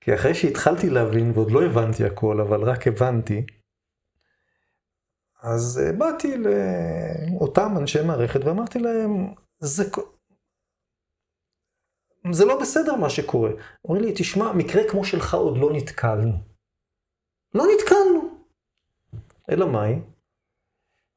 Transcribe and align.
כי 0.00 0.14
אחרי 0.14 0.34
שהתחלתי 0.34 0.90
להבין, 0.90 1.30
ועוד 1.34 1.50
לא 1.50 1.62
הבנתי 1.62 2.04
הכל, 2.04 2.40
אבל 2.40 2.62
רק 2.62 2.86
הבנתי, 2.86 3.46
אז 5.42 5.80
אה, 5.82 5.92
באתי 5.92 6.36
לאותם 6.36 7.74
אנשי 7.78 8.02
מערכת 8.06 8.44
ואמרתי 8.44 8.78
להם, 8.78 9.34
זה, 9.58 9.84
זה 12.32 12.44
לא 12.44 12.60
בסדר 12.60 12.96
מה 12.96 13.10
שקורה. 13.10 13.50
אומרים 13.84 14.04
לי, 14.04 14.12
תשמע, 14.16 14.52
מקרה 14.52 14.82
כמו 14.90 15.04
שלך 15.04 15.34
עוד 15.34 15.58
לא 15.58 15.70
נתקלנו. 15.72 16.32
לא 17.54 17.64
נתקלנו. 17.74 18.40
אלא 19.50 19.72
מאי? 19.72 20.00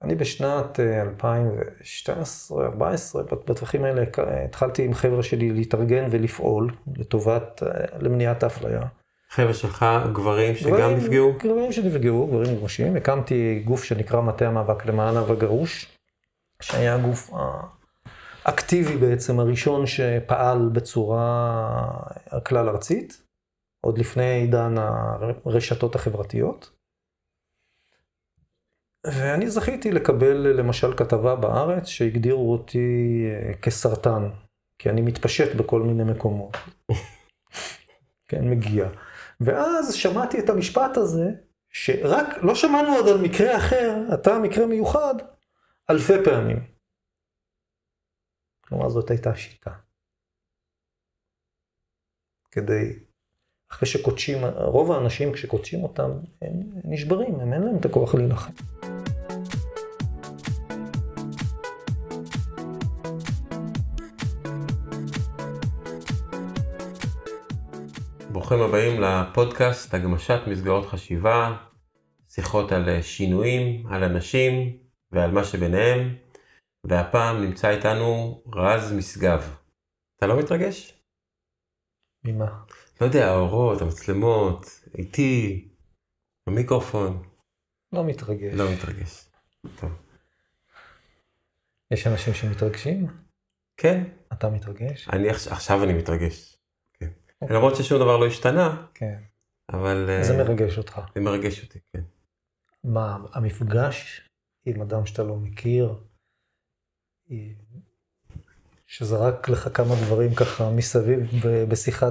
אני 0.04 0.15
בשנת 0.15 0.79
2012-2014, 1.21 2.51
אה, 2.51 3.23
בטווחים 3.47 3.83
האלה 3.83 4.04
התחלתי 4.45 4.86
עם 4.86 4.93
חבר'ה 4.93 5.23
שלי 5.23 5.49
להתארגן 5.49 6.05
ולפעול 6.11 6.71
לטובת, 6.97 7.63
אה, 7.63 7.69
למניעת 7.99 8.43
האפליה. 8.43 8.81
חבר'ה 9.29 9.54
שלך, 9.54 9.86
גברים 10.13 10.55
שגם 10.55 10.71
גברים, 10.71 10.97
נפגעו? 10.97 11.33
גברים 11.43 11.71
שנפגעו, 11.71 12.28
גברים 12.28 12.55
גרושים. 12.55 12.95
הקמתי 12.95 13.61
גוף 13.65 13.83
שנקרא 13.83 14.21
מטה 14.21 14.47
המאבק 14.47 14.86
למען 14.86 15.18
אב 15.18 15.31
הגרוש, 15.31 15.97
שהיה 16.61 16.95
הגוף 16.95 17.31
האקטיבי 18.45 18.97
בעצם 18.97 19.39
הראשון 19.39 19.86
שפעל 19.86 20.70
בצורה 20.73 22.00
כלל 22.45 22.70
ארצית, 22.70 23.21
עוד 23.81 23.97
לפני 23.97 24.23
עידן 24.23 24.75
הרשתות 25.45 25.95
החברתיות. 25.95 26.72
ואני 29.07 29.50
זכיתי 29.50 29.92
לקבל 29.92 30.38
למשל 30.38 30.98
כתבה 30.98 31.36
בארץ 31.36 31.86
שהגדירו 31.86 32.52
אותי 32.52 33.23
אה, 33.26 33.53
כסרטן, 33.53 34.30
כי 34.80 34.89
אני 34.89 35.02
מתפשט 35.02 35.56
בכל 35.56 35.81
מיני 35.81 36.03
מקומות. 36.03 36.58
כן, 38.30 38.50
מגיע. 38.50 38.89
ואז 39.42 39.94
שמעתי 39.94 40.39
את 40.39 40.50
המשפט 40.50 40.98
הזה, 40.98 41.26
שרק, 41.70 42.28
לא 42.42 42.56
שמענו 42.56 42.95
עוד 42.95 43.08
על 43.08 43.22
מקרה 43.22 43.58
אחר, 43.58 43.95
אתה 44.14 44.40
מקרה 44.40 44.66
מיוחד, 44.66 45.16
אלפי 45.90 46.14
פעמים. 46.26 46.60
כלומר, 48.62 48.90
זאת 48.90 49.10
הייתה 49.10 49.36
שיטה. 49.36 49.72
כדי, 52.52 53.00
אחרי 53.72 53.88
שקודשים, 53.88 54.38
רוב 54.56 54.92
האנשים 54.92 55.34
כשקודשים 55.34 55.84
אותם, 55.84 56.12
הם 56.42 56.52
נשברים, 56.84 57.40
הם 57.40 57.54
אין 57.54 57.62
להם 57.62 57.78
את 57.78 57.86
הכוח 57.86 58.16
להילחם. 58.16 58.54
ברוכים 68.44 68.61
הבאים 68.61 69.02
לפודקאסט 69.02 69.94
הגמשת 69.94 70.39
מסגרות 70.47 70.86
חשיבה, 70.86 71.58
שיחות 72.30 72.72
על 72.72 72.89
אה, 72.89 73.03
שינויים, 73.03 73.88
על 73.88 74.03
אנשים 74.03 74.77
ועל 75.11 75.31
מה 75.31 75.44
שביניהם, 75.44 76.16
והפעם 76.83 77.44
נמצא 77.44 77.69
איתנו 77.69 78.41
רז 78.55 78.94
משגב. 78.94 79.55
אתה 80.17 80.27
לא 80.27 80.39
מתרגש? 80.39 81.03
ממה? 82.25 82.64
לא 83.02 83.05
יודע, 83.05 83.27
האורות, 83.27 83.81
המצלמות, 83.81 84.66
איתי, 84.97 85.67
המיקרופון. 86.47 87.23
לא 87.94 88.03
מתרגש. 88.03 88.53
לא 88.53 88.64
מתרגש. 88.73 89.30
טוב. 89.80 89.91
יש 91.94 92.08
אנשים 92.08 92.33
שמתרגשים? 92.33 93.08
כן. 93.77 94.03
אתה 94.33 94.49
מתרגש? 94.49 95.09
אני 95.09 95.30
עכשיו 95.30 95.83
אני 95.83 95.94
מתרגש. 95.94 96.53
אוקיי. 97.44 97.58
למרות 97.58 97.75
ששום 97.75 97.99
דבר 97.99 98.17
לא 98.17 98.27
השתנה. 98.27 98.86
כן. 98.94 99.17
אבל... 99.73 100.19
זה 100.22 100.33
אה, 100.33 100.44
מרגש 100.44 100.77
אותך. 100.77 101.02
זה 101.16 101.22
מרגש 101.22 101.63
אותי, 101.63 101.80
כן. 101.94 102.02
מה, 102.83 103.17
המפגש 103.33 104.30
עם 104.66 104.81
אדם 104.81 105.05
שאתה 105.05 105.23
לא 105.23 105.36
מכיר, 105.36 105.95
שזרק 108.86 109.49
לך 109.49 109.70
כמה 109.73 109.95
דברים 110.05 110.36
ככה 110.36 110.70
מסביב 110.70 111.20
בשיחה, 111.70 112.09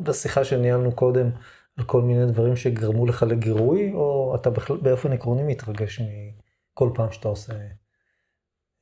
בשיחה 0.00 0.44
שניהלנו 0.44 0.92
קודם, 0.92 1.30
על 1.76 1.84
כל 1.84 2.02
מיני 2.02 2.26
דברים 2.26 2.56
שגרמו 2.56 3.06
לך 3.06 3.22
לגירוי, 3.22 3.92
או 3.92 4.36
אתה 4.40 4.50
בכלל, 4.50 4.76
באופן 4.76 5.12
עקרוני 5.12 5.42
מתרגש 5.42 6.00
מכל 6.00 6.90
פעם 6.94 7.12
שאתה 7.12 7.28
עושה 7.28 7.52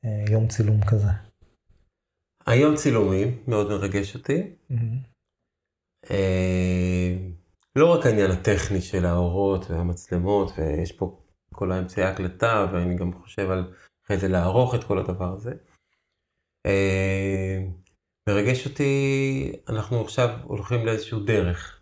אה, 0.05 0.23
יום 0.29 0.47
צילום 0.47 0.85
כזה? 0.85 1.07
היום 2.45 2.75
צילומים 2.75 3.43
מאוד 3.47 3.69
מרגש 3.69 4.15
אותי. 4.15 4.55
Mm-hmm. 4.71 5.16
אה, 6.11 7.15
לא 7.75 7.93
רק 7.93 8.05
העניין 8.05 8.31
הטכני 8.31 8.81
של 8.81 9.05
האורות 9.05 9.69
והמצלמות, 9.69 10.51
ויש 10.57 10.91
פה 10.91 11.19
כל 11.53 11.71
האמצעי 11.71 12.03
ההקלטה, 12.03 12.65
ואני 12.73 12.95
גם 12.95 13.13
חושב 13.13 13.51
על 13.51 13.73
אחרי 14.05 14.17
זה 14.17 14.27
לערוך 14.27 14.75
את 14.75 14.83
כל 14.83 14.99
הדבר 14.99 15.33
הזה. 15.33 15.53
אה, 16.65 17.57
מרגש 18.29 18.67
אותי, 18.67 19.51
אנחנו 19.69 20.01
עכשיו 20.01 20.29
הולכים 20.43 20.85
לאיזשהו 20.85 21.19
דרך. 21.19 21.81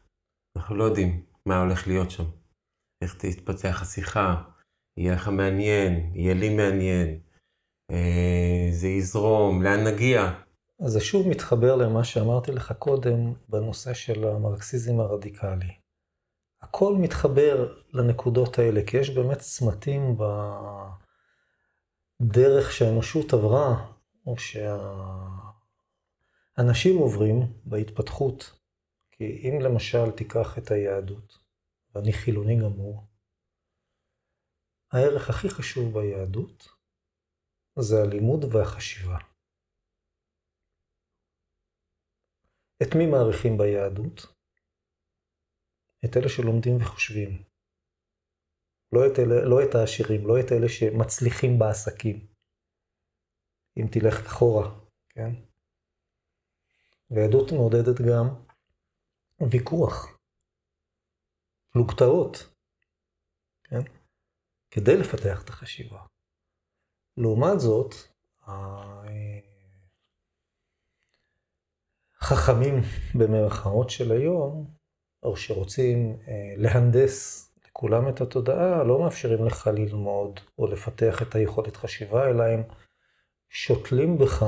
אנחנו 0.58 0.76
לא 0.76 0.84
יודעים 0.84 1.26
מה 1.46 1.62
הולך 1.62 1.88
להיות 1.88 2.12
שם. 2.12 2.24
איך 3.04 3.16
תתפתח 3.18 3.82
השיחה, 3.82 4.44
יהיה 4.98 5.14
לך 5.14 5.28
מעניין, 5.28 6.12
יהיה 6.16 6.34
לי 6.34 6.56
מעניין, 6.56 7.20
אה, 7.92 8.68
זה 8.72 8.88
יזרום, 8.88 9.64
לאן 9.64 9.88
נגיע. 9.88 10.45
אז 10.80 10.92
זה 10.92 11.00
שוב 11.00 11.28
מתחבר 11.28 11.76
למה 11.76 12.04
שאמרתי 12.04 12.52
לך 12.52 12.72
קודם 12.80 13.34
בנושא 13.50 13.94
של 13.94 14.28
המרקסיזם 14.28 15.00
הרדיקלי. 15.00 15.74
הכל 16.62 16.96
מתחבר 17.02 17.74
לנקודות 17.94 18.60
האלה, 18.60 18.82
כי 18.88 18.98
יש 18.98 19.10
באמת 19.10 19.38
צמתים 19.38 20.18
בדרך 22.20 22.72
שהאנושות 22.72 23.34
עברה, 23.34 23.92
או 24.26 24.36
שהאנשים 26.58 26.98
עוברים 26.98 27.54
בהתפתחות. 27.66 28.52
כי 29.12 29.24
אם 29.24 29.62
למשל 29.62 30.12
תיקח 30.12 30.58
את 30.58 30.72
היהדות, 30.72 31.38
ואני 31.96 32.14
חילוני 32.14 32.56
גמור, 32.56 33.04
הערך 34.92 35.30
הכי 35.30 35.50
חשוב 35.50 36.00
ביהדות 36.00 36.68
זה 37.80 38.02
הלימוד 38.02 38.56
והחשיבה. 38.56 39.18
את 42.84 42.96
מי 42.98 43.06
מעריכים 43.12 43.58
ביהדות? 43.58 44.36
את 46.06 46.18
אלה 46.18 46.30
שלומדים 46.30 46.78
וחושבים. 46.82 47.44
לא 48.94 49.00
את, 49.08 49.20
אלה, 49.20 49.46
לא 49.50 49.58
את 49.64 49.76
העשירים, 49.76 50.28
לא 50.28 50.34
את 50.40 50.52
אלה 50.52 50.70
שמצליחים 50.70 51.60
בעסקים. 51.60 52.28
אם 53.78 53.86
תלך 53.92 54.26
אחורה, 54.26 54.80
כן? 55.10 55.32
ויהדות 57.12 57.52
מעודדת 57.52 57.98
גם 58.10 58.28
ויכוח, 59.52 60.18
פלוגתאות, 61.72 62.56
כן? 63.64 63.82
כדי 64.72 64.98
לפתח 64.98 65.44
את 65.44 65.50
החשיבה. 65.50 66.06
לעומת 67.18 67.60
זאת, 67.60 67.94
חכמים 72.26 72.82
במרכאות 73.16 73.90
של 73.90 74.12
היום, 74.12 74.68
או 75.24 75.38
שרוצים 75.38 76.18
אה, 76.28 76.54
להנדס 76.58 77.46
לכולם 77.68 78.10
את 78.10 78.22
התודעה, 78.22 78.84
לא 78.84 79.00
מאפשרים 79.00 79.46
לך 79.46 79.68
ללמוד 79.68 80.40
או 80.58 80.68
לפתח 80.68 81.22
את 81.22 81.36
היכולת 81.36 81.76
חשיבה, 81.76 82.30
אלא 82.30 82.44
הם 82.44 82.64
שותלים 83.50 84.18
בך 84.18 84.46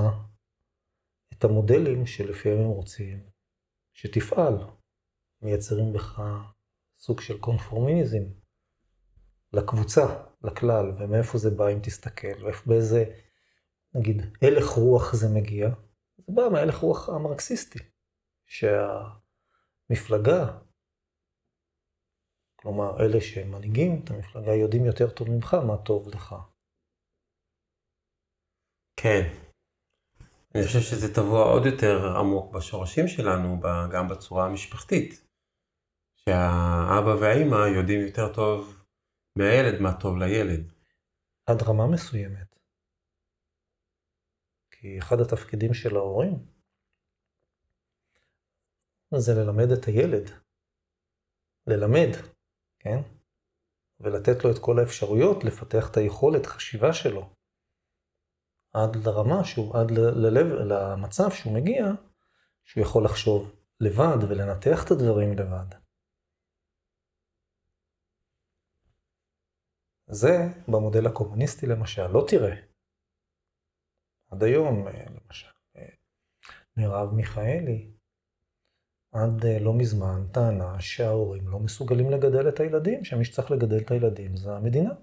את 1.33 1.43
המודלים 1.43 2.05
שלפיהם 2.05 2.59
הם 2.59 2.67
רוצים 2.67 3.23
שתפעל. 3.94 4.57
מייצרים 5.41 5.94
בך 5.94 6.21
סוג 7.00 7.21
של 7.21 7.39
קונפורמיזם 7.39 8.23
לקבוצה, 9.53 10.23
לכלל, 10.44 10.91
ומאיפה 11.00 11.38
זה 11.38 11.50
בא 11.50 11.68
אם 11.68 11.80
תסתכל, 11.83 12.45
ובאיזה, 12.45 13.06
נגיד, 13.95 14.21
הלך 14.41 14.68
רוח 14.69 15.13
זה 15.13 15.30
מגיע. 15.30 15.69
זה 16.18 16.34
בא 16.34 16.42
מהלך 16.52 16.75
רוח 16.75 17.10
המרקסיסטי, 17.10 17.80
שהמפלגה, 19.90 20.58
כלומר 22.56 23.00
אלה 23.00 23.22
שמנהיגים 23.22 24.02
את 24.04 24.10
המפלגה 24.12 24.54
יודעים 24.54 24.86
יותר 24.86 25.10
טוב 25.10 25.30
ממך 25.30 25.54
מה 25.54 25.78
טוב 25.86 26.08
לך. 26.08 26.36
כן. 29.00 29.22
אני 30.56 30.64
חושב 30.66 30.80
שזה 30.80 31.16
טבוע 31.16 31.44
עוד 31.44 31.66
יותר 31.66 32.18
עמוק 32.19 32.56
בשורשים 32.56 33.08
שלנו, 33.08 33.60
גם 33.94 34.08
בצורה 34.08 34.46
המשפחתית. 34.46 35.28
שהאבא 36.16 37.10
והאימא 37.22 37.56
יודעים 37.56 38.02
יותר 38.02 38.34
טוב 38.34 38.84
מהילד 39.38 39.81
מה 39.81 40.00
טוב 40.00 40.18
לילד. 40.18 40.74
עד 41.46 41.62
רמה 41.64 41.88
מסוימת. 41.88 42.56
כי 44.79 45.00
אחד 45.00 45.19
התפקידים 45.19 45.74
של 45.74 45.95
ההורים 45.95 46.45
זה 49.15 49.31
ללמד 49.33 49.71
את 49.71 49.85
הילד 49.85 50.47
ללמד, 51.68 52.09
כן? 52.79 52.97
ולתת 54.00 54.44
לו 54.44 54.51
את 54.51 54.57
כל 54.62 54.79
האפשרויות 54.79 55.44
לפתח 55.44 55.91
את 55.91 55.97
היכולת 55.97 56.45
חשיבה 56.45 56.94
שלו. 56.94 57.29
עד 58.74 58.95
לרמה 58.95 59.44
שהוא, 59.44 59.77
עד 59.77 59.91
ללב, 59.91 60.45
למצב 60.45 61.31
שהוא 61.31 61.53
מגיע, 61.53 61.85
שהוא 62.63 62.83
יכול 62.83 63.06
לחשוב 63.06 63.56
לבד 63.80 64.18
ולנתח 64.30 64.85
את 64.85 64.91
הדברים 64.91 65.38
לבד. 65.38 65.75
זה 70.09 70.38
במודל 70.68 71.07
הקומוניסטי 71.07 71.65
למשל, 71.68 72.07
לא 72.07 72.25
תראה. 72.27 72.67
עד 74.31 74.44
היום, 74.44 74.88
אה, 74.88 75.06
למשל, 75.09 75.51
אה, 75.77 75.89
מרב 76.77 77.13
מיכאלי, 77.13 77.91
עד 79.12 79.45
אה, 79.45 79.59
לא 79.59 79.74
מזמן 79.74 80.27
טענה 80.33 80.81
שההורים 80.81 81.47
לא 81.47 81.59
מסוגלים 81.59 82.09
לגדל 82.12 82.50
את 82.50 82.59
הילדים, 82.59 83.03
שמי 83.03 83.25
שצריך 83.25 83.51
לגדל 83.51 83.81
את 83.85 83.91
הילדים 83.91 84.35
זה 84.35 84.51
המדינה. 84.51 84.94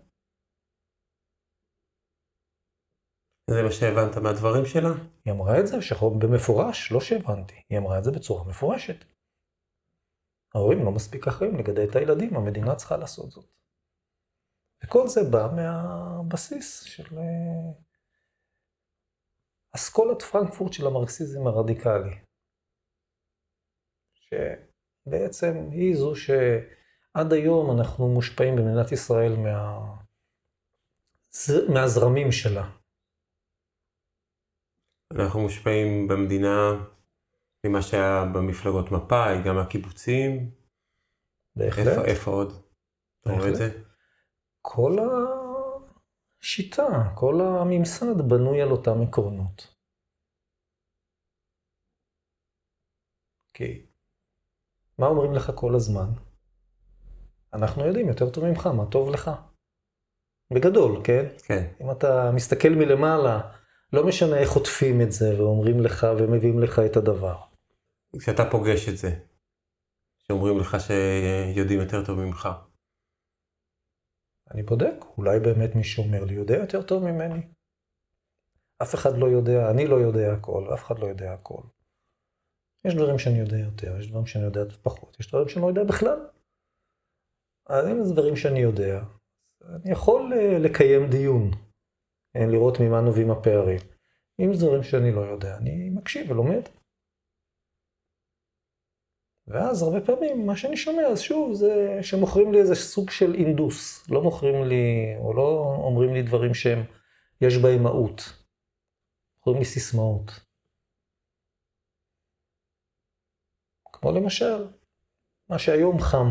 זה 3.51 3.63
מה 3.63 3.73
שהבנת 3.73 4.17
מהדברים 4.23 4.65
שלה? 4.67 4.89
היא 5.25 5.33
אמרה 5.35 5.61
את 5.61 5.67
זה 5.67 5.83
שחור 5.83 6.19
במפורש, 6.19 6.93
לא 6.93 7.01
שהבנתי, 7.01 7.63
היא 7.71 7.79
אמרה 7.79 7.99
את 7.99 8.05
זה 8.05 8.11
בצורה 8.11 8.45
מפורשת. 8.49 9.05
ההורים 10.55 10.85
לא 10.85 10.91
מספיק 10.91 11.27
אחראים 11.29 11.57
לגדל 11.57 11.85
את 11.91 11.97
הילדים, 11.97 12.37
המדינה 12.37 12.77
צריכה 12.77 12.97
לעשות 12.97 13.31
זאת. 13.31 13.51
וכל 14.85 15.09
זה 15.09 15.21
בא 15.33 15.49
מהבסיס 15.57 16.83
של 16.83 17.17
אסכולת 19.77 20.23
פרנקפורט 20.23 20.73
של 20.73 20.87
המרקסיזם 20.87 21.47
הרדיקלי. 21.47 22.19
שבעצם 24.15 25.69
היא 25.71 25.97
זו 25.97 26.15
שעד 26.17 27.33
היום 27.33 27.79
אנחנו 27.79 28.09
מושפעים 28.09 28.57
במדינת 28.57 28.93
ישראל 28.93 29.37
מה... 29.37 29.81
מהזרמים 31.75 32.33
שלה. 32.33 32.71
אנחנו 35.15 35.41
מושפעים 35.41 36.09
במדינה 36.09 36.85
ממה 37.67 37.83
שהיה 37.83 38.25
במפלגות 38.35 38.93
מפא"י, 38.93 39.43
גם 39.47 39.55
מהקיבוצים. 39.57 40.51
בהחלט. 41.57 41.87
איפה, 41.87 42.05
איפה 42.05 42.31
עוד? 42.31 42.53
אתה 43.21 43.33
רואה 43.33 43.49
את 43.49 43.57
זה? 43.57 43.83
כל 44.63 44.97
השיטה, 46.45 47.13
כל 47.15 47.41
הממסד 47.41 48.29
בנוי 48.29 48.63
על 48.63 48.71
אותם 48.71 49.03
עקרונות. 49.03 49.75
כי 53.55 53.87
מה 54.99 55.07
אומרים 55.07 55.33
לך 55.35 55.53
כל 55.55 55.75
הזמן? 55.75 56.11
אנחנו 57.53 57.87
יודעים 57.87 58.09
יותר 58.09 58.31
טוב 58.31 58.45
ממך, 58.45 58.67
מה 58.67 58.91
טוב 58.91 59.11
לך. 59.11 59.31
בגדול, 60.55 61.01
כן? 61.05 61.25
כן. 61.47 61.73
אם 61.81 61.91
אתה 61.91 62.31
מסתכל 62.35 62.69
מלמעלה, 62.69 63.53
לא 63.93 64.07
משנה 64.07 64.39
איך 64.39 64.53
עוטפים 64.53 65.01
את 65.01 65.13
זה 65.13 65.39
ואומרים 65.39 65.81
לך 65.81 66.07
ומביאים 66.19 66.59
לך 66.59 66.79
את 66.79 66.97
הדבר. 66.97 67.37
כשאתה 68.19 68.51
פוגש 68.51 68.89
את 68.89 68.97
זה, 68.97 69.21
שאומרים 70.29 70.59
לך 70.59 70.77
שיודעים 70.81 71.81
יותר 71.81 72.05
טוב 72.07 72.21
ממך. 72.21 72.49
אני 74.51 74.63
בודק, 74.63 74.95
אולי 75.19 75.41
באמת 75.41 75.75
מי 75.75 75.85
שאומר 75.85 76.25
לי 76.25 76.35
יודע 76.35 76.57
יותר 76.57 76.83
טוב 76.83 77.05
ממני. 77.05 77.43
אף 78.83 78.95
אחד 78.95 79.19
לא 79.19 79.27
יודע, 79.27 79.71
אני 79.71 79.87
לא 79.87 79.97
יודע 79.97 80.33
הכל, 80.33 80.75
אף 80.75 80.85
אחד 80.85 80.99
לא 80.99 81.07
יודע 81.07 81.33
הכל. 81.33 81.61
יש 82.85 82.95
דברים 82.95 83.19
שאני 83.19 83.39
יודע 83.39 83.57
יותר, 83.59 83.99
יש 83.99 84.11
דברים 84.11 84.27
שאני 84.27 84.45
יודע 84.45 84.61
פחות, 84.83 85.17
יש 85.21 85.29
דברים 85.29 85.49
שאני 85.49 85.63
לא 85.63 85.69
יודע 85.69 85.85
בכלל. 85.85 86.27
אז 87.67 87.89
אם 87.89 88.05
זה 88.05 88.13
דברים 88.13 88.37
שאני 88.37 88.59
יודע, 88.61 89.05
אני 89.69 89.91
יכול 89.91 90.33
אה, 90.33 90.59
לקיים 90.59 91.11
דיון, 91.11 91.51
אה, 92.37 92.47
לראות 92.47 92.81
ממה 92.81 93.01
נובעים 93.01 93.31
הפערים. 93.31 93.81
אם 94.41 94.55
זה 94.55 94.67
דברים 94.67 94.83
שאני 94.83 95.13
לא 95.13 95.21
יודע, 95.21 95.57
אני 95.57 95.91
מקשיב 95.91 96.31
ולומד. 96.31 96.63
ואז 99.47 99.83
הרבה 99.83 100.01
פעמים 100.07 100.47
מה 100.47 100.57
שאני 100.57 100.77
שומע, 100.77 101.03
אז 101.03 101.21
שוב, 101.21 101.55
זה 101.55 101.99
שמוכרים 102.03 102.53
לי 102.53 102.59
איזה 102.59 102.75
סוג 102.75 103.11
של 103.11 103.35
אינדוס. 103.35 104.11
לא 104.11 104.23
מוכרים 104.23 104.65
לי, 104.65 105.17
או 105.19 105.35
לא 105.35 105.77
אומרים 105.85 106.15
לי 106.15 106.23
דברים 106.23 106.55
שהם, 106.55 106.79
יש 107.41 107.57
בהם 107.57 107.83
מהות. 107.83 108.21
מוכרים 109.37 109.59
לי 109.59 109.65
סיסמאות. 109.65 110.31
כמו 113.93 114.13
למשל, 114.13 114.69
מה 115.49 115.59
שהיום 115.59 116.01
חם, 116.01 116.29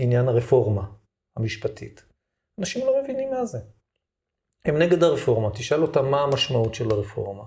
עניין 0.00 0.28
הרפורמה 0.28 0.92
המשפטית. 1.36 2.02
אנשים 2.58 2.86
לא 2.86 3.02
מבינים 3.02 3.30
מה 3.30 3.44
זה. 3.44 3.58
הם 4.64 4.74
נגד 4.82 5.02
הרפורמה, 5.02 5.48
תשאל 5.50 5.82
אותם 5.82 6.10
מה 6.10 6.20
המשמעות 6.20 6.74
של 6.74 6.84
הרפורמה. 6.90 7.44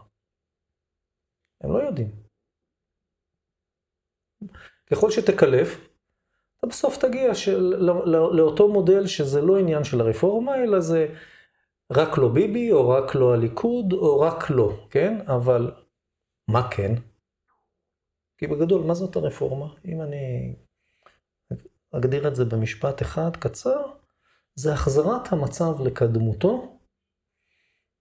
הם 1.62 1.72
לא 1.72 1.78
יודעים. 1.78 2.30
ככל 4.92 5.12
שתקלף, 5.12 5.88
אתה 6.60 6.68
בסוף 6.68 6.98
תגיע 6.98 7.36
של, 7.36 7.60
לא, 7.60 8.08
לא, 8.08 8.36
לאותו 8.36 8.68
מודל 8.68 9.08
שזה 9.08 9.42
לא 9.42 9.58
עניין 9.58 9.84
של 9.84 10.02
הרפורמה, 10.02 10.64
אלא 10.64 10.80
זה 10.80 11.08
רק 11.92 12.18
לא 12.18 12.30
ביבי, 12.30 12.72
או 12.72 12.90
רק 12.90 13.16
לא 13.16 13.34
הליכוד, 13.34 13.94
או 13.94 14.20
רק 14.20 14.50
לא, 14.50 14.88
כן? 14.90 15.18
אבל 15.28 15.72
מה 16.48 16.72
כן? 16.72 16.94
כי 18.38 18.48
בגדול, 18.48 18.82
מה 18.82 18.94
זאת 18.94 19.16
הרפורמה? 19.16 19.66
אם 19.86 20.02
אני 20.02 20.56
אגדיר 21.92 22.28
את 22.28 22.36
זה 22.36 22.46
במשפט 22.46 23.02
אחד 23.02 23.38
קצר, 23.40 23.82
זה 24.56 24.74
החזרת 24.74 25.32
המצב 25.32 25.82
לקדמותו 25.86 26.80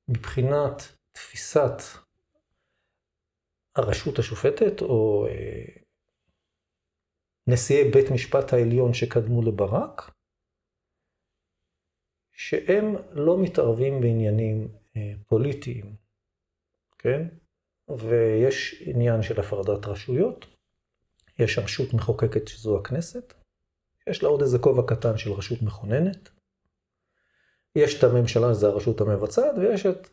מבחינת 0.08 0.82
תפיסת 1.12 1.82
הרשות 3.76 4.18
השופטת, 4.18 4.82
או 4.82 5.26
אה, 5.26 5.82
נשיאי 7.52 7.90
בית 7.90 8.10
משפט 8.14 8.52
העליון 8.52 8.94
שקדמו 8.94 9.42
לברק, 9.42 10.10
שהם 12.32 12.94
לא 13.12 13.42
מתערבים 13.42 14.00
בעניינים 14.00 14.68
אה, 14.96 15.12
פוליטיים, 15.26 15.96
כן? 16.98 17.28
ויש 17.98 18.82
עניין 18.86 19.22
של 19.22 19.40
הפרדת 19.40 19.86
רשויות, 19.86 20.46
יש 21.38 21.58
רשות 21.58 21.94
מחוקקת 21.94 22.48
שזו 22.48 22.78
הכנסת, 22.78 23.34
יש 24.10 24.22
לה 24.22 24.28
עוד 24.28 24.42
איזה 24.42 24.58
כובע 24.58 24.82
קטן 24.86 25.18
של 25.18 25.32
רשות 25.32 25.62
מכוננת, 25.62 26.28
יש 27.76 27.98
את 27.98 28.04
הממשלה, 28.04 28.54
שזה 28.54 28.66
הרשות 28.66 29.00
המבצעת, 29.00 29.54
ויש 29.58 29.86
את 29.86 30.08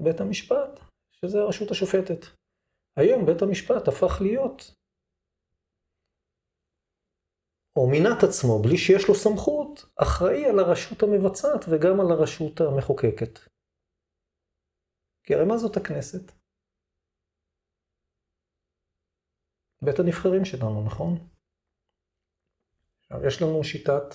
בית 0.00 0.20
המשפט, 0.20 0.80
שזה 1.12 1.40
הרשות 1.40 1.70
השופטת. 1.70 2.26
היום 2.96 3.26
בית 3.26 3.42
המשפט 3.42 3.88
הפך 3.88 4.18
להיות, 4.20 4.79
או 7.76 7.90
מינה 7.90 8.08
את 8.18 8.22
עצמו, 8.28 8.62
בלי 8.62 8.76
שיש 8.78 9.08
לו 9.08 9.14
סמכות, 9.14 9.84
אחראי 9.96 10.44
על 10.46 10.58
הרשות 10.58 11.02
המבצעת 11.02 11.62
וגם 11.70 12.00
על 12.00 12.10
הרשות 12.12 12.60
המחוקקת. 12.60 13.38
כי 15.24 15.34
הרי 15.34 15.44
מה 15.44 15.56
זאת 15.58 15.76
הכנסת? 15.76 16.32
בית 19.82 19.98
הנבחרים 19.98 20.44
שלנו, 20.44 20.86
נכון? 20.86 21.28
יש 23.26 23.42
לנו 23.42 23.64
שיטת 23.64 24.08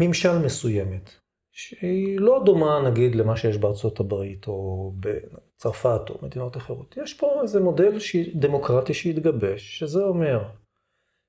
ממשל 0.00 0.38
מסוימת, 0.46 1.19
שהיא 1.60 2.20
לא 2.20 2.42
דומה 2.44 2.90
נגיד 2.90 3.14
למה 3.14 3.36
שיש 3.36 3.56
בארצות 3.56 4.00
הברית 4.00 4.46
או 4.46 4.92
בצרפת 5.00 6.10
או 6.10 6.18
מדינות 6.22 6.56
אחרות. 6.56 6.96
יש 6.96 7.14
פה 7.14 7.42
איזה 7.42 7.60
מודל 7.60 7.92
דמוקרטי 8.34 8.94
שהתגבש, 8.94 9.78
שזה 9.78 10.02
אומר 10.02 10.48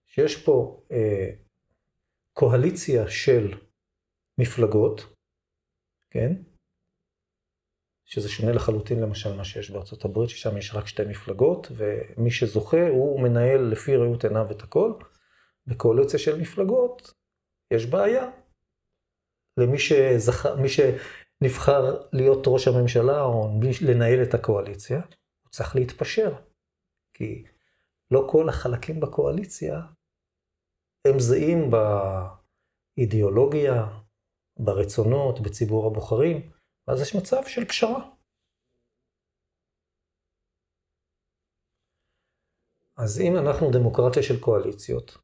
שיש 0.07 0.45
פה 0.45 0.83
אה, 0.91 1.29
קואליציה 2.33 3.09
של 3.09 3.53
מפלגות, 4.37 5.13
כן? 6.09 6.33
שזה 8.05 8.29
שונה 8.29 8.51
לחלוטין 8.51 8.99
למשל 8.99 9.35
מה 9.35 9.43
שיש 9.43 9.71
בארצות 9.71 10.05
הברית, 10.05 10.29
ששם 10.29 10.57
יש 10.57 10.75
רק 10.75 10.87
שתי 10.87 11.03
מפלגות, 11.09 11.67
ומי 11.71 12.31
שזוכה 12.31 12.89
הוא 12.89 13.21
מנהל 13.21 13.61
לפי 13.61 13.95
ראות 13.95 14.25
עיניו 14.25 14.51
את 14.51 14.61
הכל. 14.61 14.93
בקואליציה 15.67 16.19
של 16.19 16.41
מפלגות 16.41 17.13
יש 17.71 17.85
בעיה. 17.85 18.40
למי 19.61 19.79
שזכ... 19.79 20.45
מי 20.45 20.67
שנבחר 20.69 22.07
להיות 22.13 22.43
ראש 22.47 22.67
הממשלה 22.67 23.21
או 23.21 23.59
לנהל 23.81 24.23
את 24.23 24.33
הקואליציה, 24.33 25.01
הוא 25.43 25.49
צריך 25.51 25.75
להתפשר. 25.75 26.33
כי 27.13 27.43
לא 28.11 28.27
כל 28.31 28.49
החלקים 28.49 28.99
בקואליציה 28.99 29.81
הם 31.07 31.19
זהים 31.19 31.71
באידיאולוגיה, 32.97 33.85
ברצונות, 34.59 35.39
בציבור 35.39 35.87
הבוחרים. 35.87 36.51
אז 36.87 37.01
יש 37.01 37.15
מצב 37.15 37.45
של 37.47 37.65
פשרה. 37.65 38.09
אז 42.97 43.21
אם 43.21 43.37
אנחנו 43.37 43.71
דמוקרטיה 43.71 44.23
של 44.23 44.39
קואליציות, 44.39 45.17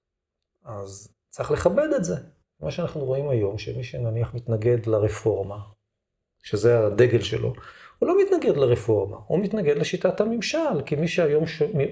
אז 0.64 1.16
צריך 1.30 1.52
לכבד 1.52 1.90
את 1.98 2.04
זה. 2.04 2.37
מה 2.60 2.72
שאנחנו 2.72 3.06
רואים 3.06 3.30
היום, 3.30 3.58
שמי 3.58 3.84
שנניח 3.84 4.34
מתנגד 4.34 4.86
לרפורמה, 4.86 5.58
שזה 6.44 6.80
הדגל 6.80 7.22
שלו, 7.22 7.54
הוא 8.00 8.08
לא 8.10 8.16
מתנגד 8.22 8.58
לרפורמה, 8.58 9.18
הוא 9.28 9.40
מתנגד 9.44 9.78
לשיטת 9.78 10.22
הממשל, 10.22 10.82
כי 10.86 10.96
מי 10.96 11.08
שהיום 11.08 11.44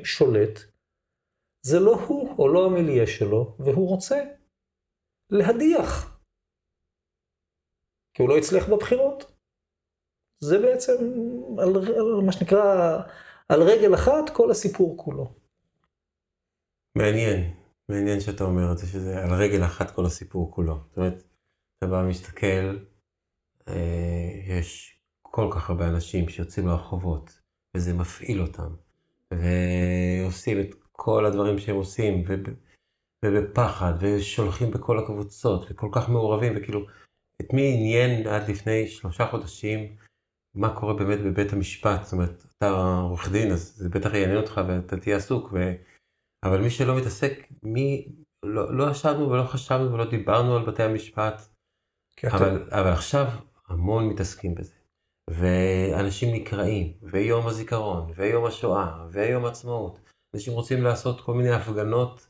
שולט, 0.04 0.60
זה 1.62 1.80
לא 1.80 1.96
הוא 1.96 2.36
או 2.40 2.48
לא 2.48 2.66
המיליה 2.66 3.08
שלו, 3.08 3.56
והוא 3.60 3.90
רוצה 3.90 4.16
להדיח. 5.30 6.20
כי 8.14 8.22
הוא 8.22 8.30
לא 8.30 8.38
הצליח 8.38 8.70
בבחירות. 8.70 9.32
זה 10.40 10.60
בעצם, 10.60 10.94
על, 11.60 11.76
על 11.98 12.26
מה 12.26 12.32
שנקרא, 12.32 12.98
על 13.50 13.62
רגל 13.64 13.94
אחת, 13.94 14.36
כל 14.36 14.52
הסיפור 14.52 14.98
כולו. 14.98 15.34
מעניין, 16.98 17.55
מעניין 17.90 18.20
שאתה 18.20 18.44
אומר 18.44 18.72
את 18.72 18.78
זה, 18.78 18.88
שזה 18.88 19.24
על 19.24 19.34
רגל 19.34 19.66
אחת 19.66 19.92
כל 19.92 20.06
הסיפור 20.06 20.52
כולו. 20.52 20.80
זאת 20.90 20.98
אומרת, 20.98 21.24
אתה 21.78 21.88
בא 21.88 22.06
מסתכל, 22.10 22.78
אה, 23.68 24.30
יש 24.48 25.00
כל 25.22 25.50
כך 25.52 25.70
הרבה 25.70 25.88
אנשים 25.88 26.30
שיוצאים 26.30 26.68
לרחובות, 26.68 27.42
וזה 27.78 27.94
מפעיל 27.94 28.42
אותם, 28.42 28.76
ועושים 29.34 30.60
את 30.62 30.76
כל 30.92 31.26
הדברים 31.26 31.58
שהם 31.58 31.76
עושים, 31.76 32.24
ובפחד, 33.26 33.94
ושולחים 34.00 34.72
בכל 34.72 35.00
הקבוצות, 35.00 35.66
וכל 35.70 35.90
כך 35.92 36.10
מעורבים, 36.10 36.54
וכאילו, 36.58 36.86
את 37.42 37.54
מי 37.54 37.74
עניין 37.74 38.28
עד 38.28 38.50
לפני 38.50 38.88
שלושה 38.88 39.28
חודשים 39.28 39.96
מה 40.56 40.80
קורה 40.80 40.94
באמת 40.94 41.20
בבית 41.20 41.54
המשפט? 41.54 42.04
זאת 42.04 42.14
אומרת, 42.14 42.46
אתה 42.58 42.70
עורך 43.02 43.32
דין, 43.32 43.52
אז 43.52 43.76
זה 43.76 43.90
בטח 43.90 44.14
יעניין 44.14 44.38
אותך 44.38 44.62
ואתה 44.68 44.98
תהיה 44.98 45.18
עסוק, 45.18 45.50
ו... 45.54 45.74
אבל 46.46 46.62
מי 46.62 46.70
שלא 46.70 46.98
מתעסק, 46.98 47.48
מי... 47.64 48.08
לא, 48.46 48.78
לא 48.78 48.92
ישבנו 48.92 49.30
ולא 49.30 49.44
חשבנו 49.44 49.94
ולא 49.94 50.10
דיברנו 50.10 50.56
על 50.56 50.66
בתי 50.66 50.84
המשפט, 50.84 51.42
אבל. 52.26 52.70
אבל 52.72 52.92
עכשיו 52.92 53.26
המון 53.68 54.08
מתעסקים 54.08 54.56
בזה. 54.56 54.74
ואנשים 55.30 56.36
נקראים, 56.36 56.94
ויום 57.02 57.48
הזיכרון, 57.48 58.12
ויום 58.16 58.46
השואה, 58.46 59.06
ויום 59.12 59.46
העצמאות. 59.46 60.00
אנשים 60.36 60.54
רוצים 60.54 60.84
לעשות 60.84 61.22
כל 61.22 61.34
מיני 61.34 61.52
הפגנות 61.52 62.28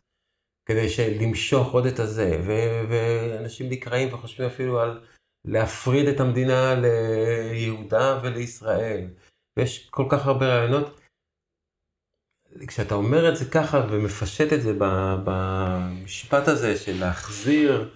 כדי 0.65 0.88
למשוך 1.22 1.74
עוד 1.74 1.86
את 1.86 2.00
הזה, 2.00 2.39
ו- 2.45 2.81
ואנשים 2.89 3.69
נקראים 3.69 4.13
וחושבים 4.13 4.48
אפילו 4.48 4.79
על 4.79 5.05
להפריד 5.45 6.07
את 6.07 6.19
המדינה 6.19 6.75
ליהודה 6.75 8.19
ולישראל. 8.24 9.07
ויש 9.60 9.89
כל 9.89 10.05
כך 10.10 10.25
הרבה 10.25 10.45
רעיונות. 10.45 11.01
כשאתה 12.67 12.95
אומר 12.95 13.29
את 13.29 13.38
זה 13.38 13.45
ככה 13.51 13.77
ומפשט 13.91 14.53
את 14.53 14.62
זה 14.62 14.74
במשפט 15.25 16.47
הזה 16.47 16.77
של 16.77 17.00
להחזיר 17.00 17.95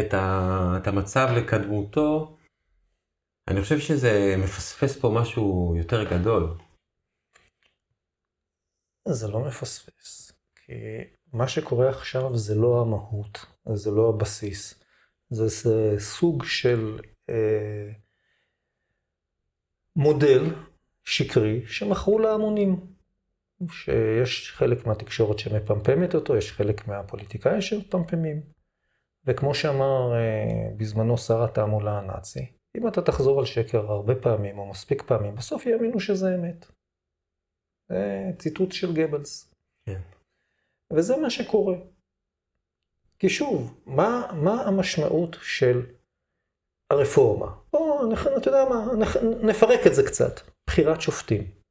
את, 0.00 0.14
ה- 0.14 0.78
את 0.82 0.86
המצב 0.86 1.28
לקדמותו, 1.36 2.36
אני 3.48 3.62
חושב 3.62 3.78
שזה 3.78 4.34
מפספס 4.38 5.00
פה 5.00 5.10
משהו 5.20 5.74
יותר 5.78 6.04
גדול. 6.04 6.54
זה 9.08 9.28
לא 9.28 9.40
מפספס, 9.40 10.32
כי 10.54 10.72
מה 11.32 11.48
שקורה 11.48 11.88
עכשיו 11.88 12.36
זה 12.36 12.54
לא 12.54 12.80
המהות, 12.82 13.46
זה 13.74 13.90
לא 13.90 14.08
הבסיס. 14.08 14.82
זה, 15.30 15.48
זה 15.48 15.94
סוג 15.98 16.44
של 16.44 16.98
אה, 17.30 17.92
מודל 19.96 20.54
שקרי 21.04 21.66
שמכרו 21.66 22.18
להמונים. 22.18 22.91
שיש 23.70 24.52
חלק 24.52 24.86
מהתקשורת 24.86 25.38
שמפמפמת 25.38 26.14
אותו, 26.14 26.36
יש 26.36 26.52
חלק 26.52 26.88
מהפוליטיקאים 26.88 27.60
שמפמפמים. 27.60 28.42
וכמו 29.26 29.54
שאמר 29.54 30.14
אה, 30.14 30.68
בזמנו 30.76 31.18
שר 31.18 31.44
התעמולה 31.44 31.98
הנאצי, 31.98 32.46
אם 32.76 32.88
אתה 32.88 33.02
תחזור 33.02 33.38
על 33.38 33.44
שקר 33.44 33.92
הרבה 33.92 34.14
פעמים 34.14 34.58
או 34.58 34.70
מספיק 34.70 35.02
פעמים, 35.02 35.34
בסוף 35.34 35.66
יאמינו 35.66 36.00
שזה 36.00 36.34
אמת. 36.34 36.66
זה 37.88 38.30
ציטוט 38.38 38.72
של 38.72 38.94
גבלס. 38.94 39.54
כן. 39.86 40.00
וזה 40.92 41.16
מה 41.16 41.30
שקורה. 41.30 41.76
כי 43.18 43.28
שוב, 43.28 43.82
מה, 43.86 44.32
מה 44.32 44.62
המשמעות 44.62 45.36
של 45.42 45.86
הרפורמה? 46.90 47.54
בואו, 47.72 48.12
אתה 48.36 48.48
יודע 48.48 48.64
מה, 48.68 48.86
נפרק 49.42 49.86
את 49.86 49.94
זה 49.94 50.02
קצת. 50.06 50.40
בחירת 50.66 51.00
שופטים. 51.00 51.61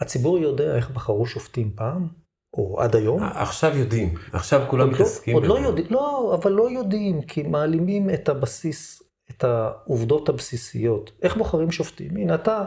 הציבור 0.00 0.38
יודע 0.38 0.76
איך 0.76 0.90
בחרו 0.90 1.26
שופטים 1.26 1.72
פעם? 1.74 2.08
או 2.54 2.80
עד 2.80 2.96
היום? 2.96 3.22
עכשיו 3.22 3.76
יודעים, 3.76 4.14
עכשיו 4.32 4.66
כולם 4.70 4.86
לא- 4.86 4.92
מתעסקים 4.94 5.34
עוד 5.34 5.44
לא 5.46 5.58
יודעים, 5.58 5.86
לא, 5.90 6.34
אבל 6.42 6.52
לא 6.52 6.70
יודעים, 6.70 7.22
כי 7.22 7.42
מעלימים 7.42 8.10
את 8.10 8.28
הבסיס, 8.28 9.02
את 9.30 9.44
העובדות 9.44 10.28
הבסיסיות. 10.28 11.12
איך 11.22 11.36
בוחרים 11.36 11.70
שופטים? 11.70 12.16
הנה, 12.16 12.34
אתה 12.34 12.64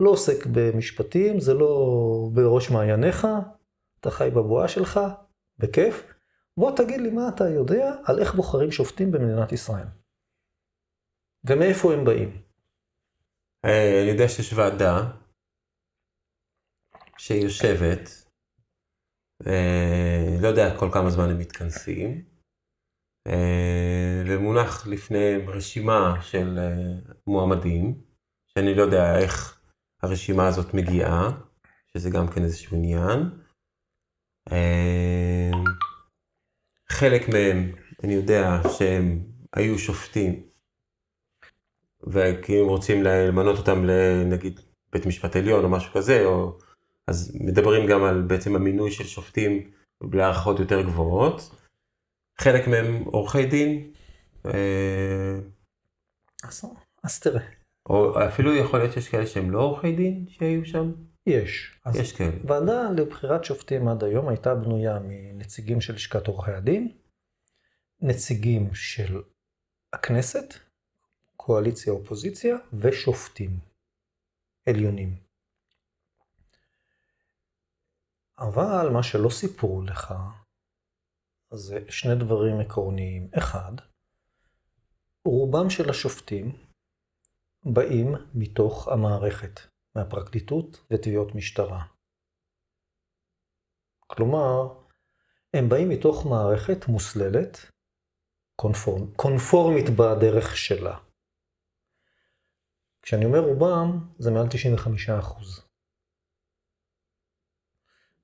לא 0.00 0.10
עוסק 0.10 0.46
במשפטים, 0.52 1.40
זה 1.40 1.54
לא 1.54 2.28
בראש 2.32 2.70
מעייניך, 2.70 3.26
אתה 4.00 4.10
חי 4.10 4.30
בבועה 4.30 4.68
שלך, 4.68 5.00
בכיף. 5.58 6.04
בוא 6.56 6.76
תגיד 6.76 7.00
לי 7.00 7.10
מה 7.10 7.28
אתה 7.28 7.48
יודע 7.48 7.94
על 8.04 8.18
איך 8.18 8.34
בוחרים 8.34 8.70
שופטים 8.70 9.10
במדינת 9.10 9.52
ישראל. 9.52 9.86
ומאיפה 11.44 11.92
הם 11.92 12.04
באים. 12.04 12.36
אה, 13.64 14.00
אני 14.02 14.10
יודע 14.10 14.28
שיש 14.28 14.52
ועדה 14.52 15.10
שיושבת, 17.18 18.26
אה, 19.46 20.36
לא 20.40 20.48
יודע 20.48 20.78
כל 20.78 20.88
כמה 20.92 21.10
זמן 21.10 21.30
הם 21.30 21.38
מתכנסים, 21.38 22.24
אה, 23.26 24.22
ומונח 24.26 24.86
לפניהם 24.86 25.50
רשימה 25.50 26.22
של 26.22 26.58
מועמדים, 27.26 27.94
שאני 28.46 28.74
לא 28.74 28.82
יודע 28.82 29.18
איך 29.18 29.60
הרשימה 30.02 30.48
הזאת 30.48 30.74
מגיעה, 30.74 31.30
שזה 31.96 32.10
גם 32.10 32.28
כן 32.28 32.44
איזשהו 32.44 32.76
עניין. 32.76 33.30
חלק 36.88 37.28
מהם, 37.28 37.72
אני 38.04 38.14
יודע 38.14 38.60
שהם 38.78 39.24
היו 39.52 39.78
שופטים, 39.78 40.46
וכאילו 42.06 42.68
רוצים 42.68 43.02
למנות 43.02 43.58
אותם 43.58 43.84
לנגיד 43.84 44.60
בית 44.92 45.06
משפט 45.06 45.36
עליון 45.36 45.64
או 45.64 45.68
משהו 45.68 45.92
כזה, 45.92 46.24
או... 46.24 46.58
אז 47.06 47.36
מדברים 47.40 47.86
גם 47.86 48.04
על 48.04 48.22
בעצם 48.22 48.56
המינוי 48.56 48.90
של 48.90 49.04
שופטים 49.04 49.70
להערכות 50.12 50.58
יותר 50.58 50.82
גבוהות. 50.82 51.50
חלק 52.38 52.68
מהם 52.68 53.02
עורכי 53.04 53.46
דין. 53.46 53.92
אה, 54.46 55.38
אז 57.02 57.20
תראה. 57.20 57.42
או 57.88 58.26
אפילו 58.26 58.56
יכול 58.56 58.78
להיות 58.78 58.92
שיש 58.92 59.08
כאלה 59.08 59.26
שהם 59.26 59.50
לא 59.50 59.62
עורכי 59.62 59.92
דין 59.92 60.26
שהיו 60.28 60.64
שם. 60.64 60.92
יש. 61.26 61.80
יש 61.94 62.12
כאלה. 62.12 62.36
ועדה 62.44 62.90
לבחירת 62.96 63.44
שופטים 63.44 63.88
עד 63.88 64.04
היום 64.04 64.28
הייתה 64.28 64.54
בנויה 64.54 64.98
מנציגים 65.02 65.80
של 65.80 65.94
לשכת 65.94 66.26
עורכי 66.26 66.50
הדין, 66.50 66.92
נציגים 68.00 68.74
של 68.74 69.22
הכנסת, 69.92 70.54
קואליציה 71.36 71.92
אופוזיציה 71.92 72.56
ושופטים 72.72 73.50
עליונים. 74.68 75.25
אבל 78.38 78.88
מה 78.92 79.02
שלא 79.02 79.30
סיפרו 79.30 79.82
לך 79.82 80.14
זה 81.54 81.78
שני 81.88 82.14
דברים 82.14 82.60
עקרוניים. 82.60 83.30
אחד, 83.38 83.72
רובם 85.26 85.70
של 85.70 85.90
השופטים 85.90 86.52
באים 87.64 88.14
מתוך 88.34 88.88
המערכת. 88.88 89.60
מהפרקליטות 89.96 90.86
ותביעות 90.90 91.34
משטרה. 91.34 91.82
כלומר, 94.06 94.84
הם 95.54 95.68
באים 95.68 95.88
מתוך 95.88 96.26
מערכת 96.26 96.88
מוסללת, 96.88 97.58
קונפורמ, 98.56 99.14
קונפורמית 99.16 99.84
בדרך 99.90 100.56
שלה. 100.56 100.98
כשאני 103.02 103.24
אומר 103.24 103.38
רובם, 103.38 104.12
זה 104.18 104.30
מעל 104.30 104.46
95%. 104.46 105.65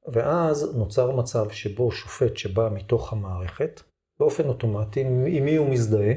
ואז 0.07 0.77
נוצר 0.77 1.17
מצב 1.17 1.51
שבו 1.51 1.93
שופט 1.93 2.37
שבא 2.37 2.69
מתוך 2.73 3.13
המערכת, 3.13 3.81
באופן 4.19 4.49
אוטומטי, 4.49 5.01
עם 5.01 5.45
מי 5.45 5.57
הוא 5.57 5.69
מזדהה? 5.69 6.15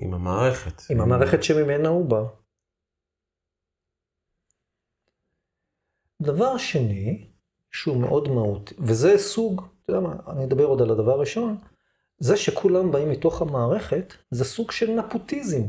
עם 0.00 0.14
המערכת. 0.14 0.82
עם 0.90 1.00
המערכת 1.00 1.42
שממנה 1.42 1.88
הוא 1.88 2.08
בא. 2.10 2.22
דבר 6.22 6.58
שני, 6.58 7.30
שהוא 7.70 8.00
מאוד 8.00 8.28
מהותי, 8.28 8.74
וזה 8.78 9.18
סוג, 9.18 9.62
אתה 9.82 9.92
יודע 9.92 10.00
מה, 10.00 10.16
אני 10.32 10.44
אדבר 10.44 10.64
עוד 10.64 10.82
על 10.82 10.90
הדבר 10.90 11.12
הראשון, 11.12 11.56
זה 12.18 12.36
שכולם 12.36 12.92
באים 12.92 13.10
מתוך 13.10 13.42
המערכת, 13.42 14.14
זה 14.30 14.44
סוג 14.44 14.70
של 14.70 14.90
נפוטיזם. 14.90 15.62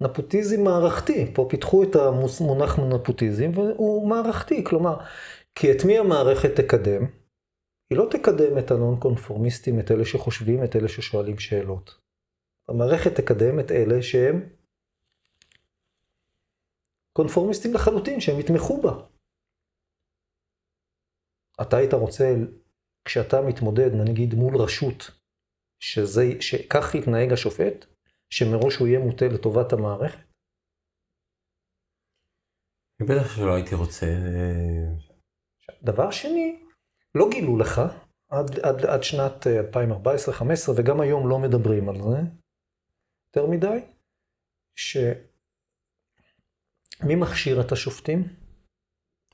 נפוטיזם 0.00 0.64
מערכתי, 0.64 1.34
פה 1.34 1.46
פיתחו 1.50 1.82
את 1.82 1.96
המונח 1.96 2.78
נפוטיזם, 2.78 3.50
והוא 3.54 4.08
מערכתי, 4.08 4.64
כלומר, 4.64 4.96
כי 5.60 5.66
את 5.72 5.80
מי 5.86 5.98
המערכת 5.98 6.50
תקדם? 6.60 7.02
היא 7.90 7.98
לא 7.98 8.06
תקדם 8.10 8.58
את 8.58 8.70
הנון 8.70 9.00
קונפורמיסטים, 9.00 9.80
את 9.80 9.90
אלה 9.90 10.04
שחושבים, 10.04 10.64
את 10.64 10.76
אלה 10.76 10.88
ששואלים 10.88 11.38
שאלות. 11.38 12.00
המערכת 12.68 13.12
תקדם 13.20 13.60
את 13.60 13.70
אלה 13.70 14.02
שהם 14.02 14.36
קונפורמיסטים 17.16 17.74
לחלוטין, 17.74 18.20
שהם 18.20 18.40
יתמכו 18.40 18.82
בה. 18.82 18.92
אתה 21.62 21.76
היית 21.76 21.92
רוצה, 21.92 22.24
כשאתה 23.04 23.36
מתמודד, 23.48 23.90
נגיד 24.08 24.34
מול 24.34 24.54
רשות, 24.56 25.10
שזה, 25.82 26.22
שכך 26.40 26.94
יתנהג 26.94 27.32
השופט, 27.32 27.86
שמראש 28.30 28.76
הוא 28.76 28.88
יהיה 28.88 29.00
מוטה 29.00 29.24
לטובת 29.34 29.72
המערכת? 29.72 30.18
בטח 33.02 33.36
שלא 33.36 33.54
הייתי 33.54 33.74
רוצה. 33.74 34.06
דבר 35.82 36.10
שני, 36.10 36.62
לא 37.14 37.28
גילו 37.30 37.56
לך, 37.56 37.80
עד, 38.28 38.58
עד, 38.58 38.86
עד 38.86 39.02
שנת 39.02 39.46
2014-2015, 39.46 40.70
וגם 40.76 41.00
היום 41.00 41.28
לא 41.28 41.38
מדברים 41.38 41.88
על 41.88 42.02
זה 42.02 42.18
יותר 43.26 43.50
מדי, 43.50 43.80
שמי 44.76 45.14
מכשיר 47.16 47.60
את 47.60 47.72
השופטים? 47.72 48.28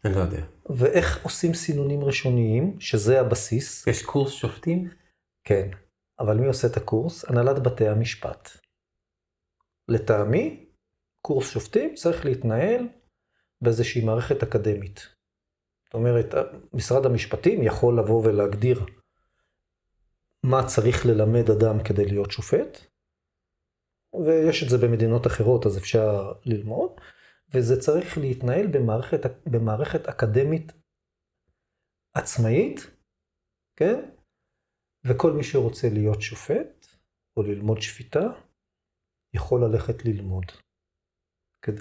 אני 0.04 0.14
לא 0.14 0.20
יודע. 0.20 0.44
ואיך 0.70 1.24
עושים 1.24 1.54
סינונים 1.54 2.04
ראשוניים, 2.04 2.80
שזה 2.80 3.20
הבסיס. 3.20 3.86
יש 3.86 4.02
קורס 4.02 4.32
שופטים? 4.32 4.90
כן, 5.44 5.68
אבל 6.18 6.36
מי 6.36 6.46
עושה 6.46 6.68
את 6.68 6.76
הקורס? 6.76 7.24
הנהלת 7.24 7.62
בתי 7.62 7.88
המשפט. 7.88 8.50
לטעמי, 9.88 10.66
קורס 11.22 11.50
שופטים 11.50 11.94
צריך 11.94 12.24
להתנהל 12.24 12.88
באיזושהי 13.60 14.04
מערכת 14.04 14.42
אקדמית. 14.42 15.13
זאת 15.94 15.98
אומרת, 16.00 16.34
משרד 16.72 17.06
המשפטים 17.06 17.62
יכול 17.62 17.98
לבוא 17.98 18.22
ולהגדיר 18.24 18.86
מה 20.42 20.66
צריך 20.66 21.06
ללמד 21.06 21.50
אדם 21.50 21.84
כדי 21.84 22.04
להיות 22.04 22.30
שופט, 22.30 22.78
ויש 24.26 24.62
את 24.62 24.68
זה 24.68 24.76
במדינות 24.78 25.26
אחרות, 25.26 25.66
אז 25.66 25.78
אפשר 25.78 26.32
ללמוד, 26.46 26.90
וזה 27.54 27.80
צריך 27.80 28.18
להתנהל 28.18 28.66
במערכת, 28.66 29.20
במערכת 29.52 30.06
אקדמית 30.06 30.72
עצמאית, 32.14 32.78
כן? 33.76 34.10
וכל 35.04 35.32
מי 35.32 35.44
שרוצה 35.44 35.88
להיות 35.92 36.22
שופט 36.22 36.86
או 37.36 37.42
ללמוד 37.42 37.80
שפיטה, 37.80 38.26
יכול 39.34 39.60
ללכת 39.64 40.04
ללמוד. 40.04 40.44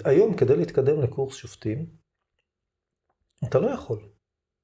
היום, 0.04 0.36
כדי 0.36 0.56
להתקדם 0.56 1.02
לקורס 1.02 1.36
שופטים, 1.36 2.03
אתה 3.48 3.58
לא 3.58 3.70
יכול. 3.70 3.98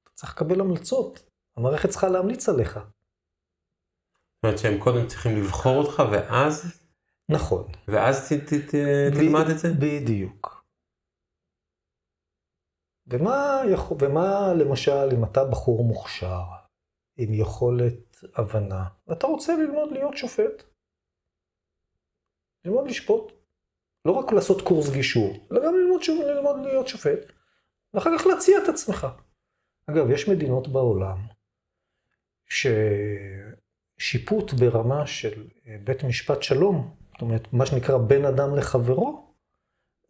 אתה 0.05 0.11
צריך 0.15 0.37
לקבל 0.37 0.61
המלצות. 0.61 1.31
המערכת 1.57 1.89
צריכה 1.89 2.09
להמליץ 2.09 2.49
עליך. 2.49 2.73
זאת 2.75 4.45
אומרת 4.45 4.59
שהם 4.59 4.81
קודם 4.81 5.07
צריכים 5.07 5.37
לבחור 5.37 5.77
אותך 5.77 6.03
ואז? 6.13 6.81
נכון. 7.29 7.73
ואז 7.89 8.29
ת, 8.29 8.33
ת, 8.33 8.53
ת, 8.53 8.75
תלמד 9.15 9.51
את 9.51 9.59
זה? 9.59 9.69
בדיוק. 9.81 10.65
ומה, 13.07 13.63
יכול, 13.73 13.97
ומה 14.01 14.55
למשל 14.61 15.09
אם 15.17 15.25
אתה 15.25 15.45
בחור 15.45 15.85
מוכשר, 15.85 16.43
עם 17.17 17.35
יכולת 17.35 18.17
הבנה, 18.35 18.85
ואתה 19.07 19.27
רוצה 19.27 19.57
ללמוד 19.57 19.93
להיות 19.93 20.17
שופט? 20.17 20.63
ללמוד 22.65 22.87
לשפוט. 22.87 23.33
לא 24.05 24.13
רק 24.13 24.33
לעשות 24.33 24.63
קורס 24.63 24.91
גישור, 24.91 25.49
אלא 25.53 25.67
גם 25.67 25.75
ללמוד, 25.75 26.03
שוב, 26.03 26.21
ללמוד 26.23 26.57
להיות 26.65 26.89
שופט, 26.89 27.33
ואחר 27.95 28.19
כך 28.19 28.27
להציע 28.27 28.59
את 28.65 28.69
עצמך. 28.69 29.07
אגב, 29.87 30.11
יש 30.11 30.29
מדינות 30.29 30.69
בעולם 30.69 31.19
ששיפוט 33.99 34.53
ברמה 34.53 35.07
של 35.07 35.49
אה, 35.67 35.77
בית 35.85 36.05
משפט 36.05 36.43
שלום, 36.43 36.95
זאת 37.13 37.23
אומרת, 37.23 37.53
מה 37.53 37.67
שנקרא 37.67 37.99
בין 37.99 38.25
אדם 38.25 38.57
לחברו, 38.57 39.35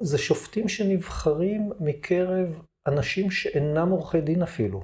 זה 0.01 0.19
שופטים 0.19 0.69
שנבחרים 0.69 1.73
מקרב 1.81 2.63
אנשים 2.87 3.31
שאינם 3.31 3.89
עורכי 3.91 4.21
דין 4.21 4.43
אפילו. 4.43 4.83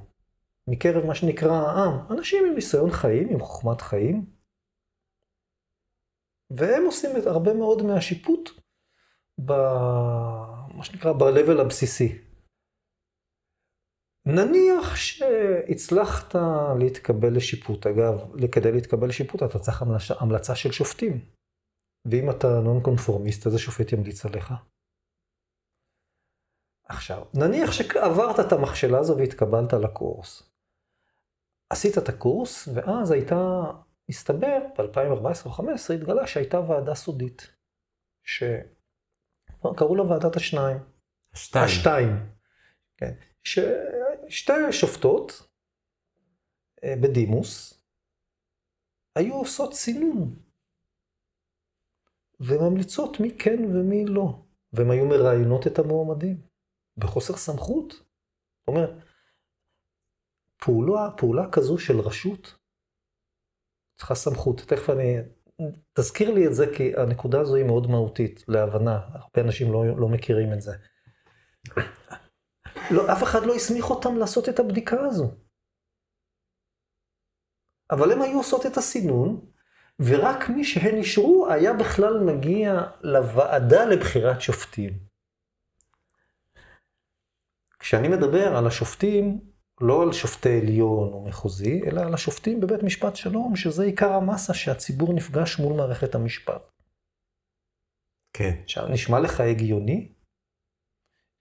מקרב 0.67 1.05
מה 1.05 1.15
שנקרא 1.15 1.51
העם, 1.51 2.11
אנשים 2.11 2.45
עם 2.45 2.53
ניסיון 2.55 2.91
חיים, 2.91 3.29
עם 3.29 3.39
חוכמת 3.39 3.81
חיים, 3.81 4.25
והם 6.49 6.85
עושים 6.85 7.17
את 7.17 7.25
הרבה 7.25 7.53
מאוד 7.53 7.81
מהשיפוט 7.81 8.49
במה 9.37 10.83
שנקרא 10.83 11.13
ב-level 11.13 11.61
הבסיסי. 11.61 12.26
נניח 14.35 14.95
שהצלחת 14.95 16.35
להתקבל 16.79 17.35
לשיפוט, 17.35 17.87
אגב, 17.87 18.13
כדי 18.51 18.71
להתקבל 18.71 19.07
לשיפוט 19.07 19.43
אתה 19.43 19.59
צריך 19.59 19.81
המלצה, 19.81 20.13
המלצה 20.19 20.55
של 20.55 20.71
שופטים. 20.71 21.25
ואם 22.11 22.29
אתה 22.29 22.47
נון 22.47 22.83
קונפורמיסט, 22.83 23.45
איזה 23.45 23.59
שופט 23.59 23.91
ימליץ 23.91 24.25
עליך? 24.25 24.53
עכשיו, 26.89 27.25
נניח 27.33 27.71
שעברת 27.71 28.39
את 28.39 28.51
המכשלה 28.51 28.99
הזו 28.99 29.17
והתקבלת 29.17 29.73
לקורס. 29.73 30.51
עשית 31.69 31.97
את 31.97 32.09
הקורס, 32.09 32.67
ואז 32.73 33.11
הייתה, 33.11 33.63
הסתבר, 34.09 34.57
ב-2014 34.77 34.79
או 34.79 34.83
2015 34.83 35.95
התגלה 35.95 36.27
שהייתה 36.27 36.59
ועדה 36.59 36.95
סודית. 36.95 37.55
שקראו 38.23 39.95
לה 39.95 40.03
ועדת 40.03 40.35
השניים. 40.35 40.77
השתיים. 41.33 41.65
השתיים. 41.65 42.29
כן. 42.97 43.13
ששתי 44.29 44.53
שופטות 44.71 45.47
אה, 46.83 46.93
בדימוס 47.01 47.81
היו 49.15 49.33
עושות 49.33 49.73
סינון. 49.73 50.35
וממליצות 52.39 53.19
מי 53.19 53.37
כן 53.37 53.65
ומי 53.65 54.05
לא. 54.05 54.43
והן 54.73 54.91
היו 54.91 55.05
מראיינות 55.05 55.67
את 55.67 55.79
המועמדים. 55.79 56.41
בחוסר 56.97 57.37
סמכות. 57.37 57.93
זאת 57.93 58.67
אומרת, 58.67 58.89
פעולה, 60.57 61.09
פעולה 61.17 61.51
כזו 61.51 61.77
של 61.77 61.99
רשות 61.99 62.55
צריכה 63.97 64.15
סמכות. 64.15 64.61
תכף 64.61 64.89
אני... 64.89 65.17
תזכיר 65.93 66.33
לי 66.33 66.47
את 66.47 66.53
זה, 66.55 66.65
כי 66.77 66.95
הנקודה 66.95 67.39
הזו 67.39 67.55
היא 67.55 67.65
מאוד 67.65 67.87
מהותית 67.87 68.43
להבנה. 68.47 68.99
הרבה 69.13 69.41
אנשים 69.41 69.73
לא, 69.73 69.85
לא 69.99 70.09
מכירים 70.09 70.53
את 70.53 70.61
זה. 70.61 70.71
לא, 72.91 73.11
אף 73.11 73.23
אחד 73.23 73.45
לא 73.45 73.55
הסמיך 73.55 73.89
אותם 73.89 74.17
לעשות 74.17 74.49
את 74.49 74.59
הבדיקה 74.59 74.97
הזו. 74.99 75.31
אבל 77.91 78.11
הם 78.11 78.21
היו 78.21 78.37
עושות 78.37 78.65
את 78.65 78.77
הסינון, 78.77 79.45
ורק 79.99 80.49
מי 80.49 80.63
שהן 80.63 80.95
אישרו 80.95 81.47
היה 81.49 81.73
בכלל 81.73 82.19
מגיע 82.19 82.83
לוועדה 83.01 83.85
לבחירת 83.85 84.41
שופטים. 84.41 84.99
כשאני 87.79 88.07
מדבר 88.07 88.57
על 88.57 88.67
השופטים, 88.67 89.39
לא 89.81 90.03
על 90.03 90.13
שופטי 90.13 90.59
עליון 90.61 91.13
או 91.13 91.25
מחוזי, 91.25 91.81
אלא 91.87 92.01
על 92.01 92.13
השופטים 92.13 92.59
בבית 92.59 92.83
משפט 92.83 93.15
שלום, 93.15 93.55
שזה 93.55 93.83
עיקר 93.83 94.13
המסה 94.13 94.53
שהציבור 94.53 95.13
נפגש 95.13 95.59
מול 95.59 95.73
מערכת 95.73 96.15
המשפט. 96.15 96.71
כן. 98.33 98.51
עכשיו, 98.63 98.87
נשמע 98.87 99.19
לך 99.19 99.39
הגיוני 99.39 100.11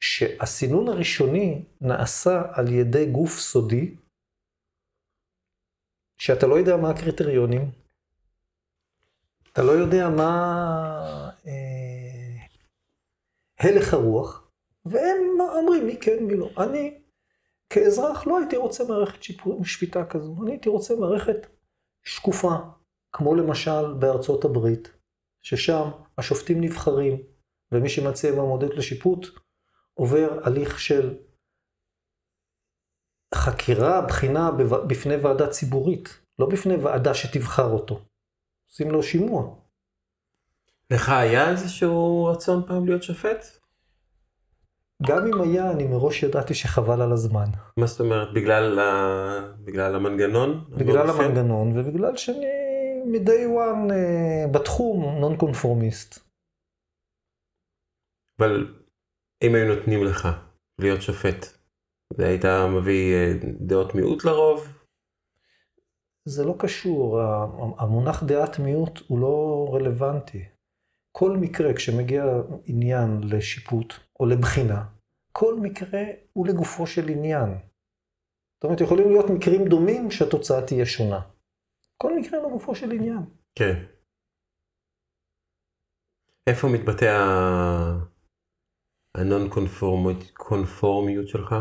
שהסינון 0.00 0.88
הראשוני 0.88 1.64
נעשה 1.80 2.42
על 2.52 2.72
ידי 2.72 3.06
גוף 3.06 3.38
סודי, 3.38 3.94
שאתה 6.18 6.46
לא 6.46 6.54
יודע 6.54 6.76
מה 6.76 6.90
הקריטריונים, 6.90 7.70
אתה 9.52 9.62
לא 9.62 9.72
יודע 9.72 10.08
מה 10.08 11.30
אה, 11.46 12.46
הלך 13.60 13.94
הרוח, 13.94 14.50
והם 14.84 15.40
אומרים 15.40 15.86
מי 15.86 16.00
כן, 16.00 16.24
מי 16.24 16.36
לא. 16.36 16.50
אני, 16.58 17.00
כאזרח, 17.70 18.26
לא 18.26 18.38
הייתי 18.38 18.56
רוצה 18.56 18.84
מערכת 18.84 19.22
שיפור, 19.22 19.64
שפיטה 19.64 20.04
כזו, 20.04 20.36
אני 20.42 20.50
הייתי 20.50 20.68
רוצה 20.68 20.94
מערכת 20.94 21.46
שקופה, 22.04 22.54
כמו 23.12 23.34
למשל 23.34 23.94
בארצות 23.98 24.44
הברית, 24.44 24.88
ששם 25.42 25.88
השופטים 26.18 26.60
נבחרים, 26.60 27.22
ומי 27.72 27.88
שמציע 27.88 28.32
במודד 28.32 28.74
לשיפוט, 28.74 29.26
עובר 29.98 30.38
הליך 30.42 30.80
של 30.80 31.16
חקירה, 33.34 34.00
בחינה 34.00 34.50
בפני 34.86 35.16
ועדה 35.16 35.48
ציבורית, 35.48 36.20
לא 36.38 36.46
בפני 36.48 36.76
ועדה 36.76 37.14
שתבחר 37.14 37.70
אותו. 37.70 38.00
עושים 38.70 38.90
לו 38.90 39.02
שימוע. 39.02 39.54
לך 40.90 41.08
היה 41.08 41.50
איזשהו 41.50 42.24
רצון 42.24 42.66
פעם 42.66 42.86
להיות 42.86 43.02
שופט? 43.02 43.46
גם 45.02 45.26
אם 45.26 45.40
היה, 45.40 45.70
אני 45.70 45.86
מראש 45.86 46.22
ידעתי 46.22 46.54
שחבל 46.54 47.02
על 47.02 47.12
הזמן. 47.12 47.46
מה 47.76 47.86
זאת 47.86 48.00
אומרת? 48.00 48.34
בגלל, 48.34 48.78
ה... 48.78 49.54
בגלל 49.64 49.94
המנגנון? 49.94 50.64
בגלל 50.70 51.10
המנגנון, 51.10 51.78
ובגלל 51.78 52.16
שאני 52.16 52.46
מ-day 53.06 53.46
one 53.46 53.90
uh, 53.90 54.54
בתחום 54.54 55.18
נון 55.20 55.36
קונפורמיסט. 55.36 56.26
אבל 58.38 58.74
אם 59.42 59.54
היו 59.54 59.74
נותנים 59.74 60.04
לך 60.04 60.28
להיות 60.78 61.02
שופט, 61.02 61.46
והיית 62.18 62.44
מביא 62.44 63.14
אה, 63.14 63.32
דעות 63.60 63.94
מיעוט 63.94 64.24
לרוב? 64.24 64.68
זה 66.24 66.44
לא 66.44 66.54
קשור, 66.58 67.20
המונח 67.78 68.22
דעת 68.22 68.58
מיעוט 68.58 69.00
הוא 69.08 69.20
לא 69.20 69.66
רלוונטי. 69.72 70.44
כל 71.12 71.36
מקרה, 71.36 71.74
כשמגיע 71.74 72.24
עניין 72.66 73.20
לשיפוט 73.22 73.94
או 74.20 74.26
לבחינה, 74.26 74.84
כל 75.32 75.54
מקרה 75.62 76.02
הוא 76.32 76.46
לגופו 76.46 76.86
של 76.86 77.08
עניין. 77.08 77.48
זאת 78.54 78.64
אומרת, 78.64 78.80
יכולים 78.80 79.08
להיות 79.08 79.30
מקרים 79.30 79.68
דומים 79.68 80.10
שהתוצאה 80.10 80.66
תהיה 80.66 80.86
שונה. 80.86 81.20
כל 81.96 82.18
מקרה 82.18 82.38
לגופו 82.38 82.74
של 82.74 82.92
עניין. 82.92 83.22
כן. 83.54 83.84
איפה 86.46 86.68
מתבטא 86.68 87.06
הנון 89.16 89.48
קונפורמיות 90.34 91.28
שלך? 91.28 91.54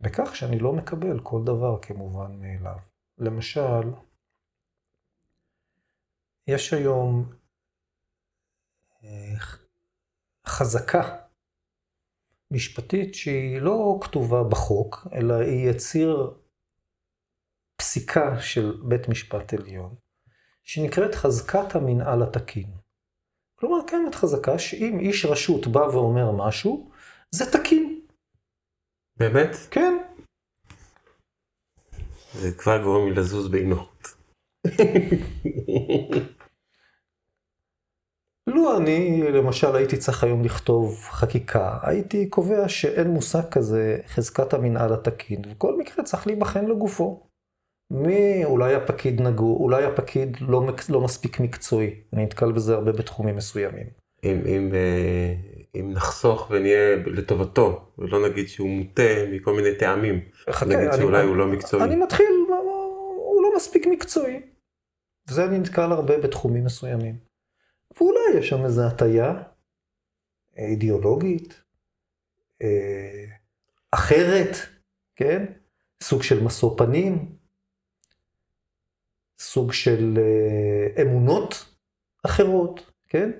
בכך 0.00 0.36
שאני 0.36 0.58
לא 0.58 0.72
מקבל 0.72 1.20
כל 1.22 1.40
דבר 1.44 1.78
כמובן 1.82 2.40
מאליו. 2.40 2.78
למשל, 3.18 3.90
יש 6.46 6.72
היום 6.72 7.32
אה, 9.04 9.34
חזקה 10.46 11.16
משפטית 12.50 13.14
שהיא 13.14 13.60
לא 13.60 13.98
כתובה 14.02 14.44
בחוק, 14.50 15.06
אלא 15.12 15.34
היא 15.34 15.70
יציר 15.70 16.40
פסיקה 17.76 18.40
של 18.40 18.82
בית 18.88 19.08
משפט 19.08 19.54
עליון, 19.54 19.94
שנקראת 20.62 21.14
חזקת 21.14 21.74
המנהל 21.74 22.22
התקין. 22.22 22.79
כלומר, 23.60 23.86
קיימת 23.86 24.14
חזקה 24.14 24.58
שאם 24.58 24.98
איש 25.00 25.24
רשות 25.24 25.66
בא 25.66 25.78
ואומר 25.78 26.30
משהו, 26.32 26.90
זה 27.30 27.52
תקין. 27.52 28.00
באמת? 29.16 29.56
כן. 29.70 29.96
זה 32.32 32.52
כבר 32.58 32.82
גורם 32.82 33.08
לי 33.08 33.14
לזוז 33.14 33.48
באי 33.48 33.64
נוחות. 33.64 34.14
לו 38.46 38.76
אני, 38.76 39.22
למשל, 39.32 39.76
הייתי 39.76 39.96
צריך 39.96 40.24
היום 40.24 40.44
לכתוב 40.44 40.98
חקיקה, 41.10 41.78
הייתי 41.82 42.28
קובע 42.28 42.68
שאין 42.68 43.10
מושג 43.10 43.50
כזה 43.50 43.98
חזקת 44.06 44.54
המנהל 44.54 44.92
התקין, 44.92 45.42
וכל 45.50 45.78
מקרה 45.78 46.04
צריך 46.04 46.26
להיבחן 46.26 46.64
לגופו. 46.64 47.29
מי 47.90 48.44
אולי 48.44 48.74
הפקיד 48.74 49.20
נגור, 49.20 49.60
אולי 49.60 49.84
הפקיד 49.84 50.36
לא, 50.40 50.62
לא 50.88 51.00
מספיק 51.00 51.40
מקצועי, 51.40 51.94
אני 52.12 52.24
נתקל 52.24 52.52
בזה 52.52 52.74
הרבה 52.74 52.92
בתחומים 52.92 53.36
מסוימים. 53.36 53.86
אם, 54.24 54.40
אם, 54.46 54.74
אה, 54.74 55.34
אם 55.74 55.92
נחסוך 55.92 56.48
ונהיה 56.50 56.96
לטובתו, 56.96 57.92
ולא 57.98 58.28
נגיד 58.28 58.48
שהוא 58.48 58.68
מוטה 58.68 59.02
מכל 59.32 59.54
מיני 59.54 59.74
טעמים, 59.78 60.20
חכה, 60.50 60.66
נגיד 60.66 60.88
אני, 60.88 60.96
שאולי 60.96 61.20
אני, 61.20 61.28
הוא 61.28 61.36
לא 61.36 61.46
מקצועי. 61.46 61.82
אני 61.82 61.96
מתחיל, 61.96 62.26
הוא 63.16 63.42
לא 63.42 63.56
מספיק 63.56 63.86
מקצועי. 63.86 64.40
וזה 65.28 65.44
אני 65.44 65.58
נתקל 65.58 65.92
הרבה 65.92 66.18
בתחומים 66.18 66.64
מסוימים. 66.64 67.16
ואולי 67.96 68.38
יש 68.38 68.48
שם 68.48 68.64
איזו 68.64 68.82
הטיה 68.82 69.42
אה, 70.58 70.64
אידיאולוגית, 70.64 71.62
אה, 72.62 73.24
אחרת, 73.90 74.56
כן? 75.16 75.44
סוג 76.02 76.22
של 76.22 76.44
משוא 76.44 76.78
פנים, 76.78 77.39
סוג 79.40 79.72
של 79.72 80.18
אה, 80.18 81.02
אמונות 81.02 81.54
אחרות, 82.26 82.80
כן? 83.08 83.30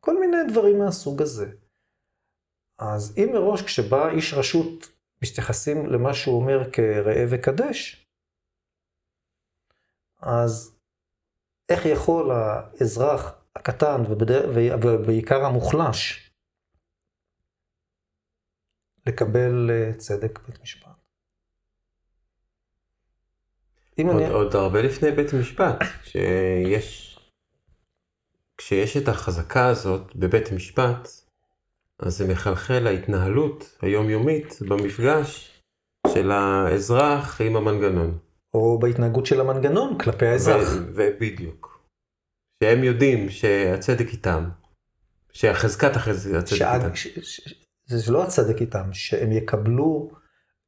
כל 0.00 0.20
מיני 0.20 0.36
דברים 0.52 0.78
מהסוג 0.78 1.22
הזה. 1.22 1.52
אז 2.78 3.14
אם 3.18 3.28
מראש 3.32 3.62
כשבא 3.62 4.08
איש 4.08 4.34
רשות 4.34 4.84
מתייחסים 5.22 5.86
למה 5.86 6.14
שהוא 6.14 6.40
אומר 6.40 6.72
כראה 6.72 7.24
וקדש, 7.30 8.06
אז 10.20 10.78
איך 11.68 11.86
יכול 11.86 12.30
האזרח 12.30 13.44
הקטן 13.56 14.02
ובעיקר 14.82 15.44
המוחלש 15.44 16.30
לקבל 19.06 19.70
אה, 19.70 19.98
צדק 19.98 20.38
בית 20.38 20.62
משפט? 20.62 21.05
עוד, 24.04 24.16
אני... 24.16 24.28
עוד 24.28 24.54
הרבה 24.56 24.82
לפני 24.82 25.10
בית 25.10 25.34
המשפט, 25.34 25.78
שיש, 26.04 27.18
כשיש 28.56 28.96
את 28.96 29.08
החזקה 29.08 29.66
הזאת 29.66 30.16
בבית 30.16 30.52
המשפט, 30.52 31.08
אז 31.98 32.16
זה 32.16 32.28
מחלחל 32.28 32.78
להתנהלות 32.78 33.78
היומיומית 33.82 34.58
במפגש 34.68 35.60
של 36.08 36.30
האזרח 36.30 37.40
עם 37.40 37.56
המנגנון. 37.56 38.18
או 38.54 38.78
בהתנהגות 38.78 39.26
של 39.26 39.40
המנגנון 39.40 39.98
כלפי 39.98 40.26
האזרח. 40.26 40.68
ובדיוק. 40.94 41.80
שהם 42.62 42.84
יודעים 42.84 43.30
שהצדק 43.30 44.08
איתם, 44.12 44.48
שהחזקת 45.32 45.96
הצדק 45.96 46.56
שעד, 46.56 46.82
איתם. 46.82 46.96
ש, 46.96 47.06
ש, 47.06 47.64
זה 47.86 48.12
לא 48.12 48.24
הצדק 48.24 48.60
איתם, 48.60 48.92
שהם 48.92 49.32
יקבלו, 49.32 50.10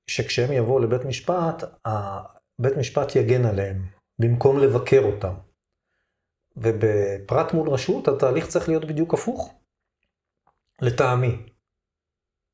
שכשהם 0.06 0.52
יבואו 0.52 0.78
לבית 0.78 1.04
משפט, 1.04 1.64
בית 2.58 2.76
משפט 2.76 3.16
יגן 3.16 3.44
עליהם, 3.44 3.86
במקום 4.18 4.58
לבקר 4.58 5.02
אותם. 5.04 5.34
ובפרט 6.56 7.52
מול 7.52 7.68
רשות, 7.68 8.08
התהליך 8.08 8.46
צריך 8.46 8.68
להיות 8.68 8.84
בדיוק 8.84 9.14
הפוך, 9.14 9.54
לטעמי. 10.82 11.46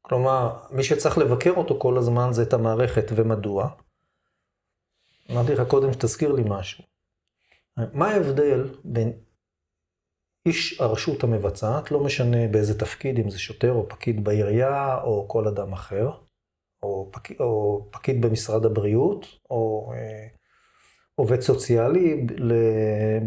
כלומר, 0.03 0.59
מי 0.71 0.85
שצריך 0.85 1.19
לבקר 1.19 1.51
אותו 1.51 1.81
כל 1.81 1.99
הזמן 1.99 2.33
זה 2.33 2.43
את 2.43 2.53
המערכת, 2.53 3.05
ומדוע? 3.15 3.71
אמרתי 5.31 5.53
לך 5.53 5.69
קודם 5.69 5.93
שתזכיר 5.93 6.33
לי 6.33 6.43
משהו. 6.47 6.85
מה 7.77 8.09
ההבדל 8.09 8.75
בין 8.85 9.13
איש 10.47 10.81
הרשות 10.81 11.25
המבצעת, 11.25 11.91
לא 11.91 12.05
משנה 12.05 12.49
באיזה 12.49 12.79
תפקיד, 12.79 13.19
אם 13.19 13.31
זה 13.31 13.39
שוטר 13.39 13.73
או 13.73 13.89
פקיד 13.89 14.25
בעירייה 14.25 15.01
או 15.03 15.29
כל 15.29 15.49
אדם 15.49 15.73
אחר, 15.73 16.11
או, 16.85 17.09
פק... 17.13 17.41
או 17.41 17.87
פקיד 17.91 18.27
במשרד 18.27 18.65
הבריאות, 18.65 19.27
או 19.51 19.93
אה, 19.95 20.27
עובד 21.15 21.41
סוציאלי 21.41 22.27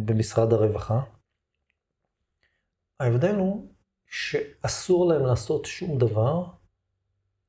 במשרד 0.05 0.53
הרווחה. 0.53 1.01
ההבדל 2.99 3.35
הוא 3.35 3.67
שאסור 4.07 5.07
להם 5.07 5.25
לעשות 5.25 5.65
שום 5.65 5.97
דבר, 5.97 6.43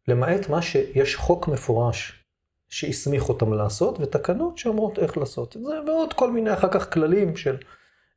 למעט 0.08 0.48
מה 0.48 0.62
שיש 0.62 1.16
חוק 1.16 1.48
מפורש 1.48 2.24
שהסמיך 2.68 3.28
אותם 3.28 3.52
לעשות, 3.52 4.00
ותקנות 4.00 4.58
שאומרות 4.58 4.98
איך 4.98 5.16
לעשות 5.16 5.56
את 5.56 5.62
זה, 5.62 5.80
ועוד 5.86 6.12
כל 6.12 6.30
מיני 6.30 6.54
אחר 6.54 6.68
כך 6.72 6.92
כללים 6.92 7.36
של 7.36 7.56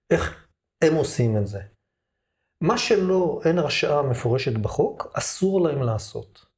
איך 0.09 0.47
הם 0.81 0.95
עושים 0.95 1.37
את 1.37 1.47
זה. 1.47 1.59
מה 2.61 2.77
שלא, 2.77 3.41
אין 3.45 3.59
הרשאה 3.59 4.01
מפורשת 4.01 4.53
בחוק, 4.53 5.07
אסור 5.13 5.61
להם 5.61 5.81
לעשות. 5.81 6.50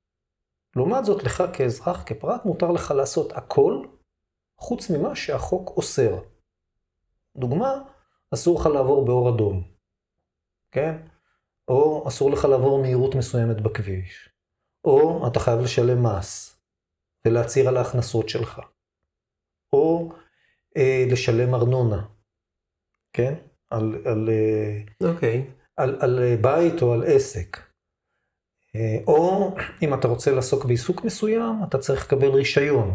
לעומת 0.75 1.05
זאת, 1.05 1.23
לך 1.23 1.43
כאזרח, 1.53 2.03
כפרט, 2.05 2.45
מותר 2.45 2.71
לך 2.71 2.91
לעשות 2.91 3.31
הכל, 3.31 3.85
חוץ 4.57 4.89
ממה 4.89 5.15
שהחוק 5.15 5.69
אוסר. 5.77 6.19
דוגמה, 7.37 7.81
אסור 8.33 8.59
לך 8.59 8.65
לעבור 8.65 9.05
באור 9.05 9.35
אדום, 9.35 9.63
כן? 10.71 10.97
או 11.67 12.07
אסור 12.07 12.31
לך 12.31 12.45
לעבור 12.45 12.81
מהירות 12.81 13.15
מסוימת 13.15 13.61
בכביש. 13.61 14.29
או 14.85 15.27
אתה 15.27 15.39
חייב 15.39 15.59
לשלם 15.59 16.03
מס 16.03 16.59
ולהצהיר 17.25 17.67
על 17.67 17.77
ההכנסות 17.77 18.29
שלך. 18.29 18.61
או 19.73 20.11
אה, 20.77 21.05
לשלם 21.11 21.55
ארנונה, 21.55 22.05
כן? 23.13 23.33
על, 23.69 23.95
על, 24.05 24.29
אה, 24.29 25.09
אוקיי. 25.09 25.51
על, 25.77 25.97
על 26.01 26.19
אה, 26.19 26.35
בית 26.41 26.81
או 26.81 26.93
על 26.93 27.03
עסק. 27.07 27.72
אה, 28.75 28.97
או 29.07 29.51
אם 29.81 29.93
אתה 29.93 30.07
רוצה 30.07 30.31
לעסוק 30.31 30.65
בעיסוק 30.65 31.03
מסוים, 31.03 31.55
אתה 31.63 31.77
צריך 31.77 32.05
לקבל 32.05 32.27
רישיון, 32.27 32.93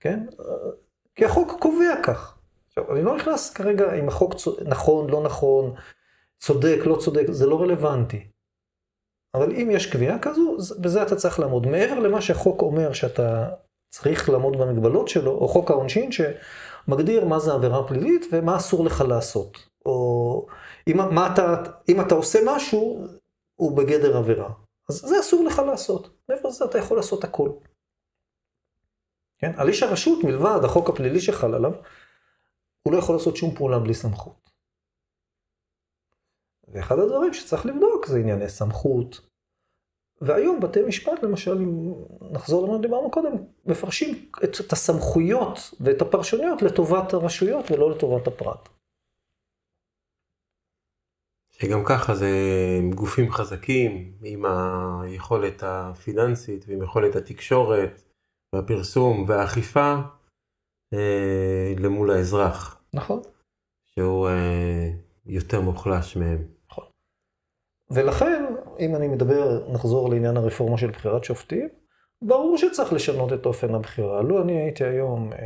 כן? 0.00 0.26
כי 1.14 1.24
החוק 1.24 1.56
קובע 1.60 2.02
כך. 2.02 2.38
עכשיו, 2.68 2.96
אני 2.96 3.02
לא 3.02 3.16
נכנס 3.16 3.50
כרגע 3.50 3.94
אם 3.94 4.08
החוק 4.08 4.34
נכון, 4.64 5.10
לא 5.10 5.22
נכון, 5.22 5.74
צודק, 6.38 6.78
לא 6.84 6.96
צודק, 6.96 7.26
זה 7.30 7.46
לא 7.46 7.62
רלוונטי. 7.62 8.26
אבל 9.34 9.52
אם 9.52 9.70
יש 9.70 9.92
קביעה 9.92 10.18
כזו, 10.18 10.56
בזה 10.80 11.02
אתה 11.02 11.16
צריך 11.16 11.38
לעמוד. 11.40 11.66
מעבר 11.66 11.98
למה 11.98 12.20
שהחוק 12.20 12.62
אומר 12.62 12.92
שאתה 12.92 13.48
צריך 13.90 14.28
לעמוד 14.28 14.58
במגבלות 14.58 15.08
שלו, 15.08 15.30
או 15.30 15.48
חוק 15.48 15.70
העונשין 15.70 16.10
שמגדיר 16.12 17.24
מה 17.24 17.38
זה 17.38 17.52
עבירה 17.52 17.88
פלילית 17.88 18.26
ומה 18.32 18.56
אסור 18.56 18.84
לך 18.84 19.04
לעשות. 19.08 19.68
או 19.86 20.46
אם, 20.88 21.00
אתה, 21.00 21.62
אם 21.88 22.00
אתה 22.00 22.14
עושה 22.14 22.38
משהו, 22.46 23.06
הוא 23.54 23.76
בגדר 23.76 24.16
עבירה. 24.16 24.50
אז 24.88 24.96
זה 24.96 25.20
אסור 25.20 25.44
לך 25.44 25.58
לעשות. 25.58 26.18
מעבר 26.28 26.48
לזה 26.48 26.64
אתה 26.64 26.78
יכול 26.78 26.96
לעשות 26.96 27.24
הכל. 27.24 27.50
כן? 29.38 29.52
על 29.56 29.68
איש 29.68 29.82
הרשות, 29.82 30.24
מלבד 30.24 30.60
החוק 30.64 30.88
הפלילי 30.88 31.20
שחל 31.20 31.54
עליו, 31.54 31.72
הוא 32.82 32.92
לא 32.92 32.98
יכול 32.98 33.14
לעשות 33.14 33.36
שום 33.36 33.54
פעולה 33.54 33.78
בלי 33.78 33.94
סמכות. 33.94 34.50
ואחד 36.68 36.98
הדברים 36.98 37.34
שצריך 37.34 37.66
לבדוק 37.66 38.06
זה 38.06 38.18
ענייני 38.18 38.48
סמכות, 38.48 39.20
והיום 40.20 40.60
בתי 40.60 40.82
משפט, 40.82 41.22
למשל, 41.22 41.52
אם 41.52 41.94
נחזור 42.32 42.66
למה 42.66 42.78
שדיברנו 42.78 43.10
קודם, 43.10 43.32
מפרשים 43.66 44.30
את 44.44 44.72
הסמכויות 44.72 45.58
ואת 45.80 46.02
הפרשנויות 46.02 46.62
לטובת 46.62 47.12
הרשויות 47.12 47.70
ולא 47.70 47.90
לטובת 47.90 48.26
הפרט. 48.26 48.68
שגם 51.62 51.84
ככה 51.84 52.14
זה 52.14 52.30
גופים 52.94 53.32
חזקים 53.32 54.12
עם 54.24 54.44
היכולת 54.44 55.62
הפיננסית 55.66 56.64
ועם 56.68 56.82
יכולת 56.82 57.16
התקשורת 57.16 58.02
והפרסום 58.54 59.24
והאכיפה 59.28 59.94
אה, 60.94 61.72
למול 61.78 62.10
האזרח. 62.10 62.82
נכון. 62.94 63.20
שהוא 63.86 64.28
אה, 64.28 64.90
יותר 65.26 65.60
מוחלש 65.60 66.16
מהם. 66.16 66.44
נכון. 66.70 66.84
ולכן, 67.90 68.44
אם 68.80 68.96
אני 68.96 69.08
מדבר, 69.08 69.72
נחזור 69.72 70.10
לעניין 70.10 70.36
הרפורמה 70.36 70.78
של 70.78 70.90
בחירת 70.90 71.24
שופטים, 71.24 71.68
ברור 72.22 72.58
שצריך 72.58 72.92
לשנות 72.92 73.32
את 73.32 73.46
אופן 73.46 73.74
הבחירה. 73.74 74.22
לו 74.22 74.42
אני 74.42 74.60
הייתי 74.62 74.84
היום 74.84 75.32
אה, 75.32 75.38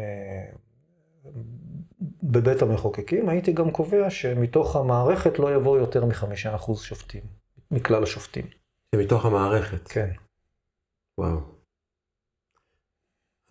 בבית 2.23 2.63
המחוקקים, 2.63 3.29
הייתי 3.29 3.53
גם 3.53 3.71
קובע 3.71 4.11
שמתוך 4.11 4.77
המערכת 4.77 5.39
לא 5.39 5.55
יבואו 5.55 5.77
יותר 5.77 6.05
מחמישה 6.05 6.55
אחוז 6.55 6.83
שופטים, 6.83 7.23
מכלל 7.71 8.03
השופטים. 8.03 8.47
שמתוך 8.95 9.25
המערכת? 9.25 9.89
כן. 9.89 10.11
וואו. 11.21 11.41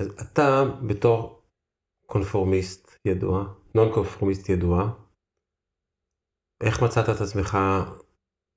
אז 0.01 0.07
אתה 0.21 0.63
בתור 0.87 1.41
קונפורמיסט 2.05 2.97
ידוע, 3.05 3.43
נון 3.75 3.93
קונפורמיסט 3.93 4.49
ידוע, 4.49 4.91
איך 6.63 6.83
מצאת 6.83 7.05
את 7.15 7.21
עצמך, 7.21 7.57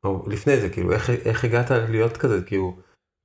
או 0.05 0.29
לפני 0.29 0.61
זה, 0.61 0.71
כאילו, 0.71 0.93
איך, 0.93 1.11
איך 1.11 1.45
הגעת 1.45 1.71
להיות 1.71 2.17
כזה, 2.17 2.45
כאילו, 2.47 2.77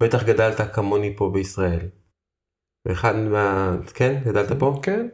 בטח 0.04 0.24
גדלת 0.24 0.76
כמוני 0.76 1.16
פה 1.18 1.32
בישראל. 1.34 1.90
ואחד 2.88 3.14
מה... 3.16 3.76
כן? 3.94 4.22
גדלת 4.26 4.60
פה? 4.60 4.80
כן. 4.84 5.10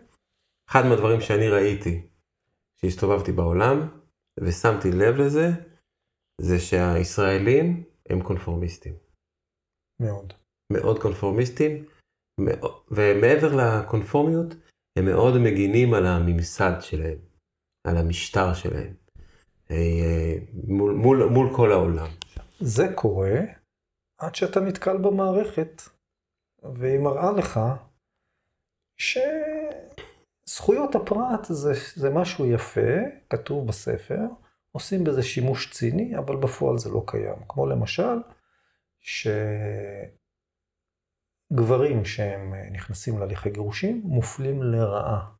אחד 0.69 0.85
מהדברים 0.85 1.21
שאני 1.21 1.49
ראיתי, 1.49 2.07
כשהסתובבתי 2.77 3.31
בעולם, 3.31 3.77
ושמתי 4.39 4.91
לב 4.91 5.15
לזה, 5.15 5.47
זה 6.41 6.59
שהישראלים 6.59 7.83
הם 8.09 8.23
קונפורמיסטים. 8.23 8.93
מאוד. 9.99 10.33
מאוד 10.73 11.01
קונפורמיסטים, 11.01 11.85
ומעבר 12.91 13.55
לקונפורמיות, 13.55 14.53
הם 14.97 15.05
מאוד 15.05 15.33
מגינים 15.37 15.93
על 15.93 16.05
הממסד 16.05 16.73
שלהם, 16.81 17.17
על 17.87 17.97
המשטר 17.97 18.53
שלהם, 18.53 18.93
אה, 19.71 20.35
מול, 20.67 20.93
מול, 20.93 21.29
מול 21.29 21.55
כל 21.55 21.71
העולם. 21.71 22.09
זה 22.59 22.83
קורה 22.95 23.39
עד 24.21 24.35
שאתה 24.35 24.59
נתקל 24.59 24.97
במערכת, 24.97 25.81
והיא 26.63 26.99
מראה 26.99 27.31
לך 27.31 27.59
שזכויות 30.49 30.95
הפרט 30.95 31.45
זה, 31.45 31.73
זה 31.95 32.09
משהו 32.09 32.45
יפה, 32.45 32.91
כתוב 33.29 33.67
בספר, 33.67 34.19
עושים 34.71 35.03
בזה 35.03 35.23
שימוש 35.23 35.71
ציני, 35.71 36.17
אבל 36.17 36.35
בפועל 36.35 36.77
זה 36.77 36.89
לא 36.89 37.03
קיים. 37.07 37.35
כמו 37.47 37.67
למשל, 37.67 38.17
ש... 38.99 39.27
גברים 41.53 42.05
שהם 42.05 42.53
נכנסים 42.71 43.19
להליכי 43.19 43.49
גירושים 43.49 44.01
מופלים 44.05 44.63
לרעה, 44.63 45.31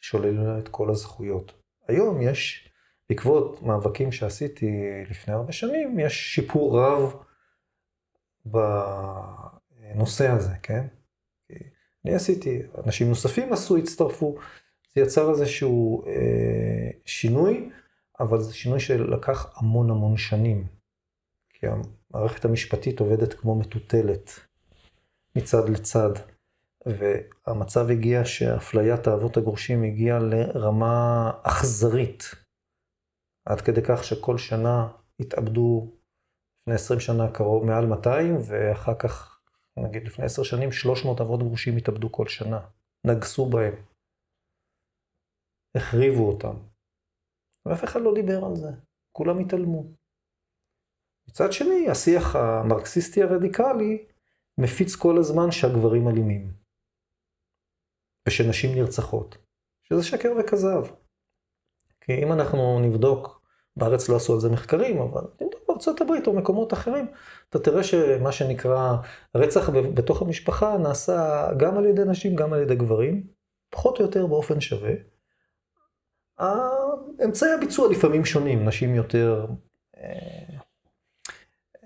שוללים 0.00 0.58
את 0.58 0.68
כל 0.68 0.90
הזכויות. 0.90 1.52
היום 1.88 2.22
יש, 2.22 2.70
בעקבות 3.08 3.62
מאבקים 3.62 4.12
שעשיתי 4.12 4.70
לפני 5.10 5.34
הרבה 5.34 5.52
שנים, 5.52 5.98
יש 5.98 6.34
שיפור 6.34 6.80
רב 6.80 7.22
בנושא 8.44 10.28
הזה, 10.28 10.56
כן? 10.62 10.86
אני 12.04 12.14
עשיתי, 12.14 12.62
אנשים 12.84 13.08
נוספים 13.08 13.52
עשו, 13.52 13.76
הצטרפו, 13.76 14.36
זה 14.94 15.00
יצר 15.00 15.30
איזשהו 15.30 16.06
אה, 16.06 16.90
שינוי, 17.04 17.70
אבל 18.20 18.40
זה 18.40 18.54
שינוי 18.54 18.80
שלקח 18.80 19.52
המון 19.56 19.90
המון 19.90 20.16
שנים. 20.16 20.66
כי 21.48 21.66
המערכת 21.66 22.44
המשפטית 22.44 23.00
עובדת 23.00 23.34
כמו 23.34 23.54
מטוטלת. 23.54 24.30
מצד 25.36 25.68
לצד. 25.68 26.10
והמצב 26.86 27.90
הגיע 27.90 28.24
שאפליית 28.24 29.06
האבות 29.06 29.36
הגרושים 29.36 29.82
הגיעה 29.82 30.18
לרמה 30.18 31.30
אכזרית. 31.42 32.34
עד 33.44 33.60
כדי 33.60 33.80
כך 33.84 34.04
שכל 34.04 34.38
שנה 34.38 34.88
התאבדו, 35.20 35.92
לפני 36.60 36.74
20 36.74 37.00
שנה 37.00 37.30
קרוב 37.30 37.64
מעל 37.64 37.86
200, 37.86 38.36
ואחר 38.46 38.94
כך, 38.94 39.33
נגיד 39.78 40.02
לפני 40.04 40.24
10 40.24 40.42
שנים, 40.42 40.72
300 40.72 41.20
אבות 41.20 41.40
גרושים 41.40 41.76
התאבדו 41.76 42.12
כל 42.12 42.28
שנה. 42.28 42.60
נגסו 43.06 43.50
בהם. 43.50 43.74
החריבו 45.76 46.28
אותם. 46.28 46.56
ואף 47.66 47.84
אחד 47.84 48.00
לא 48.00 48.14
דיבר 48.14 48.44
על 48.44 48.56
זה. 48.56 48.68
כולם 49.12 49.38
התעלמו. 49.38 49.84
מצד 51.28 51.52
שני, 51.52 51.90
השיח 51.90 52.36
המרקסיסטי 52.36 53.22
הרדיקלי 53.22 54.06
מפיץ 54.58 54.96
כל 54.96 55.14
הזמן 55.18 55.50
שהגברים 55.50 56.08
אלימים. 56.08 56.54
ושנשים 58.28 58.70
נרצחות. 58.74 59.36
שזה 59.82 60.02
שקר 60.02 60.28
וכזב. 60.40 60.82
כי 62.00 62.12
אם 62.22 62.32
אנחנו 62.32 62.80
נבדוק, 62.80 63.42
בארץ 63.76 64.08
לא 64.08 64.16
עשו 64.16 64.34
על 64.34 64.40
זה 64.40 64.48
מחקרים, 64.52 64.96
אבל 64.98 65.22
נבדוק 65.40 65.53
בארצות 65.74 66.00
הברית 66.00 66.26
או 66.26 66.32
מקומות 66.32 66.72
אחרים, 66.72 67.06
אתה 67.50 67.58
תראה 67.58 67.84
שמה 67.84 68.32
שנקרא 68.32 68.96
רצח 69.34 69.70
בתוך 69.70 70.22
המשפחה 70.22 70.78
נעשה 70.78 71.48
גם 71.56 71.78
על 71.78 71.86
ידי 71.86 72.04
נשים, 72.04 72.36
גם 72.36 72.52
על 72.52 72.62
ידי 72.62 72.74
גברים, 72.74 73.26
פחות 73.70 73.98
או 73.98 74.04
יותר 74.04 74.26
באופן 74.26 74.60
שווה. 74.60 74.92
אמצעי 77.24 77.52
הביצוע 77.52 77.88
לפעמים 77.90 78.24
שונים, 78.24 78.68
נשים 78.68 78.94
יותר, 78.94 79.46
אה, 79.96 80.58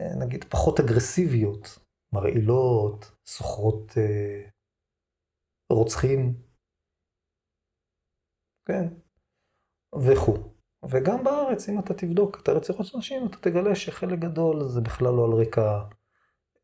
אה, 0.01 0.15
נגיד, 0.21 0.45
פחות 0.45 0.81
אגרסיביות, 0.81 1.79
מרעילות, 2.13 3.11
סוחרות 3.27 3.93
אה, 3.97 4.49
רוצחים, 5.71 6.35
כן, 8.67 8.87
וכו'. 9.95 10.58
וגם 10.85 11.25
בארץ, 11.25 11.69
אם 11.69 11.79
אתה 11.79 11.95
תבדוק 11.95 12.41
את 12.43 12.49
הרציחות 12.49 12.87
של 12.87 12.99
נשים, 12.99 13.27
אתה 13.27 13.37
תגלה 13.37 13.75
שחלק 13.75 14.19
גדול 14.19 14.65
זה 14.65 14.81
בכלל 14.81 15.15
לא 15.15 15.25
על 15.25 15.33
רקע 15.33 15.83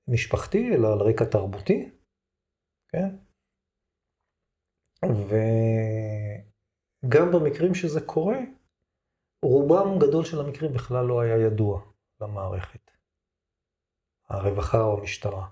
משפחתי, 0.09 0.75
אלא 0.75 0.93
על 0.93 0.99
רקע 1.01 1.25
תרבותי, 1.25 1.91
כן? 2.89 3.17
וגם 7.05 7.33
במקרים 7.33 7.75
שזה 7.75 8.01
קורה, 8.01 8.39
רובם 9.43 9.99
גדול 9.99 10.25
של 10.25 10.41
המקרים 10.41 10.73
בכלל 10.73 11.07
לא 11.07 11.21
היה 11.21 11.47
ידוע 11.47 11.81
למערכת. 12.21 12.91
הרווחה 14.29 14.81
או 14.81 14.99
המשטרה. 14.99 15.47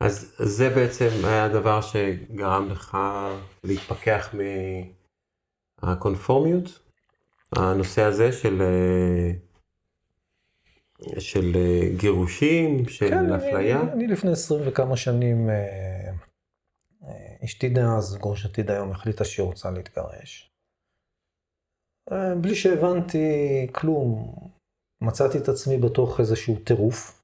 אז 0.00 0.34
זה 0.38 0.68
בעצם 0.76 1.08
היה 1.24 1.44
הדבר 1.44 1.80
שגרם 1.80 2.68
לך 2.70 2.98
להתפכח 3.64 4.34
מהקונפורמיות? 5.82 6.88
הנושא 7.56 8.02
הזה 8.02 8.32
של, 8.32 8.62
של 11.18 11.52
גירושים, 11.96 12.88
של 12.88 13.08
כן, 13.08 13.32
אפליה? 13.32 13.80
אני, 13.80 13.92
אני 13.92 14.06
לפני 14.06 14.32
עשרים 14.32 14.68
וכמה 14.68 14.96
שנים, 14.96 15.50
אה, 15.50 16.10
אה, 17.04 17.36
אשתי 17.44 17.68
דאז, 17.68 18.16
גרושתי 18.16 18.62
דיום, 18.62 18.90
החליטה 18.90 19.24
שהיא 19.24 19.46
רוצה 19.46 19.70
להתגרש. 19.70 20.52
אה, 22.12 22.34
בלי 22.34 22.54
שהבנתי 22.54 23.66
כלום, 23.72 24.34
מצאתי 25.00 25.38
את 25.38 25.48
עצמי 25.48 25.78
בתוך 25.78 26.20
איזשהו 26.20 26.56
טירוף, 26.64 27.22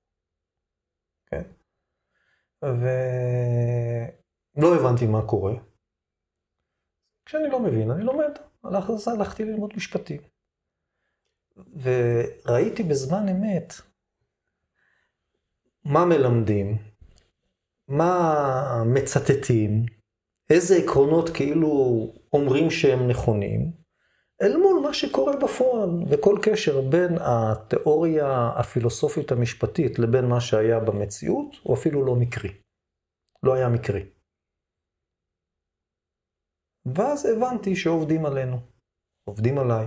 כן? 1.26 1.42
ולא 2.62 2.84
הבנתי 4.76 5.06
מה 5.06 5.26
קורה. 5.26 5.54
כשאני 7.26 7.48
לא 7.48 7.60
מבין, 7.60 7.90
אני 7.90 8.04
לומד. 8.04 8.30
אז 8.64 9.08
הלכתי 9.08 9.44
ללמוד 9.44 9.72
משפטים. 9.76 10.20
וראיתי 11.82 12.82
בזמן 12.82 13.28
אמת 13.28 13.74
מה 15.84 16.04
מלמדים, 16.04 16.78
מה 17.88 18.82
מצטטים, 18.86 19.86
איזה 20.50 20.76
עקרונות 20.76 21.30
כאילו 21.30 21.68
אומרים 22.32 22.70
שהם 22.70 23.08
נכונים, 23.08 23.72
אל 24.42 24.56
מול 24.56 24.80
מה 24.82 24.94
שקורה 24.94 25.36
בפועל, 25.36 25.90
וכל 26.08 26.38
קשר 26.42 26.80
בין 26.80 27.18
התיאוריה 27.20 28.50
הפילוסופית 28.56 29.32
המשפטית 29.32 29.98
לבין 29.98 30.24
מה 30.24 30.40
שהיה 30.40 30.80
במציאות, 30.80 31.56
הוא 31.62 31.76
אפילו 31.76 32.04
לא 32.04 32.16
מקרי. 32.16 32.50
לא 33.42 33.54
היה 33.54 33.68
מקרי. 33.68 34.04
ואז 36.86 37.26
הבנתי 37.26 37.76
שעובדים 37.76 38.26
עלינו, 38.26 38.58
עובדים 39.24 39.58
עליי. 39.58 39.86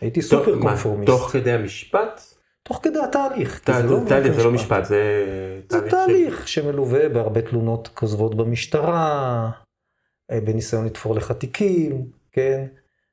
הייתי 0.00 0.22
סופר 0.22 0.60
קונפורמיסט. 0.62 1.10
תוך 1.12 1.30
כדי 1.32 1.52
המשפט? 1.52 2.20
תוך 2.62 2.80
כדי 2.82 2.98
התהליך. 3.08 3.58
תה- 3.64 3.82
לא 3.82 3.98
תהליך 4.08 4.32
זה 4.32 4.44
לא 4.44 4.52
משפט. 4.52 4.84
זה 4.84 5.24
זה 5.70 5.78
של- 5.78 5.90
תהליך 5.90 6.48
שמלווה 6.48 7.08
בהרבה 7.08 7.42
תלונות 7.42 7.88
כוזבות 7.88 8.34
במשטרה, 8.36 9.50
אה, 10.30 10.40
בניסיון 10.40 10.84
לתפור 10.86 11.14
לך 11.14 11.32
תיקים, 11.32 12.10
כן? 12.32 12.66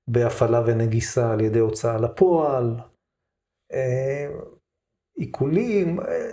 בהפעלה 0.08 0.62
ונגיסה 0.66 1.32
על 1.32 1.42
ידי 1.42 1.60
הוצאה 1.60 1.98
לפועל, 1.98 2.76
אה, 3.74 4.28
עיקולים, 5.16 6.00
אה, 6.00 6.32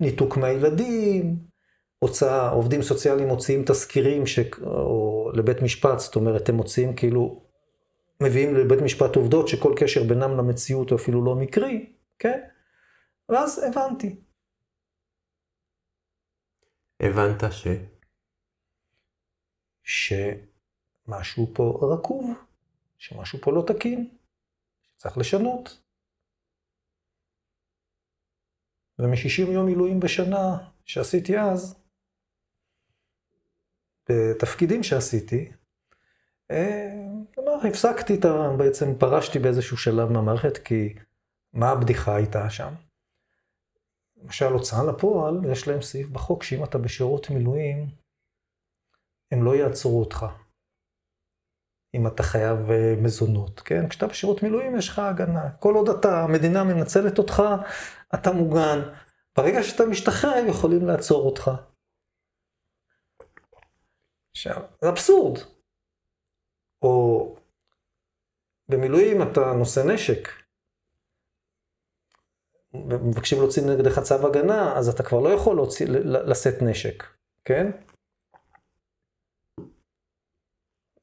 ניתוק 0.00 0.36
מהילדים, 0.36 1.36
הוצאה, 2.00 2.50
עובדים 2.50 2.82
סוציאליים 2.82 3.28
מוציאים 3.28 3.64
תזכירים 3.66 4.26
ש... 4.26 4.38
או 4.62 5.30
לבית 5.34 5.62
משפט, 5.62 5.98
זאת 5.98 6.16
אומרת, 6.16 6.48
הם 6.48 6.54
מוציאים 6.54 6.96
כאילו, 6.96 7.42
מביאים 8.22 8.54
לבית 8.54 8.80
משפט 8.84 9.16
עובדות 9.16 9.48
שכל 9.48 9.74
קשר 9.80 10.00
בינם 10.08 10.36
למציאות 10.36 10.90
הוא 10.90 10.98
אפילו 10.98 11.24
לא 11.24 11.34
מקרי, 11.34 11.92
כן? 12.18 12.40
ואז 13.28 13.58
הבנתי. 13.58 14.20
הבנת 17.00 17.42
ש... 17.50 17.66
שמשהו 19.82 21.54
פה 21.54 21.78
רקוב, 21.94 22.30
שמשהו 22.98 23.38
פה 23.42 23.52
לא 23.52 23.64
תקין, 23.66 24.10
שצריך 24.82 25.18
לשנות. 25.18 25.80
ומ-60 28.98 29.50
יום 29.50 29.66
מילואים 29.66 30.00
בשנה 30.00 30.68
שעשיתי 30.84 31.38
אז, 31.38 31.79
בתפקידים 34.10 34.82
שעשיתי, 34.82 35.52
אה, 36.50 36.92
כלומר, 37.34 37.66
הפסקתי 37.66 38.14
את 38.14 38.24
ה... 38.24 38.50
בעצם 38.56 38.94
פרשתי 38.98 39.38
באיזשהו 39.38 39.76
שלב 39.76 40.12
מהמערכת, 40.12 40.58
כי 40.58 40.94
מה 41.52 41.70
הבדיחה 41.70 42.16
הייתה 42.16 42.50
שם? 42.50 42.74
למשל, 44.22 44.52
הוצאה 44.52 44.84
לפועל, 44.84 45.40
יש 45.52 45.68
להם 45.68 45.82
סעיף 45.82 46.08
בחוק 46.08 46.42
שאם 46.42 46.64
אתה 46.64 46.78
בשירות 46.78 47.30
מילואים, 47.30 47.86
הם 49.32 49.44
לא 49.44 49.56
יעצרו 49.56 50.00
אותך. 50.00 50.26
אם 51.94 52.06
אתה 52.06 52.22
חייב 52.22 52.70
אה, 52.70 52.94
מזונות, 53.02 53.60
כן? 53.60 53.88
כשאתה 53.88 54.06
בשירות 54.06 54.42
מילואים 54.42 54.76
יש 54.76 54.88
לך 54.88 54.98
הגנה. 54.98 55.50
כל 55.50 55.74
עוד 55.74 55.88
אתה, 55.88 56.22
המדינה 56.22 56.64
מנצלת 56.64 57.18
אותך, 57.18 57.42
אתה 58.14 58.32
מוגן. 58.32 58.78
ברגע 59.36 59.62
שאתה 59.62 59.86
משתחרר, 59.86 60.30
הם 60.30 60.48
יכולים 60.48 60.86
לעצור 60.86 61.26
אותך. 61.26 61.50
עכשיו, 64.30 64.62
זה 64.82 64.88
אבסורד. 64.88 65.38
או 66.82 67.36
במילואים 68.68 69.22
אתה 69.22 69.52
נושא 69.58 69.80
נשק. 69.94 70.28
מבקשים 72.74 73.38
להוציא 73.38 73.62
נגדך 73.62 73.98
צו 73.98 74.26
הגנה, 74.26 74.78
אז 74.78 74.88
אתה 74.88 75.02
כבר 75.02 75.20
לא 75.20 75.28
יכול 75.28 75.58
לשאת 76.02 76.62
נשק, 76.62 77.04
כן? 77.44 77.70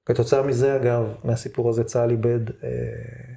כתוצאה 0.06 0.48
מזה, 0.48 0.76
אגב, 0.76 1.16
מהסיפור 1.24 1.70
הזה 1.70 1.84
צה"ל 1.84 2.10
איבד 2.12 2.50
אה, 2.50 3.34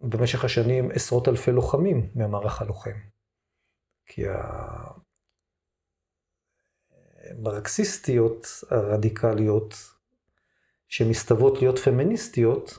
במשך 0.00 0.44
השנים 0.44 0.90
עשרות 0.90 1.28
אלפי 1.28 1.50
לוחמים 1.52 2.10
מהמערך 2.14 2.62
הלוחם. 2.62 2.98
כי 4.06 4.22
המרקסיסטיות 7.30 8.46
הרדיקליות, 8.70 9.74
שמסתוות 10.88 11.62
להיות 11.62 11.78
פמיניסטיות, 11.78 12.78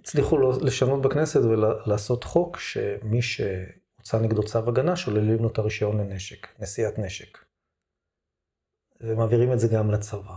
הצליחו 0.00 0.38
לשנות 0.38 1.02
בכנסת 1.02 1.40
ולעשות 1.40 2.24
חוק 2.24 2.56
שמי 2.56 3.22
שהוצא 3.22 4.18
נגדו 4.18 4.42
צו 4.42 4.68
הגנה, 4.68 4.96
שוללים 4.96 5.38
לו 5.42 5.48
את 5.48 5.58
הרישיון 5.58 6.00
לנשק, 6.00 6.60
נשיאת 6.60 6.98
נשק. 6.98 7.38
ומעבירים 9.00 9.52
את 9.52 9.58
זה 9.58 9.68
גם 9.72 9.90
לצבא. 9.90 10.36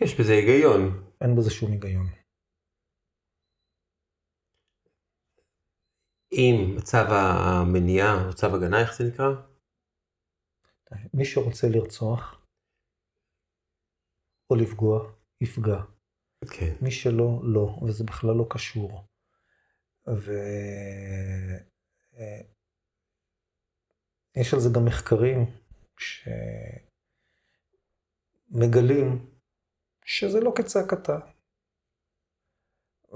יש 0.00 0.20
בזה 0.20 0.32
היגיון. 0.32 1.04
אין 1.20 1.36
בזה 1.36 1.50
שום 1.50 1.72
היגיון. 1.72 2.23
אם 6.36 6.76
צו 6.82 6.96
המניעה 6.96 8.26
או 8.26 8.34
צו 8.34 8.46
הגנה, 8.46 8.80
איך 8.80 8.96
זה 8.98 9.04
נקרא? 9.04 9.26
מי 11.14 11.24
שרוצה 11.24 11.66
לרצוח 11.68 12.46
או 14.50 14.56
לפגוע, 14.56 15.12
יפגע. 15.40 15.80
כן. 16.50 16.74
מי 16.82 16.90
שלא, 16.90 17.40
לא, 17.42 17.78
וזה 17.86 18.04
בכלל 18.04 18.34
לא 18.34 18.46
קשור. 18.50 19.04
ויש 24.36 24.54
על 24.54 24.60
זה 24.60 24.68
גם 24.74 24.84
מחקרים 24.84 25.38
שמגלים 28.50 29.30
שזה 30.04 30.40
לא 30.40 30.52
כצעקתה. 30.56 31.18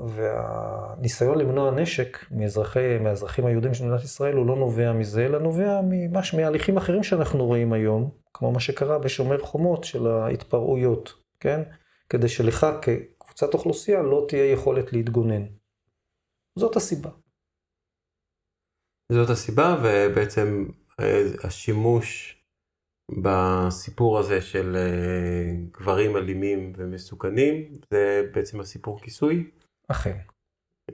והניסיון 0.06 1.38
למנוע 1.38 1.70
נשק 1.70 2.18
מאזרחי, 2.30 2.98
מהאזרחים 2.98 3.46
היהודים 3.46 3.74
של 3.74 3.84
מדינת 3.84 4.04
ישראל 4.04 4.34
הוא 4.34 4.46
לא 4.46 4.56
נובע 4.56 4.92
מזה, 4.92 5.26
אלא 5.26 5.38
נובע 5.38 5.80
ממש 5.84 6.34
מהליכים 6.34 6.76
אחרים 6.76 7.02
שאנחנו 7.02 7.46
רואים 7.46 7.72
היום, 7.72 8.10
כמו 8.34 8.52
מה 8.52 8.60
שקרה 8.60 8.98
בשומר 8.98 9.44
חומות 9.44 9.84
של 9.84 10.06
ההתפרעויות, 10.06 11.12
כן? 11.40 11.62
כדי 12.08 12.28
שלך 12.28 12.66
כקבוצת 12.82 13.54
אוכלוסייה 13.54 14.02
לא 14.02 14.24
תהיה 14.28 14.52
יכולת 14.52 14.92
להתגונן. 14.92 15.42
זאת 16.58 16.76
הסיבה. 16.76 17.10
זאת 19.12 19.30
הסיבה, 19.30 19.76
ובעצם 19.82 20.66
השימוש 21.44 22.38
בסיפור 23.22 24.18
הזה 24.18 24.40
של 24.40 24.76
גברים 25.70 26.16
אלימים 26.16 26.72
ומסוכנים, 26.76 27.72
זה 27.90 28.22
בעצם 28.34 28.60
הסיפור 28.60 29.00
כיסוי? 29.00 29.50
אכן. 29.88 30.16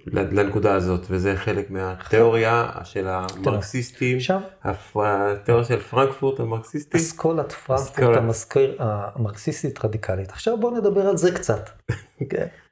לנקודה 0.06 0.74
הזאת, 0.74 1.06
וזה 1.10 1.36
חלק 1.36 1.70
מהתיאוריה 1.70 2.70
של 2.84 3.08
המרקסיסטים, 3.08 4.18
התיאוריה 4.64 5.64
של 5.64 5.80
פרנקפורט 5.80 6.40
המרקסיסטית. 6.40 6.94
אסכולת 6.94 7.52
פרנקפורט 7.52 8.16
המזכיר, 8.16 8.76
המרקסיסטית 8.78 9.84
רדיקלית. 9.84 10.30
עכשיו 10.30 10.60
בואו 10.60 10.76
נדבר 10.76 11.06
על 11.06 11.16
זה 11.16 11.34
קצת. 11.34 11.70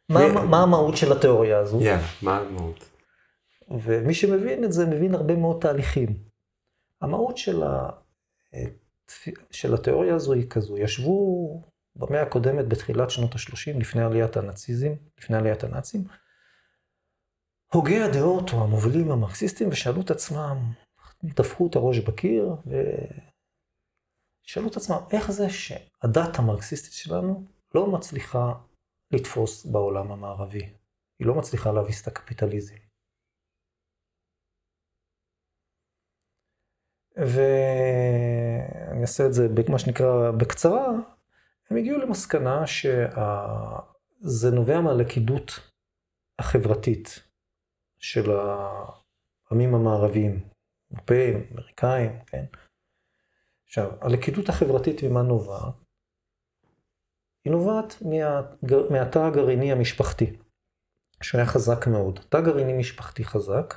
מה, 0.08 0.44
מה 0.44 0.62
המהות 0.62 0.96
של 0.96 1.12
התיאוריה 1.12 1.58
הזו? 1.58 1.80
מה 2.22 2.38
המהות? 2.38 2.90
ומי 3.70 4.14
שמבין 4.14 4.64
את 4.64 4.72
זה, 4.72 4.87
מבין 4.87 5.14
הרבה 5.14 5.37
מאוד 5.37 5.61
תהליכים. 5.61 6.08
המהות 7.02 7.37
של, 7.37 7.62
ה... 7.62 7.88
של 9.50 9.74
התיאוריה 9.74 10.14
הזו 10.14 10.32
היא 10.32 10.50
כזו, 10.50 10.78
ישבו 10.78 11.62
במאה 11.96 12.22
הקודמת, 12.22 12.68
בתחילת 12.68 13.11
שנות 13.11 13.35
ה-30, 13.35 13.81
לפני 13.81 14.02
עליית 14.02 14.37
הנאציזם, 14.37 14.92
לפני 15.18 15.37
עליית 15.37 15.64
הנאצים, 15.64 16.05
הוגי 17.72 18.00
הדעות 18.02 18.52
או 18.52 18.64
המובילים 18.64 19.11
המרקסיסטים 19.11 19.68
ושאלו 19.68 20.00
את 20.00 20.11
עצמם, 20.11 20.72
דפקו 21.24 21.66
את 21.66 21.76
הראש 21.76 21.98
בקיר 21.98 22.57
ושאלו 24.46 24.68
את 24.68 24.76
עצמם, 24.76 24.96
איך 25.12 25.31
זה 25.31 25.50
שהדת 25.50 26.38
המרקסיסטית 26.38 26.92
שלנו 26.92 27.46
לא 27.74 27.87
מצליחה 27.87 28.52
לתפוס 29.11 29.66
בעולם 29.66 30.12
המערבי? 30.12 30.72
היא 31.18 31.26
לא 31.26 31.35
מצליחה 31.35 31.72
להביס 31.72 32.02
את 32.02 32.07
הקפיטליזם. 32.07 32.74
ואני 37.16 39.02
אעשה 39.02 39.26
את 39.26 39.33
זה 39.33 39.48
במה 39.48 39.78
שנקרא 39.78 40.31
בקצרה, 40.31 40.87
הם 41.72 41.78
הגיעו 41.78 41.98
למסקנה 41.98 42.66
שזה 42.66 44.50
נובע 44.52 44.80
מהלכידות 44.80 45.50
החברתית 46.38 47.23
של 47.98 48.31
העמים 48.31 49.75
המערביים, 49.75 50.48
אירופאים, 50.90 51.48
אמריקאים, 51.52 52.25
כן? 52.27 52.44
עכשיו, 53.64 53.90
הלכידות 54.00 54.48
החברתית 54.48 55.02
ממה 55.02 55.23
נובעת? 55.23 55.75
היא 57.44 57.52
נובעת 57.52 58.02
מה, 58.02 58.40
מהתא 58.90 59.18
הגרעיני 59.18 59.73
המשפחתי, 59.73 60.37
שהיה 61.23 61.46
חזק 61.46 61.87
מאוד. 61.87 62.20
תא 62.29 62.40
גרעיני 62.40 62.73
משפחתי 62.73 63.25
חזק 63.25 63.75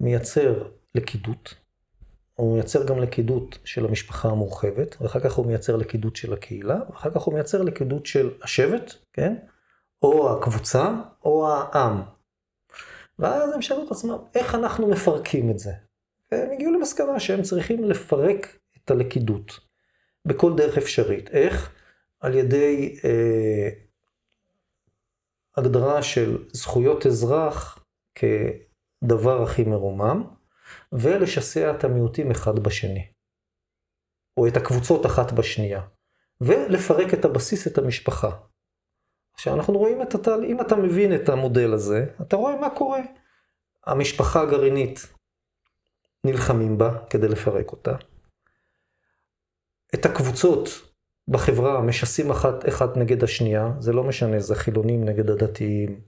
מייצר 0.00 0.70
לכידות, 0.94 1.54
הוא 2.40 2.54
מייצר 2.54 2.86
גם 2.86 2.98
לכידות 2.98 3.58
של 3.64 3.86
המשפחה 3.86 4.28
המורחבת, 4.28 4.96
ואחר 5.00 5.20
כך 5.20 5.32
הוא 5.32 5.46
מייצר 5.46 5.76
לכידות 5.76 6.16
של 6.16 6.32
הקהילה, 6.32 6.80
ואחר 6.90 7.10
כך 7.10 7.20
הוא 7.22 7.34
מייצר 7.34 7.62
לכידות 7.62 8.06
של 8.06 8.30
השבט, 8.42 8.94
כן? 9.12 9.34
או 10.02 10.36
הקבוצה, 10.36 10.94
או 11.24 11.48
העם. 11.48 12.02
ואז 13.18 13.52
הם 13.54 13.62
שאלו 13.62 13.86
את 13.86 13.90
עצמם, 13.90 14.16
איך 14.34 14.54
אנחנו 14.54 14.88
מפרקים 14.88 15.50
את 15.50 15.58
זה? 15.58 15.72
והם 16.32 16.50
הגיעו 16.50 16.72
למסקנה 16.72 17.20
שהם 17.20 17.42
צריכים 17.42 17.84
לפרק 17.84 18.58
את 18.76 18.90
הלכידות 18.90 19.60
בכל 20.24 20.56
דרך 20.56 20.78
אפשרית. 20.78 21.30
איך? 21.30 21.72
על 22.20 22.34
ידי 22.34 22.98
אה, 23.04 23.68
הגדרה 25.56 26.02
של 26.02 26.44
זכויות 26.52 27.06
אזרח 27.06 27.84
כדבר 28.14 29.42
הכי 29.42 29.64
מרומם, 29.64 30.39
ולשסע 30.92 31.70
את 31.70 31.84
המיעוטים 31.84 32.30
אחד 32.30 32.58
בשני, 32.58 33.12
או 34.36 34.48
את 34.48 34.56
הקבוצות 34.56 35.06
אחת 35.06 35.32
בשנייה, 35.32 35.82
ולפרק 36.40 37.14
את 37.14 37.24
הבסיס, 37.24 37.66
את 37.66 37.78
המשפחה. 37.78 38.30
עכשיו 39.34 39.54
אנחנו 39.54 39.78
רואים 39.78 40.02
את 40.02 40.14
התהליך, 40.14 40.50
אם 40.50 40.60
אתה 40.60 40.76
מבין 40.76 41.14
את 41.14 41.28
המודל 41.28 41.72
הזה, 41.72 42.06
אתה 42.22 42.36
רואה 42.36 42.60
מה 42.60 42.70
קורה. 42.70 43.00
המשפחה 43.86 44.42
הגרעינית, 44.42 45.14
נלחמים 46.26 46.78
בה 46.78 47.04
כדי 47.10 47.28
לפרק 47.28 47.72
אותה. 47.72 47.96
את 49.94 50.06
הקבוצות 50.06 50.68
בחברה 51.28 51.80
משסים 51.80 52.30
אחת, 52.30 52.68
אחת 52.68 52.96
נגד 52.96 53.24
השנייה, 53.24 53.72
זה 53.78 53.92
לא 53.92 54.04
משנה, 54.04 54.40
זה 54.40 54.54
חילונים 54.54 55.04
נגד 55.04 55.30
הדתיים, 55.30 56.00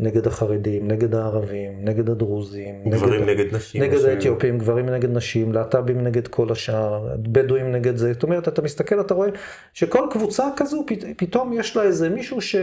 נגד 0.00 0.26
החרדים, 0.26 0.88
נגד 0.88 1.14
הערבים, 1.14 1.84
נגד 1.84 2.10
הדרוזים, 2.10 2.90
גברים 2.90 3.22
נגד, 3.22 3.40
נגד 3.40 3.54
נשים. 3.54 3.82
נגד 3.82 3.94
נשים. 3.94 4.10
האתיופים, 4.10 4.58
גברים 4.58 4.86
נגד 4.86 5.10
נשים, 5.10 5.52
להט"בים 5.52 6.04
נגד 6.04 6.28
כל 6.28 6.52
השאר, 6.52 7.16
בדואים 7.22 7.72
נגד 7.72 7.96
זה. 7.96 8.12
זאת 8.12 8.22
אומרת, 8.22 8.48
אתה 8.48 8.62
מסתכל, 8.62 9.00
אתה 9.00 9.14
רואה 9.14 9.28
שכל 9.72 10.08
קבוצה 10.12 10.44
כזו, 10.56 10.84
פת, 10.86 10.98
פתאום 11.16 11.52
יש 11.52 11.76
לה 11.76 11.82
איזה 11.82 12.08
מישהו 12.08 12.40
ש... 12.40 12.56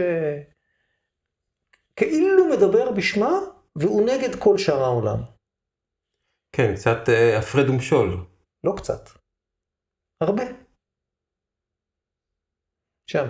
כאילו 1.96 2.44
מדבר 2.56 2.90
בשמה, 2.90 3.32
והוא 3.76 4.06
נגד 4.06 4.34
כל 4.34 4.58
שאר 4.58 4.82
העולם. 4.82 5.18
כן, 6.52 6.74
קצת 6.74 7.08
אה, 7.08 7.38
הפרד 7.38 7.70
ומשול. 7.70 8.16
לא 8.64 8.74
קצת, 8.76 9.08
הרבה. 10.20 10.42
עכשיו, 13.04 13.26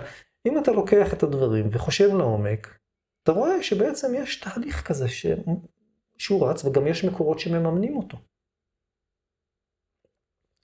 אם 0.47 0.57
אתה 0.57 0.71
לוקח 0.71 1.13
את 1.13 1.23
הדברים 1.23 1.69
וחושב 1.71 2.07
לעומק, 2.07 2.78
אתה 3.23 3.31
רואה 3.31 3.63
שבעצם 3.63 4.07
יש 4.15 4.39
תהליך 4.39 4.87
כזה 4.87 5.09
ש... 5.09 5.25
שהוא 6.17 6.49
רץ, 6.49 6.65
וגם 6.65 6.87
יש 6.87 7.05
מקורות 7.05 7.39
שמממנים 7.39 7.97
אותו. 7.97 8.17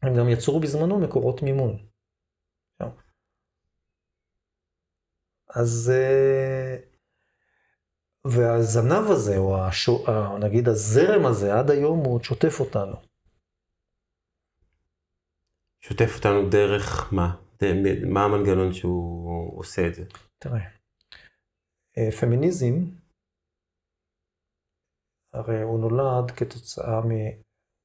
הם 0.02 0.14
גם 0.18 0.30
יצרו 0.30 0.60
בזמנו 0.60 1.00
מקורות 1.00 1.42
מימון. 1.44 1.88
אז... 5.56 5.92
אה, 5.96 6.78
והזנב 8.26 9.12
הזה, 9.12 9.38
או 9.38 9.66
השו... 9.66 10.06
נגיד 10.40 10.68
הזרם 10.68 11.26
הזה, 11.26 11.60
עד 11.60 11.72
היום 11.72 12.00
הוא 12.00 12.14
עוד 12.14 12.24
שוטף 12.24 12.60
אותנו. 12.60 12.96
שוטף 15.82 16.16
אותנו 16.18 16.50
דרך 16.50 17.14
מה? 17.14 17.36
מה 18.08 18.24
המנגנון 18.24 18.74
שהוא 18.74 19.60
עושה 19.60 19.88
את 19.88 19.96
זה? 19.96 20.04
תראה, 20.38 20.60
אה, 20.60 20.75
פמיניזם, 22.20 22.74
הרי 25.34 25.62
הוא 25.62 25.80
נולד 25.80 26.32
כתוצאה 26.32 27.02
מ... 27.02 27.10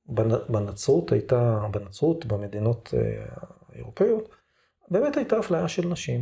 בנ- 0.08 0.52
בנצרות 0.52 1.12
הייתה, 1.12 1.58
בנצרות, 1.72 2.26
במדינות 2.26 2.88
אה, 2.94 3.26
האירופאיות, 3.68 4.28
באמת 4.90 5.16
הייתה 5.16 5.38
אפליה 5.38 5.68
של 5.68 5.88
נשים. 5.88 6.20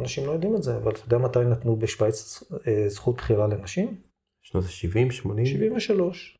אנשים 0.00 0.26
לא 0.26 0.32
יודעים 0.32 0.56
את 0.56 0.62
זה, 0.62 0.76
אבל 0.76 0.92
אתה 0.92 1.00
יודע 1.04 1.18
מתי 1.18 1.38
נתנו 1.52 1.76
בשוויץ 1.76 2.42
אה, 2.68 2.88
זכות 2.88 3.16
בחירה 3.16 3.46
לנשים? 3.46 4.02
שנות 4.42 4.64
ה-70, 4.64 5.12
80? 5.12 5.46
73. 5.46 6.38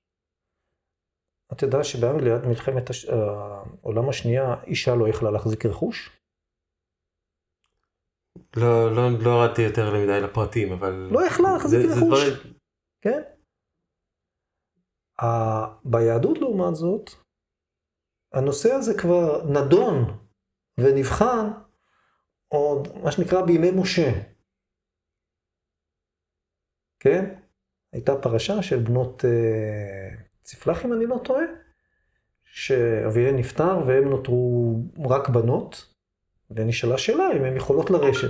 אתה 1.53 1.65
יודע 1.65 1.85
שבאנגליה, 1.85 2.35
עד 2.35 2.45
מלחמת 2.49 2.91
הש- 2.91 3.05
העולם 3.05 4.09
השנייה, 4.09 4.63
אישה 4.67 4.95
לא 4.95 5.09
יכלה 5.09 5.31
להחזיק 5.31 5.67
רכוש? 5.67 6.21
לא, 8.57 8.95
לא, 8.97 9.11
לא 9.25 9.31
ירדתי 9.31 9.63
יותר 9.63 9.95
מדי 9.95 10.21
לפרטים, 10.21 10.73
אבל... 10.73 10.93
לא 11.11 11.27
יכלה 11.27 11.53
להחזיק 11.53 11.81
רכוש. 11.91 12.29
דברים- 12.29 12.55
כן? 13.01 13.23
ה- 15.23 15.79
ביהדות 15.85 16.39
לעומת 16.39 16.75
זאת, 16.75 17.11
הנושא 18.33 18.73
הזה 18.73 18.93
כבר 18.99 19.45
נדון 19.45 20.19
ונבחן 20.81 21.47
עוד, 22.49 22.89
מה 23.05 23.13
שנקרא, 23.13 23.43
בימי 23.47 23.71
משה. 23.71 24.11
כן? 27.01 27.35
הייתה 27.93 28.13
פרשה 28.23 28.63
של 28.63 28.83
בנות 28.83 29.25
אה, 29.25 30.09
צפלח, 30.43 30.85
אם 30.85 30.93
אני 30.93 31.07
לא 31.07 31.21
טועה, 31.25 31.45
שאביהן 32.45 33.37
נפטר 33.37 33.79
והם 33.87 34.09
נותרו 34.11 34.77
רק 35.11 35.29
בנות, 35.29 35.94
ונשאלה 36.55 36.99
שאלה 36.99 37.25
אם 37.37 37.45
הן 37.45 37.57
יכולות 37.57 37.91
לרשת. 37.91 38.29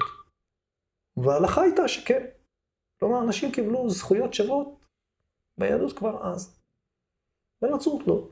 וההלכה 1.17 1.63
הייתה 1.63 1.89
שכן. 1.89 2.27
כלומר, 3.01 3.23
אנשים 3.23 3.53
קיבלו 3.53 3.91
זכויות 3.91 4.35
שוות 4.35 4.81
ביהדות 5.59 5.99
כבר 5.99 6.33
אז. 6.33 6.61
בנצרות 7.63 8.07
לא. 8.07 8.29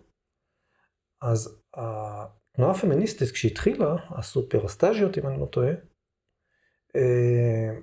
אז 1.20 1.62
התנועה 1.74 2.70
הפמיניסטית, 2.70 3.30
כשהתחילה, 3.30 3.94
הסופרסטאז'יות, 4.10 5.18
אם 5.18 5.26
אני 5.26 5.40
לא 5.40 5.46
טועה, 5.46 5.72
אה, 6.96 7.78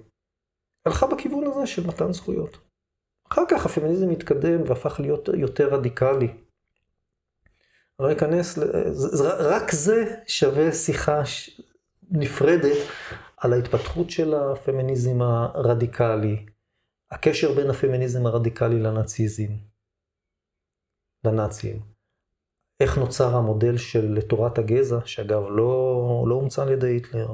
הלכה 0.86 1.08
בכיוון 1.08 1.44
הזה 1.48 1.68
של 1.68 1.88
מתן 1.88 2.14
זכויות. 2.14 2.58
אחר 3.32 3.44
כך 3.50 3.66
הפמיניזם 3.66 4.10
התקדם 4.10 4.70
והפך 4.70 5.00
להיות 5.00 5.28
יותר 5.28 5.74
רדיקלי. 5.74 6.28
אני 6.28 8.08
לא 8.08 8.12
אכנס, 8.12 8.58
רק 9.40 9.72
זה 9.72 10.16
שווה 10.28 10.72
שיחה 10.72 11.26
נפרדת 12.12 12.88
על 13.38 13.54
ההתפתחות 13.54 14.10
של 14.10 14.34
הפמיניזם 14.34 15.22
הרדיקלי, 15.22 16.46
הקשר 17.12 17.56
בין 17.56 17.70
הפמיניזם 17.70 18.26
הרדיקלי 18.26 18.80
לנאציזם, 18.80 19.54
לנאצים. 21.26 21.80
איך 22.80 22.98
נוצר 22.98 23.36
המודל 23.36 23.78
של 23.78 24.22
תורת 24.30 24.58
הגזע, 24.58 25.06
שאגב 25.06 25.44
לא, 25.50 26.26
לא 26.28 26.36
אומצה 26.36 26.64
על 26.64 26.72
ידי 26.72 26.88
היטלר, 26.88 27.28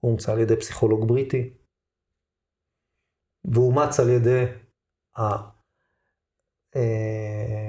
הוא 0.00 0.10
אומצה 0.12 0.32
על 0.32 0.38
ידי 0.38 0.56
פסיכולוג 0.56 1.08
בריטי, 1.08 1.54
ואומץ 3.44 4.00
על 4.00 4.08
ידי 4.08 4.44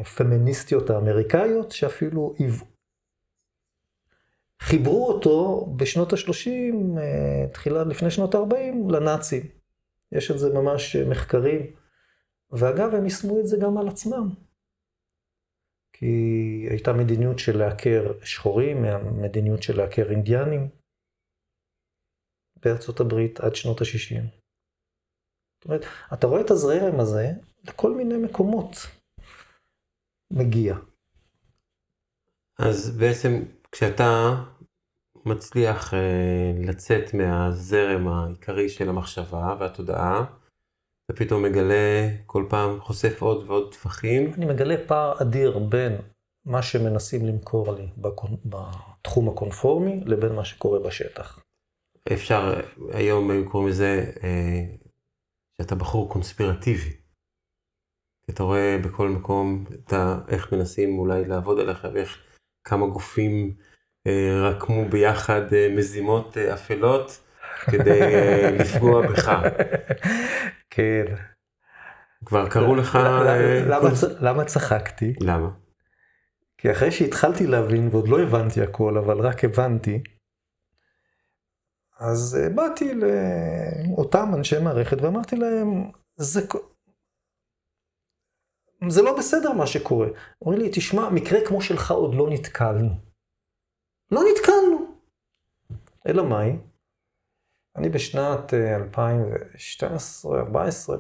הפמיניסטיות 0.06 0.90
האמריקאיות, 0.90 1.72
שאפילו 1.72 2.34
היו- 2.40 2.73
חיברו 4.64 5.08
אותו 5.08 5.66
בשנות 5.76 6.14
ה-30, 6.14 7.00
תחילה 7.54 7.84
לפני 7.84 8.12
שנות 8.12 8.36
ה-40, 8.36 8.92
לנאצים. 8.92 9.44
יש 10.12 10.32
על 10.32 10.38
זה 10.38 10.54
ממש 10.54 10.96
מחקרים. 10.96 11.76
ואגב, 12.52 12.96
הם 12.96 13.04
יישמו 13.04 13.40
את 13.40 13.48
זה 13.48 13.58
גם 13.62 13.78
על 13.78 13.88
עצמם. 13.88 14.30
כי 15.94 16.06
הייתה 16.70 16.94
מדיניות 16.94 17.40
של 17.40 17.58
לעקר 17.58 18.20
שחורים, 18.24 18.78
מדיניות 19.22 19.64
של 19.64 19.78
לעקר 19.78 20.12
אינדיאנים 20.12 20.70
בארצות 22.60 23.00
הברית 23.00 23.40
עד 23.40 23.56
שנות 23.56 23.82
ה-60. 23.82 24.24
זאת 25.54 25.66
אומרת, 25.66 25.82
אתה 26.14 26.28
רואה 26.28 26.42
את 26.42 26.52
הזרם 26.52 27.00
הזה 27.00 27.28
לכל 27.64 27.92
מיני 27.98 28.18
מקומות 28.18 28.76
מגיע. 30.32 30.76
אז 32.60 32.98
בעצם 32.98 33.32
כשאתה 33.72 34.06
מצליח 35.26 35.94
אה, 35.94 36.52
לצאת 36.60 37.14
מהזרם 37.14 38.08
העיקרי 38.08 38.70
של 38.70 38.90
המחשבה 38.90 39.56
והתודעה, 39.60 40.26
אתה 41.06 41.14
פתאום 41.16 41.44
מגלה 41.44 42.10
כל 42.26 42.46
פעם, 42.50 42.80
חושף 42.80 43.22
עוד 43.22 43.50
ועוד 43.50 43.72
טפחים. 43.72 44.34
אני 44.34 44.46
מגלה 44.46 44.76
פער 44.88 45.22
אדיר 45.22 45.60
בין 45.60 45.98
מה 46.46 46.62
שמנסים 46.62 47.26
למכור 47.26 47.74
לי 47.74 47.88
בקונ... 47.98 48.36
בתחום 48.46 49.30
הקונפורמי 49.30 50.02
לבין 50.06 50.36
מה 50.36 50.46
שקורה 50.46 50.80
בשטח. 50.80 51.44
אפשר, 52.14 52.62
היום 52.94 53.32
הם 53.32 53.50
קוראים 53.50 53.70
לזה 53.70 54.12
אה, 54.24 54.76
שאתה 55.58 55.76
בחור 55.76 56.14
קונספירטיבי. 56.14 56.98
אתה 58.30 58.44
רואה 58.44 58.78
בכל 58.86 59.10
מקום 59.10 59.66
את 59.74 59.94
ה, 59.94 60.20
איך 60.28 60.54
מנסים 60.54 61.00
אולי 61.00 61.26
לעבוד 61.26 61.60
עליך 61.60 61.88
ואיך 61.94 62.18
כמה 62.64 62.88
גופים 62.88 63.56
רקמו 64.44 64.86
ביחד 64.86 65.54
אה, 65.54 65.68
מזימות 65.76 66.38
אה, 66.38 66.54
אפלות 66.54 67.20
כדי 67.72 68.02
אה, 68.02 68.52
לפגוע 68.60 69.08
בך. 69.08 69.32
כן. 70.70 71.06
כבר 72.26 72.50
קראו 72.50 72.76
לך... 72.76 72.96
אה, 72.96 73.80
למה, 74.20 74.46
צחקתי? 74.46 75.14
למה? 75.20 75.50
כי 76.58 76.72
אחרי 76.72 76.92
שהתחלתי 76.92 77.48
להבין, 77.48 77.90
ועוד 77.92 78.08
לא 78.08 78.20
הבנתי 78.20 78.62
הכל, 78.62 78.98
אבל 78.98 79.20
רק 79.20 79.44
הבנתי, 79.44 80.04
אז 82.00 82.38
אה, 82.42 82.50
באתי 82.50 82.94
לאותם 82.94 84.32
אנשי 84.36 84.60
מערכת 84.60 85.02
ואמרתי 85.02 85.36
להם, 85.36 85.92
זה, 86.16 86.42
זה 88.90 89.02
לא 89.02 89.18
בסדר 89.18 89.54
מה 89.54 89.68
שקורה. 89.68 90.08
אומרים 90.42 90.62
לי, 90.62 90.70
תשמע, 90.74 91.10
מקרה 91.10 91.40
כמו 91.48 91.62
שלך 91.62 91.92
עוד 91.92 92.16
לא 92.16 92.30
נתקלנו. 92.30 93.13
לא 94.12 94.22
נתקלנו. 94.32 94.88
אלא 96.08 96.24
מאי? 96.24 96.58
אני 97.76 97.90
בשנת 97.90 98.54
2012-2014, 100.24 100.28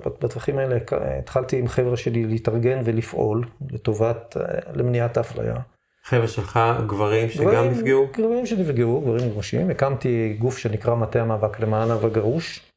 בטווחים 0.05 0.57
האלה 0.57 0.77
התחלתי 1.19 1.59
עם 1.59 1.67
חבר'ה 1.67 1.97
שלי 1.97 2.25
להתארגן 2.25 2.81
ולפעול 2.85 3.45
לטובת, 3.71 4.37
למניעת 4.73 5.17
האפליה. 5.17 5.55
חבר'ה 6.03 6.27
שלך, 6.27 6.59
גברים 6.87 7.29
שגם 7.29 7.45
גברים, 7.45 7.71
נפגעו? 7.71 8.07
גברים 8.13 8.45
שנפגעו, 8.45 9.01
גברים 9.01 9.29
גרושים. 9.29 9.69
הקמתי 9.69 10.37
גוף 10.39 10.57
שנקרא 10.57 10.95
מטה 10.95 11.21
המאבק 11.21 11.59
למען 11.59 11.91
אב 11.91 12.05
הגרוש, 12.05 12.71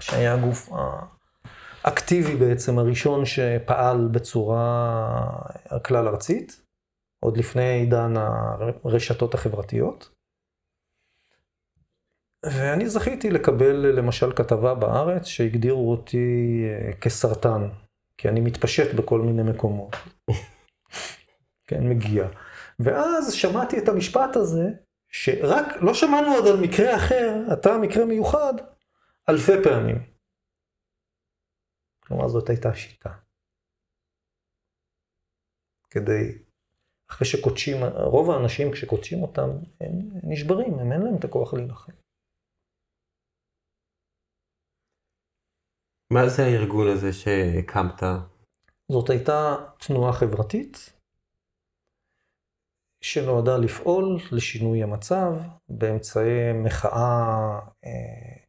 שהיה 0.00 0.34
הגוף 0.34 0.68
האקטיבי 1.84 2.36
בעצם 2.36 2.78
הראשון 2.78 3.24
שפעל 3.24 4.08
בצורה 4.08 5.40
כלל 5.84 6.08
ארצית, 6.08 6.67
עוד 7.20 7.36
לפני 7.36 7.62
עידן 7.62 8.14
הרשתות 8.84 9.34
החברתיות. 9.34 10.18
ואני 12.44 12.88
זכיתי 12.88 13.30
לקבל 13.30 13.76
למשל 13.76 14.32
כתבה 14.36 14.74
בארץ 14.74 15.26
שהגדירו 15.26 15.90
אותי 15.90 16.62
אה, 16.64 16.92
כסרטן, 17.00 17.68
כי 18.16 18.28
אני 18.28 18.40
מתפשט 18.40 18.94
בכל 18.94 19.20
מיני 19.20 19.42
מקומות. 19.42 19.96
כן, 21.68 21.88
מגיע. 21.88 22.28
ואז 22.78 23.32
שמעתי 23.32 23.78
את 23.78 23.88
המשפט 23.88 24.36
הזה, 24.36 24.64
שרק, 25.08 25.66
לא 25.82 25.94
שמענו 25.94 26.34
עוד 26.34 26.46
על 26.46 26.60
מקרה 26.62 26.96
אחר, 26.96 27.52
אתה 27.52 27.78
מקרה 27.78 28.04
מיוחד, 28.04 28.54
אלפי 29.28 29.52
פעמים. 29.64 29.96
כלומר, 32.00 32.28
זאת 32.28 32.48
הייתה 32.48 32.74
שיטה. 32.74 33.10
כדי, 35.90 36.38
אחרי 37.10 37.26
שקודשים, 37.26 37.76
רוב 38.04 38.30
האנשים 38.30 38.72
כשקודשים 38.72 39.22
אותם, 39.22 39.48
הם 39.80 39.92
נשברים, 40.22 40.78
הם 40.78 40.92
אין 40.92 41.00
להם 41.02 41.16
את 41.18 41.24
הכוח 41.24 41.54
להילחם. 41.54 41.92
מה 46.12 46.28
זה 46.28 46.42
הארגון 46.42 46.86
הזה 46.88 47.12
שהקמת? 47.12 48.02
זאת 48.92 49.10
הייתה 49.10 49.56
תנועה 49.78 50.12
חברתית 50.12 50.92
שנועדה 53.00 53.58
לפעול 53.58 54.18
לשינוי 54.32 54.82
המצב 54.82 55.32
באמצעי 55.68 56.52
מחאה 56.64 57.58
אה, 57.84 58.44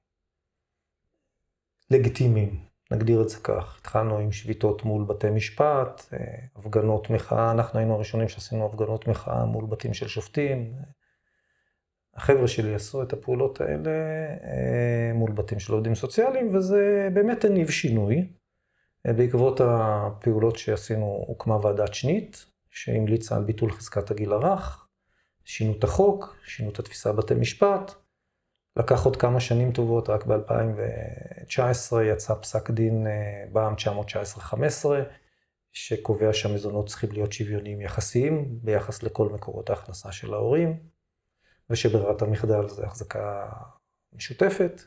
לגיטימיים, 1.92 2.69
נגדיר 2.92 3.22
את 3.22 3.30
זה 3.30 3.38
כך. 3.44 3.78
התחלנו 3.80 4.18
עם 4.18 4.32
שביתות 4.32 4.86
מול 4.86 5.04
בתי 5.04 5.30
משפט, 5.30 6.04
אה, 6.14 6.20
הפגנות 6.56 7.10
מחאה, 7.10 7.52
אנחנו 7.52 7.80
היינו 7.80 7.94
הראשונים 7.94 8.28
שעשינו 8.28 8.66
הפגנות 8.66 9.08
מחאה 9.08 9.46
מול 9.46 9.66
בתים 9.66 9.94
של 9.94 10.08
שופטים. 10.08 10.74
החבר'ה 12.16 12.48
שלי 12.48 12.76
עשו 12.76 13.04
את 13.04 13.14
הפעולות 13.14 13.62
האלה 13.62 13.92
אה, 14.44 15.12
מול 15.14 15.32
בתים 15.32 15.60
של 15.60 15.74
עובדים 15.74 15.96
סוציאליים, 15.96 16.56
וזה 16.56 17.10
באמת 17.14 17.46
הניב 17.46 17.70
שינוי. 17.70 18.28
אה, 19.08 19.14
בעקבות 19.14 19.62
הפעולות 19.64 20.56
שעשינו, 20.56 21.24
הוקמה 21.28 21.66
ועדת 21.66 21.94
שנית, 21.94 22.46
שהמליצה 22.70 23.36
על 23.36 23.44
ביטול 23.44 23.72
חזקת 23.72 24.12
הגיל 24.12 24.34
הרך, 24.34 24.88
שינו 25.46 25.74
את 25.78 25.84
החוק, 25.84 26.36
שינו 26.44 26.70
את 26.70 26.80
התפיסה 26.80 27.14
בבתי 27.14 27.34
משפט. 27.34 27.92
לקח 28.80 29.06
עוד 29.06 29.16
כמה 29.16 29.40
שנים 29.40 29.72
טובות, 29.72 30.10
רק 30.10 30.26
ב-2019 30.26 32.02
יצא 32.04 32.34
פסק 32.42 32.72
דין 32.72 33.08
אה, 33.08 33.46
בעם 33.52 33.74
919-15, 33.74 34.56
שקובע 35.72 36.34
שהמזונות 36.34 36.88
צריכים 36.88 37.12
להיות 37.12 37.34
שוויוניים 37.34 37.82
יחסיים 37.82 38.60
ביחס 38.62 39.04
לכל 39.04 39.30
מקורות 39.30 39.70
ההכנסה 39.70 40.12
של 40.12 40.34
ההורים. 40.34 40.80
ושברירת 41.70 42.22
המחדל 42.22 42.68
זה 42.68 42.86
החזקה 42.86 43.50
משותפת, 44.14 44.82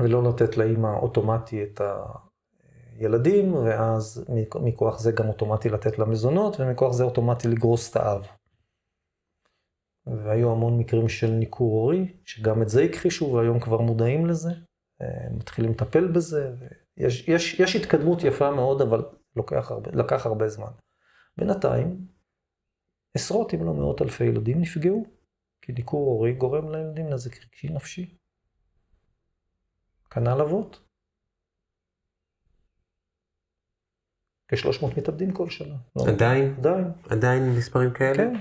ולא 0.00 0.22
לתת 0.22 0.56
לאימא 0.56 0.96
אוטומטי 1.02 1.62
את 1.62 1.80
הילדים, 2.98 3.54
ואז 3.54 4.24
מכוח 4.60 4.98
זה 4.98 5.12
גם 5.12 5.28
אוטומטי 5.28 5.68
לתת 5.68 5.98
לה 5.98 6.04
מזונות, 6.04 6.60
ומכוח 6.60 6.92
זה 6.92 7.04
אוטומטי 7.04 7.48
לגרוס 7.48 7.90
את 7.90 7.96
האב. 7.96 8.26
והיו 10.06 10.52
המון 10.52 10.78
מקרים 10.78 11.08
של 11.08 11.30
ניכור 11.30 11.80
הורי, 11.80 12.12
שגם 12.24 12.62
את 12.62 12.68
זה 12.68 12.82
הכחישו, 12.82 13.32
והיום 13.32 13.60
כבר 13.60 13.80
מודעים 13.80 14.26
לזה, 14.26 14.50
מתחילים 15.30 15.70
לטפל 15.70 16.12
בזה, 16.12 16.52
ויש 16.96 17.28
יש, 17.28 17.60
יש 17.60 17.76
התקדמות 17.76 18.24
יפה 18.24 18.50
מאוד, 18.50 18.80
אבל 18.80 19.02
לוקח 19.36 19.70
הרבה, 19.70 19.90
לקח 19.90 20.26
הרבה 20.26 20.48
זמן. 20.48 20.70
בינתיים, 21.36 22.06
עשרות 23.14 23.54
אם 23.54 23.64
לא 23.64 23.74
מאות 23.74 24.02
אלפי 24.02 24.24
ילדים 24.24 24.60
נפגעו. 24.60 25.06
כי 25.62 25.72
דיקור 25.72 26.06
הורי 26.06 26.32
גורם 26.32 26.72
לילדים 26.72 27.08
נזק 27.08 27.44
רגשי 27.44 27.68
נפשי. 27.68 28.18
כנ"ל 30.10 30.40
אבות. 30.40 30.80
כ-300 34.48 34.98
מתאבדים 34.98 35.32
כל 35.32 35.50
שנה. 35.50 35.76
לא 35.96 36.04
עדיין? 36.08 36.54
עדיין. 36.58 36.92
עדיין 37.10 37.56
מספרים 37.56 37.92
כאלה? 37.92 38.16
כן. 38.16 38.34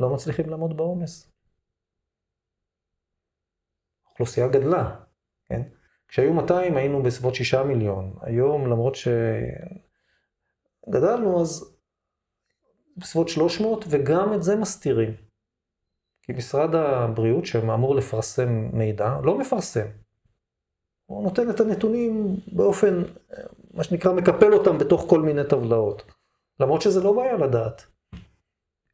לא 0.00 0.14
מצליחים 0.14 0.50
לעמוד 0.50 0.76
בעומס. 0.76 1.32
האוכלוסייה 4.06 4.48
גדלה, 4.48 5.00
כן? 5.44 5.62
כשהיו 6.08 6.34
200 6.34 6.76
היינו 6.76 7.02
בסביבות 7.02 7.34
6 7.34 7.54
מיליון. 7.54 8.16
היום, 8.20 8.66
למרות 8.66 8.94
שגדלנו, 10.86 11.40
אז 11.40 11.76
בסביבות 12.96 13.28
300, 13.28 13.84
וגם 13.88 14.34
את 14.34 14.42
זה 14.42 14.56
מסתירים. 14.56 15.14
כי 16.22 16.32
משרד 16.32 16.74
הבריאות, 16.74 17.46
שאמור 17.46 17.94
לפרסם 17.96 18.70
מידע, 18.72 19.16
לא 19.24 19.38
מפרסם. 19.38 19.86
הוא 21.06 21.22
נותן 21.24 21.50
את 21.50 21.60
הנתונים 21.60 22.36
באופן, 22.52 23.02
מה 23.74 23.84
שנקרא, 23.84 24.12
מקפל 24.12 24.54
אותם 24.54 24.78
בתוך 24.78 25.06
כל 25.10 25.20
מיני 25.20 25.44
טבלאות. 25.50 26.02
למרות 26.60 26.82
שזה 26.82 27.02
לא 27.02 27.12
בעיה 27.12 27.36
לדעת. 27.36 27.86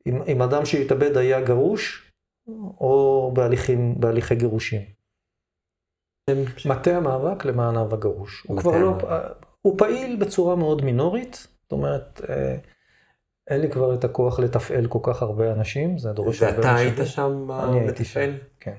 אם, 0.07 0.23
אם 0.23 0.43
אדם 0.43 0.65
שהתאבד 0.65 1.17
היה 1.17 1.41
גרוש, 1.41 2.13
או 2.81 3.31
בהליכים, 3.35 4.01
בהליכי 4.01 4.35
גירושים. 4.35 4.81
מטה 6.67 6.97
המאבק 6.97 7.45
למען 7.45 7.77
אב 7.77 7.95
הגרוש. 7.95 8.47
הוא 8.49 8.59
כבר 8.59 8.79
לא, 8.79 8.99
הוא 9.63 9.79
פעיל 9.79 10.17
בצורה 10.17 10.57
מאוד 10.57 10.85
מינורית, 10.85 11.47
זאת 11.63 11.73
אומרת, 11.73 12.21
אה, 12.29 12.57
אין 13.51 13.61
לי 13.61 13.71
כבר 13.71 13.95
את 13.95 14.05
הכוח 14.05 14.39
לתפעל 14.39 14.87
כל 14.87 14.99
כך 15.03 15.23
הרבה 15.23 15.53
אנשים, 15.53 15.99
זה 15.99 16.13
דורש 16.13 16.43
הרבה 16.43 16.57
אנשים. 16.57 16.71
ואתה 16.71 16.77
היית 16.77 17.09
שם 17.09 17.49
בתפעל? 17.89 18.31
כן. 18.61 18.77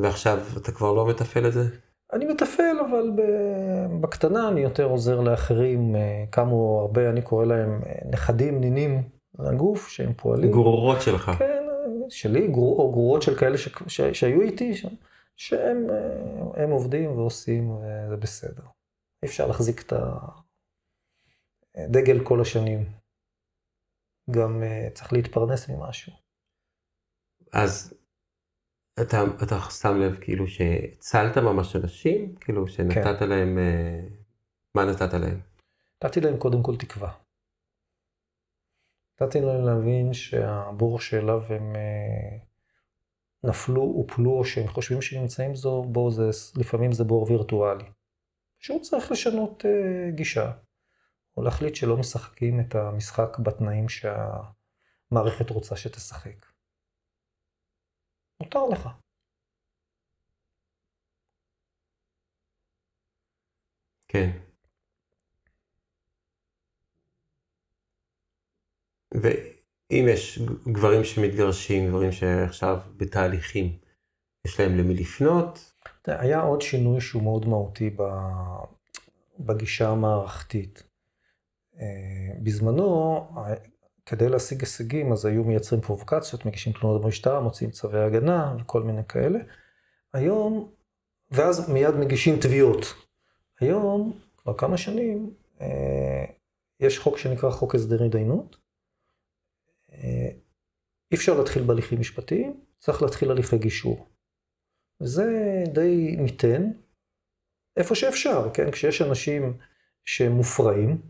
ועכשיו 0.00 0.38
אתה 0.62 0.72
כבר 0.72 0.92
לא 0.92 1.08
מתפעל 1.08 1.46
את 1.46 1.52
זה? 1.52 1.62
אני 2.12 2.24
מתפעל, 2.24 2.80
אבל 2.90 3.10
בקטנה 4.00 4.48
אני 4.48 4.60
יותר 4.60 4.84
עוזר 4.84 5.20
לאחרים. 5.20 5.96
אה, 5.96 6.24
קמו 6.30 6.80
הרבה, 6.80 7.10
אני 7.10 7.22
קורא 7.22 7.44
להם 7.44 7.80
אה, 7.86 8.08
נכדים, 8.10 8.60
נינים 8.60 9.02
לגוף, 9.38 9.88
שהם 9.88 10.12
פועלים. 10.12 10.50
גרורות 10.50 11.02
שלך. 11.02 11.30
כן, 11.38 11.64
שלי, 12.08 12.48
גרור, 12.48 12.78
או 12.78 12.92
גרורות 12.92 13.22
של 13.22 13.38
כאלה 13.38 13.58
ש, 13.58 13.68
ש, 13.88 14.00
שהיו 14.00 14.40
איתי, 14.40 14.74
ש, 14.74 14.86
שהם 15.36 15.86
אה, 16.56 16.64
עובדים 16.70 17.18
ועושים, 17.18 17.70
וזה 17.70 18.16
בסדר. 18.16 18.62
אי 19.22 19.28
אפשר 19.28 19.46
להחזיק 19.46 19.82
את 19.82 19.92
הדגל 21.74 22.24
כל 22.24 22.40
השנים. 22.40 22.84
גם 24.30 24.62
uh, 24.62 24.92
צריך 24.94 25.12
להתפרנס 25.12 25.68
ממשהו. 25.68 26.12
אז 27.52 27.94
אתה, 29.00 29.24
אתה 29.42 29.60
שם 29.60 29.96
לב 29.96 30.18
כאילו 30.20 30.48
שהצלת 30.48 31.38
ממש 31.38 31.76
אנשים? 31.76 32.34
כאילו 32.34 32.68
שנתת 32.68 33.18
כן. 33.18 33.28
להם, 33.28 33.58
uh, 33.58 34.12
מה 34.74 34.84
נתת 34.84 35.14
להם? 35.14 35.40
נתתי 36.04 36.20
להם 36.20 36.36
קודם 36.38 36.62
כל 36.62 36.76
תקווה. 36.76 37.23
נתתי 39.20 39.40
להם 39.40 39.64
להבין 39.66 40.12
שהבור 40.12 41.00
שאליו 41.00 41.42
הם 41.52 41.72
uh, 41.72 42.44
נפלו, 43.48 43.82
הופלו, 43.82 44.38
או 44.38 44.44
שהם 44.44 44.68
חושבים 44.68 45.02
שנמצאים 45.02 45.54
זו, 45.54 45.82
בו 45.82 46.10
זה, 46.10 46.30
לפעמים 46.56 46.92
זה 46.92 47.04
בור 47.04 47.26
וירטואלי. 47.30 47.84
פשוט 48.60 48.82
צריך 48.82 49.12
לשנות 49.12 49.64
uh, 49.64 50.14
גישה. 50.14 50.52
או 51.36 51.42
להחליט 51.42 51.74
שלא 51.74 51.96
משחקים 51.96 52.60
את 52.60 52.74
המשחק 52.74 53.38
בתנאים 53.38 53.88
שהמערכת 53.88 55.50
רוצה 55.50 55.76
שתשחק. 55.76 56.46
מותר 58.40 58.66
לך. 58.72 58.88
כן. 64.08 64.53
ואם 69.14 70.06
יש 70.08 70.38
גברים 70.72 71.04
שמתגרשים, 71.04 71.88
גברים 71.88 72.12
שעכשיו 72.12 72.78
בתהליכים, 72.96 73.78
יש 74.46 74.60
להם 74.60 74.76
למי 74.78 74.94
לפנות? 74.94 75.72
היה 76.06 76.40
עוד 76.40 76.62
שינוי 76.62 77.00
שהוא 77.00 77.22
מאוד 77.22 77.48
מהותי 77.48 77.96
בגישה 79.40 79.88
המערכתית. 79.88 80.82
אה, 81.80 82.40
בזמנו, 82.42 83.20
כדי 84.06 84.28
להשיג 84.28 84.60
הישגים, 84.60 85.12
אז 85.12 85.24
היו 85.24 85.44
מייצרים 85.44 85.80
פרובוקציות, 85.80 86.46
מגישים 86.46 86.72
תלונות 86.72 87.02
במשטרה, 87.02 87.40
מוציאים 87.40 87.70
צווי 87.70 88.00
הגנה 88.02 88.56
וכל 88.60 88.82
מיני 88.82 89.04
כאלה. 89.08 89.38
היום, 90.12 90.72
ואז 91.30 91.70
מיד 91.70 91.94
מגישים 91.94 92.40
תביעות. 92.40 92.94
היום, 93.60 94.18
כבר 94.36 94.54
כמה 94.54 94.76
שנים, 94.76 95.34
אה, 95.60 96.24
יש 96.80 96.98
חוק 96.98 97.18
שנקרא 97.18 97.50
חוק 97.50 97.74
הסדר 97.74 98.04
התדיינות. 98.04 98.63
אה, 99.94 100.30
אי 101.12 101.16
אפשר 101.16 101.38
להתחיל 101.38 101.62
בהליכים 101.62 102.00
משפטיים, 102.00 102.60
צריך 102.78 103.02
להתחיל 103.02 103.30
הליכי 103.30 103.58
גישור. 103.58 104.06
וזה 105.02 105.24
די 105.72 106.16
מיתן, 106.18 106.70
איפה 107.76 107.94
שאפשר, 107.94 108.50
כן? 108.54 108.70
כשיש 108.70 109.02
אנשים 109.02 109.56
שהם 110.04 110.32
מופרעים, 110.32 111.02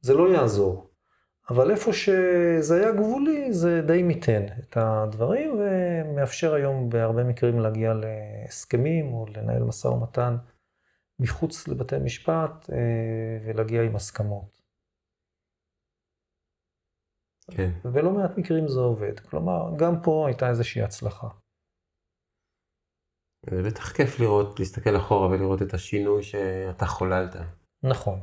זה 0.00 0.14
לא 0.14 0.28
יעזור. 0.32 0.90
אבל 1.50 1.70
איפה 1.70 1.92
שזה 1.92 2.76
היה 2.76 2.92
גבולי, 2.92 3.52
זה 3.52 3.82
די 3.86 4.02
מיתן 4.02 4.42
את 4.58 4.76
הדברים, 4.76 5.60
ומאפשר 5.60 6.54
היום 6.54 6.88
בהרבה 6.88 7.24
מקרים 7.24 7.60
להגיע 7.60 7.92
להסכמים 7.94 9.14
או 9.14 9.26
לנהל 9.36 9.62
משא 9.62 9.88
ומתן 9.88 10.36
מחוץ 11.18 11.68
לבתי 11.68 11.96
משפט 11.98 12.70
אה, 12.72 12.76
ולהגיע 13.44 13.82
עם 13.82 13.96
הסכמות. 13.96 14.55
כן. 17.50 17.70
ובלא 17.84 18.10
מעט 18.12 18.38
מקרים 18.38 18.68
זה 18.68 18.80
עובד. 18.80 19.20
כלומר, 19.20 19.70
גם 19.76 20.02
פה 20.02 20.26
הייתה 20.26 20.48
איזושהי 20.48 20.82
הצלחה. 20.82 21.28
זה 23.50 23.62
בטח 23.62 23.92
כיף 23.92 24.20
לראות, 24.20 24.58
להסתכל 24.58 24.96
אחורה 24.96 25.28
ולראות 25.28 25.62
את 25.62 25.74
השינוי 25.74 26.22
שאתה 26.22 26.86
חוללת. 26.86 27.36
נכון. 27.82 28.20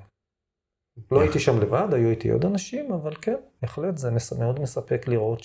לא 1.11 1.21
הייתי 1.21 1.39
שם 1.39 1.59
לבד, 1.61 1.88
היו 1.93 2.09
איתי 2.09 2.30
עוד 2.30 2.45
אנשים, 2.45 2.91
אבל 2.93 3.15
כן, 3.21 3.36
בהחלט 3.61 3.97
זה 3.97 4.09
מאוד 4.39 4.59
מספק 4.59 5.07
לראות 5.07 5.41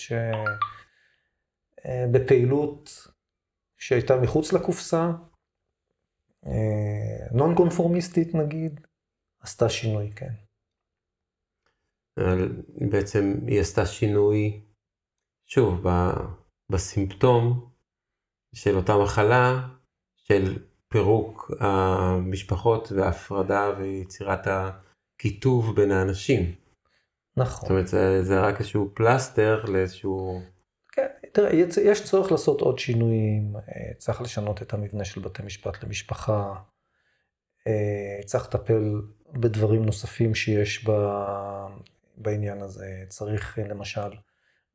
שבפעילות 1.85 2.89
אה, 3.07 3.11
שהייתה 3.77 4.17
מחוץ 4.21 4.53
לקופסה, 4.53 5.11
נון 7.31 7.55
קונפורמיסטית 7.55 8.35
נגיד, 8.35 8.87
עשתה 9.41 9.69
שינוי, 9.69 10.11
כן. 10.15 10.33
בעצם 12.91 13.35
היא 13.47 13.61
עשתה 13.61 13.85
שינוי, 13.85 14.61
שוב, 15.47 15.85
בסימפטום 16.71 17.69
של 18.55 18.75
אותה 18.75 18.97
מחלה, 18.97 19.67
של 20.15 20.57
פירוק 20.87 21.51
המשפחות 21.59 22.91
וההפרדה 22.91 23.71
ויצירת 23.77 24.47
הקיטוב 24.47 25.75
בין 25.75 25.91
האנשים. 25.91 26.55
נכון. 27.37 27.61
זאת 27.61 27.69
אומרת, 27.69 27.87
זה, 27.87 28.23
זה 28.23 28.39
רק 28.39 28.59
איזשהו 28.59 28.91
פלסטר 28.93 29.65
לאיזשהו... 29.65 30.41
כן, 30.91 31.07
תראה, 31.31 31.51
יש 31.83 32.03
צורך 32.03 32.31
לעשות 32.31 32.61
עוד 32.61 32.79
שינויים, 32.79 33.55
אה, 33.55 33.93
צריך 33.97 34.21
לשנות 34.21 34.61
את 34.61 34.73
המבנה 34.73 35.05
של 35.05 35.21
בתי 35.21 35.43
משפט 35.43 35.83
למשפחה, 35.83 36.53
אה, 37.67 38.23
צריך 38.25 38.45
לטפל 38.47 39.01
בדברים 39.33 39.85
נוספים 39.85 40.35
שיש 40.35 40.85
בעניין 42.19 42.61
הזה, 42.61 43.03
צריך 43.09 43.59
למשל, 43.69 44.09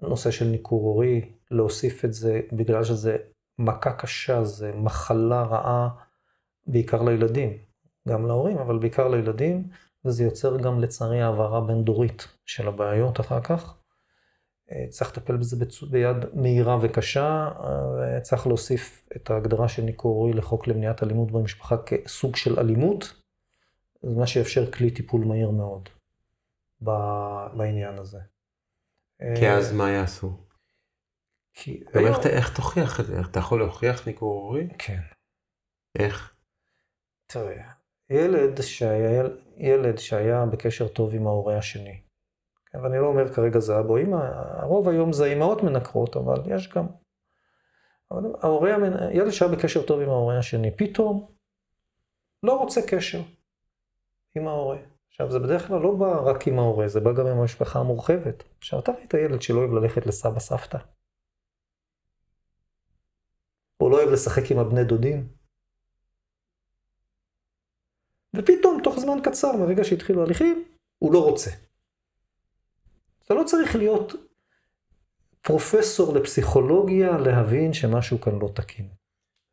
נושא 0.00 0.30
של 0.30 0.44
ניכור 0.44 0.82
הורי, 0.82 1.32
להוסיף 1.50 2.04
את 2.04 2.12
זה, 2.12 2.40
בגלל 2.52 2.84
שזה 2.84 3.16
מכה 3.58 3.92
קשה, 3.92 4.44
זה 4.44 4.72
מחלה 4.74 5.42
רעה, 5.42 5.88
בעיקר 6.66 7.02
לילדים, 7.02 7.58
גם 8.08 8.26
להורים, 8.26 8.58
אבל 8.58 8.78
בעיקר 8.78 9.08
לילדים, 9.08 9.68
וזה 10.04 10.24
יוצר 10.24 10.56
גם 10.56 10.80
לצערי 10.80 11.22
העברה 11.22 11.60
בין-דורית 11.60 12.28
של 12.46 12.68
הבעיות 12.68 13.20
אחר 13.20 13.40
כך. 13.40 13.74
אה, 14.72 14.86
צריך 14.88 15.10
לטפל 15.10 15.36
בזה 15.36 15.66
ביד 15.90 16.16
מהירה 16.34 16.78
וקשה, 16.80 17.48
אה, 17.64 18.20
צריך 18.20 18.46
להוסיף 18.46 19.08
את 19.16 19.30
ההגדרה 19.30 19.68
של 19.68 19.82
ניכור 19.82 20.16
הורי 20.16 20.32
לחוק 20.32 20.66
למניעת 20.66 21.02
אלימות 21.02 21.32
במשפחה 21.32 21.76
כסוג 21.76 22.36
של 22.36 22.58
אלימות, 22.58 23.14
זה 24.02 24.16
מה 24.16 24.26
שיאפשר 24.26 24.70
כלי 24.70 24.90
טיפול 24.90 25.24
מהיר 25.24 25.50
מאוד 25.50 25.88
בעניין 27.56 27.98
הזה. 27.98 28.18
כי 29.36 29.50
אז 29.50 29.72
מה 29.72 29.90
יעשו? 29.90 30.44
כי... 31.54 31.84
גם 31.94 32.06
איך, 32.06 32.26
איך 32.26 32.56
תוכיח 32.56 33.00
את 33.00 33.06
זה? 33.06 33.20
אתה 33.30 33.38
יכול 33.38 33.58
להוכיח 33.58 34.06
ניכור 34.06 34.42
הורי? 34.42 34.68
כן. 34.78 35.00
איך? 35.98 36.34
תראה, 37.26 37.70
ילד 38.10 38.60
שהיה, 38.62 39.22
ילד 39.56 39.98
שהיה 39.98 40.46
בקשר 40.46 40.88
טוב 40.88 41.14
עם 41.14 41.26
ההורה 41.26 41.58
השני, 41.58 42.02
כן, 42.66 42.78
ואני 42.78 42.98
לא 42.98 43.06
אומר 43.06 43.32
כרגע 43.34 43.58
זה 43.58 43.80
אבא 43.80 43.88
או 43.88 43.98
אמא, 43.98 44.16
הרוב 44.62 44.88
היום 44.88 45.12
זה 45.12 45.32
אמהות 45.32 45.62
מנקרות, 45.62 46.16
אבל 46.16 46.54
יש 46.54 46.68
גם... 46.68 46.86
אבל 48.10 48.22
ההורה, 48.42 48.70
ילד 49.12 49.30
שהיה 49.30 49.52
בקשר 49.52 49.86
טוב 49.86 50.00
עם 50.00 50.08
ההורה 50.08 50.38
השני, 50.38 50.76
פתאום 50.76 51.34
לא 52.42 52.58
רוצה 52.58 52.80
קשר 52.90 53.22
עם 54.36 54.48
ההורה. 54.48 54.78
עכשיו, 55.14 55.30
זה 55.30 55.38
בדרך 55.38 55.66
כלל 55.68 55.80
לא 55.80 55.94
בא 55.94 56.30
רק 56.30 56.46
עם 56.46 56.58
ההורה, 56.58 56.88
זה 56.88 57.00
בא 57.00 57.12
גם 57.12 57.26
עם 57.26 57.38
המשפחה 57.38 57.78
המורחבת. 57.78 58.44
עכשיו, 58.58 58.78
אתה 58.78 58.92
ראית 58.92 59.14
ילד 59.14 59.42
שלא 59.42 59.58
אוהב 59.58 59.72
ללכת 59.72 60.06
לסבא 60.06 60.40
סבתא? 60.40 60.78
או 63.80 63.90
לא 63.90 63.96
אוהב 63.96 64.08
לשחק 64.08 64.50
עם 64.50 64.58
הבני 64.58 64.84
דודים? 64.84 65.28
ופתאום, 68.36 68.80
תוך 68.84 68.98
זמן 68.98 69.18
קצר, 69.24 69.52
מרגע 69.56 69.84
שהתחילו 69.84 70.22
הליכים, 70.22 70.64
הוא 70.98 71.12
לא 71.12 71.24
רוצה. 71.24 71.50
אתה 73.24 73.34
לא 73.34 73.44
צריך 73.46 73.76
להיות 73.76 74.12
פרופסור 75.40 76.14
לפסיכולוגיה 76.14 77.18
להבין 77.18 77.72
שמשהו 77.72 78.20
כאן 78.20 78.38
לא 78.38 78.48
תקין. 78.54 79.03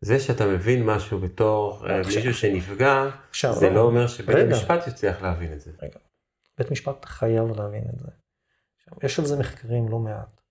זה 0.01 0.19
שאתה 0.19 0.45
מבין 0.47 0.85
משהו 0.85 1.19
בתור 1.19 1.87
אה, 1.89 2.01
מישהו 2.05 2.33
שנפגע, 2.33 3.09
זה 3.53 3.69
לא 3.69 3.81
אומר 3.81 4.07
שבית. 4.07 4.35
המשפט 4.35 4.87
יצליח 4.87 5.21
להבין 5.21 5.53
את 5.53 5.61
זה. 5.61 5.71
רגע, 5.81 5.99
בית 6.57 6.71
משפט 6.71 7.05
חייב 7.05 7.47
להבין 7.57 7.83
את 7.93 7.99
זה. 7.99 8.07
יש 9.03 9.19
על 9.19 9.25
זה 9.25 9.39
מחקרים 9.39 9.89
לא 9.89 9.99
מעט. 9.99 10.41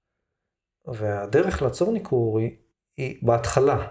והדרך 0.87 1.63
לעצור 1.63 1.93
ניכור 1.93 2.27
הורי 2.27 2.57
היא 2.97 3.27
בהתחלה. 3.27 3.89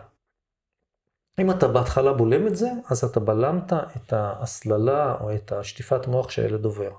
אם 1.42 1.52
אתה 1.52 1.68
בהתחלה 1.68 2.14
בולם 2.14 2.48
את 2.48 2.56
זה, 2.56 2.68
אז 2.90 3.04
אתה 3.04 3.20
בלמת 3.20 3.74
את 3.74 4.14
ההסללה 4.14 5.16
או 5.22 5.36
את 5.36 5.52
השטיפת 5.52 6.08
מוח 6.08 6.30
שהילד 6.30 6.66
עובר. 6.66 6.92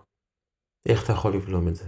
איך 0.88 1.04
אתה 1.04 1.12
יכול 1.12 1.34
לבלום 1.34 1.68
את 1.68 1.76
זה? 1.76 1.84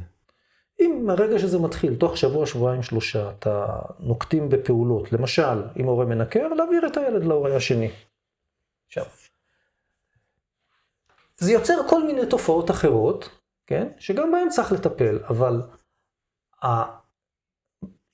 אם 0.82 1.02
מהרגע 1.06 1.38
שזה 1.38 1.58
מתחיל, 1.58 1.96
תוך 1.96 2.16
שבוע, 2.16 2.46
שבועיים, 2.46 2.82
שלושה, 2.82 3.30
אתה 3.30 3.78
נוקטים 4.00 4.48
בפעולות, 4.48 5.12
למשל, 5.12 5.62
אם 5.76 5.84
הורה 5.84 6.04
מנקר, 6.04 6.48
להעביר 6.48 6.86
את 6.86 6.96
הילד 6.96 7.24
להורה 7.24 7.56
השני. 7.56 7.90
עכשיו, 8.86 9.04
זה 11.36 11.52
יוצר 11.52 11.74
כל 11.88 12.06
מיני 12.06 12.26
תופעות 12.26 12.70
אחרות, 12.70 13.28
כן? 13.66 13.88
שגם 13.98 14.32
בהן 14.32 14.48
צריך 14.48 14.72
לטפל, 14.72 15.18
אבל 15.28 15.62
ה... 16.64 16.68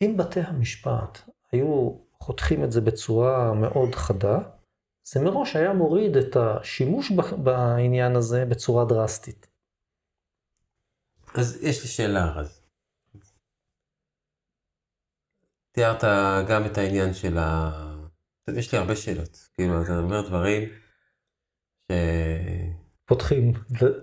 אם 0.03 0.17
בתי 0.17 0.41
המשפט 0.41 1.19
היו 1.53 1.91
חותכים 2.21 2.65
את 2.65 2.73
זה 2.73 2.81
בצורה 2.81 3.55
מאוד 3.55 3.95
חדה, 3.95 4.39
זה 5.05 5.21
מראש 5.21 5.57
היה 5.57 5.73
מוריד 5.73 6.17
את 6.17 6.37
השימוש 6.37 7.13
בעניין 7.45 8.17
הזה 8.17 8.45
בצורה 8.45 8.85
דרסטית. 8.85 9.47
אז 11.35 11.59
יש 11.63 11.83
לי 11.83 11.89
שאלה, 11.89 12.33
רז. 12.33 12.58
תיארת 15.79 16.05
גם 16.49 16.67
את 16.67 16.79
העניין 16.79 17.15
של 17.15 17.39
ה... 17.39 17.71
יש 18.57 18.73
לי 18.73 18.79
הרבה 18.79 18.97
שאלות. 18.97 19.49
כאילו, 19.55 19.83
אתה 19.83 19.99
אומר 19.99 20.29
דברים 20.29 20.69
ש... 21.79 21.93
פותחים, 23.05 23.53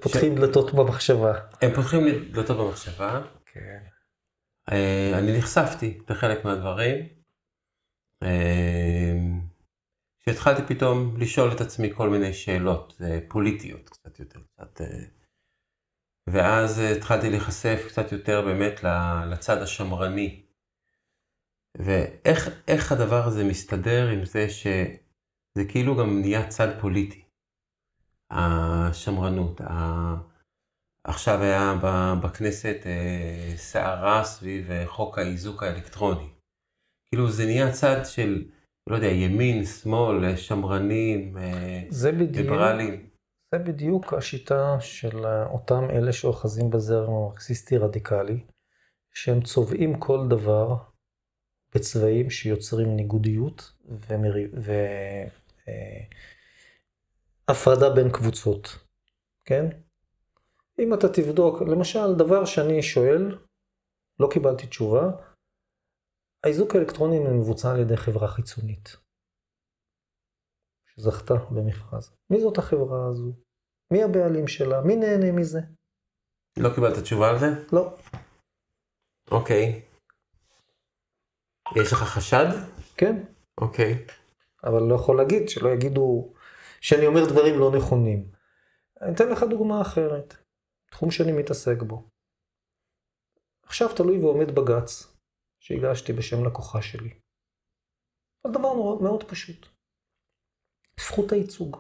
פותחים 0.02 0.36
דלתות 0.36 0.74
במחשבה. 0.74 1.34
הם 1.62 1.74
פותחים 1.76 2.06
לי 2.06 2.30
דלתות 2.30 2.58
במחשבה. 2.58 3.22
כן. 3.46 3.80
אה, 4.72 5.20
אני 5.20 5.38
נחשפתי 5.38 6.00
לחלק 6.10 6.46
מהדברים. 6.46 7.08
אה, 8.24 9.14
שהתחלתי 10.26 10.76
פתאום 10.76 11.18
לשאול 11.18 11.52
את 11.52 11.62
עצמי 11.62 11.90
כל 11.96 12.10
מיני 12.10 12.34
שאלות 12.34 13.02
אה, 13.02 13.20
פוליטיות 13.30 13.90
קצת 13.90 14.20
יותר, 14.20 14.40
קצת... 14.40 14.82
ואז 16.30 16.80
התחלתי 16.80 17.30
להיחשף 17.30 17.86
קצת 17.88 18.12
יותר 18.12 18.42
באמת 18.42 18.84
לצד 19.32 19.62
השמרני. 19.62 20.45
ואיך 21.76 22.92
הדבר 22.92 23.24
הזה 23.26 23.44
מסתדר 23.44 24.08
עם 24.08 24.26
זה 24.26 24.50
שזה 24.50 25.66
כאילו 25.68 25.98
גם 25.98 26.20
נהיה 26.20 26.48
צד 26.48 26.68
פוליטי. 26.82 27.24
השמרנות. 28.32 29.62
ה... 29.62 30.16
עכשיו 31.04 31.42
היה 31.42 31.74
בכנסת 32.24 32.78
סערה 33.56 34.24
סביב 34.24 34.70
חוק 34.86 35.18
האיזוק 35.18 35.64
האלקטרוני. 35.64 36.30
כאילו 37.10 37.32
זה 37.32 37.46
נהיה 37.46 37.72
צד 37.72 38.02
של, 38.06 38.46
לא 38.90 38.96
יודע, 38.96 39.08
ימין, 39.08 39.66
שמאל, 39.66 40.36
שמרנים, 40.36 41.38
זה 41.90 42.12
בדיוק, 42.12 42.36
ליברלים. 42.36 43.10
זה 43.52 43.60
בדיוק 43.60 44.14
השיטה 44.14 44.78
של 44.80 45.26
אותם 45.26 45.90
אלה 45.90 46.14
שאוחזים 46.14 46.70
בזרם 46.70 47.14
המרקסיסטי 47.14 47.78
רדיקלי, 47.78 48.46
שהם 49.14 49.42
צובעים 49.42 50.00
כל 50.00 50.28
דבר 50.30 50.78
בצבעים 51.76 52.30
שיוצרים 52.30 52.96
ניגודיות 52.96 53.74
והפרדה 57.48 57.90
בין 57.96 58.12
קבוצות, 58.12 58.68
כן? 59.46 59.66
אם 60.80 60.94
אתה 60.94 61.08
תבדוק, 61.14 61.62
למשל, 61.62 62.16
דבר 62.18 62.46
שאני 62.46 62.84
שואל, 62.84 63.38
לא 64.20 64.28
קיבלתי 64.34 64.68
תשובה, 64.68 65.12
האיזוק 66.44 66.76
האלקטרוני 66.76 67.20
מבוצע 67.20 67.72
על 67.72 67.80
ידי 67.80 67.98
חברה 67.98 68.28
חיצונית, 68.28 68.96
שזכתה 70.88 71.34
במכרז. 71.52 72.16
מי 72.30 72.42
זאת 72.42 72.58
החברה 72.58 73.08
הזו? 73.10 73.34
מי 73.92 74.04
הבעלים 74.04 74.48
שלה? 74.48 74.82
מי 74.82 74.96
נהנה 74.96 75.32
מזה? 75.32 75.60
לא 76.58 76.70
קיבלת 76.76 77.04
תשובה 77.04 77.30
על 77.30 77.40
זה? 77.40 77.46
לא. 77.72 77.98
אוקיי. 79.32 79.82
יש 81.76 81.94
לך 81.94 82.00
חשד? 82.00 82.46
כן. 82.98 83.24
אוקיי. 83.58 84.06
אבל 84.64 84.84
לא 84.84 84.96
יכול 84.96 85.18
להגיד, 85.18 85.50
שלא 85.50 85.70
יגידו 85.70 86.34
שאני 86.82 87.08
אומר 87.08 87.30
דברים 87.30 87.60
לא 87.60 87.72
נכונים. 87.78 88.32
אני 89.02 89.14
אתן 89.16 89.30
לך 89.30 89.44
דוגמה 89.44 89.82
אחרת, 89.82 90.36
תחום 90.92 91.12
שאני 91.12 91.32
מתעסק 91.32 91.82
בו. 91.82 92.10
עכשיו 93.64 93.96
תלוי 93.96 94.20
ועומד 94.20 94.56
בג"ץ, 94.56 95.18
שהגשתי 95.60 96.14
בשם 96.14 96.46
לקוחה 96.46 96.82
שלי. 96.82 97.10
זה 98.48 98.54
דבר 98.54 98.74
מאוד, 98.74 99.02
מאוד 99.02 99.24
פשוט. 99.24 99.68
זכות 101.00 101.32
הייצוג. 101.32 101.78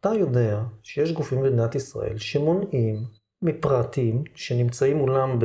אתה 0.00 0.08
יודע 0.08 0.62
שיש 0.82 1.12
גופים 1.12 1.38
במדינת 1.42 1.74
ישראל 1.74 2.18
שמונעים 2.18 2.96
מפרטים 3.42 4.24
שנמצאים 4.34 4.96
מולם 4.96 5.38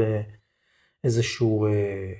באיזשהו 1.03 1.65
אה, 1.65 2.13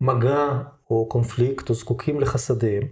מגע 0.00 0.62
או 0.90 1.08
קונפליקט 1.08 1.68
או 1.70 1.74
זקוקים 1.74 2.20
לחסדיהם, 2.20 2.82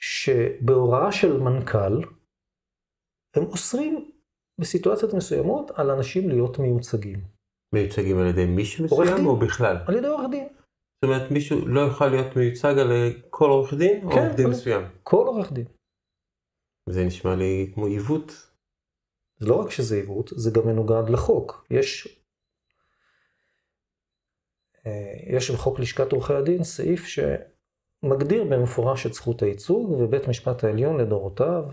שבהוראה 0.00 1.12
של 1.12 1.40
מנכ"ל, 1.40 2.00
הם 3.36 3.44
אוסרים 3.44 4.10
בסיטואציות 4.60 5.14
מסוימות 5.14 5.70
על 5.74 5.90
אנשים 5.90 6.28
להיות 6.28 6.58
מיוצגים. 6.58 7.20
מיוצגים 7.74 8.18
על 8.18 8.26
ידי 8.26 8.44
מישהו 8.46 8.84
מסוים 8.84 9.26
או 9.26 9.36
בכלל? 9.36 9.76
על 9.86 9.94
ידי 9.96 10.06
עורך 10.06 10.26
דין. 10.30 10.48
זאת 10.48 11.04
אומרת, 11.04 11.30
מישהו 11.30 11.68
לא 11.68 11.80
יכול 11.80 12.06
להיות 12.06 12.36
מיוצג 12.36 12.74
על 12.78 12.90
כל 13.30 13.50
עורך 13.50 13.74
דין 13.74 14.04
או 14.04 14.10
כן, 14.10 14.18
עורך 14.18 14.36
דין 14.36 14.44
כל- 14.46 14.50
מסוים? 14.52 14.82
כל 15.02 15.26
עורך 15.26 15.52
דין. 15.52 15.64
זה 16.88 17.04
נשמע 17.04 17.34
לי 17.36 17.70
כמו 17.74 17.86
עיוות. 17.86 18.32
זה 19.40 19.46
לא 19.48 19.54
רק 19.54 19.70
שזה 19.70 19.94
עיוות, 19.96 20.30
זה 20.36 20.50
גם 20.50 20.66
מנוגד 20.68 21.10
לחוק. 21.10 21.66
יש, 21.70 22.19
יש 25.26 25.50
בחוק 25.50 25.80
לשכת 25.80 26.12
עורכי 26.12 26.34
הדין 26.34 26.64
סעיף 26.64 27.06
שמגדיר 27.06 28.44
במפורש 28.44 29.06
את 29.06 29.14
זכות 29.14 29.42
הייצוג, 29.42 29.90
ובית 29.90 30.28
משפט 30.28 30.64
העליון 30.64 31.00
לדורותיו 31.00 31.64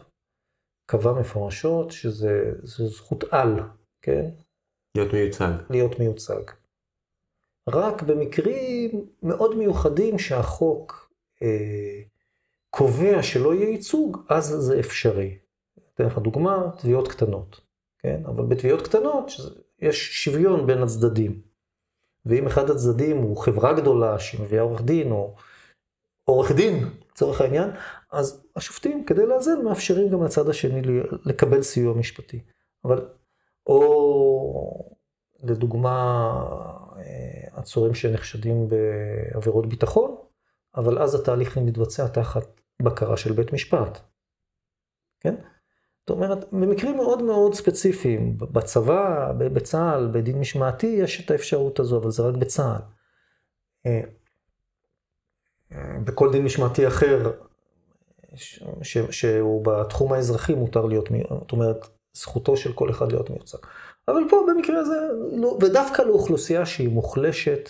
קבע 0.86 1.14
מפורשות 1.14 1.92
שזה 1.92 2.52
זכות 2.64 3.24
על, 3.32 3.60
כן? 4.02 4.30
להיות 4.96 5.14
מיוצג. 5.14 5.52
להיות 5.70 6.00
מיוצג. 6.00 6.44
רק 7.70 8.04
במקרים 8.04 9.06
מאוד 9.24 9.56
מיוחדים 9.56 10.20
שהחוק 10.20 11.14
אה, 11.42 12.02
קובע 12.70 13.24
שלא 13.24 13.54
יהיה 13.54 13.70
ייצוג, 13.70 14.18
אז 14.30 14.46
זה 14.46 14.80
אפשרי. 14.80 15.38
אתן 15.94 16.06
לך 16.06 16.18
דוגמה, 16.18 16.72
תביעות 16.78 17.08
קטנות, 17.08 17.62
כן? 18.00 18.22
אבל 18.26 18.46
בתביעות 18.46 18.82
קטנות 18.88 19.32
יש 19.80 20.24
שוויון 20.24 20.68
בין 20.68 20.84
הצדדים. 20.84 21.42
ואם 22.26 22.48
אחד 22.48 22.70
הצדדים 22.70 23.18
הוא 23.18 23.38
חברה 23.38 23.74
גדולה 23.74 24.20
שמביאה 24.20 24.62
עורך 24.62 24.82
דין, 24.82 25.12
או 25.12 25.36
עורך 26.24 26.52
דין, 26.52 26.90
לצורך 27.12 27.42
העניין, 27.42 27.70
אז 28.12 28.44
השופטים, 28.56 29.06
כדי 29.06 29.26
לאזן, 29.26 29.62
מאפשרים 29.64 30.10
גם 30.10 30.24
לצד 30.24 30.50
השני 30.50 30.82
לקבל 31.26 31.62
סיוע 31.62 31.94
משפטי. 31.94 32.44
אבל, 32.86 33.10
או 33.66 34.96
לדוגמה, 35.44 36.30
אה, 36.98 37.60
עצורים 37.60 37.94
שנחשדים 37.94 38.68
בעבירות 38.70 39.70
ביטחון, 39.70 40.16
אבל 40.76 41.00
אז 41.00 41.16
התהליך 41.16 41.58
מתבצע 41.58 42.08
תחת 42.08 42.62
בקרה 42.82 43.18
של 43.18 43.34
בית 43.34 43.54
משפט. 43.54 44.00
כן? 45.20 45.36
זאת 46.08 46.16
אומרת, 46.16 46.54
במקרים 46.54 46.96
מאוד 46.96 47.22
מאוד 47.22 47.54
ספציפיים, 47.54 48.38
בצבא, 48.38 49.32
בצה"ל, 49.38 50.10
בדין 50.12 50.40
משמעתי, 50.40 50.88
יש 50.88 51.26
את 51.26 51.32
האפשרות 51.32 51.80
הזו, 51.80 51.98
אבל 51.98 52.12
זה 52.12 52.24
רק 52.24 52.36
בצה"ל. 52.36 52.82
אה, 53.86 54.02
אה, 55.72 56.00
בכל 56.04 56.32
דין 56.32 56.46
משמעתי 56.46 56.88
אחר, 56.88 57.32
ש- 58.36 58.64
ש- 58.82 58.98
שהוא 59.12 59.66
בתחום 59.66 60.14
האזרחי, 60.14 60.54
מותר 60.54 60.86
להיות, 60.86 61.10
זאת 61.30 61.52
אומרת, 61.52 61.88
זכותו 62.14 62.58
של 62.58 62.74
כל 62.74 62.90
אחד 62.90 63.12
להיות 63.12 63.30
מיוצג. 63.30 63.58
אבל 64.08 64.22
פה 64.30 64.46
במקרה 64.50 64.80
הזה, 64.80 64.96
לא, 65.32 65.58
ודווקא 65.62 66.02
לאוכלוסייה 66.02 66.66
שהיא 66.66 66.90
מוחלשת 66.90 67.70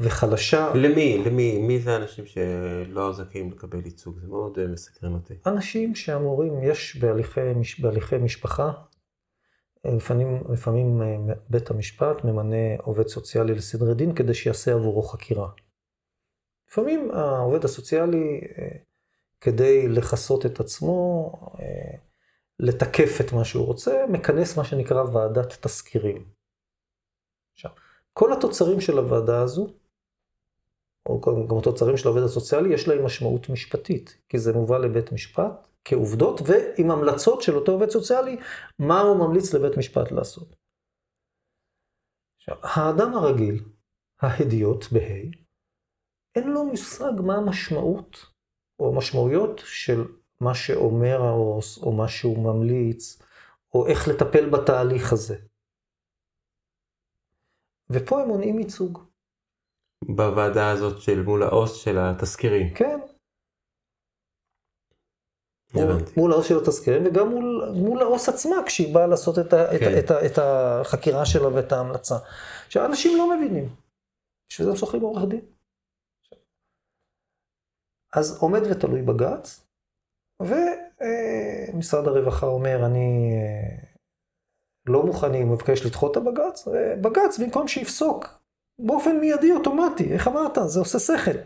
וחלשה, 0.00 0.72
למי? 0.74 1.18
למי? 1.26 1.58
מי 1.58 1.80
זה 1.80 1.92
האנשים 1.94 2.26
שלא 2.26 3.12
זכאים 3.12 3.50
לקבל 3.50 3.84
ייצוג? 3.84 4.18
זה 4.18 4.28
מאוד 4.28 4.58
אה, 4.58 4.66
מסקרן 4.66 5.14
אותי. 5.14 5.34
אנשים 5.46 5.94
שאמורים, 5.94 6.62
יש 6.62 6.96
בהליכי, 6.96 7.40
בהליכי 7.80 8.18
משפחה, 8.18 8.72
אה, 9.86 9.94
לפעמים, 9.94 10.42
לפעמים 10.52 11.02
אה, 11.02 11.34
בית 11.50 11.70
המשפט 11.70 12.24
ממנה 12.24 12.56
עובד 12.82 13.08
סוציאלי 13.08 13.54
לסדרי 13.54 13.94
דין 13.94 14.14
כדי 14.14 14.34
שיעשה 14.34 14.72
עבורו 14.72 15.02
חקירה. 15.02 15.48
לפעמים 16.70 17.10
העובד 17.10 17.64
הסוציאלי, 17.64 18.40
כדי 19.40 19.88
לכסות 19.88 20.46
את 20.46 20.60
עצמו, 20.60 21.32
לתקף 22.58 23.20
את 23.20 23.32
מה 23.32 23.44
שהוא 23.44 23.66
רוצה, 23.66 24.04
מכנס 24.08 24.56
מה 24.56 24.64
שנקרא 24.64 25.02
ועדת 25.02 25.52
תסקירים. 25.60 26.24
עכשיו, 27.54 27.70
כל 28.12 28.32
התוצרים 28.32 28.80
של 28.80 28.98
הוועדה 28.98 29.40
הזו, 29.40 29.68
או 31.06 31.20
גם 31.48 31.58
התוצרים 31.58 31.96
של 31.96 32.08
העובד 32.08 32.22
הסוציאלי, 32.22 32.74
יש 32.74 32.88
להם 32.88 33.04
משמעות 33.04 33.48
משפטית, 33.48 34.18
כי 34.28 34.38
זה 34.38 34.52
מובא 34.52 34.78
לבית 34.78 35.12
משפט 35.12 35.68
כעובדות, 35.84 36.40
ועם 36.46 36.90
המלצות 36.90 37.42
של 37.42 37.56
אותו 37.56 37.72
עובד 37.72 37.90
סוציאלי, 37.90 38.36
מה 38.78 39.00
הוא 39.00 39.16
ממליץ 39.16 39.54
לבית 39.54 39.78
משפט 39.78 40.12
לעשות. 40.12 40.56
עכשיו, 42.38 42.56
האדם 42.62 43.14
הרגיל, 43.14 43.64
ההדיוט 44.20 44.84
בה', 44.92 45.38
אין 46.34 46.50
לו 46.50 46.64
מושג 46.64 47.12
מה 47.26 47.36
המשמעות, 47.36 48.16
או 48.80 48.94
המשמעויות 48.94 49.60
של 49.64 50.04
מה 50.40 50.54
שאומר 50.54 51.22
העו"ס, 51.22 51.78
או 51.82 51.92
מה 51.92 52.08
שהוא 52.08 52.38
ממליץ, 52.38 53.22
או 53.74 53.86
איך 53.86 54.08
לטפל 54.08 54.50
בתהליך 54.50 55.12
הזה. 55.12 55.36
ופה 57.90 58.22
הם 58.22 58.28
מונעים 58.28 58.58
ייצוג. 58.58 59.07
בוועדה 60.04 60.70
הזאת 60.70 61.02
של 61.02 61.22
מול 61.22 61.42
העו"ס 61.42 61.74
של 61.74 61.96
התזכירים. 61.98 62.74
כן, 62.74 62.98
הבנתי. 65.74 66.20
מול 66.20 66.32
העו"ס 66.32 66.48
של 66.48 66.58
התזכירים, 66.62 67.06
וגם 67.06 67.28
מול, 67.28 67.72
מול 67.74 68.02
העו"ס 68.02 68.28
עצמה, 68.28 68.56
כשהיא 68.66 68.94
באה 68.94 69.06
לעשות 69.06 69.38
את, 69.38 69.52
ה, 69.52 69.74
את, 69.74 69.80
כן. 69.80 69.86
ה, 69.86 69.98
את, 69.98 70.10
ה, 70.10 70.26
את 70.26 70.38
החקירה 70.38 71.26
שלה 71.26 71.48
ואת 71.54 71.72
ההמלצה. 71.72 72.14
עכשיו, 72.66 72.86
אנשים 72.86 73.18
לא 73.18 73.36
מבינים. 73.36 73.68
בשביל 74.50 74.64
זה 74.64 74.70
הם 74.70 74.76
שוכרים 74.76 75.02
עורך 75.02 75.22
דין. 75.28 75.44
אז 78.12 78.38
עומד 78.42 78.60
ותלוי 78.70 79.02
בג"ץ, 79.02 79.66
ומשרד 80.42 82.06
הרווחה 82.08 82.46
אומר, 82.46 82.86
אני 82.86 83.32
אה, 83.32 83.98
לא 84.86 85.02
מוכן, 85.06 85.26
אני 85.26 85.44
מבקש 85.44 85.86
לדחות 85.86 86.12
את 86.12 86.16
הבג"ץ, 86.16 86.66
ובג"ץ, 86.66 87.38
במקום 87.38 87.68
שיפסוק 87.68 88.24
באופן 88.86 89.16
מיידי, 89.20 89.50
אוטומטי, 89.52 90.14
איך 90.14 90.28
אמרת? 90.28 90.54
זה 90.72 90.80
עושה 90.80 90.98
שכל. 90.98 91.38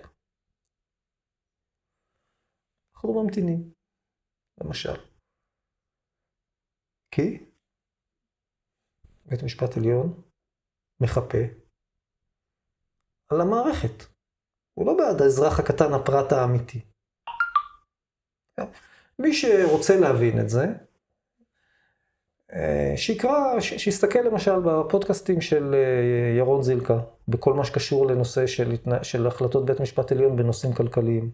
אנחנו 2.95 3.23
ממתינים, 3.23 3.73
למשל. 4.61 5.13
כי 7.15 7.53
בית 9.27 9.41
משפט 9.45 9.77
עליון 9.77 10.23
מחפה 11.03 11.45
על 13.33 13.41
המערכת. 13.41 14.13
הוא 14.75 14.87
לא 14.87 14.93
בעד 14.99 15.23
האזרח 15.23 15.61
הקטן, 15.61 15.91
הפרט 15.95 16.33
האמיתי. 16.33 16.81
מי 19.19 19.33
שרוצה 19.33 19.93
להבין 20.01 20.35
את 20.45 20.49
זה, 20.49 20.92
שיקרא, 22.97 23.61
ש- 23.61 23.75
שיסתכל 23.75 24.19
למשל 24.19 24.61
בפודקאסטים 24.65 25.41
של 25.41 25.75
אה, 25.75 26.39
ירון 26.39 26.63
זילקה, 26.63 26.99
בכל 27.29 27.55
מה 27.55 27.65
שקשור 27.65 28.07
לנושא 28.07 28.47
של, 28.47 28.73
של 29.03 29.27
החלטות 29.27 29.67
בית 29.67 29.81
משפט 29.81 30.13
עליון 30.13 30.37
בנושאים 30.37 30.73
כלכליים. 30.73 31.31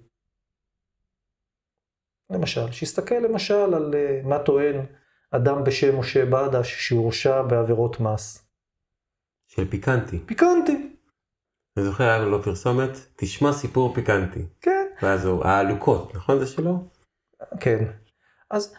למשל, 2.31 2.73
שיסתכל 2.73 3.15
למשל 3.15 3.75
על 3.75 3.95
אה, 3.95 4.21
מה 4.25 4.39
טוען 4.39 4.87
אדם 5.31 5.65
בשם 5.65 5.99
משה 5.99 6.27
בדש 6.27 6.89
שהורשע 6.89 7.43
בעבירות 7.43 8.01
מס. 8.01 8.49
של 9.47 9.71
פיקנטי. 9.71 10.19
פיקנטי. 10.27 10.95
אני 11.77 11.85
זוכר, 11.85 12.05
היה 12.05 12.19
לו 12.19 12.43
פרסומת, 12.43 12.91
תשמע 13.17 13.53
סיפור 13.53 13.95
פיקנטי. 13.95 14.47
כן. 14.61 14.87
ואז 15.03 15.25
הוא, 15.25 15.45
העלוקות, 15.45 16.15
נכון 16.15 16.39
זה 16.39 16.47
שלו? 16.47 16.85
כן. 17.61 17.85
אז 18.51 18.75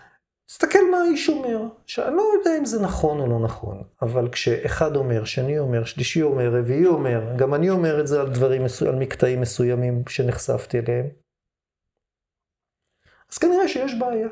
תסתכל 0.50 0.80
מה 0.92 0.98
האיש 0.98 1.30
אומר. 1.30 1.60
שאני 1.86 2.16
לא 2.16 2.24
יודע 2.38 2.58
אם 2.60 2.66
זה 2.66 2.82
נכון 2.82 3.20
או 3.20 3.28
לא 3.28 3.40
נכון, 3.40 3.84
אבל 4.02 4.32
כשאחד 4.32 4.96
אומר, 4.96 5.26
שני 5.26 5.60
אומר, 5.60 5.86
שלישי 5.86 6.22
אומר, 6.22 6.50
רביעי 6.60 6.86
אומר, 6.86 7.36
גם 7.38 7.54
אני 7.54 7.70
אומר 7.70 8.02
את 8.02 8.08
זה 8.08 8.22
על 8.22 8.34
דברים, 8.34 8.62
על 8.88 8.96
מקטעים 9.00 9.42
מסוימים 9.42 10.04
שנחשפתי 10.10 10.80
אליהם, 10.80 11.10
אז 13.32 13.38
כנראה 13.38 13.68
שיש 13.68 13.92
בעיה. 14.00 14.28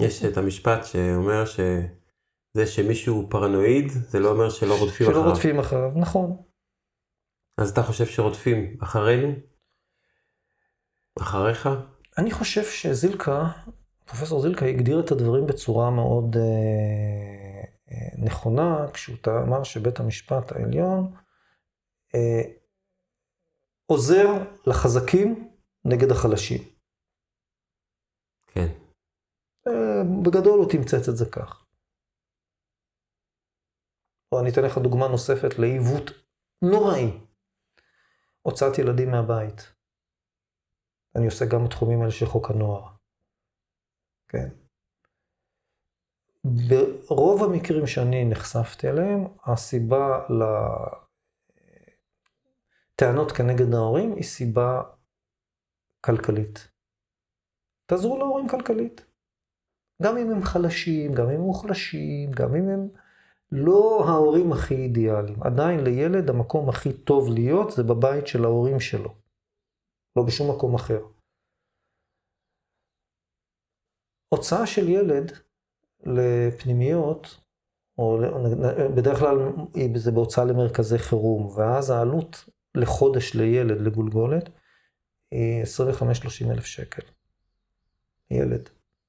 יש 0.00 0.24
את 0.24 0.36
המשפט 0.36 0.84
שאומר 0.84 1.44
שזה 1.46 2.66
שמישהו 2.66 3.26
פרנואיד, 3.30 3.88
זה 3.88 4.18
לא 4.18 4.28
אומר 4.30 4.50
שלא 4.50 4.74
רודפים 4.78 5.06
אחריו. 5.06 5.22
שלא 5.22 5.30
רודפים 5.30 5.58
אחריו, 5.58 5.90
נכון. 6.00 6.42
אז 7.58 7.70
אתה 7.70 7.82
חושב 7.82 8.06
שרודפים 8.06 8.76
אחרינו? 8.82 9.32
אחריך? 11.18 11.68
אני 12.18 12.30
חושב 12.30 12.62
שזילקה, 12.64 13.48
פרופסור 14.06 14.42
זילקה 14.42 14.66
הגדיר 14.66 15.00
את 15.00 15.10
הדברים 15.10 15.46
בצורה 15.46 15.90
מאוד 15.90 16.36
אה, 16.36 17.62
אה, 17.90 18.24
נכונה, 18.26 18.86
כשהוא 18.92 19.16
אמר 19.48 19.62
שבית 19.64 20.00
המשפט 20.00 20.52
העליון 20.52 21.14
אה, 22.14 22.42
עוזר 23.86 24.26
לחזקים 24.66 25.50
נגד 25.84 26.10
החלשים. 26.10 26.62
כן. 28.46 28.68
אה, 29.66 30.02
בגדול 30.22 30.58
הוא 30.58 30.70
תמצץ 30.72 31.08
את 31.08 31.16
זה 31.16 31.24
כך. 31.32 31.66
או 34.32 34.40
אני 34.40 34.50
אתן 34.50 34.62
לך 34.62 34.78
דוגמה 34.78 35.08
נוספת 35.08 35.58
לעיוות 35.58 36.10
נוראי. 36.62 37.26
הוצאת 38.42 38.78
ילדים 38.78 39.10
מהבית. 39.10 39.72
אני 41.16 41.26
עושה 41.26 41.44
גם 41.52 41.64
בתחומים 41.64 42.00
האלה 42.00 42.10
של 42.10 42.26
חוק 42.26 42.50
הנוער. 42.50 42.95
כן. 44.36 44.48
ברוב 47.08 47.44
המקרים 47.44 47.86
שאני 47.86 48.24
נחשפתי 48.24 48.88
אליהם, 48.88 49.24
הסיבה 49.44 50.26
לטענות 52.94 53.32
כנגד 53.32 53.74
ההורים 53.74 54.14
היא 54.14 54.24
סיבה 54.24 54.82
כלכלית. 56.00 56.68
תעזרו 57.86 58.18
להורים 58.18 58.48
כלכלית. 58.48 59.06
גם 60.02 60.16
אם 60.16 60.30
הם 60.30 60.42
חלשים, 60.42 61.14
גם 61.14 61.24
אם 61.24 61.34
הם 61.34 61.40
מוחלשים, 61.40 62.32
גם 62.32 62.54
אם 62.54 62.68
הם 62.68 62.88
לא 63.52 64.04
ההורים 64.08 64.52
הכי 64.52 64.74
אידיאליים. 64.74 65.42
עדיין 65.42 65.84
לילד 65.84 66.30
המקום 66.30 66.68
הכי 66.68 66.92
טוב 66.92 67.30
להיות 67.30 67.70
זה 67.70 67.82
בבית 67.82 68.26
של 68.26 68.44
ההורים 68.44 68.80
שלו. 68.80 69.14
לא 70.16 70.22
בשום 70.22 70.56
מקום 70.56 70.74
אחר. 70.74 71.15
הוצאה 74.28 74.66
של 74.66 74.88
ילד 74.88 75.32
לפנימיות, 76.06 77.40
או 77.98 78.18
בדרך 78.94 79.18
כלל 79.18 79.38
זה 79.94 80.12
בהוצאה 80.12 80.44
למרכזי 80.44 80.98
חירום, 80.98 81.46
ואז 81.46 81.90
העלות 81.90 82.44
לחודש 82.74 83.34
לילד 83.34 83.80
לגולגולת 83.80 84.48
היא 85.30 85.64
25-30 86.44 86.50
אלף 86.50 86.64
שקל. 86.64 87.02
ילד. 88.30 88.68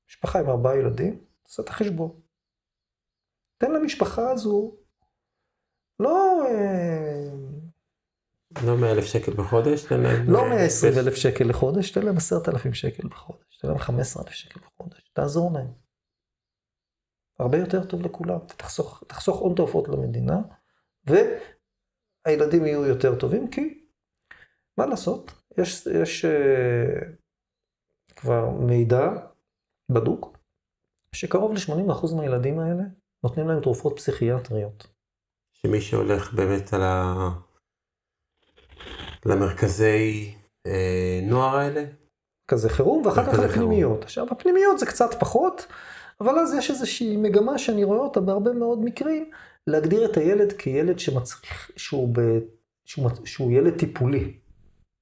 משפחה 0.09 0.39
עם 0.39 0.49
ארבעה 0.49 0.77
ילדים, 0.77 1.19
תעשה 1.43 1.63
את 1.63 1.69
החשבון. 1.69 2.11
תן 3.57 3.71
למשפחה 3.71 4.31
הזו, 4.31 4.75
לא... 5.99 6.45
אה, 6.47 7.46
לא 8.65 8.77
100 8.77 8.91
אלף 8.91 9.05
שקל 9.05 9.33
בחודש, 9.33 9.83
תן 9.83 10.01
להם... 10.01 10.29
לא 10.29 10.49
120 10.49 10.93
אלף 10.97 11.15
שקל 11.15 11.43
לחודש, 11.43 11.91
תן 11.91 12.05
להם 12.05 12.17
10,000 12.17 12.73
שקל 12.73 13.07
בחודש, 13.07 13.57
תן 13.61 13.67
להם 13.67 13.77
15 13.77 14.23
אלף 14.23 14.31
שקל 14.31 14.59
בחודש, 14.59 15.11
תעזור 15.13 15.53
להם. 15.53 15.67
הרבה 17.39 17.57
יותר 17.57 17.85
טוב 17.85 18.01
לכולם, 18.01 18.39
תחסוך, 18.57 19.03
תחסוך 19.07 19.39
הון 19.39 19.55
תועפות 19.55 19.87
למדינה, 19.87 20.37
והילדים 21.05 22.65
יהיו 22.65 22.85
יותר 22.85 23.15
טובים, 23.15 23.49
כי 23.49 23.83
מה 24.77 24.85
לעשות, 24.85 25.31
יש, 25.57 25.87
יש 26.03 26.25
uh, 26.25 27.05
כבר 28.15 28.49
מידע 28.49 29.09
בדוק, 29.89 30.37
שקרוב 31.15 31.53
ל-80% 31.53 32.15
מהילדים 32.15 32.59
האלה 32.59 32.83
נותנים 33.23 33.47
להם 33.47 33.61
תרופות 33.61 33.95
פסיכיאטריות. 33.95 34.87
שמי 35.53 35.81
שהולך 35.81 36.33
באמת 36.33 36.73
על 36.73 36.81
ה... 36.83 37.29
למרכזי 39.27 40.35
אה, 40.67 41.19
נוער 41.23 41.57
האלה? 41.57 41.85
כזה 42.47 42.69
חירום, 42.69 43.05
ואחר 43.05 43.25
כך 43.25 43.39
לפנימיות. 43.39 44.03
עכשיו, 44.03 44.27
הפנימיות 44.31 44.79
זה 44.79 44.85
קצת 44.85 45.13
פחות, 45.19 45.67
אבל 46.21 46.39
אז 46.39 46.53
יש 46.53 46.69
איזושהי 46.69 47.17
מגמה 47.17 47.57
שאני 47.57 47.83
רואה 47.83 47.99
אותה 47.99 48.19
בהרבה 48.19 48.53
מאוד 48.53 48.83
מקרים, 48.83 49.31
להגדיר 49.67 50.11
את 50.11 50.17
הילד 50.17 50.53
כילד 50.53 50.99
שמצריך, 50.99 51.71
שהוא, 51.75 52.09
ב, 52.13 52.21
שהוא, 52.85 53.09
שהוא 53.25 53.51
ילד 53.51 53.79
טיפולי. 53.79 54.39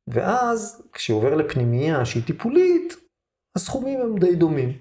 ואז, 0.08 0.88
כשהוא 0.94 1.18
עובר 1.18 1.36
לפנימייה 1.36 2.06
שהיא 2.06 2.24
טיפולית, 2.24 2.96
הסכומים 3.56 4.02
הם 4.02 4.18
די 4.18 4.36
דומים 4.36 4.78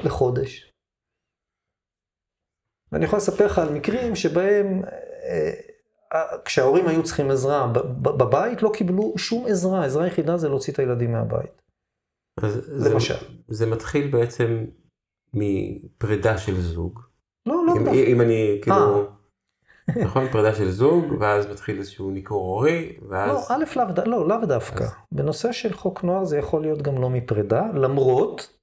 לחודש. 0.00 0.72
ואני 2.92 3.04
יכול 3.04 3.16
לספר 3.16 3.46
לך 3.46 3.58
על 3.58 3.72
מקרים 3.74 4.16
שבהם 4.16 4.84
אה, 4.84 5.52
כשההורים 6.44 6.88
היו 6.88 7.02
צריכים 7.02 7.30
עזרה 7.30 7.72
בבית, 8.02 8.62
לא 8.62 8.70
קיבלו 8.74 9.14
שום 9.16 9.46
עזרה, 9.48 9.84
עזרה 9.84 10.06
יחידה 10.06 10.36
זה 10.36 10.48
להוציא 10.48 10.72
את 10.72 10.78
הילדים 10.78 11.12
מהבית. 11.12 11.62
אז 12.42 12.84
למשל. 12.92 13.14
זה, 13.14 13.26
זה 13.48 13.66
מתחיל 13.66 14.10
בעצם 14.10 14.64
מפרידה 15.34 16.38
של 16.38 16.60
זוג. 16.60 17.00
לא, 17.46 17.66
לא 17.66 17.74
דווקא. 17.74 17.90
אם, 17.90 18.06
אם 18.06 18.20
אני 18.20 18.58
כאילו... 18.62 18.76
אה. 18.76 19.18
נכון, 20.04 20.28
פרידה 20.32 20.54
של 20.54 20.70
זוג, 20.70 21.04
ואז 21.20 21.46
מתחיל 21.46 21.78
איזשהו 21.78 22.10
ניכור 22.10 22.46
הורי, 22.46 22.96
ואז... 23.08 23.30
לא, 23.30 23.56
א', 23.56 23.64
לאו, 23.76 24.04
לא, 24.06 24.28
לאו 24.28 24.46
דווקא. 24.46 24.84
אז... 24.84 24.92
בנושא 25.12 25.52
של 25.52 25.72
חוק 25.72 26.04
נוער 26.04 26.24
זה 26.24 26.38
יכול 26.38 26.62
להיות 26.62 26.82
גם 26.82 27.02
לא 27.02 27.10
מפרידה, 27.10 27.62
למרות 27.74 28.58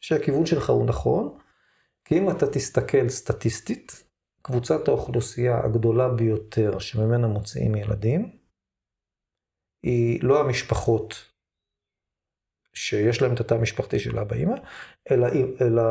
שהכיוון 0.00 0.46
שלך 0.46 0.70
הוא 0.70 0.86
נכון, 0.86 1.38
כי 2.04 2.18
אם 2.18 2.30
אתה 2.30 2.46
תסתכל 2.46 3.08
סטטיסטית, 3.08 4.04
קבוצת 4.42 4.88
האוכלוסייה 4.88 5.64
הגדולה 5.64 6.08
ביותר 6.08 6.78
שממנה 6.78 7.26
מוציאים 7.26 7.74
ילדים, 7.74 8.38
היא 9.82 10.20
לא 10.22 10.40
המשפחות 10.40 11.14
שיש 12.74 13.22
להם 13.22 13.34
את 13.34 13.40
התא 13.40 13.54
המשפחתי 13.54 13.98
של 13.98 14.18
אבא 14.18 14.36
אימא, 14.36 14.56
אלא, 15.10 15.26
אלא 15.60 15.82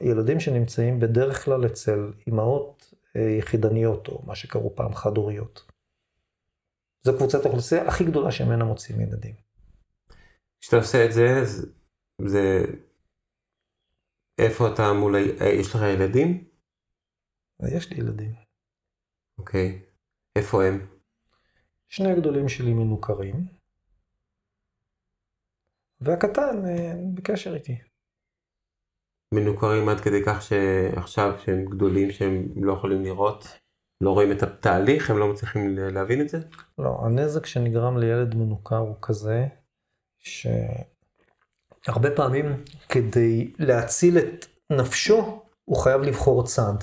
ילדים 0.00 0.40
שנמצאים 0.40 1.00
בדרך 1.00 1.44
כלל 1.44 1.66
אצל 1.66 2.12
אימהות 2.26 2.94
אה, 3.16 3.36
יחידניות, 3.38 4.08
או 4.08 4.22
מה 4.26 4.34
שקראו 4.34 4.76
פעם 4.76 4.94
חד-הוריות. 4.94 5.62
זו 7.02 7.16
קבוצת 7.16 7.44
האוכלוסייה 7.44 7.88
הכי 7.88 8.04
גדולה 8.04 8.30
שממנה 8.30 8.64
מוציאים 8.64 9.00
ילדים. 9.00 9.34
כשאתה 10.60 10.76
עושה 10.76 11.04
את 11.04 11.12
זה, 11.12 11.42
זה 12.22 12.64
איפה 14.38 14.68
אתה 14.68 14.92
מול... 14.92 15.16
אה, 15.16 15.48
יש 15.48 15.74
לך 15.74 15.82
ילדים? 15.82 16.47
יש 17.66 17.90
לי 17.90 17.96
ילדים. 17.96 18.34
אוקיי. 19.38 19.82
איפה 20.36 20.64
הם? 20.64 20.86
שני 21.88 22.12
הגדולים 22.12 22.48
שלי 22.48 22.72
מנוכרים, 22.72 23.46
והקטן 26.00 26.64
אה, 26.68 26.92
בקשר 27.14 27.54
איתי. 27.54 27.78
מנוכרים 29.34 29.88
עד 29.88 30.00
כדי 30.00 30.24
כך 30.26 30.42
שעכשיו 30.42 31.38
שהם 31.38 31.64
גדולים 31.64 32.10
שהם 32.10 32.48
לא 32.56 32.72
יכולים 32.72 33.02
לראות, 33.02 33.44
לא 34.00 34.10
רואים 34.10 34.32
את 34.32 34.42
התהליך, 34.42 35.10
הם 35.10 35.18
לא 35.18 35.32
מצליחים 35.32 35.76
להבין 35.78 36.20
את 36.20 36.28
זה? 36.28 36.38
לא, 36.78 36.98
הנזק 37.04 37.46
שנגרם 37.46 37.98
לילד 37.98 38.34
מנוכר 38.34 38.76
הוא 38.76 38.96
כזה, 39.02 39.46
ש... 40.18 40.46
הרבה 41.86 42.10
פעמים 42.16 42.64
כדי 42.88 43.52
להציל 43.58 44.18
את 44.18 44.46
נפשו, 44.72 45.42
הוא 45.64 45.76
חייב 45.76 46.00
לבחור 46.00 46.46
צד. 46.46 46.74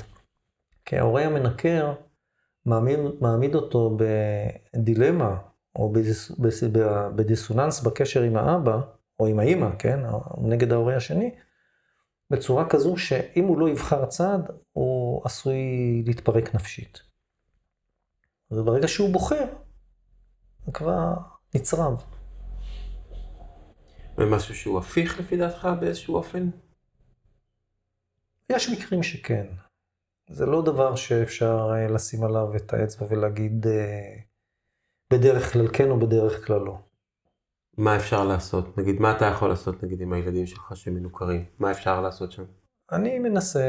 כי 0.85 0.97
ההורה 0.97 1.25
המנקר 1.25 1.93
מעמיד, 2.65 2.99
מעמיד 3.21 3.55
אותו 3.55 3.97
בדילמה, 4.75 5.37
או 5.75 5.93
בדיס, 5.93 6.31
בדיסוננס 7.15 7.81
בקשר 7.81 8.21
עם 8.21 8.37
האבא, 8.37 8.81
או 9.19 9.27
עם 9.27 9.39
האימא, 9.39 9.69
כן, 9.79 9.99
נגד 10.41 10.71
ההורה 10.71 10.95
השני, 10.95 11.35
בצורה 12.29 12.69
כזו 12.69 12.97
שאם 12.97 13.43
הוא 13.43 13.57
לא 13.57 13.69
יבחר 13.69 14.05
צד, 14.05 14.39
הוא 14.71 15.21
עשוי 15.25 15.57
להתפרק 16.05 16.55
נפשית. 16.55 17.01
וברגע 18.51 18.87
שהוא 18.87 19.13
בוחר, 19.13 19.45
זה 20.65 20.71
כבר 20.71 21.13
נצרב. 21.55 22.03
ומשהו 24.17 24.55
שהוא 24.55 24.79
הפיך 24.79 25.19
לפי 25.19 25.37
דעתך 25.37 25.67
באיזשהו 25.79 26.15
אופן? 26.15 26.49
יש 28.49 28.69
מקרים 28.69 29.03
שכן. 29.03 29.45
זה 30.29 30.45
לא 30.45 30.61
דבר 30.61 30.95
שאפשר 30.95 31.69
אה, 31.73 31.87
לשים 31.87 32.23
עליו 32.23 32.55
את 32.55 32.73
האצבע 32.73 33.07
ולהגיד 33.09 33.67
אה, 33.67 34.15
בדרך 35.13 35.53
כלל 35.53 35.67
כן 35.73 35.91
או 35.91 35.99
בדרך 35.99 36.47
כלל 36.47 36.61
לא. 36.61 36.77
מה 37.77 37.95
אפשר 37.95 38.25
לעשות? 38.25 38.77
נגיד, 38.77 38.99
מה 38.99 39.17
אתה 39.17 39.25
יכול 39.25 39.49
לעשות, 39.49 39.83
נגיד, 39.83 40.01
עם 40.01 40.13
הילדים 40.13 40.45
שלך 40.45 40.75
שמנוכרים? 40.75 41.45
מה 41.59 41.71
אפשר 41.71 42.01
לעשות 42.01 42.31
שם? 42.31 42.43
אני 42.91 43.19
מנסה 43.19 43.59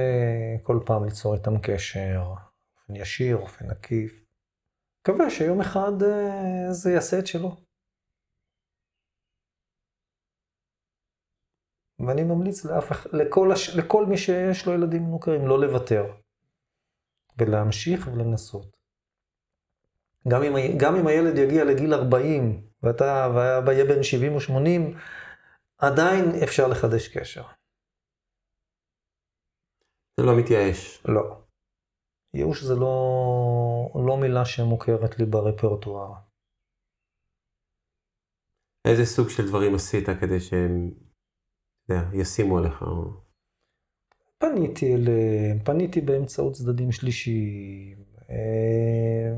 כל 0.63 0.81
פעם 0.87 1.05
ליצור 1.05 1.35
איתם 1.35 1.59
קשר, 1.63 2.23
באופן 2.23 2.97
ישיר, 2.97 3.37
באופן 3.37 3.71
עקיף. 3.71 4.25
מקווה 5.01 5.31
שיום 5.31 5.61
אחד 5.61 6.03
אה, 6.03 6.73
זה 6.73 6.91
יעשה 6.91 7.19
את 7.19 7.27
שלו. 7.27 7.57
ואני 12.07 12.23
ממליץ 12.25 12.65
לאף, 12.65 13.07
לכל, 13.13 13.51
לכל 13.77 14.07
מי 14.07 14.17
שיש 14.17 14.67
לו 14.67 14.73
ילדים 14.73 15.03
מנוכרים 15.03 15.47
לא 15.47 15.61
לוותר. 15.61 16.05
ולהמשיך 17.39 18.09
ולנסות. 18.13 18.77
גם 20.29 20.43
אם, 20.43 20.79
גם 20.79 20.97
אם 20.97 21.07
הילד 21.07 21.39
יגיע 21.39 21.65
לגיל 21.65 21.95
40, 21.95 22.67
ואתה, 22.83 23.29
והאבא 23.35 23.73
יהיה 23.73 23.85
בן 23.85 24.03
70 24.03 24.35
או 24.35 24.41
80, 24.41 24.99
עדיין 25.79 26.25
אפשר 26.43 26.69
לחדש 26.69 27.09
קשר. 27.09 27.45
זה 30.21 30.27
לא 30.27 30.39
מתייאש. 30.39 31.03
לא. 31.09 31.43
ייאוש 32.35 32.63
זה 32.63 32.75
לא, 32.75 34.07
לא 34.07 34.17
מילה 34.21 34.45
שמוכרת 34.45 35.19
לי 35.19 35.27
ברפרטואר. 35.27 36.13
איזה 38.85 39.05
סוג 39.05 39.29
של 39.29 39.49
דברים 39.49 39.75
עשית 39.75 40.05
כדי 40.21 40.41
שהם, 40.41 40.91
אתה 41.85 41.95
יודע, 41.95 42.09
ישימו 42.13 42.59
עליך? 42.59 42.83
פניתי 44.39 44.95
אליהם, 44.95 45.59
פניתי 45.65 46.01
באמצעות 46.01 46.53
צדדים 46.53 46.93
שלישיים. 46.93 48.05
אה, 48.31 49.33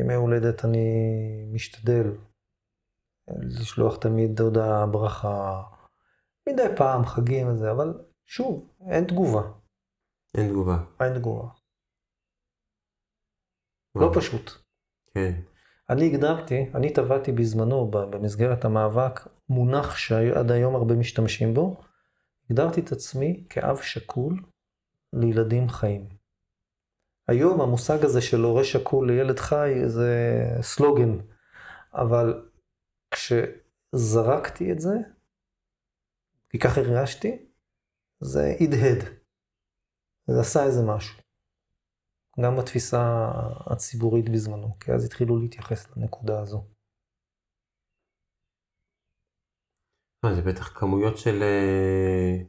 ימי 0.00 0.14
הולדת 0.14 0.64
אני 0.64 0.88
משתדל 1.52 2.12
לשלוח 3.40 3.96
תמיד 3.96 4.40
הודעה, 4.40 4.86
ברכה, 4.86 5.62
מדי 6.48 6.76
פעם, 6.76 7.04
חגים 7.04 7.48
וזה, 7.48 7.70
אבל 7.70 8.00
שוב, 8.26 8.68
אין 8.90 9.04
תגובה, 9.04 9.42
אין 10.36 10.48
תגובה. 10.48 10.78
אין 11.00 11.18
תגובה. 11.18 11.48
לא 13.94 14.10
פשוט. 14.14 14.50
כן. 15.14 15.40
אני 15.90 16.06
הגדרתי, 16.06 16.70
אני 16.74 16.92
טבעתי 16.92 17.32
בזמנו, 17.32 17.90
במסגרת 17.90 18.64
המאבק, 18.64 19.20
מונח 19.48 19.96
שעד 19.96 20.50
היום 20.50 20.74
הרבה 20.74 20.94
משתמשים 20.94 21.54
בו, 21.54 21.80
הגדרתי 22.50 22.80
את 22.80 22.92
עצמי 22.92 23.46
כאב 23.50 23.76
שכול 23.82 24.42
לילדים 25.12 25.68
חיים. 25.68 26.08
היום 27.28 27.60
המושג 27.60 28.04
הזה 28.04 28.20
של 28.20 28.40
הורה 28.40 28.64
שכול 28.64 29.10
לילד 29.10 29.38
חי 29.38 29.70
זה 29.86 30.14
סלוגן, 30.62 31.18
אבל 31.92 32.50
כשזרקתי 33.14 34.72
את 34.72 34.78
זה, 34.78 34.94
כי 36.50 36.58
ככה 36.58 36.80
הרגשתי, 36.80 37.46
זה 38.20 38.54
הדהד. 38.60 39.18
זה 40.26 40.40
עשה 40.40 40.64
איזה 40.64 40.80
משהו. 40.86 41.22
גם 42.40 42.56
בתפיסה 42.56 43.30
הציבורית 43.66 44.28
בזמנו, 44.28 44.78
כי 44.80 44.92
אז 44.92 45.04
התחילו 45.04 45.38
להתייחס 45.38 45.96
לנקודה 45.96 46.40
הזו. 46.40 46.77
אה, 50.24 50.34
זה 50.34 50.42
בטח 50.42 50.78
כמויות 50.78 51.18
של 51.18 51.42
אה, 51.42 52.42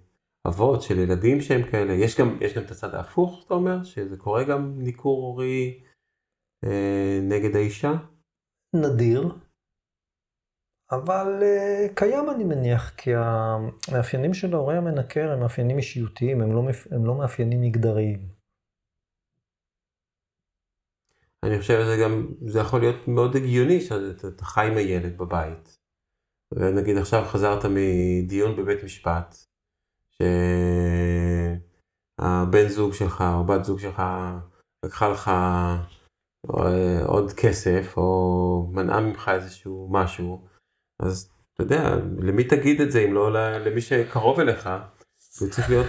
אבות, 0.47 0.81
של 0.81 0.99
ילדים 0.99 1.41
שהם 1.41 1.71
כאלה. 1.71 1.93
יש 1.93 2.19
גם, 2.19 2.37
יש 2.41 2.57
גם 2.57 2.63
את 2.63 2.71
הצד 2.71 2.93
ההפוך, 2.95 3.43
אתה 3.45 3.53
אומר? 3.53 3.83
שזה 3.83 4.17
קורה 4.17 4.43
גם 4.43 4.73
ניכור 4.77 5.23
הורי 5.25 5.83
אה, 6.63 7.19
נגד 7.21 7.55
האישה? 7.55 7.91
נדיר, 8.75 9.29
אבל 10.91 11.39
uh, 11.41 11.93
קיים 11.95 12.29
אני 12.29 12.43
מניח, 12.43 12.89
כי 12.89 13.11
המאפיינים 13.15 14.33
של 14.33 14.53
ההורה 14.53 14.77
המנקר 14.77 15.31
הם 15.31 15.39
מאפיינים 15.39 15.77
אישיותיים, 15.77 16.41
הם 16.41 16.51
לא, 16.51 16.61
הם 16.91 17.05
לא 17.05 17.17
מאפיינים 17.17 17.61
מגדריים. 17.61 18.19
אני 21.43 21.59
חושב 21.59 21.73
שזה 21.73 21.97
גם, 22.03 22.27
זה 22.41 22.59
יכול 22.59 22.79
להיות 22.79 23.07
מאוד 23.07 23.35
הגיוני 23.35 23.81
שאתה 23.81 24.27
אתה 24.27 24.45
חי 24.45 24.67
עם 24.71 24.77
הילד 24.77 25.17
בבית. 25.17 25.78
ונגיד 26.53 26.97
עכשיו 26.97 27.25
חזרת 27.25 27.65
מדיון 27.65 28.55
בבית 28.55 28.83
משפט, 28.83 29.35
שהבן 32.19 32.67
זוג 32.67 32.93
שלך 32.93 33.23
או 33.35 33.43
בת 33.43 33.63
זוג 33.63 33.79
שלך 33.79 34.01
לקחה 34.85 35.09
לך 35.09 35.31
אה, 36.49 37.05
עוד 37.05 37.33
כסף 37.33 37.93
או 37.97 38.69
מנעה 38.73 39.01
ממך 39.01 39.31
איזשהו 39.33 39.87
משהו, 39.91 40.47
אז 40.99 41.31
אתה 41.53 41.63
יודע, 41.63 41.95
למי 42.19 42.43
תגיד 42.43 42.81
את 42.81 42.91
זה 42.91 42.99
אם 42.99 43.13
לא 43.13 43.33
למי 43.59 43.81
שקרוב 43.81 44.39
אליך, 44.39 44.69
הוא 45.39 45.49
צריך 45.49 45.69
להיות, 45.69 45.87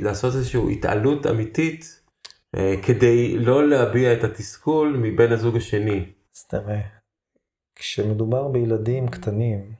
לעשות 0.00 0.34
איזושהי 0.34 0.72
התעלות 0.72 1.26
אמיתית 1.26 2.02
אה, 2.56 2.74
כדי 2.86 3.38
לא 3.38 3.68
להביע 3.68 4.12
את 4.12 4.24
התסכול 4.24 4.96
מבן 5.02 5.32
הזוג 5.32 5.56
השני. 5.56 6.12
אז 6.36 6.44
תראה, 6.44 6.97
כשמדובר 7.78 8.48
בילדים 8.48 9.08
קטנים, 9.08 9.74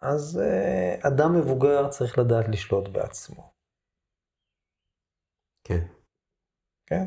אז 0.00 0.40
uh, 0.40 1.08
אדם 1.08 1.36
מבוגר 1.36 1.88
צריך 1.88 2.18
לדעת 2.18 2.48
לשלוט 2.48 2.88
בעצמו, 2.88 3.52
כן. 5.64 5.86
כן? 6.86 7.04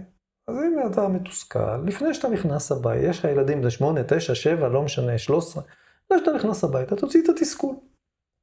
אז 0.47 0.55
אם 0.55 0.91
אתה 0.91 1.07
מתוסכל, 1.07 1.77
לפני 1.87 2.13
שאתה 2.13 2.27
נכנס 2.27 2.71
הביתה, 2.71 3.07
יש 3.07 3.19
לך 3.19 3.25
ילדים 3.25 3.61
בני 3.61 3.71
8, 3.71 4.01
9, 4.07 4.35
7, 4.35 4.67
לא 4.67 4.81
משנה, 4.81 5.17
13, 5.17 5.63
לפני 6.05 6.17
שאתה 6.19 6.31
נכנס 6.31 6.63
הביתה, 6.63 6.95
תוציא 6.95 7.23
את 7.23 7.29
התסכול. 7.29 7.75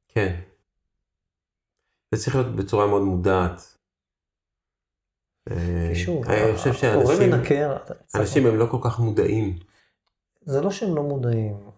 כן. 0.09 0.41
זה 2.15 2.23
צריך 2.23 2.37
להיות 2.37 2.57
בצורה 2.57 2.87
מאוד 2.87 3.03
מודעת. 3.03 3.79
אה, 5.51 5.91
כי 5.95 6.01
שוב, 6.01 6.29
אני 6.29 6.57
חושב 6.57 6.73
שאנשים 6.73 7.31
מנקר, 7.31 7.77
אנשים 8.15 8.47
הם 8.47 8.59
לא 8.59 8.67
כל 8.71 8.79
כך 8.85 8.99
מודעים. 8.99 9.59
זה 10.45 10.61
לא 10.61 10.71
שהם 10.71 10.97
לא 10.97 11.03
מודעים. 11.03 11.71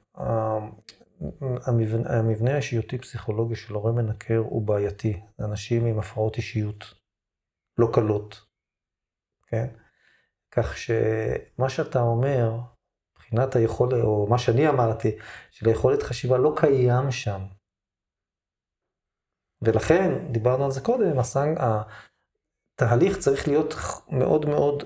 המבנה, 1.66 2.10
המבנה 2.10 2.52
האישיותי-פסיכולוגי 2.52 3.56
של 3.56 3.74
הורה 3.74 3.92
מנקר 3.92 4.38
הוא 4.38 4.62
בעייתי. 4.62 5.20
אנשים 5.40 5.86
עם 5.86 5.98
הפרעות 5.98 6.36
אישיות 6.36 6.94
לא 7.78 7.88
קלות, 7.92 8.40
כן? 9.46 9.66
כך 10.50 10.78
שמה 10.78 11.68
שאתה 11.68 12.00
אומר, 12.00 12.58
מבחינת 13.16 13.56
היכולת, 13.56 13.92
או 14.02 14.26
מה 14.30 14.38
שאני 14.38 14.68
אמרתי, 14.68 15.16
של 15.50 15.68
היכולת 15.68 16.02
חשיבה 16.02 16.38
לא 16.38 16.52
קיים 16.56 17.10
שם. 17.10 17.40
ולכן, 19.62 20.32
דיברנו 20.32 20.64
על 20.64 20.70
זה 20.70 20.80
קודם, 20.80 21.18
הסנג, 21.18 21.58
התהליך 22.74 23.18
צריך 23.18 23.48
להיות 23.48 23.74
מאוד 24.08 24.46
מאוד 24.46 24.82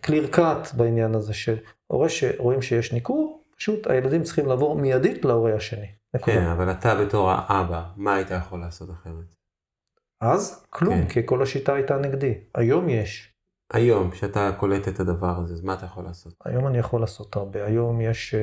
קליר 0.00 0.30
קאט 0.32 0.74
בעניין 0.76 1.14
הזה, 1.14 1.32
שהורה 1.88 2.08
שרואים 2.08 2.62
שיש 2.62 2.92
ניכור, 2.92 3.44
פשוט 3.56 3.86
הילדים 3.86 4.22
צריכים 4.22 4.46
לעבור 4.46 4.76
מיידית 4.76 5.24
להורה 5.24 5.54
השני. 5.54 5.86
נקודה. 6.14 6.36
כן, 6.36 6.46
אבל 6.46 6.70
אתה 6.70 6.94
בתור 6.94 7.30
האבא, 7.30 7.84
מה 7.96 8.14
היית 8.14 8.30
יכול 8.30 8.60
לעשות 8.60 8.90
אחרת? 8.90 9.34
אז 10.20 10.64
כלום, 10.70 11.02
כן. 11.02 11.08
כי 11.08 11.20
כל 11.24 11.42
השיטה 11.42 11.74
הייתה 11.74 11.96
נגדי. 11.96 12.34
היום 12.54 12.88
יש. 12.88 13.34
היום, 13.72 14.10
כשאתה 14.10 14.50
קולט 14.56 14.88
את 14.88 15.00
הדבר 15.00 15.38
הזה, 15.38 15.54
אז 15.54 15.60
מה 15.60 15.74
אתה 15.74 15.86
יכול 15.86 16.04
לעשות? 16.04 16.34
היום 16.44 16.66
אני 16.66 16.78
יכול 16.78 17.00
לעשות 17.00 17.36
הרבה. 17.36 17.64
היום 17.64 18.00
יש, 18.00 18.34
אה, 18.34 18.40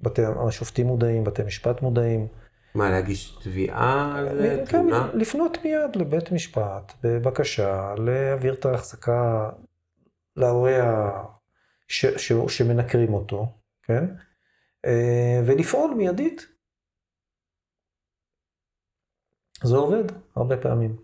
בתי, 0.00 0.22
השופטים 0.48 0.86
מודעים, 0.86 1.24
בתי 1.24 1.42
משפט 1.42 1.82
מודעים. 1.82 2.26
מה, 2.74 2.90
להגיש 2.90 3.38
תביעה 3.42 4.14
על 4.18 4.36
זה? 4.36 4.64
כן? 4.68 4.86
לפנות 5.14 5.58
מיד 5.64 5.96
לבית 5.96 6.32
משפט 6.32 6.92
בבקשה 7.02 7.94
להעביר 7.98 8.54
את 8.54 8.64
ההחזקה 8.64 9.50
להורה 10.36 11.12
ש, 11.88 12.06
ש, 12.06 12.32
שמנקרים 12.48 13.14
אותו, 13.14 13.58
כן? 13.82 14.04
אה, 14.86 15.40
ולפעול 15.46 15.94
מיידית. 15.96 16.46
זה 19.64 19.76
עובד 19.76 20.04
הרבה 20.36 20.54
פעמים. 20.62 20.96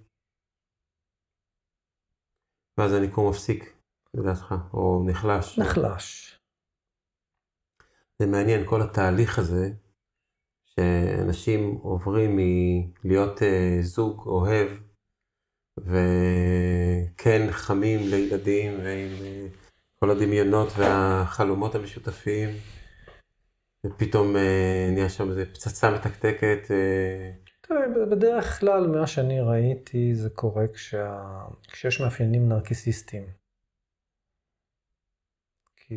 ואז 2.78 2.92
הניכור 2.92 3.30
מפסיק, 3.30 3.76
לדעתך, 4.14 4.54
או 4.74 5.04
נחלש. 5.06 5.58
נחלש. 5.58 6.38
זה 8.18 8.26
מעניין, 8.26 8.66
כל 8.66 8.82
התהליך 8.82 9.38
הזה, 9.38 9.68
שאנשים 10.64 11.74
עוברים 11.82 12.30
מלהיות 12.36 13.42
אה, 13.42 13.78
זוג 13.82 14.26
אוהב, 14.26 14.68
וכן 15.78 17.42
חמים 17.50 18.00
לילדים, 18.10 18.72
ועם 18.78 19.12
אה, 19.24 19.61
כל 20.02 20.10
הדמיונות 20.10 20.68
והחלומות 20.78 21.74
המשותפים, 21.74 22.48
ופתאום 23.86 24.36
אה, 24.36 24.90
נהיה 24.92 25.08
שם 25.08 25.28
איזה 25.28 25.46
פצצה 25.46 25.90
מתקתקת, 25.90 26.70
אה, 26.70 27.30
בדרך 28.10 28.60
כלל, 28.60 28.86
מה 28.86 29.06
שאני 29.06 29.40
ראיתי, 29.40 30.14
זה 30.14 30.30
קורה 30.30 30.68
כשה... 30.68 31.18
כשיש 31.68 32.00
מאפיינים 32.00 32.48
נרקיסיסטיים. 32.48 33.26
כי 35.76 35.94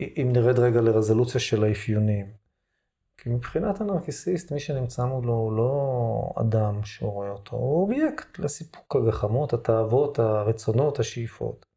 אם 0.00 0.30
נרד 0.32 0.58
רגע 0.58 0.80
לרזולוציה 0.80 1.40
של 1.40 1.64
האפיונים. 1.64 2.26
כי 3.16 3.30
מבחינת 3.30 3.80
הנרקיסיסט, 3.80 4.52
מי 4.52 4.60
שנמצא 4.60 5.04
מולו 5.04 5.32
הוא 5.32 5.52
לא 5.52 6.32
אדם 6.40 6.84
שהוא 6.84 7.10
רואה 7.10 7.30
אותו, 7.30 7.56
הוא 7.56 7.82
אובייקט 7.82 8.38
לסיפוק 8.38 8.96
הגחמות, 8.96 9.52
התאוות, 9.52 10.18
הרצונות, 10.18 10.98
השאיפות. 10.98 11.67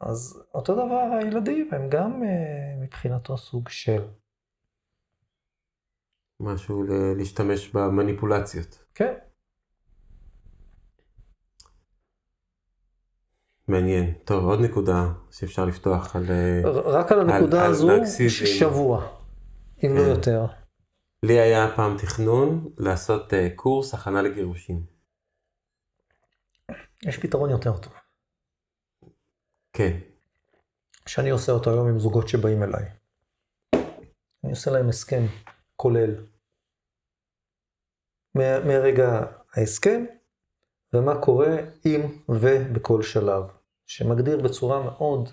אז 0.00 0.42
אותו 0.54 0.74
דבר 0.74 1.18
הילדים, 1.20 1.68
הם 1.72 1.88
גם 1.88 2.22
אה, 2.22 2.82
מבחינתו 2.82 3.36
סוג 3.36 3.68
של. 3.68 4.02
משהו 6.40 6.84
להשתמש 7.16 7.68
במניפולציות. 7.68 8.84
כן. 8.94 9.14
מעניין. 13.68 14.14
טוב, 14.24 14.44
עוד 14.44 14.60
נקודה 14.60 15.12
שאפשר 15.30 15.64
לפתוח 15.64 16.16
על... 16.16 16.24
רק 16.84 17.12
על 17.12 17.20
הנקודה 17.20 17.64
על, 17.64 17.70
הזו, 17.70 17.90
על 17.90 18.06
שבוע, 18.28 19.08
אם 19.84 19.94
לא 19.94 20.02
כן. 20.02 20.08
יותר. 20.08 20.46
לי 21.22 21.40
היה 21.40 21.72
פעם 21.76 21.96
תכנון 21.98 22.68
לעשות 22.78 23.32
uh, 23.32 23.36
קורס 23.56 23.94
הכנה 23.94 24.22
לגירושים. 24.22 24.82
יש 27.02 27.18
פתרון 27.18 27.50
יותר 27.50 27.78
טוב. 27.78 27.92
כן. 29.76 29.98
שאני 31.06 31.30
עושה 31.30 31.52
אותו 31.52 31.70
היום 31.70 31.88
עם 31.88 31.98
זוגות 31.98 32.28
שבאים 32.28 32.62
אליי. 32.62 32.84
אני 34.44 34.50
עושה 34.50 34.70
להם 34.70 34.88
הסכם 34.88 35.22
כולל. 35.76 36.26
מרגע 38.34 39.26
ההסכם, 39.54 40.04
ומה 40.92 41.20
קורה 41.20 41.56
אם 41.86 42.00
ובכל 42.28 43.02
שלב, 43.02 43.42
שמגדיר 43.86 44.42
בצורה 44.42 44.82
מאוד 44.82 45.28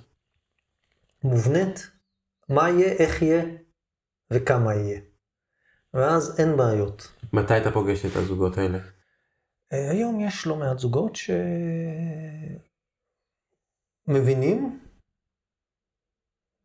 מובנית 1.24 1.90
מה 2.50 2.70
יהיה, 2.70 2.92
איך 2.92 3.22
יהיה 3.22 3.44
וכמה 4.32 4.74
יהיה. 4.76 5.00
ואז 5.94 6.40
אין 6.40 6.58
בעיות. 6.58 7.12
מתי 7.34 7.58
אתה 7.58 7.72
פוגש 7.72 8.06
את 8.06 8.16
הזוגות 8.16 8.58
האלה? 8.58 8.78
אה, 9.74 9.92
היום 9.92 10.20
יש 10.20 10.48
לא 10.48 10.56
מעט 10.56 10.80
זוגות 10.80 11.16
שמבינים, 14.08 14.80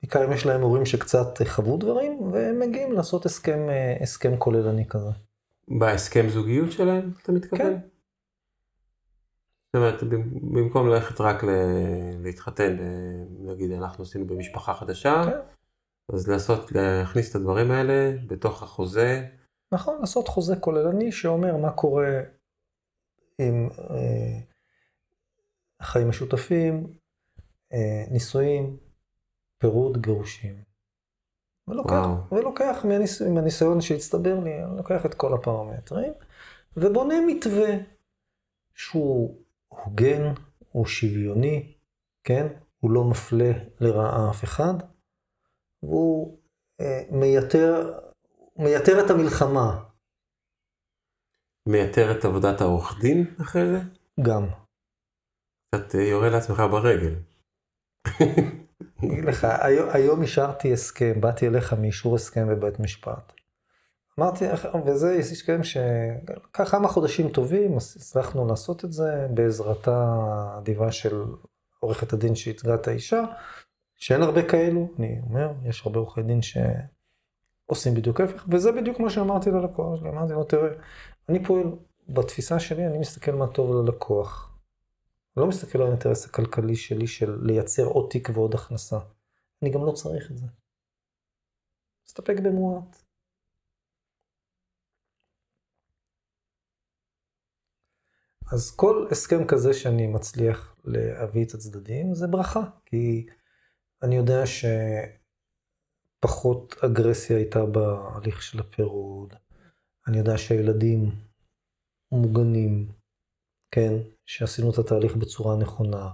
בעיקר 0.02 0.24
אם 0.24 0.32
יש 0.32 0.46
להם 0.46 0.60
הורים 0.60 0.86
שקצת 0.86 1.42
חוו 1.48 1.76
דברים, 1.76 2.32
והם 2.32 2.58
מגיעים 2.60 2.92
לעשות 2.92 3.26
הסכם, 3.26 3.68
אה, 3.68 3.96
הסכם 4.02 4.36
כוללני 4.36 4.88
כזה. 4.88 5.10
בהסכם 5.68 6.28
זוגיות 6.28 6.72
שלהם, 6.72 7.12
אתה 7.22 7.32
מתכוון? 7.32 7.58
כן. 7.58 7.78
זאת 9.66 9.74
אומרת, 9.74 10.02
במקום 10.52 10.88
ללכת 10.88 11.20
רק 11.20 11.42
להתחתן, 12.22 12.76
נגיד 13.40 13.70
אנחנו 13.70 14.04
עשינו 14.04 14.26
במשפחה 14.26 14.74
חדשה, 14.74 15.22
כן. 15.26 15.38
אז 16.12 16.28
לעשות, 16.28 16.72
להכניס 16.72 17.30
את 17.30 17.34
הדברים 17.34 17.70
האלה 17.70 18.12
בתוך 18.26 18.62
החוזה. 18.62 19.26
נכון, 19.72 20.00
לעשות 20.00 20.28
חוזה 20.28 20.56
כוללני 20.56 21.12
שאומר 21.12 21.56
מה 21.56 21.72
קורה 21.72 22.20
עם 23.38 23.68
אה, 23.90 24.40
חיים 25.82 26.08
משותפים, 26.08 26.86
אה, 26.86 26.97
נישואים, 28.10 28.76
פירוד, 29.58 30.02
גירושים. 30.02 30.62
ולוקח, 31.68 32.06
ולוקח 32.32 32.84
מהניס, 32.84 33.22
מהניסיון 33.22 33.80
שהצטבר 33.80 34.40
לי, 34.40 34.64
אני 34.64 34.76
לוקח 34.76 35.06
את 35.06 35.14
כל 35.14 35.34
הפרמטרים, 35.34 36.12
ובונה 36.76 37.14
מתווה 37.26 37.68
שהוא 38.74 39.42
הוגן, 39.68 40.34
הוא 40.72 40.86
שוויוני, 40.86 41.74
כן? 42.24 42.46
הוא 42.80 42.90
לא 42.90 43.04
מפלה 43.04 43.50
לרעה 43.80 44.30
אף 44.30 44.44
אחד, 44.44 44.74
והוא 45.82 46.38
אה, 46.80 47.02
מייתר, 47.10 47.98
מייתר 48.56 49.04
את 49.04 49.10
המלחמה. 49.10 49.84
מייתר 51.68 52.18
את 52.18 52.24
עבודת 52.24 52.60
העורך 52.60 53.00
דין 53.00 53.34
אחרי 53.40 53.66
זה? 53.66 53.78
גם. 54.22 54.46
קצת 55.74 55.94
אה, 55.94 56.00
יורה 56.00 56.28
לעצמך 56.30 56.58
ברגל. 56.70 57.14
אגיד 59.04 59.24
לך, 59.24 59.46
היום, 59.60 59.88
היום 59.92 60.22
אישרתי 60.22 60.72
הסכם, 60.72 61.20
באתי 61.20 61.46
אליך 61.46 61.72
מאישור 61.72 62.14
הסכם 62.14 62.48
בבית 62.48 62.80
משפט. 62.80 63.32
אמרתי, 64.18 64.44
וזה 64.86 65.14
הסכם 65.14 65.62
שלקח 65.62 66.70
כמה 66.70 66.88
חודשים 66.88 67.28
טובים, 67.28 67.76
הצלחנו 67.76 68.46
לעשות 68.48 68.84
את 68.84 68.92
זה 68.92 69.26
בעזרתה 69.30 70.04
האדיבה 70.28 70.92
של 70.92 71.24
עורכת 71.80 72.12
הדין 72.12 72.34
שייצגה 72.34 72.74
את 72.74 72.88
האישה, 72.88 73.24
שאין 73.96 74.22
הרבה 74.22 74.42
כאלו, 74.42 74.88
אני 74.98 75.20
אומר, 75.22 75.52
יש 75.64 75.82
הרבה 75.86 75.98
עורכי 75.98 76.22
דין 76.22 76.40
שעושים 76.42 77.94
בדיוק 77.94 78.20
ההפך, 78.20 78.44
וזה 78.48 78.72
בדיוק 78.72 79.00
מה 79.00 79.10
שאמרתי 79.10 79.50
ללקוח 79.50 80.00
שלי, 80.00 80.08
אמרתי 80.08 80.32
לו, 80.32 80.44
תראה, 80.44 80.70
אני 81.28 81.44
פועל, 81.44 81.64
בתפיסה 82.08 82.58
שלי, 82.58 82.86
אני 82.86 82.98
מסתכל 82.98 83.32
מה 83.32 83.46
טוב 83.46 83.74
ללקוח. 83.74 84.47
אני 85.38 85.42
לא 85.42 85.48
מסתכל 85.48 85.78
על 85.78 85.86
האינטרס 85.86 86.26
הכלכלי 86.26 86.76
שלי 86.76 87.06
של 87.06 87.38
לייצר 87.42 87.84
עוד 87.84 88.10
תיק 88.10 88.28
ועוד 88.34 88.54
הכנסה. 88.54 88.98
אני 89.62 89.70
גם 89.70 89.80
לא 89.86 89.92
צריך 89.92 90.30
את 90.30 90.36
זה. 90.36 90.46
מסתפק 92.06 92.34
במועט. 92.44 93.02
אז 98.52 98.76
כל 98.76 99.06
הסכם 99.10 99.46
כזה 99.48 99.74
שאני 99.74 100.06
מצליח 100.06 100.76
להביא 100.84 101.44
את 101.44 101.54
הצדדים 101.54 102.14
זה 102.14 102.26
ברכה, 102.26 102.60
כי 102.86 103.26
אני 104.02 104.16
יודע 104.16 104.42
שפחות 106.24 106.74
אגרסיה 106.84 107.36
הייתה 107.36 107.66
בהליך 107.66 108.42
של 108.42 108.60
הפירוד, 108.60 109.34
אני 110.06 110.18
יודע 110.18 110.38
שהילדים 110.38 111.10
מוגנים, 112.12 112.92
כן, 113.70 113.92
שעשינו 114.28 114.70
את 114.70 114.78
התהליך 114.78 115.16
בצורה 115.16 115.56
נכונה, 115.56 116.08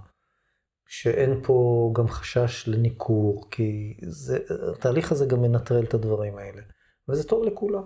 שאין 0.87 1.43
פה 1.43 1.91
גם 1.95 2.07
חשש 2.07 2.67
לניכור, 2.67 3.47
כי 3.51 3.97
זה, 4.01 4.39
התהליך 4.71 5.11
הזה 5.11 5.25
גם 5.25 5.41
מנטרל 5.41 5.83
את 5.83 5.93
הדברים 5.93 6.37
האלה, 6.37 6.61
וזה 7.09 7.27
טוב 7.27 7.43
לכולם. 7.43 7.83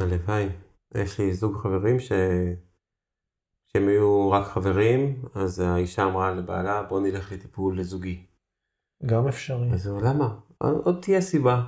הלוואי. 0.00 0.48
יש 0.94 1.20
לי 1.20 1.34
זוג 1.34 1.56
חברים 1.56 2.00
ש... 2.00 2.12
שהם 3.66 3.88
היו 3.88 4.30
רק 4.30 4.46
חברים, 4.46 5.24
אז 5.34 5.60
האישה 5.60 6.04
אמרה 6.04 6.30
לבעלה, 6.30 6.82
בוא 6.82 7.00
נלך 7.00 7.32
לטיפול 7.32 7.82
זוגי. 7.82 8.26
גם 9.06 9.28
אפשרי. 9.28 9.72
אז 9.72 9.86
הוא, 9.86 10.02
למה? 10.02 10.38
עוד 10.58 10.98
תהיה 11.02 11.20
סיבה. 11.20 11.62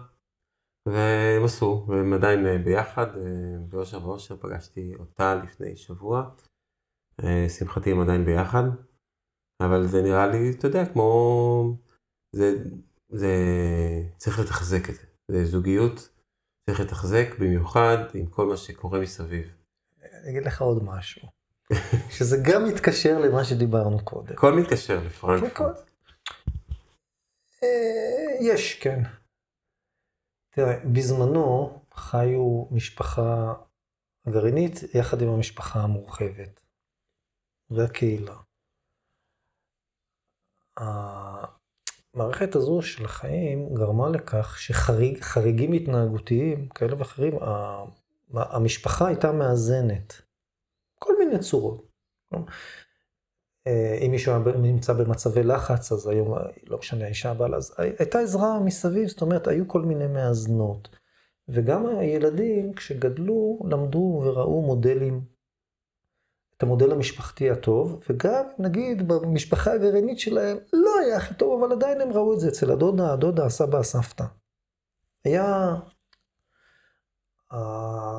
והם 0.87 1.45
עשו, 1.45 1.85
והם 1.89 2.13
עדיין 2.13 2.65
ביחד, 2.65 3.07
באושר 3.69 4.09
ואושר 4.09 4.37
פגשתי 4.37 4.95
אותה 4.99 5.35
לפני 5.35 5.77
שבוע. 5.77 6.31
אה, 7.25 7.45
לשמחתי 7.47 7.91
הם 7.91 8.01
עדיין 8.01 8.25
ביחד, 8.25 8.63
אבל 9.61 9.87
זה 9.87 10.03
נראה 10.03 10.27
לי, 10.27 10.51
אתה 10.51 10.67
יודע, 10.67 10.87
כמו... 10.87 11.77
זה, 12.33 12.55
זה... 13.09 13.35
צריך 14.17 14.39
לתחזק 14.39 14.91
את 14.91 14.95
זה. 14.95 15.03
זה 15.29 15.45
זוגיות, 15.45 16.09
צריך 16.67 16.81
לתחזק 16.81 17.39
במיוחד 17.39 17.97
עם 18.15 18.27
כל 18.27 18.47
מה 18.47 18.57
שקורה 18.57 19.01
מסביב. 19.01 19.47
אני 20.03 20.31
אגיד 20.31 20.45
לך 20.45 20.63
עוד 20.63 20.85
משהו, 20.85 21.29
שזה 22.17 22.37
גם 22.45 22.65
מתקשר 22.65 23.19
למה 23.19 23.45
שדיברנו 23.45 24.05
קודם. 24.05 24.33
הכל 24.33 24.53
מתקשר 24.53 25.01
לפרנקפורט. 25.07 25.91
אה, 27.63 28.37
יש, 28.41 28.75
כן. 28.75 29.03
תראה, 30.51 30.79
בזמנו 30.85 31.79
חיו 31.95 32.67
משפחה 32.71 33.53
גרעינית 34.29 34.81
יחד 34.95 35.23
עם 35.23 35.29
המשפחה 35.29 35.81
המורחבת. 35.81 36.62
והקהילה. 37.77 38.37
המערכת 42.15 42.55
הזו 42.55 42.83
של 42.83 43.05
החיים 43.05 43.75
גרמה 43.75 44.09
לכך 44.09 44.59
שחריגים 44.59 45.73
התנהגותיים 45.73 46.69
כאלה 46.69 46.99
ואחרים, 46.99 47.35
המשפחה 48.35 49.07
הייתה 49.07 49.33
מאזנת. 49.33 50.23
כל 50.99 51.15
מיני 51.19 51.39
צורות. 51.39 51.93
אם 54.07 54.11
מישהו 54.11 54.39
נמצא 54.39 54.93
במצבי 54.93 55.43
לחץ, 55.43 55.93
אז 55.93 56.07
היום, 56.07 56.39
לא 56.67 56.79
משנה, 56.79 57.05
האישה 57.05 57.31
הבעל, 57.31 57.55
אז 57.55 57.75
הייתה 57.79 58.19
עזרה 58.19 58.61
מסביב, 58.61 59.09
זאת 59.09 59.23
אומרת, 59.23 59.47
היו 59.49 59.69
כל 59.69 59.83
מיני 59.83 60.07
מאזנות. 60.07 60.97
וגם 61.49 61.87
הילדים, 61.87 62.75
כשגדלו, 62.75 63.59
למדו 63.71 64.23
וראו 64.25 64.63
מודלים 64.63 65.25
את 66.63 66.67
המודל 66.67 66.93
המשפחתי 66.93 67.51
הטוב, 67.51 68.01
וגם 68.09 68.45
נגיד 68.59 69.09
במשפחה 69.09 69.73
הגרעינית 69.73 70.19
שלהם 70.19 70.59
לא 70.73 70.91
היה 71.01 71.17
הכי 71.17 71.35
טוב, 71.35 71.63
אבל 71.63 71.73
עדיין 71.73 72.01
הם 72.01 72.13
ראו 72.13 72.35
את 72.35 72.41
זה 72.41 72.49
אצל 72.49 72.71
הדודה, 72.71 73.13
הדודה, 73.13 73.47
הסבא, 73.47 73.79
הסבתא. 73.79 74.25
היה... 75.25 75.75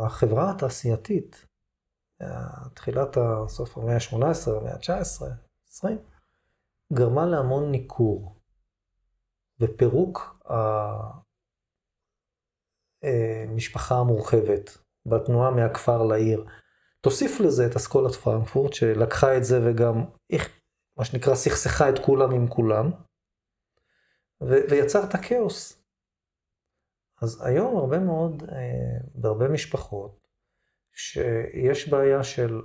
החברה 0.05 0.51
התעשייתית, 0.51 1.45
תחילת 2.73 3.17
סוף 3.47 3.77
המאה 3.77 3.95
ה-18, 3.95 4.51
המאה 4.51 4.73
ה-19, 4.73 5.25
20, 5.67 5.97
גרמה 6.93 7.25
להמון 7.25 7.71
ניכור 7.71 8.35
ופירוק 9.59 10.43
המשפחה 13.03 13.95
המורחבת 13.95 14.77
בתנועה 15.05 15.51
מהכפר 15.51 16.03
לעיר. 16.03 16.45
תוסיף 17.03 17.39
לזה 17.39 17.65
את 17.65 17.75
אסכולת 17.75 18.11
פרנקפורט, 18.11 18.73
שלקחה 18.73 19.37
את 19.37 19.43
זה 19.43 19.59
וגם, 19.65 20.03
מה 20.97 21.05
שנקרא, 21.05 21.35
סכסכה 21.35 21.89
את 21.89 21.99
כולם 21.99 22.31
עם 22.31 22.47
כולם, 22.47 22.91
ויצר 24.41 25.03
את 25.03 25.15
הכאוס. 25.15 25.83
אז 27.21 27.45
היום 27.45 27.77
הרבה 27.77 27.99
מאוד, 27.99 28.43
אה, 28.51 28.99
בהרבה 29.15 29.47
משפחות, 29.47 30.27
שיש 30.93 31.89
בעיה 31.89 32.23
של, 32.23 32.61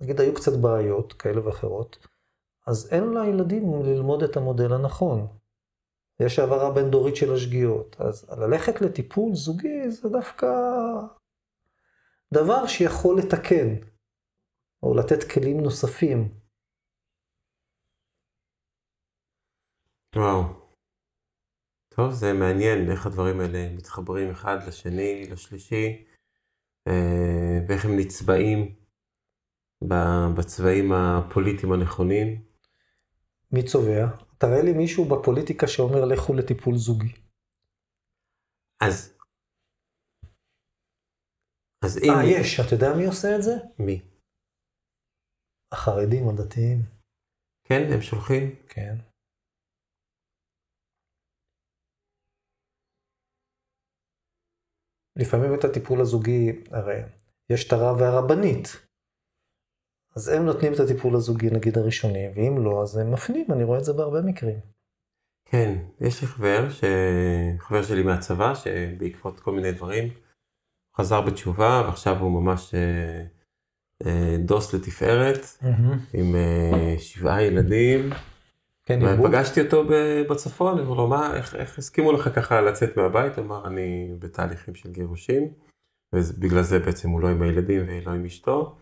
נגיד 0.00 0.20
היו 0.20 0.34
קצת 0.34 0.52
בעיות 0.60 1.12
כאלה 1.12 1.46
ואחרות, 1.46 2.06
אז 2.66 2.92
אין 2.92 3.14
לילדים 3.14 3.82
ללמוד 3.82 4.22
את 4.22 4.36
המודל 4.36 4.72
הנכון. 4.72 5.26
יש 6.20 6.38
העברה 6.38 6.70
בין 6.70 6.90
דורית 6.90 7.16
של 7.16 7.34
השגיאות. 7.34 7.96
אז 8.00 8.30
ללכת 8.30 8.80
לטיפול 8.80 9.34
זוגי 9.34 9.90
זה 9.90 10.08
דווקא 10.08 10.46
דבר 12.34 12.66
שיכול 12.66 13.18
לתקן, 13.18 13.74
או 14.82 14.94
לתת 14.94 15.30
כלים 15.32 15.60
נוספים. 15.60 16.34
וואו. 20.16 20.42
טוב, 21.88 22.12
זה 22.12 22.32
מעניין 22.32 22.90
איך 22.90 23.06
הדברים 23.06 23.40
האלה 23.40 23.68
מתחברים 23.76 24.30
אחד 24.30 24.58
לשני, 24.68 25.26
לשלישי, 25.30 26.04
אה, 26.88 27.58
ואיך 27.68 27.84
הם 27.84 27.96
נצבעים 27.96 28.74
בצבעים 30.36 30.92
הפוליטיים 30.92 31.72
הנכונים. 31.72 32.42
מי 33.52 33.62
צובע? 33.62 34.06
תראה 34.38 34.62
לי 34.62 34.72
מישהו 34.72 35.04
בפוליטיקה 35.04 35.68
שאומר 35.68 36.04
לכו 36.04 36.34
לטיפול 36.34 36.76
זוגי. 36.76 37.12
אז... 38.80 39.13
אז 41.84 41.98
אם... 41.98 42.10
אה, 42.10 42.24
יש. 42.40 42.60
אתה 42.60 42.74
יודע 42.74 42.88
מי 42.96 43.06
עושה 43.06 43.36
את 43.36 43.42
זה? 43.42 43.54
מי? 43.78 44.02
החרדים, 45.72 46.28
הדתיים. 46.28 46.78
כן, 47.64 47.82
הם 47.92 48.00
שולחים? 48.00 48.56
כן. 48.68 48.94
לפעמים 55.16 55.54
את 55.58 55.64
הטיפול 55.64 56.00
הזוגי, 56.00 56.64
הרי 56.70 57.00
יש 57.50 57.66
את 57.66 57.72
הרב 57.72 57.96
והרבנית. 58.00 58.66
אז 60.16 60.28
הם 60.28 60.42
נותנים 60.44 60.72
את 60.72 60.80
הטיפול 60.80 61.16
הזוגי, 61.16 61.46
נגיד, 61.56 61.78
הראשוני, 61.78 62.28
ואם 62.34 62.64
לא, 62.64 62.82
אז 62.82 62.96
הם 62.96 63.12
מפנים, 63.12 63.46
אני 63.52 63.64
רואה 63.64 63.78
את 63.78 63.84
זה 63.84 63.92
בהרבה 63.92 64.22
מקרים. 64.22 64.60
כן, 65.44 65.72
יש 66.00 66.22
לי 66.22 66.28
חבר, 66.28 66.70
ש... 66.70 66.84
חבר 67.58 67.82
שלי 67.82 68.02
מהצבא, 68.02 68.54
שבעקבות 68.54 69.40
כל 69.40 69.52
מיני 69.52 69.72
דברים, 69.72 70.23
חזר 70.96 71.20
בתשובה, 71.20 71.82
ועכשיו 71.86 72.18
הוא 72.18 72.42
ממש 72.42 72.74
אה, 72.74 73.24
אה, 74.06 74.36
דוס 74.38 74.74
לתפארת. 74.74 75.40
עם 76.12 76.34
אה, 76.34 76.94
שבעה 76.98 77.42
ילדים. 77.42 78.10
כן, 78.86 79.00
ופגשתי 79.02 79.60
אותו 79.60 79.84
בצפון, 80.30 80.78
אמרו 80.78 80.94
לו, 80.94 81.06
מה, 81.06 81.36
איך, 81.36 81.54
איך 81.54 81.78
הסכימו 81.78 82.12
לך 82.12 82.28
ככה 82.34 82.60
לצאת 82.60 82.96
מהבית? 82.96 83.38
אמר, 83.38 83.66
אני 83.66 84.14
בתהליכים 84.18 84.74
של 84.74 84.92
גירושים, 84.92 85.52
ובגלל 86.14 86.62
זה 86.62 86.78
בעצם 86.78 87.10
הוא 87.10 87.20
לא 87.20 87.28
עם 87.28 87.42
הילדים 87.42 87.82
ולא 87.86 88.10
עם 88.10 88.24
אשתו. 88.24 88.76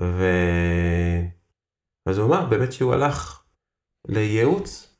ו... 0.00 0.24
אז 2.06 2.18
הוא 2.18 2.26
אמר 2.26 2.46
באמת 2.46 2.72
שהוא 2.72 2.92
הלך 2.92 3.42
לייעוץ, 4.08 4.96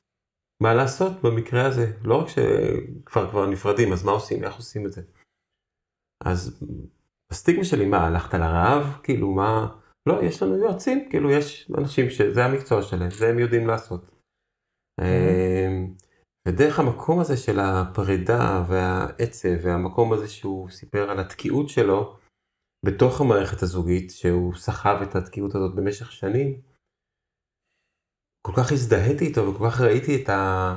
מה 0.63 0.75
לעשות 0.75 1.23
במקרה 1.23 1.67
הזה, 1.67 1.93
לא 2.05 2.21
רק 2.21 2.29
שכבר 2.29 3.31
כבר 3.31 3.47
נפרדים, 3.47 3.93
אז 3.93 4.05
מה 4.05 4.13
עושים, 4.13 4.45
איך 4.45 4.57
עושים 4.57 4.87
את 4.87 4.93
זה. 4.93 5.03
אז 6.25 6.65
הסטיגמה 7.33 7.65
שלי, 7.65 7.87
מה, 7.87 8.07
הלכת 8.07 8.35
לרעב? 8.35 9.01
כאילו, 9.03 9.31
מה... 9.31 9.77
לא, 10.07 10.23
יש 10.23 10.43
לנו 10.43 10.57
יועצים, 10.57 11.09
כאילו, 11.11 11.31
יש 11.31 11.71
אנשים 11.79 12.11
שזה 12.11 12.45
המקצוע 12.45 12.83
שלהם, 12.83 13.11
זה 13.11 13.29
הם 13.29 13.39
יודעים 13.39 13.67
לעשות. 13.67 14.11
אמ, 15.01 15.95
ודרך 16.49 16.79
המקום 16.79 17.21
הזה 17.21 17.37
של 17.37 17.61
הפרידה 17.61 18.65
והעצב, 18.69 19.49
והמקום 19.63 20.13
הזה 20.13 20.29
שהוא 20.29 20.71
סיפר 20.71 21.11
על 21.11 21.21
התקיעות 21.21 21.69
שלו, 21.69 22.17
בתוך 22.87 23.21
המערכת 23.21 23.63
הזוגית, 23.63 24.11
שהוא 24.11 24.55
סחב 24.55 24.99
את 25.03 25.15
התקיעות 25.15 25.55
הזאת 25.55 25.75
במשך 25.75 26.13
שנים, 26.13 26.61
כל 28.47 28.53
כך 28.57 28.73
הזדהיתי 28.73 29.27
איתו 29.27 29.41
וכל 29.47 29.71
כך 29.71 29.81
ראיתי 29.81 30.23
את, 30.23 30.29
ה, 30.29 30.77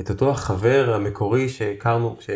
את 0.00 0.10
אותו 0.10 0.30
החבר 0.30 0.94
המקורי 0.94 1.48
שהכרנו 1.48 2.16
כש, 2.16 2.30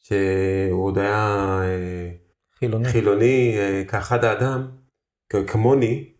שהוא 0.00 0.84
עוד 0.84 0.98
היה 0.98 1.58
אה, 1.62 2.10
חילוני, 2.58 2.88
חילוני 2.88 3.58
אה, 3.58 3.84
כאחד 3.88 4.24
האדם, 4.24 4.68
כמוני, 5.46 6.12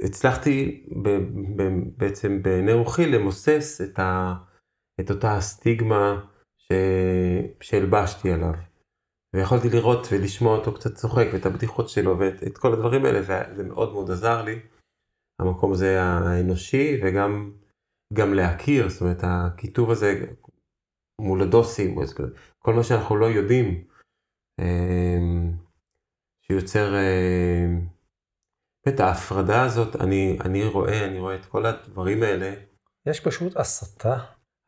והצלחתי 0.00 0.86
ב, 1.02 1.08
ב, 1.56 1.62
בעצם 1.96 2.42
בעיני 2.42 2.72
רוחי 2.72 3.06
למוסס 3.06 3.80
את, 3.80 3.98
ה, 3.98 4.34
את 5.00 5.10
אותה 5.10 5.36
הסטיגמה 5.36 6.24
ש, 6.56 6.72
שהלבשתי 7.60 8.32
עליו. 8.32 8.54
ויכולתי 9.34 9.68
לראות 9.68 10.06
ולשמוע 10.12 10.56
אותו 10.56 10.74
קצת 10.74 10.94
צוחק 10.94 11.26
ואת 11.32 11.46
הבדיחות 11.46 11.88
שלו 11.88 12.18
ואת 12.18 12.42
את 12.42 12.58
כל 12.58 12.72
הדברים 12.72 13.04
האלה 13.04 13.20
וזה 13.20 13.64
מאוד 13.64 13.92
מאוד 13.92 14.10
עזר 14.10 14.42
לי. 14.42 14.60
המקום 15.40 15.72
הזה 15.72 16.02
האנושי 16.02 17.00
וגם 17.02 17.52
גם 18.12 18.34
להכיר, 18.34 18.88
זאת 18.88 19.00
אומרת 19.00 19.20
הכיתוב 19.22 19.90
הזה 19.90 20.26
מול 21.20 21.42
הדוסים, 21.42 21.98
כל 22.58 22.74
מה 22.74 22.84
שאנחנו 22.84 23.16
לא 23.16 23.26
יודעים, 23.26 23.84
אמ, 24.60 25.52
שיוצר 26.42 26.94
אמ, 26.94 27.86
את 28.88 29.00
ההפרדה 29.00 29.62
הזאת, 29.62 29.96
אני, 29.96 30.38
אני 30.44 30.64
רואה, 30.64 31.04
אני 31.04 31.20
רואה 31.20 31.34
את 31.34 31.44
כל 31.44 31.66
הדברים 31.66 32.22
האלה. 32.22 32.54
יש 33.06 33.20
פשוט 33.20 33.56
הסתה. 33.56 34.18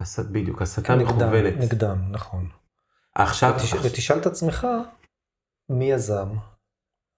הסת, 0.01 0.27
בדיוק, 0.27 0.63
הסתה 0.63 0.97
מכוונת. 0.97 1.55
נגדם, 1.59 2.13
נכון. 2.13 2.49
עכשיו... 3.15 3.55
ותש... 3.57 3.73
ותשאל 3.75 4.19
את 4.19 4.27
עצמך, 4.27 4.67
מי 5.69 5.91
יזם? 5.91 6.29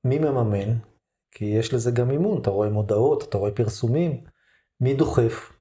מי 0.05 0.19
מממן? 0.19 0.79
כי 1.31 1.45
יש 1.45 1.75
לזה 1.75 1.91
גם 1.91 2.09
מימון, 2.09 2.41
אתה 2.43 2.51
רואה 2.51 2.69
מודעות, 2.71 3.23
אתה 3.23 3.39
רואה 3.39 3.51
פרסומים, 3.51 4.25
מי 4.81 4.95
דוחף? 4.95 5.53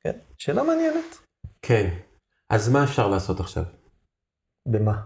כן, 0.00 0.18
שאלה 0.38 0.62
מעניינת. 0.62 1.18
כן, 1.62 1.98
אז 2.50 2.68
מה 2.68 2.84
אפשר 2.84 3.08
לעשות 3.08 3.40
עכשיו? 3.40 3.64
במה? 4.68 5.02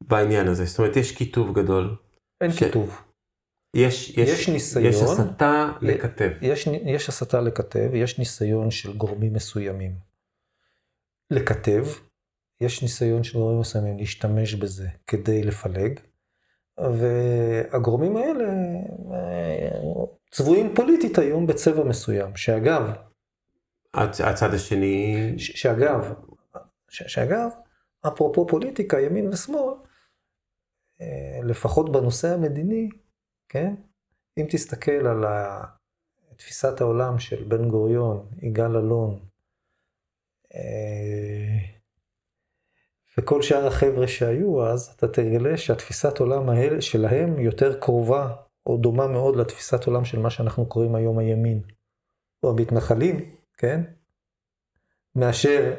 בעניין 0.00 0.48
הזה, 0.48 0.64
זאת 0.64 0.78
אומרת, 0.78 0.96
יש 0.96 1.16
כיתוב 1.16 1.58
גדול. 1.58 1.96
אין 2.40 2.52
ש... 2.52 2.58
כיתוב. 2.58 3.02
יש, 3.76 4.10
יש, 4.10 4.28
יש 4.28 4.48
ניסיון, 4.48 4.86
יש 4.86 4.96
הסתה 5.02 5.72
לכתב. 5.80 6.30
יש, 6.40 6.66
יש 6.66 7.08
הסתה 7.08 7.40
לכתב, 7.40 7.90
יש 7.94 8.18
ניסיון 8.18 8.70
של 8.70 8.96
גורמים 8.96 9.32
מסוימים 9.32 9.92
לכתב, 11.30 11.84
יש 12.60 12.82
ניסיון 12.82 13.24
של 13.24 13.38
גורמים 13.38 13.60
מסוימים 13.60 13.98
להשתמש 13.98 14.54
בזה 14.54 14.88
כדי 15.06 15.42
לפלג, 15.42 16.00
והגורמים 16.78 18.16
האלה 18.16 18.44
אה, 19.14 20.04
צבועים 20.30 20.74
פוליטית 20.74 21.18
היום 21.18 21.46
בצבע 21.46 21.84
מסוים, 21.84 22.36
שאגב... 22.36 22.92
הצד 23.94 24.54
השני... 24.54 25.34
שאגב, 25.38 26.12
שאגב, 26.88 27.50
אפרופו 28.06 28.46
פוליטיקה, 28.46 29.00
ימין 29.00 29.28
ושמאל, 29.28 29.74
אה, 31.00 31.40
לפחות 31.44 31.92
בנושא 31.92 32.34
המדיני, 32.34 32.88
כן? 33.48 33.74
אם 34.38 34.46
תסתכל 34.50 35.06
על 35.06 35.24
תפיסת 36.36 36.80
העולם 36.80 37.18
של 37.18 37.44
בן 37.44 37.68
גוריון, 37.68 38.28
יגאל 38.42 38.76
אלון, 38.76 39.20
אה, 40.54 41.58
וכל 43.18 43.42
שאר 43.42 43.66
החבר'ה 43.66 44.08
שהיו 44.08 44.66
אז, 44.66 44.94
אתה 44.96 45.08
תגלה 45.08 45.56
שהתפיסת 45.56 46.18
עולם 46.18 46.48
שלהם 46.80 47.40
יותר 47.40 47.80
קרובה 47.80 48.34
או 48.66 48.76
דומה 48.76 49.06
מאוד 49.06 49.36
לתפיסת 49.36 49.86
עולם 49.86 50.04
של 50.04 50.18
מה 50.18 50.30
שאנחנו 50.30 50.66
קוראים 50.66 50.94
היום 50.94 51.18
הימין, 51.18 51.62
או 52.42 52.50
המתנחלים, 52.50 53.34
כן? 53.56 53.82
מאשר 55.14 55.74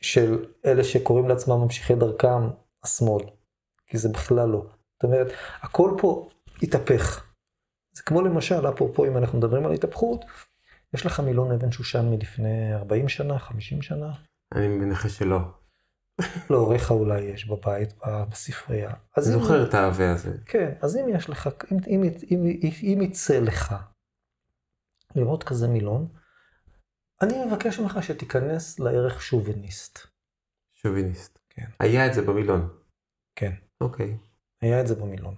של 0.00 0.44
אלה 0.66 0.84
שקוראים 0.84 1.28
לעצמם 1.28 1.60
ממשיכי 1.60 1.94
דרכם, 1.94 2.48
השמאל. 2.84 3.24
כי 3.86 3.98
זה 3.98 4.08
בכלל 4.08 4.48
לא. 4.48 4.66
זאת 4.94 5.04
אומרת, 5.04 5.32
הכל 5.60 5.96
פה 5.98 6.28
התהפך. 6.62 7.24
זה 7.92 8.02
כמו 8.02 8.22
למשל, 8.22 8.68
אפרופו 8.68 9.06
אם 9.06 9.16
אנחנו 9.16 9.38
מדברים 9.38 9.66
על 9.66 9.72
התהפכות, 9.72 10.24
יש 10.94 11.06
לך 11.06 11.20
מילון 11.20 11.52
אבן 11.52 11.72
שושן 11.72 12.06
מלפני 12.10 12.74
40 12.74 13.08
שנה, 13.08 13.38
50 13.38 13.82
שנה? 13.82 14.12
אני 14.54 14.68
מנחש 14.68 15.18
שלא. 15.18 15.38
להוריך 16.50 16.90
אולי 16.90 17.20
יש 17.20 17.48
בבית, 17.48 17.94
בספרייה. 18.30 18.92
אני 19.16 19.24
זוכר 19.24 19.68
את 19.68 19.74
העבה 19.74 20.12
הזה. 20.12 20.36
כן, 20.46 20.72
אז 20.82 20.96
אם 20.96 21.08
יש 21.08 21.30
לך, 21.30 21.48
אם, 21.72 21.76
אם, 21.86 22.02
אם, 22.30 22.70
אם 22.82 23.02
יצא 23.02 23.38
לך 23.38 23.74
לראות 25.16 25.44
כזה 25.44 25.68
מילון, 25.68 26.08
אני 27.22 27.44
מבקש 27.44 27.78
ממך 27.78 28.02
שתיכנס 28.02 28.80
לערך 28.80 29.22
שוביניסט. 29.22 29.98
שוביניסט. 30.74 31.38
כן. 31.50 31.66
היה 31.80 32.06
את 32.06 32.14
זה 32.14 32.22
במילון. 32.22 32.68
כן. 33.34 33.52
אוקיי. 33.80 34.18
היה 34.62 34.80
את 34.80 34.86
זה 34.86 34.94
במילון. 34.94 35.34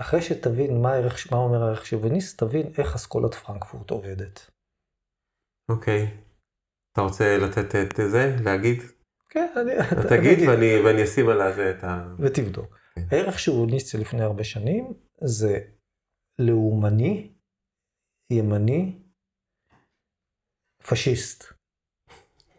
אחרי 0.00 0.22
שתבין 0.22 0.82
מה, 0.82 0.92
הערך, 0.92 1.32
מה 1.32 1.38
אומר 1.38 1.62
הערך 1.62 1.86
שוביניסט, 1.86 2.42
תבין 2.42 2.66
איך 2.78 2.94
אסכולת 2.94 3.34
פרנקפורט 3.34 3.90
עובדת. 3.90 4.50
אוקיי. 5.68 6.06
אתה 6.92 7.00
רוצה 7.00 7.38
לתת 7.38 7.74
את 7.74 8.10
זה, 8.10 8.36
להגיד? 8.44 8.82
כן, 9.30 9.52
אני... 9.56 9.72
תגיד 10.08 10.48
ואני, 10.48 10.80
ואני 10.84 11.04
אשים 11.04 11.28
על 11.28 11.52
זה 11.54 11.70
את 11.70 11.84
ה... 11.84 12.14
ותבדוק. 12.18 12.78
כן. 12.94 13.00
הערך 13.10 13.38
שוביניסט 13.38 13.92
של 13.92 14.00
לפני 14.00 14.22
הרבה 14.22 14.44
שנים 14.44 14.92
זה 15.24 15.58
לאומני, 16.38 17.32
ימני, 18.32 19.03
פשיסט. 20.88 21.44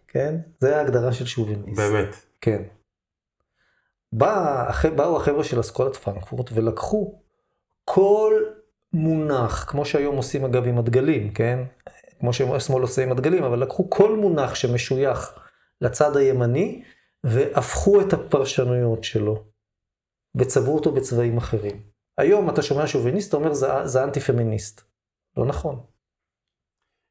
כן? 0.08 0.36
זה 0.60 0.78
ההגדרה 0.78 1.14
של 1.14 1.26
שוביניסט. 1.26 1.80
באמת. 1.80 2.16
כן. 2.42 2.64
בא, 4.14 4.72
באו 4.96 5.18
החבר'ה 5.18 5.44
של 5.44 5.60
אסכולת 5.60 5.96
פרנקפורט 5.96 6.50
ולקחו 6.54 7.22
כל 7.86 8.44
מונח, 8.94 9.66
כמו 9.68 9.86
שהיום 9.86 10.16
עושים 10.16 10.46
אגב 10.46 10.68
עם 10.68 10.78
הדגלים, 10.78 11.34
כן? 11.34 11.60
כמו 12.20 12.34
שהשמאל 12.34 12.82
עושה 12.82 13.04
עם 13.04 13.12
הדגלים, 13.12 13.44
אבל 13.44 13.60
לקחו 13.60 13.90
כל 13.90 14.16
מונח 14.16 14.56
שמשוייך 14.56 15.40
לצד 15.82 16.18
הימני 16.18 16.84
והפכו 17.24 18.02
את 18.02 18.14
הפרשנויות 18.14 19.04
שלו 19.04 19.44
וצבעו 20.36 20.76
אותו 20.76 20.92
בצבעים 20.92 21.38
אחרים. 21.38 21.84
היום 22.18 22.50
אתה 22.50 22.62
שומע 22.62 22.88
שוביניסט, 22.88 23.30
אתה 23.30 23.38
אומר 23.38 23.54
זה, 23.54 23.68
זה 23.84 24.04
אנטי 24.04 24.20
פמיניסט. 24.20 24.82
לא 25.38 25.46
נכון. 25.46 25.86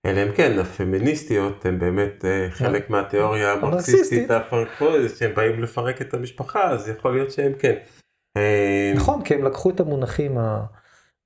אלא 0.04 0.22
אם 0.22 0.32
כן, 0.36 0.58
הפמיניסטיות 0.58 1.66
הן 1.66 1.78
באמת 1.78 2.24
אה, 2.24 2.46
חלק 2.50 2.90
מהתיאוריה 2.90 3.52
המרקסיסטית 3.52 4.30
הפרנקפורטית, 4.30 5.16
שהם 5.16 5.34
באים 5.34 5.62
לפרק 5.62 6.02
את 6.02 6.14
המשפחה, 6.14 6.70
אז 6.70 6.88
יכול 6.88 7.14
להיות 7.14 7.30
שהם 7.30 7.52
כן. 7.58 7.74
אה, 8.36 8.92
נכון, 8.96 9.24
כי 9.24 9.34
הם 9.34 9.44
לקחו 9.44 9.70
את 9.70 9.80
המונחים, 9.80 10.34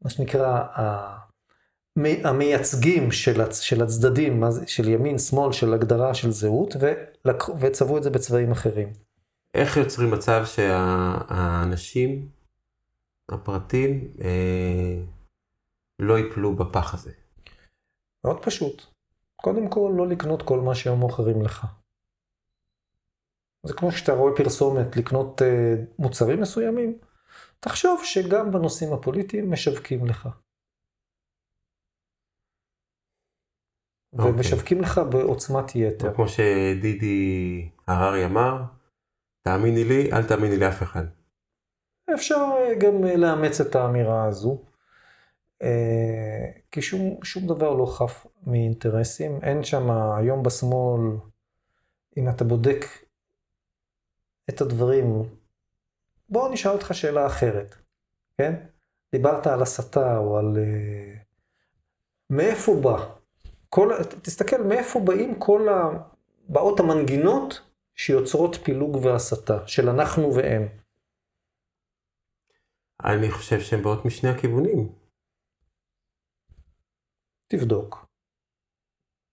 מה 0.02 0.10
שנקרא, 0.10 0.62
המייצגים 2.24 3.10
של 3.12 3.82
הצדדים, 3.82 4.42
של 4.66 4.88
ימין, 4.88 5.18
שמאל, 5.18 5.52
של 5.52 5.74
הגדרה 5.74 6.14
של 6.14 6.30
זהות, 6.30 6.76
וצבעו 7.60 7.98
את 7.98 8.02
זה 8.02 8.10
בצבעים 8.10 8.52
אחרים. 8.52 8.92
איך 9.54 9.76
יוצרים 9.76 10.10
מצב 10.10 10.44
שהאנשים, 10.46 12.28
הפרטים, 13.28 14.08
אה, 14.20 14.96
לא 15.98 16.18
ייפלו 16.18 16.56
בפח 16.56 16.94
הזה? 16.94 17.10
מאוד 18.24 18.44
פשוט. 18.44 18.82
קודם 19.36 19.70
כל, 19.70 19.92
לא 19.96 20.08
לקנות 20.08 20.42
כל 20.42 20.60
מה 20.60 20.74
שהם 20.74 20.98
מוכרים 20.98 21.42
לך. 21.42 21.66
זה 23.66 23.74
כמו 23.74 23.92
שאתה 23.92 24.12
רואה 24.12 24.36
פרסומת 24.36 24.96
לקנות 24.96 25.42
אה, 25.42 25.74
מוצרים 25.98 26.40
מסוימים, 26.40 26.98
תחשוב 27.60 28.00
שגם 28.04 28.52
בנושאים 28.52 28.92
הפוליטיים 28.92 29.52
משווקים 29.52 30.06
לך. 30.06 30.26
Okay. 30.26 30.48
אוקיי. 34.18 34.30
ומשווקים 34.30 34.80
לך 34.80 35.00
בעוצמת 35.10 35.74
יתר. 35.74 36.14
כמו 36.14 36.28
שדידי 36.28 37.68
הררי 37.86 38.24
אמר, 38.24 38.62
תאמיני 39.42 39.84
לי, 39.84 40.12
אל 40.12 40.28
תאמיני 40.28 40.56
לאף 40.56 40.82
אחד. 40.82 41.04
אפשר 42.14 42.34
אה, 42.34 42.74
גם 42.80 43.04
אה, 43.04 43.16
לאמץ 43.16 43.60
את 43.60 43.74
האמירה 43.74 44.24
הזו. 44.24 44.62
אה, 45.62 46.50
כי 46.70 46.82
שום, 46.82 47.24
שום 47.24 47.46
דבר 47.46 47.74
לא 47.74 47.86
חף 47.86 48.26
מאינטרסים. 48.46 49.38
אין 49.42 49.64
שם 49.64 49.90
היום 49.90 50.42
בשמאל, 50.42 51.00
אם 52.16 52.28
אתה 52.28 52.44
בודק 52.44 52.84
את 54.50 54.60
הדברים, 54.60 55.22
בוא 56.28 56.48
נשאל 56.48 56.72
אותך 56.72 56.94
שאלה 56.94 57.26
אחרת, 57.26 57.74
כן? 58.38 58.54
דיברת 59.12 59.46
על 59.46 59.62
הסתה 59.62 60.18
או 60.18 60.38
על... 60.38 60.56
אה, 60.58 61.14
מאיפה 62.30 62.72
בא? 62.82 63.14
כל, 63.68 63.92
תסתכל 64.22 64.62
מאיפה 64.62 65.00
באים 65.00 65.38
כל 65.38 65.68
ה... 65.68 65.90
באות 66.48 66.80
המנגינות 66.80 67.60
שיוצרות 67.94 68.56
פילוג 68.56 68.96
והסתה, 68.96 69.66
של 69.66 69.88
אנחנו 69.88 70.34
והם. 70.34 70.68
אני 73.04 73.30
חושב 73.30 73.60
שהן 73.60 73.82
באות 73.82 74.04
משני 74.04 74.30
הכיוונים. 74.30 74.92
תבדוק. 77.48 78.06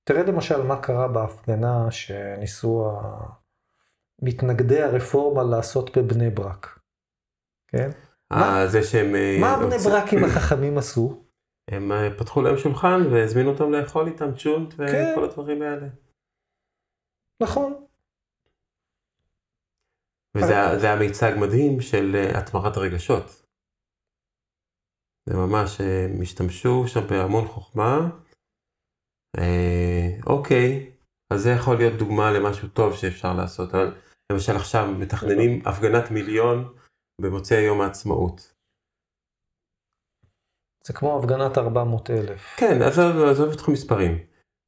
תראה 0.09 0.23
למשל 0.23 0.61
מה 0.61 0.81
קרה 0.81 1.07
בהפגנה 1.07 1.91
שניסו 1.91 2.91
מתנגדי 4.21 4.81
הרפורמה 4.81 5.43
לעשות 5.43 5.97
בבני 5.97 6.29
ברק. 6.29 6.79
כן? 7.67 7.89
אה, 8.31 8.67
זה 8.67 8.83
שהם... 8.83 9.15
אה, 9.15 9.37
מה 9.41 9.65
בני 9.65 9.77
ברקים 9.77 10.19
החכמים 10.23 10.77
עשו? 10.77 11.23
הם 11.71 11.91
אה, 11.91 12.17
פתחו 12.17 12.41
להם 12.41 12.57
שולחן 12.57 12.99
והזמינו 13.11 13.51
אותם 13.51 13.71
לאכול 13.71 14.07
איתם 14.07 14.35
צ'ונט 14.35 14.73
וכל 14.73 14.85
כן. 14.91 15.23
הדברים 15.23 15.61
האלה. 15.61 15.87
נכון. 17.43 17.85
וזה 20.37 20.53
היה 20.83 20.95
מיצג 20.95 21.31
מדהים 21.39 21.81
של 21.81 22.15
התמרת 22.37 22.77
הרגשות. 22.77 23.44
זה 25.29 25.37
ממש, 25.37 25.81
הם 25.81 26.21
השתמשו 26.21 26.87
שם 26.87 27.07
בהמון 27.07 27.47
חוכמה. 27.47 28.09
אה, 29.37 30.17
אוקיי, 30.25 30.91
אז 31.33 31.41
זה 31.41 31.49
יכול 31.49 31.77
להיות 31.77 31.99
דוגמה 31.99 32.31
למשהו 32.31 32.67
טוב 32.67 32.95
שאפשר 32.95 33.33
לעשות, 33.33 33.75
אבל 33.75 33.95
למשל 34.31 34.55
עכשיו 34.55 34.87
מתכננים 34.87 35.61
הפגנת 35.65 36.11
מיליון 36.11 36.73
במוצאי 37.21 37.61
יום 37.61 37.81
העצמאות. 37.81 38.53
זה 40.87 40.93
כמו 40.93 41.19
הפגנת 41.19 41.57
400 41.57 42.09
אלף. 42.09 42.55
כן, 42.57 42.81
עזוב, 42.81 43.23
עזוב 43.23 43.53
את 43.53 43.67
מספרים. 43.67 44.17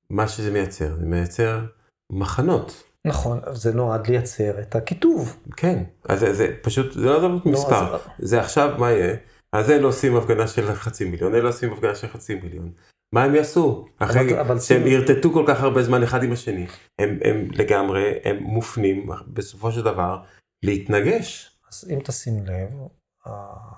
מה 0.09 0.27
שזה 0.27 0.51
מייצר, 0.51 0.95
זה 0.95 1.05
מייצר 1.05 1.65
מחנות. 2.11 2.83
נכון, 3.07 3.39
זה 3.51 3.73
נועד 3.73 4.07
לייצר 4.07 4.61
את 4.61 4.75
הכיתוב. 4.75 5.43
כן, 5.57 5.83
אז 6.09 6.19
זה, 6.19 6.33
זה 6.33 6.57
פשוט, 6.63 6.93
זה 6.93 7.05
לא 7.05 7.17
עזוב 7.17 7.31
מספר. 7.45 7.95
אז... 7.95 8.01
זה 8.17 8.39
עכשיו, 8.41 8.75
מה 8.79 8.91
יהיה? 8.91 9.15
אז 9.57 9.69
אלה 9.69 9.85
עושים 9.85 10.15
הפגנה 10.15 10.47
של 10.47 10.73
חצי 10.73 11.05
מיליון, 11.05 11.35
אלה 11.35 11.47
עושים 11.47 11.73
הפגנה 11.73 11.95
של 11.95 12.07
חצי 12.07 12.35
מיליון. 12.35 12.73
מה 13.13 13.23
הם 13.23 13.35
יעשו? 13.35 13.85
אחרי 13.97 14.29
שהם. 14.59 14.87
ירטטו 14.87 15.33
כל 15.33 15.45
כך 15.47 15.61
הרבה 15.61 15.83
זמן 15.83 16.03
אחד 16.03 16.23
עם 16.23 16.31
השני. 16.31 16.67
הם, 16.99 17.19
הם 17.23 17.47
לגמרי, 17.51 18.19
הם 18.23 18.43
מופנים 18.43 19.09
בסופו 19.27 19.71
של 19.71 19.81
דבר 19.81 20.23
להתנגש. 20.63 21.59
אז 21.71 21.91
אם 21.93 21.99
תשים 22.03 22.45
לב, 22.45 22.69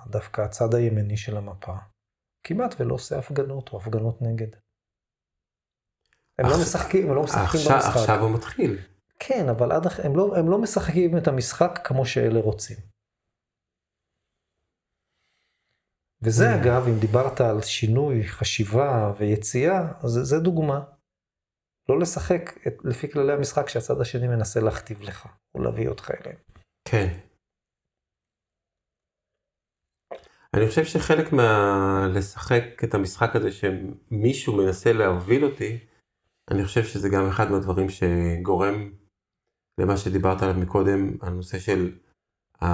דווקא 0.06 0.40
הצד 0.40 0.74
הימני 0.74 1.16
של 1.16 1.36
המפה 1.36 1.74
כמעט 2.46 2.74
ולא 2.80 2.94
עושה 2.94 3.18
הפגנות 3.18 3.72
או 3.72 3.78
הפגנות 3.78 4.22
נגד. 4.22 4.56
הם 6.38 6.46
לא 6.46 6.60
משחקים, 6.62 7.08
הם 7.10 7.14
לא 7.14 7.22
משחקים 7.22 7.60
עכשיו, 7.60 7.76
במשחק. 7.76 7.96
עכשיו 7.96 8.20
הוא 8.20 8.30
מתחיל. 8.30 8.78
כן, 9.18 9.48
אבל 9.48 9.72
עד, 9.72 9.86
הם, 10.04 10.16
לא, 10.16 10.36
הם 10.36 10.50
לא 10.50 10.58
משחקים 10.58 11.16
את 11.16 11.28
המשחק 11.28 11.80
כמו 11.84 12.06
שאלה 12.06 12.40
רוצים. 12.40 12.76
וזה 16.22 16.44
mm. 16.44 16.62
אגב, 16.62 16.86
אם 16.88 16.98
דיברת 17.00 17.40
על 17.40 17.62
שינוי, 17.62 18.24
חשיבה 18.24 19.12
ויציאה, 19.18 19.92
אז 20.02 20.10
זה 20.10 20.38
דוגמה. 20.38 20.80
לא 21.88 21.98
לשחק 22.00 22.66
את, 22.66 22.74
לפי 22.84 23.10
כללי 23.10 23.32
המשחק 23.32 23.68
שהצד 23.68 24.00
השני 24.00 24.28
מנסה 24.28 24.60
להכתיב 24.60 25.02
לך, 25.02 25.26
או 25.54 25.62
להביא 25.62 25.88
אותך 25.88 26.10
אליהם. 26.10 26.38
כן. 26.88 27.20
אני 30.56 30.68
חושב 30.68 30.84
שחלק 30.84 31.32
מה... 31.32 32.06
לשחק 32.14 32.84
את 32.84 32.94
המשחק 32.94 33.36
הזה 33.36 33.48
שמישהו 33.52 34.56
מנסה 34.56 34.92
להוביל 34.92 35.44
אותי, 35.44 35.78
אני 36.50 36.64
חושב 36.64 36.84
שזה 36.84 37.08
גם 37.08 37.28
אחד 37.28 37.50
מהדברים 37.50 37.88
שגורם 37.88 38.92
למה 39.80 39.96
שדיברת 39.96 40.42
עליו 40.42 40.54
מקודם, 40.54 41.16
הנושא 41.22 41.58
של 41.58 41.98
ה... 42.62 42.66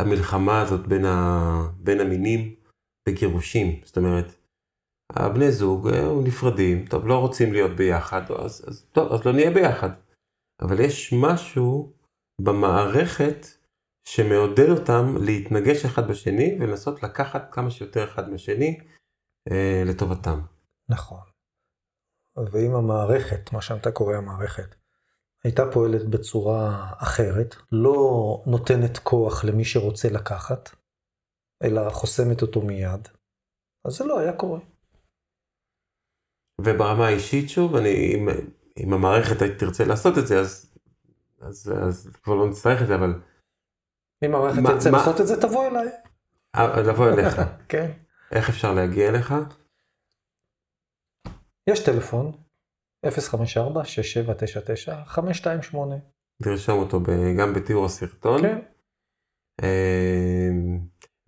המלחמה 0.00 0.60
הזאת 0.60 0.86
בין, 0.86 1.04
ה... 1.04 1.16
בין 1.76 2.00
המינים 2.00 2.54
בגירושים. 3.08 3.80
זאת 3.84 3.96
אומרת, 3.96 4.26
הבני 5.12 5.52
זוג 5.52 5.88
אה, 5.88 6.08
נפרדים, 6.24 6.86
טוב, 6.86 7.06
לא 7.06 7.18
רוצים 7.18 7.52
להיות 7.52 7.76
ביחד, 7.76 8.30
אז, 8.30 8.64
אז 8.68 8.86
טוב, 8.92 9.12
אז 9.12 9.24
לא 9.26 9.32
נהיה 9.32 9.50
ביחד. 9.50 9.90
אבל 10.62 10.80
יש 10.80 11.14
משהו 11.22 11.92
במערכת 12.40 13.46
שמעודד 14.04 14.68
אותם 14.68 15.14
להתנגש 15.20 15.84
אחד 15.84 16.08
בשני 16.08 16.58
ולנסות 16.60 17.02
לקחת 17.02 17.48
כמה 17.54 17.70
שיותר 17.70 18.04
אחד 18.04 18.28
מהשני 18.30 18.80
אה, 19.50 19.82
לטובתם. 19.86 20.40
נכון. 20.88 21.20
ואם 22.36 22.74
המערכת, 22.74 23.52
מה 23.52 23.62
שאתה 23.62 23.90
קורא 23.90 24.14
המערכת, 24.14 24.74
הייתה 25.44 25.62
פועלת 25.72 26.08
בצורה 26.10 26.92
אחרת, 26.98 27.54
לא 27.72 27.94
נותנת 28.46 28.98
כוח 28.98 29.44
למי 29.44 29.64
שרוצה 29.64 30.08
לקחת, 30.08 30.70
אלא 31.62 31.90
חוסמת 31.90 32.42
אותו 32.42 32.60
מיד, 32.62 33.08
אז 33.84 33.92
זה 33.92 34.04
לא 34.04 34.18
היה 34.18 34.32
קורה. 34.32 34.60
וברמה 36.60 37.06
האישית, 37.06 37.48
שוב, 37.48 37.76
אני, 37.76 38.14
אם, 38.14 38.28
אם 38.78 38.92
המערכת 38.92 39.58
תרצה 39.58 39.84
לעשות 39.84 40.18
את 40.18 40.26
זה, 40.26 40.40
אז, 40.40 40.74
אז, 41.40 41.72
אז 41.88 42.10
כבר 42.22 42.34
לא 42.34 42.48
נצטרך 42.48 42.82
את 42.82 42.86
זה, 42.86 42.94
אבל... 42.94 43.22
אם 44.24 44.34
המערכת 44.34 44.62
תרצה 44.66 44.90
לעשות 44.90 45.20
את 45.20 45.26
זה, 45.26 45.40
תבוא 45.40 45.66
אליי. 45.66 45.88
אה, 46.56 46.82
לבוא 46.82 47.08
אליך. 47.08 47.40
כן. 47.72 47.90
איך 48.32 48.48
אפשר 48.48 48.74
להגיע 48.74 49.08
אליך? 49.08 49.34
יש 51.66 51.84
טלפון, 51.84 52.32
054-6799-528. 53.06 53.10
תרשום 56.42 56.78
אותו 56.78 57.00
גם 57.38 57.54
בתיאור 57.54 57.84
הסרטון. 57.84 58.42
כן. 58.42 58.58
אמ, 59.62 60.78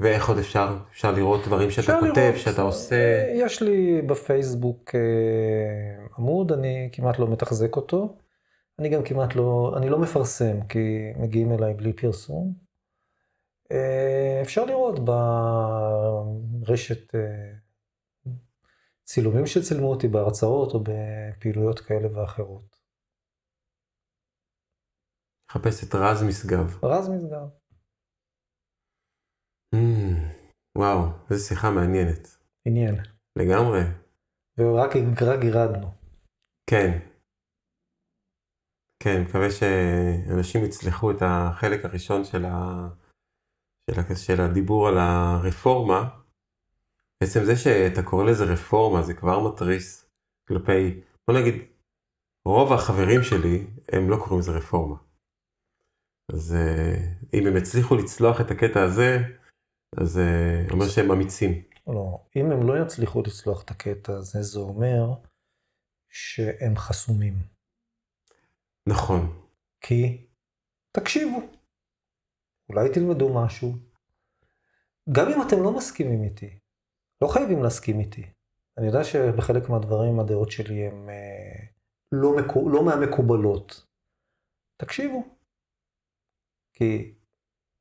ואיך 0.01 0.29
עוד 0.29 0.39
אפשר? 0.39 0.77
אפשר 0.93 1.13
לראות 1.13 1.47
דברים 1.47 1.71
שאתה 1.71 1.99
כותב, 2.01 2.19
לראות, 2.19 2.37
שאתה 2.37 2.63
עושה? 2.63 2.97
אה, 2.97 3.33
יש 3.35 3.63
לי 3.63 4.03
בפייסבוק 4.03 4.95
אה, 4.95 6.07
עמוד, 6.19 6.53
אני 6.53 6.89
כמעט 6.93 7.19
לא 7.19 7.29
מתחזק 7.29 7.77
אותו. 7.77 8.17
אני 8.79 8.89
גם 8.89 9.03
כמעט 9.03 9.35
לא, 9.35 9.75
אני 9.77 9.89
לא 9.89 9.99
מפרסם, 9.99 10.63
כי 10.69 11.13
מגיעים 11.17 11.53
אליי 11.53 11.75
בלי 11.75 11.93
פרסום. 11.93 12.55
אה, 13.73 14.39
אפשר 14.43 14.65
לראות 14.65 15.01
ברשת 16.65 17.15
צילומים 19.05 19.47
שצילמו 19.47 19.87
אותי 19.91 20.09
בהרצאות 20.09 20.75
או 20.75 20.81
בפעילויות 20.81 21.81
כאלה 21.81 22.09
ואחרות. 22.19 22.77
חפש 25.51 25.85
את 25.85 25.95
רז 25.95 26.23
משגב. 26.29 26.85
רז 26.85 27.09
משגב. 27.09 27.47
Mm, 29.75 30.19
וואו, 30.79 31.01
איזו 31.31 31.49
שיחה 31.49 31.71
מעניינת. 31.71 32.29
עניין. 32.67 32.95
לגמרי. 33.39 33.81
ורק 34.59 34.91
רק 35.27 35.41
גירדנו. 35.41 35.89
כן. 36.71 37.13
כן, 39.03 39.23
מקווה 39.23 39.51
שאנשים 39.51 40.65
יצלחו 40.65 41.11
את 41.11 41.17
החלק 41.21 41.85
הראשון 41.85 42.25
של, 42.25 42.45
ה... 42.45 42.89
של, 43.91 44.01
ה... 44.01 44.17
של 44.17 44.41
הדיבור 44.41 44.89
על 44.89 44.95
הרפורמה. 44.99 46.22
בעצם 47.23 47.45
זה 47.45 47.57
שאתה 47.57 48.03
קורא 48.03 48.25
לזה 48.25 48.45
רפורמה 48.45 49.03
זה 49.03 49.15
כבר 49.15 49.49
מתריס 49.49 50.11
כלפי, 50.49 51.01
בוא 51.29 51.39
נגיד, 51.39 51.55
רוב 52.45 52.73
החברים 52.73 53.23
שלי 53.23 53.67
הם 53.93 54.11
לא 54.11 54.17
קוראים 54.17 54.39
לזה 54.39 54.51
רפורמה. 54.51 54.97
אז 56.33 56.55
אה, 56.55 56.95
אם 57.35 57.47
הם 57.47 57.57
הצליחו 57.57 57.95
לצלוח 57.95 58.41
את 58.41 58.51
הקטע 58.51 58.83
הזה, 58.83 59.19
אז 59.97 60.09
זה 60.09 60.21
אה, 60.21 60.73
אומר 60.73 60.89
שהם 60.89 61.11
אמיצים. 61.11 61.63
לא, 61.87 62.25
אם 62.37 62.51
הם 62.53 62.67
לא 62.67 62.83
יצליחו 62.83 63.23
לצלוח 63.23 63.63
את 63.63 63.71
הקטע 63.71 64.13
הזה, 64.13 64.43
זה 64.43 64.59
אומר 64.61 65.15
שהם 66.09 66.77
חסומים. 66.77 67.35
נכון. 68.89 69.43
כי, 69.81 70.27
תקשיבו, 70.93 71.41
אולי 72.69 72.89
תלמדו 72.95 73.35
משהו. 73.35 73.73
גם 75.13 75.29
אם 75.29 75.43
אתם 75.47 75.63
לא 75.63 75.77
מסכימים 75.77 76.25
איתי, 76.25 76.62
לא 77.23 77.29
חייבים 77.29 77.63
להסכים 77.63 78.01
איתי. 78.01 78.23
אני 78.79 78.87
יודע 78.87 79.05
שבחלק 79.05 79.69
מהדברים 79.69 80.21
הדעות 80.21 80.51
שלי 80.51 80.87
הן 80.87 81.09
אה, 81.09 81.65
לא, 82.13 82.37
מקו, 82.37 82.69
לא 82.69 82.85
מהמקובלות. 82.85 83.87
תקשיבו. 84.77 85.25
כי 86.73 87.15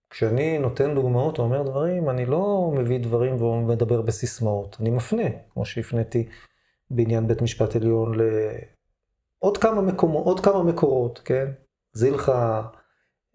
כשאני 0.09 0.57
נותן 0.57 0.95
דוגמאות 0.95 1.39
או 1.39 1.43
אומר 1.43 1.63
דברים, 1.63 2.09
אני 2.09 2.26
לא 2.26 2.72
מביא 2.77 2.99
דברים 2.99 3.41
ומדבר 3.41 4.01
בסיסמאות. 4.01 4.77
אני 4.80 4.89
מפנה, 4.89 5.30
כמו 5.53 5.65
שהפניתי 5.65 6.27
בעניין 6.89 7.27
בית 7.27 7.41
משפט 7.41 7.76
עליון 7.76 8.11
לעוד 8.18 9.57
כמה, 9.57 9.81
מקומות, 9.81 10.26
עוד 10.26 10.39
כמה 10.39 10.63
מקורות, 10.63 11.22
כן? 11.26 11.51
זילחה, 11.93 12.68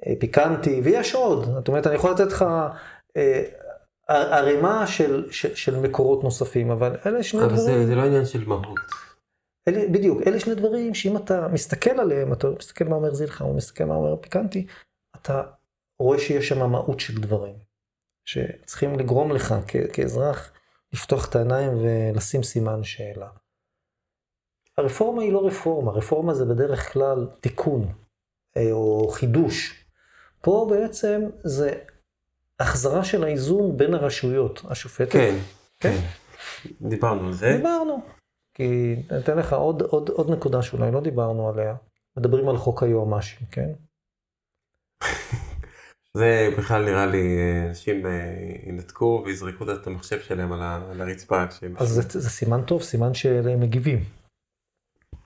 אה, 0.06 0.12
פיקנטי, 0.20 0.80
ויש 0.84 1.14
עוד. 1.14 1.44
זאת 1.44 1.68
אומרת, 1.68 1.86
אני 1.86 1.94
יכול 1.94 2.10
לתת 2.10 2.32
לך 2.32 2.44
אה, 3.16 3.42
ערימה 4.08 4.86
של, 4.86 5.32
של, 5.32 5.54
של 5.54 5.80
מקורות 5.80 6.24
נוספים, 6.24 6.70
אבל 6.70 6.96
אלה 7.06 7.22
שני 7.22 7.40
אבל 7.40 7.48
דברים... 7.48 7.68
אבל 7.68 7.78
זה, 7.80 7.86
זה 7.86 7.94
לא 7.94 8.02
עניין 8.02 8.24
של 8.24 8.44
מהות. 8.44 8.80
אלה, 9.68 9.88
בדיוק, 9.92 10.22
אלה 10.26 10.40
שני 10.40 10.54
דברים 10.54 10.94
שאם 10.94 11.16
אתה 11.16 11.48
מסתכל 11.48 12.00
עליהם, 12.00 12.32
אתה 12.32 12.48
מסתכל 12.58 12.84
מה 12.84 12.96
אומר 12.96 13.14
זילחה, 13.14 13.44
או 13.44 13.54
מסתכל 13.54 13.84
מה 13.84 13.94
אומר 13.94 14.16
פיקנטי, 14.16 14.66
אתה 15.16 15.42
רואה 15.98 16.18
שיש 16.18 16.48
שם 16.48 16.70
מהות 16.70 17.00
של 17.00 17.20
דברים, 17.20 17.54
שצריכים 18.24 18.98
לגרום 18.98 19.32
לך 19.32 19.54
כ- 19.68 19.92
כאזרח 19.92 20.52
לפתוח 20.92 21.28
את 21.28 21.36
העיניים 21.36 21.72
ולשים 21.82 22.42
סימן 22.42 22.84
שאלה. 22.84 23.28
הרפורמה 24.78 25.22
היא 25.22 25.32
לא 25.32 25.46
רפורמה, 25.46 25.92
רפורמה 25.92 26.34
זה 26.34 26.44
בדרך 26.44 26.92
כלל 26.92 27.28
תיקון 27.40 27.92
אה, 28.56 28.72
או 28.72 29.08
חידוש. 29.08 29.84
פה 30.40 30.66
בעצם 30.70 31.22
זה 31.44 31.78
החזרה 32.60 33.04
של 33.04 33.24
האיזון 33.24 33.76
בין 33.76 33.94
הרשויות, 33.94 34.62
השופטת. 34.70 35.12
כן, 35.12 35.34
כן. 35.80 35.96
דיברנו 36.80 37.26
על 37.26 37.32
זה. 37.32 37.52
דיברנו. 37.56 38.00
כי 38.54 38.96
אני 39.10 39.20
אתן 39.20 39.38
לך 39.38 39.52
עוד, 39.52 39.82
עוד, 39.82 40.08
עוד 40.08 40.30
נקודה 40.30 40.62
שאולי 40.62 40.92
לא 40.92 41.00
דיברנו 41.00 41.48
עליה. 41.48 41.74
מדברים 42.16 42.48
על 42.48 42.56
חוק 42.56 42.82
היועמ"שים, 42.82 43.46
כן? 43.50 43.70
זה 46.16 46.48
בכלל 46.58 46.84
נראה 46.84 47.06
לי, 47.06 47.38
אנשים 47.68 48.06
אה, 48.06 48.10
ינתקו 48.66 49.22
ויזרקו 49.26 49.64
את 49.72 49.86
המחשב 49.86 50.20
שלהם 50.20 50.52
על 50.52 51.00
הרצפה. 51.00 51.44
אז 51.76 51.88
זה, 51.88 52.20
זה 52.20 52.30
סימן 52.30 52.62
טוב, 52.62 52.82
סימן 52.82 53.14
שהם 53.14 53.60
מגיבים. 53.60 54.04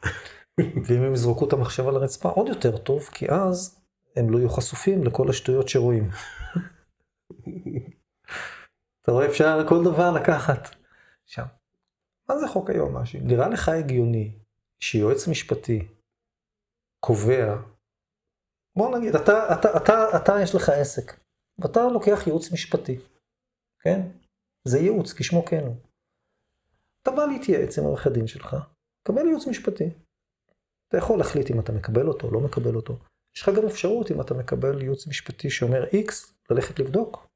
ואם 0.87 1.03
הם 1.03 1.13
יזרקו 1.13 1.49
את 1.49 1.53
המחשב 1.53 1.89
על 1.89 1.97
הרצפה, 1.97 2.29
עוד 2.29 2.49
יותר 2.49 2.77
טוב, 2.77 3.09
כי 3.13 3.27
אז 3.31 3.81
הם 4.17 4.31
לא 4.31 4.39
יהיו 4.39 4.51
חשופים 4.51 5.05
לכל 5.05 5.31
השטויות 5.31 5.69
שרואים. 5.69 6.09
אתה 9.03 9.13
רואה, 9.13 9.27
אפשר 9.27 9.69
כל 9.69 9.85
דבר 9.85 10.11
לקחת. 10.13 10.69
עכשיו, 11.25 11.45
מה 12.29 12.39
זה 12.39 12.49
חוק 12.49 12.71
היועמ"שים? 12.71 13.27
נראה 13.27 13.49
לך 13.49 13.69
הגיוני 13.69 14.39
שיועץ 14.81 15.29
משפטי 15.29 15.89
קובע, 17.01 17.57
בוא 18.77 18.99
נגיד, 18.99 19.15
אתה, 19.15 19.55
אתה, 19.55 19.77
אתה, 19.77 20.17
אתה 20.17 20.33
יש 20.43 20.55
לך 20.55 20.69
עסק, 20.69 21.21
ואתה 21.59 21.81
לוקח 21.93 22.27
ייעוץ 22.27 22.53
משפטי, 22.53 22.99
כן? 23.83 24.01
זה 24.65 24.79
ייעוץ, 24.79 25.13
כשמו 25.13 25.45
כן 25.45 25.65
הוא. 25.65 25.77
אתה 27.03 27.11
בא 27.11 27.25
להתייעץ 27.27 27.79
עם 27.79 27.85
עורך 27.85 28.07
הדין 28.07 28.27
שלך, 28.27 28.57
קבל 29.07 29.27
ייעוץ 29.27 29.47
משפטי. 29.47 29.91
אתה 30.89 30.99
יכול 30.99 31.19
להחליט 31.19 31.51
אם 31.51 31.61
אתה 31.61 31.73
מקבל 31.73 32.09
אותו 32.09 32.27
או 32.27 32.33
לא 32.33 32.41
מקבל 32.41 32.75
אותו. 32.77 32.99
יש 33.37 33.43
לך 33.43 33.51
גם 33.57 33.67
אפשרות, 33.67 34.11
אם 34.11 34.21
אתה 34.21 34.35
מקבל 34.35 34.83
ייעוץ 34.83 35.07
משפטי 35.07 35.51
שאומר 35.51 35.85
X, 35.85 36.33
ללכת 36.51 36.79
לבדוק, 36.79 37.27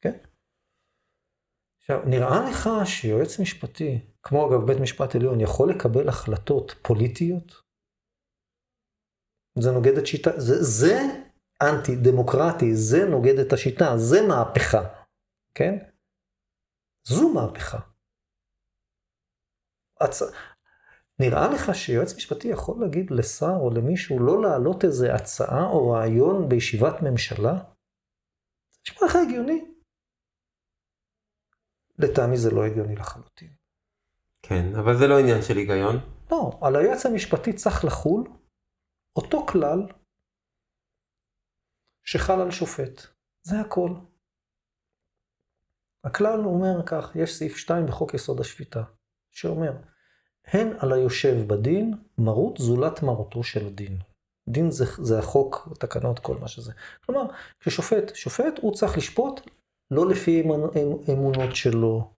כן? 0.00 0.18
עכשיו, 1.78 2.02
נראה 2.06 2.50
לך 2.50 2.68
שיועץ 2.84 3.40
משפטי, 3.40 4.00
כמו 4.22 4.48
אגב 4.48 4.66
בית 4.66 4.78
משפט 4.82 5.14
עליון, 5.14 5.40
יכול 5.40 5.70
לקבל 5.70 6.08
החלטות 6.08 6.74
פוליטיות? 6.82 7.52
זה 9.58 9.70
נוגד 9.70 9.98
את 9.98 10.06
שיטה, 10.06 10.30
זה, 10.36 10.62
זה 10.62 10.94
אנטי 11.62 11.96
דמוקרטי, 11.96 12.74
זה 12.74 12.98
נוגד 13.10 13.38
את 13.46 13.52
השיטה, 13.52 13.96
זה 13.96 14.18
מהפכה, 14.28 15.04
כן? 15.54 15.74
זו 17.08 17.32
מהפכה. 17.34 17.78
הצ... 20.00 20.22
נראה 21.20 21.48
לך 21.54 21.74
שיועץ 21.74 22.16
משפטי 22.16 22.48
יכול 22.48 22.80
להגיד 22.80 23.10
לשר 23.10 23.56
או 23.60 23.70
למישהו 23.70 24.18
לא 24.18 24.42
להעלות 24.42 24.84
איזה 24.84 25.14
הצעה 25.14 25.66
או 25.66 25.90
רעיון 25.90 26.48
בישיבת 26.48 27.02
ממשלה? 27.02 27.73
נשמע 28.88 29.08
לך 29.08 29.16
הגיוני? 29.16 29.74
לטעמי 31.98 32.36
זה 32.36 32.50
לא 32.50 32.64
הגיוני 32.64 32.96
לחלוטין. 32.96 33.54
כן, 34.42 34.74
אבל 34.80 34.98
זה 34.98 35.06
לא 35.06 35.18
עניין 35.18 35.42
של 35.42 35.56
היגיון. 35.56 35.96
לא, 36.30 36.58
על 36.62 36.76
היועץ 36.76 37.06
המשפטי 37.06 37.52
צריך 37.52 37.84
לחול 37.84 38.24
אותו 39.16 39.46
כלל 39.46 39.78
שחל 42.04 42.40
על 42.40 42.50
שופט. 42.50 43.00
זה 43.42 43.60
הכל. 43.60 43.90
הכלל 46.04 46.40
אומר 46.44 46.86
כך, 46.86 47.16
יש 47.16 47.38
סעיף 47.38 47.56
2 47.56 47.86
בחוק 47.86 48.14
יסוד 48.14 48.40
השפיטה, 48.40 48.82
שאומר, 49.30 49.72
הן 50.44 50.76
על 50.78 50.92
היושב 50.92 51.34
בדין, 51.46 51.94
מרות 52.18 52.56
זולת 52.58 53.02
מרותו 53.02 53.44
של 53.44 53.66
הדין. 53.66 53.98
דין 54.48 54.70
זה, 54.70 54.84
זה 54.98 55.18
החוק, 55.18 55.68
תקנות, 55.78 56.18
כל 56.18 56.36
מה 56.40 56.48
שזה. 56.48 56.72
כלומר, 57.06 57.22
כששופט, 57.60 58.14
שופט 58.14 58.58
הוא 58.60 58.74
צריך 58.74 58.96
לשפוט 58.96 59.40
לא 59.90 60.08
לפי 60.08 60.42
אמונות 61.12 61.56
שלו, 61.56 62.10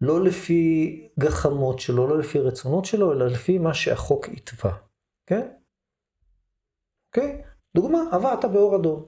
לא 0.00 0.24
לפי 0.24 1.08
גחמות 1.18 1.78
שלו, 1.78 2.06
לא 2.06 2.18
לפי 2.18 2.38
רצונות 2.38 2.84
שלו, 2.84 3.12
אלא 3.12 3.26
לפי 3.26 3.58
מה 3.58 3.74
שהחוק 3.74 4.28
יתבע, 4.28 4.72
כן? 5.26 5.48
אוקיי? 7.08 7.42
דוגמה, 7.76 7.98
עברת 8.12 8.44
באור 8.44 8.76
אדום. 8.76 9.04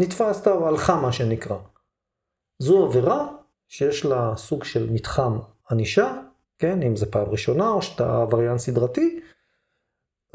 נתפסת 0.00 0.46
על 0.46 0.76
חם, 0.76 1.02
מה 1.02 1.12
שנקרא. 1.12 1.58
זו 2.58 2.86
עבירה 2.86 3.28
שיש 3.68 4.04
לה 4.04 4.36
סוג 4.36 4.64
של 4.64 4.90
מתחם 4.90 5.38
ענישה, 5.70 6.22
כן, 6.58 6.82
אם 6.82 6.96
זה 6.96 7.10
פעם 7.10 7.28
ראשונה 7.28 7.68
או 7.68 7.82
שאתה 7.82 8.22
עבריין 8.22 8.58
סדרתי, 8.58 9.20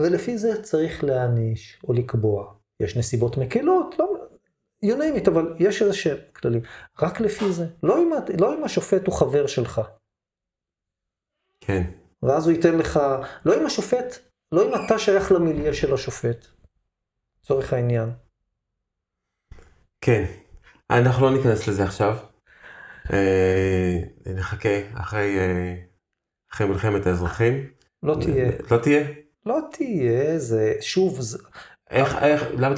ולפי 0.02 0.38
זה 0.38 0.64
צריך 0.64 1.04
להעניש 1.04 1.80
או 1.88 1.94
לקבוע. 1.94 2.54
יש 2.80 2.98
נסיבות 2.98 3.38
מקלות, 3.38 3.96
לא, 4.00 4.28
you 4.86 4.96
name 4.98 5.26
it, 5.26 5.30
אבל 5.30 5.56
יש 5.60 5.82
איזה 5.82 5.94
שהם 5.94 6.18
כללים. 6.36 6.62
רק 7.02 7.20
לפי 7.20 7.52
זה, 7.52 7.68
לא 7.84 7.98
אם, 7.98 8.10
לא 8.40 8.56
אם 8.56 8.64
השופט 8.64 9.08
הוא 9.08 9.16
חבר 9.16 9.48
שלך. 9.48 9.82
כן. 11.60 11.84
ואז 12.24 12.48
הוא 12.48 12.56
ייתן 12.56 12.78
לך, 12.78 13.00
לא 13.46 13.62
אם 13.62 13.66
השופט, 13.66 14.18
לא 14.52 14.68
אם 14.68 14.86
אתה 14.86 15.00
שייך 15.00 15.32
למיליה 15.32 15.74
של 15.74 15.94
השופט, 15.94 16.48
לצורך 17.42 17.74
העניין. 17.74 18.10
כן, 20.02 20.26
אנחנו 20.90 21.26
לא 21.26 21.38
ניכנס 21.38 21.68
לזה 21.68 21.84
עכשיו. 21.84 22.18
אה, 23.14 23.98
נחכה 24.26 24.70
אחרי, 24.94 25.40
אה, 25.40 25.76
אחרי 26.52 26.68
מלחמת 26.68 27.06
האזרחים. 27.06 27.70
לא 28.04 28.16
תהיה. 28.22 28.52
לא 28.72 28.78
תהיה? 28.78 29.27
לא 29.48 29.60
תהיה, 29.72 30.40
זה, 30.40 30.74
שוב, 30.82 31.22
זה... 31.22 31.38
איך, 31.90 32.16
איך, 32.24 32.44
למה, 32.58 32.76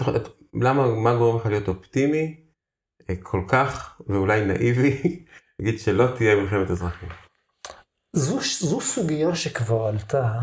למה, 0.53 0.87
מה 0.87 1.15
גורם 1.17 1.37
לך 1.37 1.45
להיות 1.45 1.67
אופטימי 1.67 2.43
אה, 3.09 3.15
כל 3.23 3.41
כך, 3.47 4.01
ואולי 4.07 4.45
נאיבי, 4.45 5.25
להגיד 5.59 5.79
שלא 5.79 6.05
תהיה 6.17 6.35
מלחמת 6.35 6.69
אזרחים? 6.69 7.09
זו, 8.13 8.39
זו 8.59 8.81
סוגיה 8.81 9.35
שכבר 9.35 9.87
עלתה 9.87 10.39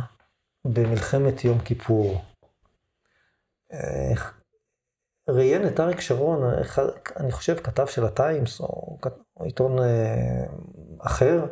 במלחמת 0.64 1.44
יום 1.44 1.58
כיפור. 1.58 2.24
ראיין 5.28 5.66
את 5.66 5.80
אריק 5.80 6.00
שרון, 6.00 6.54
אני 7.16 7.32
חושב 7.32 7.56
כתב 7.56 7.86
של 7.86 8.04
הטיימס, 8.04 8.60
או, 8.60 8.98
או 9.36 9.44
עיתון 9.44 9.78
אה, 9.78 10.46
אחר, 10.98 11.44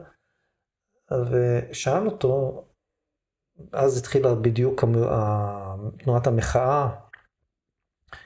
ושאל 1.31 2.07
אותו, 2.07 2.65
אז 3.73 3.99
התחילה 3.99 4.35
בדיוק 4.35 4.85
תנועת 5.99 6.27
המחאה 6.27 6.89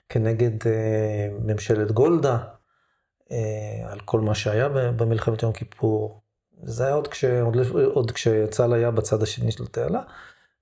כנגד 0.09 0.67
אה, 0.67 1.29
ממשלת 1.45 1.93
גולדה, 1.93 2.39
אה, 3.31 3.93
על 3.93 4.01
כל 4.01 4.21
מה 4.21 4.35
שהיה 4.35 4.69
במלחמת 4.69 5.43
יום 5.43 5.53
כיפור. 5.53 6.23
זה 6.63 6.85
היה 6.85 6.95
עוד, 6.95 7.09
כש, 7.09 7.25
עוד, 7.93 8.11
כשצה"ל 8.11 8.73
היה 8.73 8.91
בצד 8.91 9.23
השני 9.23 9.53
של 9.53 9.63
התעלה. 9.63 10.03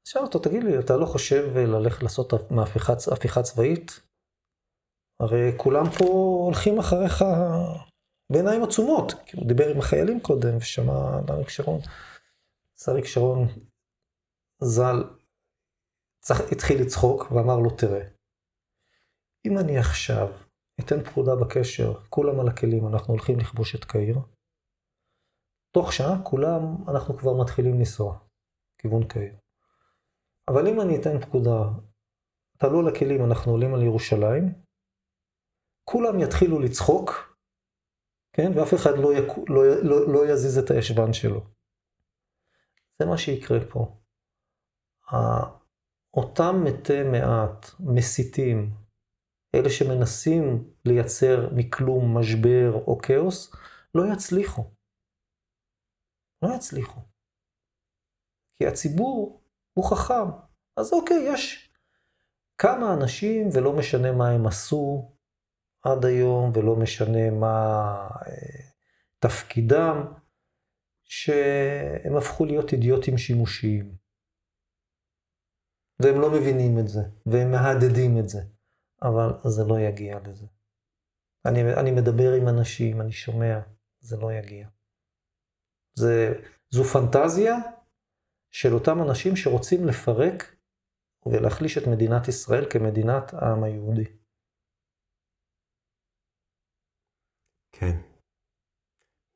שאל 0.05 0.23
אותו, 0.23 0.39
תגיד 0.39 0.65
לי, 0.65 0.79
אתה 0.79 0.97
לא 0.97 1.07
חושב 1.07 1.57
ללכת 1.57 2.03
לעשות 2.03 2.33
הפיכה 3.13 3.43
צבאית? 3.43 4.01
הרי 5.21 5.53
כולם 5.57 5.91
פה 5.91 6.05
הולכים 6.45 6.79
אחריך 6.79 7.25
בעיניים 8.31 8.63
עצומות. 8.63 9.15
הוא 9.35 9.47
דיבר 9.47 9.69
עם 9.69 9.79
החיילים 9.79 10.21
קודם 10.21 10.57
ושמע 10.57 11.21
אריק 11.31 11.49
שרון. 11.49 11.81
אז 12.81 12.89
אריק 12.89 13.05
שרון 13.05 13.49
ז"ל 14.63 15.05
התחיל 16.53 16.83
לצחוק 16.83 17.33
ואמר 17.33 17.57
לו, 17.57 17.71
תראה, 17.71 18.09
אם 19.47 19.59
אני 19.59 19.79
עכשיו 19.79 20.27
אתן 20.81 21.05
פקודה 21.05 21.33
בקשר, 21.37 22.01
כולם 22.09 22.41
על 22.41 22.49
הכלים, 22.49 22.87
אנחנו 22.87 23.15
הולכים 23.15 23.39
לכבוש 23.39 23.75
את 23.75 23.85
קהיר, 23.85 24.19
תוך 25.75 25.93
שעה 25.93 26.23
כולם, 26.25 26.63
אנחנו 26.89 27.19
כבר 27.19 27.33
מתחילים 27.43 27.75
לנסוע, 27.75 28.19
כיוון 28.79 29.09
קהיר. 29.09 29.37
אבל 30.49 30.69
אם 30.69 30.81
אני 30.81 31.01
אתן 31.01 31.21
פקודה, 31.21 31.59
תעלו 32.59 32.81
על 32.81 32.89
הכלים, 32.89 33.25
אנחנו 33.25 33.53
עולים 33.53 33.75
על 33.75 33.83
ירושלים, 33.83 34.45
כולם 35.85 36.21
יתחילו 36.21 36.61
לצחוק, 36.61 37.37
כן? 38.33 38.51
ואף 38.55 38.75
אחד 38.75 38.91
לא, 39.03 39.13
יק... 39.15 39.29
לא, 39.49 39.63
לא, 39.83 40.13
לא 40.13 40.33
יזיז 40.33 40.59
את 40.59 40.71
הישבן 40.71 41.13
שלו. 41.13 41.41
זה 42.99 43.07
מה 43.07 43.19
שיקרה 43.19 43.59
פה. 43.73 43.97
אותם 46.15 46.65
מתי 46.65 47.03
מעט, 47.03 47.67
מסיתים, 47.81 48.75
אלה 49.55 49.71
שמנסים 49.71 50.71
לייצר 50.85 51.49
מכלום 51.55 52.19
משבר 52.19 52.73
או 52.75 52.99
כאוס, 52.99 53.55
לא 53.95 54.03
יצליחו. 54.13 54.71
לא 56.43 56.49
יצליחו. 56.57 57.01
כי 58.59 58.67
הציבור 58.67 59.43
הוא 59.75 59.91
חכם. 59.91 60.31
אז 60.77 60.93
אוקיי, 60.93 61.33
יש 61.33 61.71
כמה 62.59 62.95
אנשים, 62.95 63.49
ולא 63.53 63.73
משנה 63.73 64.13
מה 64.13 64.29
הם 64.29 64.47
עשו 64.47 65.13
עד 65.83 66.05
היום, 66.05 66.53
ולא 66.55 66.77
משנה 66.77 67.31
מה 67.31 68.09
אה, 68.27 68.71
תפקידם, 69.19 70.05
שהם 71.05 72.17
הפכו 72.17 72.45
להיות 72.45 72.73
אידיוטים 72.73 73.19
שימושיים. 73.19 74.06
והם 76.03 76.21
לא 76.21 76.31
מבינים 76.31 76.79
את 76.79 76.89
זה, 76.89 77.01
והם 77.27 77.51
מהדהדים 77.51 78.19
את 78.19 78.29
זה, 78.29 78.41
אבל 79.03 79.29
זה 79.45 79.63
לא 79.69 79.81
יגיע 79.81 80.19
לזה. 80.19 80.47
אני, 81.47 81.61
אני 81.81 81.91
מדבר 81.91 82.33
עם 82.33 82.49
אנשים, 82.49 83.01
אני 83.01 83.13
שומע, 83.13 83.61
זה 84.01 84.17
לא 84.17 84.33
יגיע. 84.33 84.69
זה, 85.99 86.33
זו 86.71 86.85
פנטזיה 86.85 87.55
של 88.51 88.73
אותם 88.75 89.03
אנשים 89.09 89.37
שרוצים 89.37 89.87
לפרק 89.87 90.57
ולהחליש 91.27 91.79
את 91.79 91.83
מדינת 91.93 92.29
ישראל 92.29 92.65
כמדינת 92.71 93.35
העם 93.35 93.65
היהודי. 93.65 94.05
כן. 97.73 97.97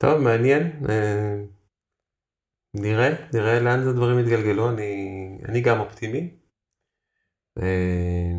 טוב, 0.01 0.19
מעניין. 0.23 0.61
אה, 0.89 1.35
נראה, 2.73 3.09
נראה 3.33 3.59
לאן 3.59 3.79
הדברים 3.79 4.19
יתגלגלו. 4.19 4.69
אני, 4.69 4.91
אני 5.49 5.61
גם 5.61 5.79
אופטימי. 5.79 6.40
אה, 7.57 8.31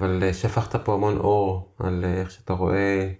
אבל 0.00 0.32
שפכת 0.32 0.84
פה 0.84 0.94
המון 0.94 1.16
אור 1.16 1.74
על 1.78 2.04
איך 2.04 2.30
שאתה 2.30 2.52
רואה 2.52 3.12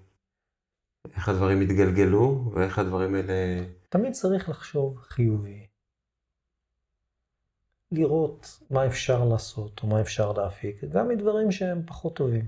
איך 1.17 1.29
הדברים 1.29 1.61
התגלגלו 1.61 2.53
ואיך 2.55 2.79
הדברים 2.79 3.15
האלה... 3.15 3.65
תמיד 3.89 4.13
צריך 4.13 4.49
לחשוב 4.49 4.99
חיובי. 4.99 5.67
לראות 7.93 8.47
מה 8.71 8.87
אפשר 8.87 9.25
לעשות 9.25 9.83
או 9.83 9.89
מה 9.89 10.01
אפשר 10.01 10.33
להפיק, 10.33 10.85
גם 10.85 11.09
מדברים 11.09 11.51
שהם 11.51 11.87
פחות 11.87 12.17
טובים. 12.17 12.47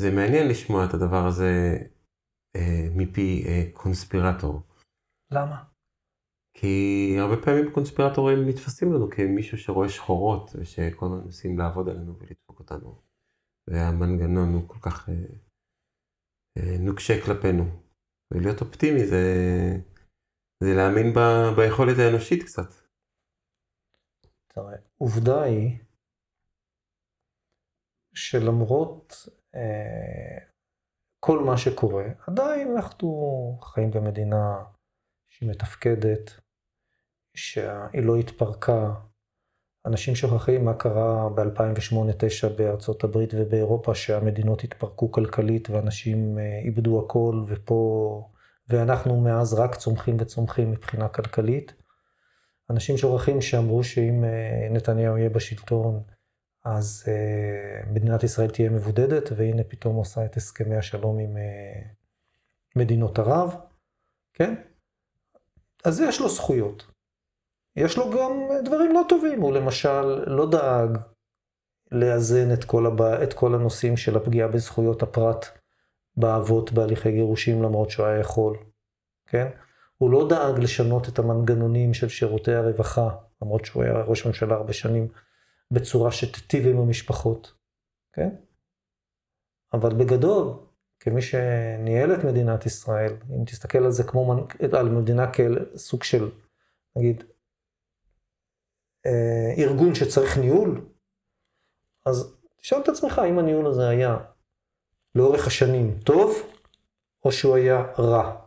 זה 0.00 0.10
מעניין 0.10 0.48
לשמוע 0.48 0.84
את 0.84 0.94
הדבר 0.94 1.26
הזה 1.26 1.78
אה, 2.56 2.86
מפי 2.94 3.44
אה, 3.46 3.62
קונספירטור. 3.72 4.60
למה? 5.30 5.71
כי 6.54 7.14
הרבה 7.18 7.42
פעמים 7.44 7.72
קונספירטורים 7.74 8.48
נתפסים 8.48 8.92
לנו 8.92 9.10
כמישהו 9.10 9.58
שרואה 9.58 9.88
שחורות 9.88 10.50
ושכל 10.54 11.06
הזמן 11.06 11.24
מנסים 11.24 11.58
לעבוד 11.58 11.88
עלינו 11.88 12.18
ולדפוק 12.18 12.58
אותנו. 12.58 13.02
והמנגנון 13.70 14.54
הוא 14.54 14.68
כל 14.68 14.78
כך 14.82 15.08
אה, 15.08 15.14
אה, 16.58 16.76
נוקשה 16.80 17.14
כלפינו. 17.24 17.64
ולהיות 18.30 18.60
אופטימי 18.60 19.06
זה, 19.06 19.24
זה 20.62 20.68
להאמין 20.76 21.12
ב, 21.14 21.18
ביכולת 21.56 21.96
האנושית 21.98 22.42
קצת. 22.42 22.70
תראה, 24.54 24.76
עובדה 24.98 25.42
היא 25.42 25.78
שלמרות 28.14 29.12
אה, 29.54 30.38
כל 31.20 31.38
מה 31.38 31.56
שקורה, 31.58 32.04
עדיין 32.28 32.68
אנחנו 32.76 33.08
חיים 33.62 33.90
במדינה 33.90 34.64
שהיא 35.32 35.50
מתפקדת, 35.50 36.41
שהיא 37.34 38.02
לא 38.02 38.16
התפרקה. 38.16 38.94
אנשים 39.86 40.14
שוכחים 40.14 40.64
מה 40.64 40.74
קרה 40.74 41.28
ב-2008-2009 41.28 42.48
בארצות 42.58 43.04
הברית 43.04 43.30
ובאירופה, 43.34 43.94
שהמדינות 43.94 44.64
התפרקו 44.64 45.12
כלכלית 45.12 45.70
ואנשים 45.70 46.38
אה, 46.38 46.58
איבדו 46.64 47.04
הכל, 47.04 47.42
ופה, 47.46 48.28
ואנחנו 48.68 49.20
מאז 49.20 49.54
רק 49.54 49.74
צומחים 49.74 50.16
וצומחים 50.20 50.70
מבחינה 50.70 51.08
כלכלית. 51.08 51.74
אנשים 52.70 52.96
שוכחים 52.96 53.40
שאמרו 53.40 53.84
שאם 53.84 54.24
אה, 54.24 54.68
נתניהו 54.70 55.18
יהיה 55.18 55.30
בשלטון, 55.30 56.02
אז 56.64 57.04
uh, 57.06 57.90
מדינת 57.90 58.22
ישראל 58.22 58.50
תהיה 58.50 58.70
מבודדת, 58.70 59.32
והנה 59.36 59.64
פתאום 59.64 59.96
עושה 59.96 60.24
את 60.24 60.36
הסכמי 60.36 60.76
השלום 60.76 61.18
עם 61.18 61.36
מדינות 62.76 63.18
ערב, 63.18 63.54
כן? 64.34 64.54
אז 65.84 66.00
יש 66.00 66.20
לו 66.20 66.28
זכויות. 66.28 66.91
יש 67.76 67.98
לו 67.98 68.10
גם 68.10 68.32
דברים 68.64 68.92
לא 68.92 69.02
טובים, 69.08 69.40
הוא 69.40 69.52
למשל 69.52 70.02
לא 70.26 70.50
דאג 70.50 70.98
לאזן 71.92 72.52
את 72.52 72.64
כל, 72.64 72.86
הבא, 72.86 73.22
את 73.22 73.32
כל 73.32 73.54
הנושאים 73.54 73.96
של 73.96 74.16
הפגיעה 74.16 74.48
בזכויות 74.48 75.02
הפרט 75.02 75.46
באבות 76.16 76.72
בהליכי 76.72 77.12
גירושים, 77.12 77.62
למרות 77.62 77.90
שהוא 77.90 78.06
היה 78.06 78.20
יכול, 78.20 78.58
כן? 79.26 79.48
הוא 79.98 80.10
לא 80.10 80.28
דאג 80.28 80.58
לשנות 80.58 81.08
את 81.08 81.18
המנגנונים 81.18 81.94
של 81.94 82.08
שירותי 82.08 82.52
הרווחה, 82.52 83.08
למרות 83.42 83.64
שהוא 83.64 83.82
היה 83.82 84.02
ראש 84.02 84.26
ממשלה 84.26 84.54
הרבה 84.54 84.72
שנים. 84.72 85.08
בצורה 85.72 86.12
שתיטיב 86.12 86.66
עם 86.66 86.78
המשפחות, 86.78 87.52
כן? 88.12 88.28
אבל 89.72 89.94
בגדול, 89.94 90.54
כמי 91.00 91.22
שניהל 91.22 92.14
את 92.14 92.24
מדינת 92.24 92.66
ישראל, 92.66 93.12
אם 93.30 93.44
תסתכל 93.44 93.78
על 93.78 93.90
זה 93.90 94.04
כמו, 94.04 94.46
על 94.72 94.88
מדינה 94.88 95.30
סוג 95.76 96.02
של, 96.02 96.30
נגיד, 96.96 97.24
אה, 99.06 99.54
ארגון 99.58 99.94
שצריך 99.94 100.38
ניהול, 100.38 100.86
אז 102.06 102.36
תשאל 102.56 102.80
את 102.80 102.88
עצמך 102.88 103.20
אם 103.28 103.38
הניהול 103.38 103.66
הזה 103.66 103.88
היה 103.88 104.18
לאורך 105.14 105.46
השנים 105.46 105.98
טוב, 106.04 106.52
או 107.24 107.32
שהוא 107.32 107.56
היה 107.56 107.92
רע. 107.98 108.42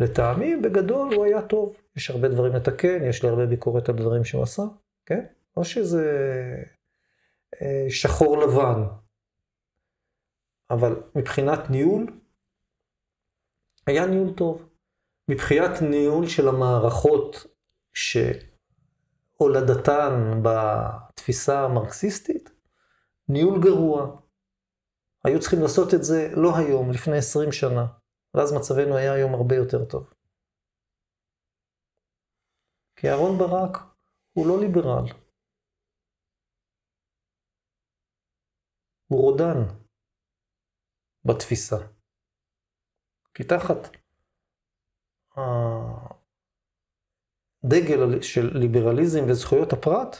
לטעמי, 0.00 0.56
בגדול 0.56 1.14
הוא 1.14 1.24
היה 1.24 1.42
טוב. 1.42 1.76
יש 1.96 2.10
הרבה 2.10 2.28
דברים 2.28 2.52
לתקן, 2.52 3.04
יש 3.04 3.22
לי 3.22 3.28
הרבה 3.28 3.46
ביקורת 3.46 3.88
על 3.88 3.96
דברים 3.96 4.24
שהוא 4.24 4.42
עשה, 4.42 4.62
כן? 5.06 5.24
או 5.56 5.64
שזה 5.64 6.06
אה, 7.62 7.86
שחור 7.88 8.38
לבן. 8.38 8.82
אבל 10.70 11.02
מבחינת 11.14 11.70
ניהול, 11.70 12.06
היה 13.86 14.06
ניהול 14.06 14.34
טוב. 14.34 14.68
מבחינת 15.28 15.82
ניהול 15.82 16.26
של 16.26 16.48
המערכות 16.48 17.46
שהולדתן 19.42 20.12
בתפיסה 20.44 21.60
המרקסיסטית, 21.64 22.50
ניהול 23.28 23.60
גרוע. 23.62 24.20
היו 25.24 25.40
צריכים 25.40 25.58
לעשות 25.62 25.94
את 25.94 26.02
זה 26.02 26.28
לא 26.36 26.50
היום, 26.58 26.90
לפני 26.90 27.18
20 27.18 27.52
שנה. 27.52 27.86
ואז 28.34 28.52
מצבנו 28.52 28.96
היה 28.96 29.12
היום 29.12 29.34
הרבה 29.34 29.54
יותר 29.56 29.84
טוב. 29.90 30.12
כי 32.96 33.08
אהרן 33.08 33.38
ברק 33.38 33.76
הוא 34.32 34.46
לא 34.46 34.60
ליברל. 34.60 35.06
הוא 39.06 39.20
רודן 39.20 39.58
בתפיסה. 41.24 41.76
כי 43.34 43.42
תחת 43.44 43.78
הדגל 47.64 48.22
של 48.22 48.50
ליברליזם 48.58 49.24
וזכויות 49.28 49.72
הפרט, 49.72 50.16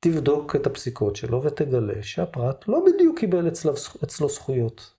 תבדוק 0.00 0.56
את 0.56 0.66
הפסיקות 0.66 1.16
שלו 1.16 1.42
ותגלה 1.42 2.02
שהפרט 2.02 2.68
לא 2.68 2.84
בדיוק 2.86 3.18
קיבל 3.18 3.48
אצלו, 3.48 3.72
אצלו 4.04 4.28
זכויות. 4.28 4.94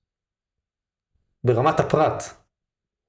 ברמת 1.44 1.80
הפרט, 1.80 2.24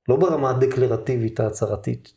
לא 0.08 0.16
ברמה 0.16 0.50
הדקלרטיבית 0.50 1.40
ההצהרתית. 1.40 2.16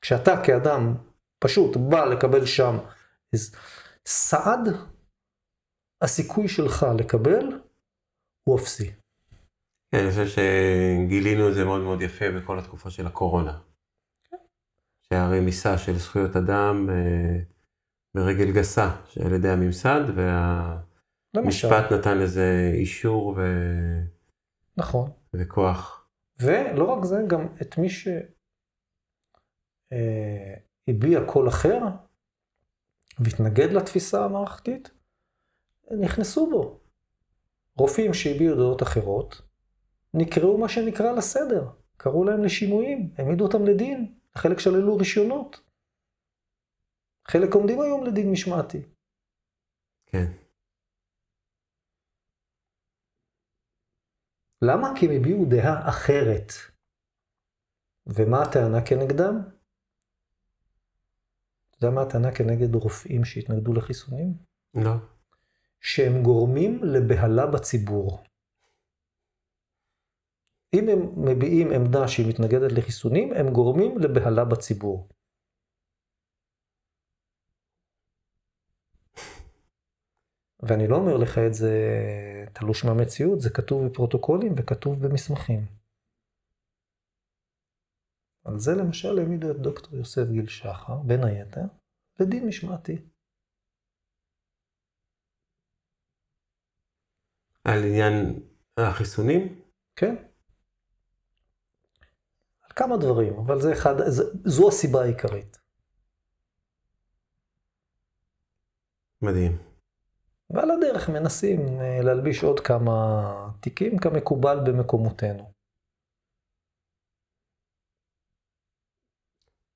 כשאתה 0.00 0.30
כאדם 0.46 0.94
פשוט 1.38 1.76
בא 1.90 2.04
לקבל 2.04 2.46
שם 2.46 2.76
סעד, 4.06 4.68
הסיכוי 6.02 6.48
שלך 6.48 6.86
לקבל 6.98 7.60
הוא 8.44 8.58
אפסי. 8.58 8.97
כן, 9.90 9.98
אני 9.98 10.10
חושב 10.10 10.26
שגילינו 10.26 11.48
את 11.48 11.54
זה 11.54 11.64
מאוד 11.64 11.80
מאוד 11.80 12.02
יפה 12.02 12.30
בכל 12.30 12.58
התקופה 12.58 12.90
של 12.90 13.06
הקורונה. 13.06 13.58
שהרמיסה 15.12 15.78
של 15.78 15.98
זכויות 15.98 16.36
אדם 16.36 16.90
אה, 16.90 17.38
ברגל 18.14 18.52
גסה 18.52 18.96
על 19.24 19.32
ידי 19.32 19.48
הממסד, 19.48 20.00
והמשפט 21.34 21.92
נתן 21.92 22.18
לזה 22.18 22.70
אישור 22.74 23.34
ו... 23.36 23.42
נכון. 24.76 25.10
וכוח. 25.34 26.08
ולא 26.40 26.84
רק 26.84 27.04
זה, 27.04 27.16
גם 27.26 27.46
את 27.62 27.78
מי 27.78 27.88
שהביע 27.88 28.28
אה, 31.20 31.26
קול 31.26 31.48
אחר 31.48 31.78
והתנגד 33.18 33.72
לתפיסה 33.72 34.24
המערכתית, 34.24 34.90
נכנסו 36.00 36.50
בו. 36.50 36.80
רופאים 37.76 38.14
שהביעו 38.14 38.56
דעות 38.56 38.82
אחרות, 38.82 39.47
נקראו 40.14 40.58
מה 40.58 40.68
שנקרא 40.68 41.12
לסדר, 41.12 41.70
קראו 41.96 42.24
להם 42.24 42.44
לשימועים, 42.44 43.10
העמידו 43.18 43.44
אותם 43.44 43.64
לדין, 43.64 44.14
חלק 44.34 44.58
שללו 44.58 44.96
רישיונות. 44.96 45.60
חלק 47.28 47.54
עומדים 47.54 47.80
היום 47.80 48.06
לדין 48.06 48.32
משמעתי. 48.32 48.82
כן. 50.06 50.32
למה? 54.62 54.88
כי 54.98 55.06
הם 55.06 55.12
הביעו 55.12 55.44
דעה 55.44 55.88
אחרת. 55.88 56.52
ומה 58.06 58.42
הטענה 58.42 58.86
כנגדם? 58.86 59.34
אתה 61.70 61.86
יודע 61.86 61.94
מה 61.94 62.02
הטענה 62.02 62.34
כנגד 62.34 62.74
רופאים 62.74 63.24
שהתנגדו 63.24 63.72
לחיסונים? 63.72 64.34
לא. 64.74 64.92
שהם 65.80 66.22
גורמים 66.22 66.84
לבהלה 66.84 67.46
בציבור. 67.46 68.24
אם 70.74 70.88
הם 70.88 71.00
מביעים 71.28 71.68
עמדה 71.72 72.08
שהיא 72.08 72.26
מתנגדת 72.28 72.72
לחיסונים, 72.72 73.32
הם 73.32 73.52
גורמים 73.52 73.98
לבהלה 73.98 74.44
בציבור. 74.44 75.08
ואני 80.62 80.88
לא 80.88 80.96
אומר 80.96 81.16
לך 81.16 81.38
את 81.46 81.54
זה 81.54 81.74
תלוש 82.52 82.84
מהמציאות, 82.84 83.40
זה 83.40 83.50
כתוב 83.50 83.86
בפרוטוקולים 83.86 84.52
וכתוב 84.56 85.06
במסמכים. 85.06 85.60
על 88.44 88.58
זה 88.58 88.70
למשל 88.80 89.18
העמידו 89.18 89.50
את 89.50 89.56
דוקטור 89.56 89.96
יוסף 89.96 90.30
גיל 90.30 90.46
שחר, 90.46 90.96
בין 91.06 91.24
היתר, 91.24 91.66
לדין 92.20 92.46
משמעתי. 92.48 92.96
על 97.64 97.78
עניין 97.84 98.14
החיסונים? 98.76 99.62
כן. 99.96 100.27
כמה 102.78 102.96
דברים, 102.96 103.38
אבל 103.38 103.60
זה 103.60 103.72
אחד, 103.72 103.94
זה, 104.06 104.22
זו 104.44 104.68
הסיבה 104.68 105.02
העיקרית. 105.02 105.58
מדהים. 109.22 109.58
ועל 110.50 110.70
הדרך 110.70 111.08
מנסים 111.08 111.58
אה, 111.80 112.00
להלביש 112.02 112.44
עוד 112.44 112.60
כמה 112.60 112.90
תיקים 113.60 113.98
כמקובל 113.98 114.58
במקומותינו. 114.66 115.52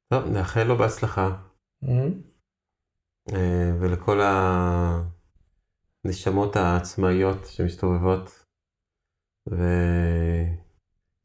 טוב, 0.09 0.25
נאחל 0.33 0.63
לו 0.63 0.77
בהצלחה. 0.79 1.29
Mm-hmm. 1.85 2.33
ולכל 3.81 4.21
הנשמות 6.05 6.57
העצמאיות 6.57 7.47
שמסתובבות 7.47 8.45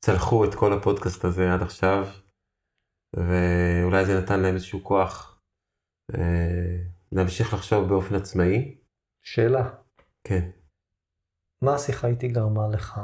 וצלחו 0.07 0.45
את 0.45 0.55
כל 0.55 0.73
הפודקאסט 0.73 1.25
הזה 1.25 1.53
עד 1.53 1.61
עכשיו, 1.61 2.07
ואולי 3.15 4.05
זה 4.05 4.19
נתן 4.21 4.39
להם 4.39 4.55
איזשהו 4.55 4.83
כוח 4.83 5.41
אה, 6.15 6.77
להמשיך 7.11 7.53
לחשוב 7.53 7.89
באופן 7.89 8.15
עצמאי. 8.15 8.77
שאלה. 9.23 9.69
כן. 10.23 10.49
מה 11.63 11.75
השיחה 11.75 12.07
איתי 12.07 12.27
גרמה 12.27 12.67
לך? 12.73 12.99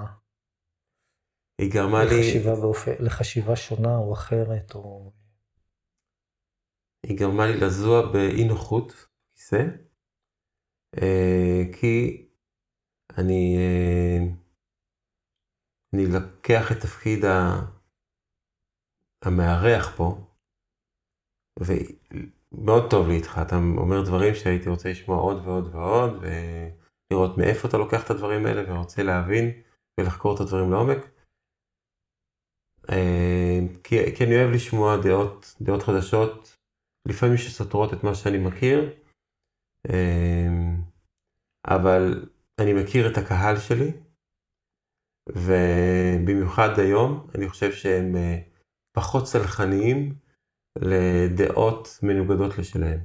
היא 1.61 1.73
גרמה 1.73 2.03
לחשיבה 2.03 2.53
לי... 2.53 2.61
באופ... 2.61 2.87
לחשיבה 2.99 3.55
שונה 3.55 3.97
או 3.97 4.13
אחרת, 4.13 4.75
או... 4.75 5.11
היא 7.05 7.17
גרמה 7.19 7.47
לי 7.47 7.59
לזוע 7.65 8.11
באי 8.13 8.47
נוחות, 8.47 9.07
כיסא, 9.35 9.63
אה, 10.97 11.61
כי 11.79 12.25
אני, 13.17 13.57
אה, 13.57 14.42
אני 15.93 16.05
לקח 16.05 16.71
את 16.71 16.77
תפקיד 16.81 17.25
ה... 17.25 17.59
המארח 19.25 19.97
פה, 19.97 20.17
מאוד 22.51 22.89
טוב 22.89 23.07
לי 23.07 23.15
איתך, 23.15 23.39
אתה 23.47 23.55
אומר 23.55 24.03
דברים 24.05 24.35
שהייתי 24.35 24.69
רוצה 24.69 24.89
לשמוע 24.89 25.17
עוד 25.17 25.47
ועוד 25.47 25.75
ועוד, 25.75 26.11
ולראות 26.21 27.37
מאיפה 27.37 27.67
אתה 27.67 27.77
לוקח 27.77 28.05
את 28.05 28.09
הדברים 28.09 28.45
האלה 28.45 28.61
ורוצה 28.73 29.03
להבין 29.03 29.61
ולחקור 29.99 30.35
את 30.35 30.39
הדברים 30.39 30.71
לעומק. 30.71 30.97
אה, 32.89 33.59
כי, 33.83 34.15
כי 34.15 34.23
אני 34.23 34.35
אוהב 34.35 34.51
לשמוע 34.55 34.97
דעות, 35.03 35.55
דעות 35.61 35.83
חדשות, 35.83 36.57
לפעמים 37.07 37.37
שסותרות 37.37 37.93
את 37.93 38.03
מה 38.03 38.15
שאני 38.15 38.37
מכיר, 38.37 38.93
אה, 39.89 40.49
אבל 41.67 42.29
אני 42.61 42.73
מכיר 42.73 43.11
את 43.11 43.17
הקהל 43.17 43.59
שלי, 43.59 43.91
ובמיוחד 45.29 46.79
היום 46.79 47.27
אני 47.35 47.49
חושב 47.49 47.71
שהם 47.71 48.15
אה, 48.15 48.39
פחות 48.91 49.27
סלחניים 49.27 50.15
לדעות 50.79 51.87
מנוגדות 52.03 52.57
לשלהם. 52.57 52.99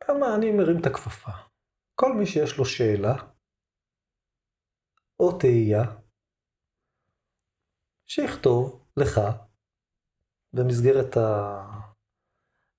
כמה 0.00 0.34
אני 0.34 0.50
מרים 0.50 0.80
את 0.80 0.86
הכפפה. 0.86 1.32
כל 1.94 2.14
מי 2.14 2.26
שיש 2.26 2.58
לו 2.58 2.64
שאלה 2.64 3.14
או 5.20 5.38
תהייה, 5.38 5.84
שיכתוב 8.06 8.86
לך 8.96 9.20
במסגרת 10.52 11.16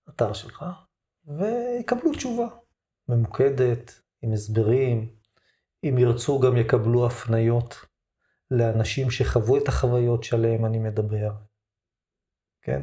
האתר 0.07 0.33
שלך, 0.33 0.65
ויקבלו 1.25 2.11
תשובה 2.13 2.47
ממוקדת, 3.09 4.01
עם 4.21 4.33
הסברים. 4.33 5.18
אם 5.83 5.97
ירצו 5.97 6.39
גם 6.39 6.57
יקבלו 6.57 7.05
הפניות 7.05 7.75
לאנשים 8.51 9.11
שחוו 9.11 9.57
את 9.57 9.67
החוויות 9.67 10.23
שעליהם 10.23 10.65
אני 10.65 10.79
מדבר, 10.79 11.31
כן? 12.61 12.81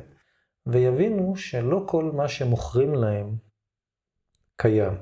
ויבינו 0.67 1.37
שלא 1.37 1.85
כל 1.89 2.05
מה 2.05 2.29
שמוכרים 2.29 2.95
להם 2.95 3.37
קיים. 4.57 4.93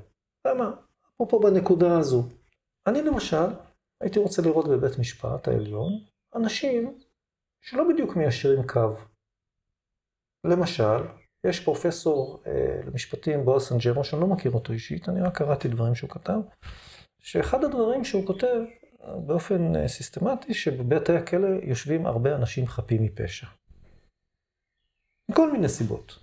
למה? 0.46 0.70
אפרופו 1.14 1.40
בנקודה 1.40 1.98
הזו. 1.98 2.28
אני 2.86 3.02
למשל, 3.02 3.46
הייתי 4.00 4.18
רוצה 4.18 4.42
לראות 4.42 4.68
בבית 4.68 4.98
משפט 4.98 5.48
העליון 5.48 5.92
אנשים 6.34 6.98
שלא 7.60 7.84
בדיוק 7.92 8.16
מיישרים 8.16 8.66
קו. 8.66 8.96
למשל, 10.44 11.04
יש 11.44 11.64
פרופסור 11.64 12.42
אה, 12.46 12.80
למשפטים 12.86 13.44
בועז 13.44 13.62
סנג'רו, 13.62 14.04
שאני 14.04 14.20
לא 14.20 14.26
מכיר 14.26 14.52
אותו 14.52 14.72
אישית, 14.72 15.08
אני 15.08 15.20
רק 15.20 15.38
קראתי 15.38 15.68
דברים 15.68 15.94
שהוא 15.94 16.10
כתב, 16.10 16.40
שאחד 17.24 17.64
הדברים 17.64 18.04
שהוא 18.04 18.26
כותב 18.26 18.60
באופן 19.26 19.76
אה, 19.76 19.88
סיסטמטי, 19.88 20.54
שבבתי 20.54 21.12
הכלא 21.12 21.48
יושבים 21.62 22.06
הרבה 22.06 22.34
אנשים 22.36 22.66
חפים 22.66 23.02
מפשע. 23.02 23.46
מכל 25.28 25.52
מיני 25.52 25.68
סיבות. 25.68 26.18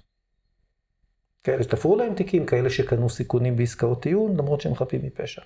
כאלה 1.43 1.63
שתפרו 1.63 1.95
להם 1.95 2.15
תיקים, 2.15 2.45
כאלה 2.45 2.69
שקנו 2.69 3.09
סיכונים 3.09 3.55
בעסקאות 3.55 4.01
טיעון, 4.01 4.37
למרות 4.37 4.61
שהם 4.61 4.75
חפים 4.75 5.05
מפשע. 5.05 5.41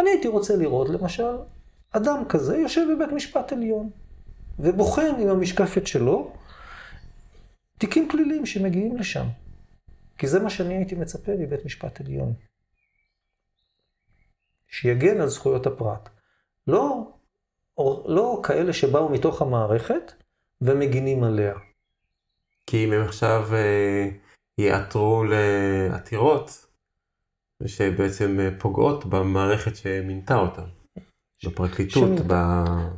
אני 0.00 0.10
הייתי 0.10 0.28
רוצה 0.28 0.56
לראות, 0.56 0.88
למשל, 0.88 1.36
אדם 1.90 2.24
כזה 2.28 2.56
יושב 2.56 2.86
בבית 2.94 3.12
משפט 3.12 3.52
עליון, 3.52 3.90
ובוחן 4.58 5.14
עם 5.20 5.28
המשקפת 5.28 5.86
שלו 5.86 6.32
תיקים 7.78 8.08
פליליים 8.10 8.46
שמגיעים 8.46 8.96
לשם. 8.96 9.26
כי 10.18 10.26
זה 10.26 10.40
מה 10.40 10.50
שאני 10.50 10.74
הייתי 10.74 10.94
מצפה 10.94 11.32
מבית 11.38 11.64
משפט 11.64 12.00
עליון. 12.00 12.34
שיגן 14.68 15.20
על 15.20 15.28
זכויות 15.28 15.66
הפרט. 15.66 16.08
לא, 16.66 17.10
לא 18.06 18.40
כאלה 18.42 18.72
שבאו 18.72 19.08
מתוך 19.08 19.42
המערכת 19.42 20.12
ומגינים 20.60 21.24
עליה. 21.24 21.54
כי 22.66 22.84
אם 22.84 22.92
הם 22.92 23.02
עכשיו 23.02 23.48
אה, 23.52 24.08
יעתרו 24.58 25.24
לעתירות 25.24 26.66
שבעצם 27.66 28.40
אה, 28.40 28.48
פוגעות 28.58 29.06
במערכת 29.06 29.76
שמינתה 29.76 30.34
אותם. 30.34 30.66
בפרקליטות, 31.44 32.02
שמינתה, 32.02 32.24
ב... 32.26 32.34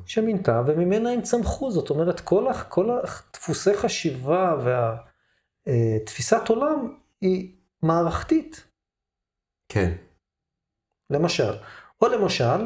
שמינתה, 0.06 0.62
וממנה 0.66 1.10
הם 1.10 1.22
צמחו, 1.22 1.70
זאת 1.70 1.90
אומרת, 1.90 2.20
כל, 2.20 2.46
כל 2.68 2.90
הדפוסי 2.90 3.74
חשיבה 3.74 4.56
והתפיסת 5.66 6.50
אה, 6.50 6.54
עולם 6.56 6.94
היא 7.20 7.52
מערכתית. 7.82 8.64
כן. 9.68 9.92
למשל, 11.10 11.52
או 12.02 12.08
למשל, 12.08 12.60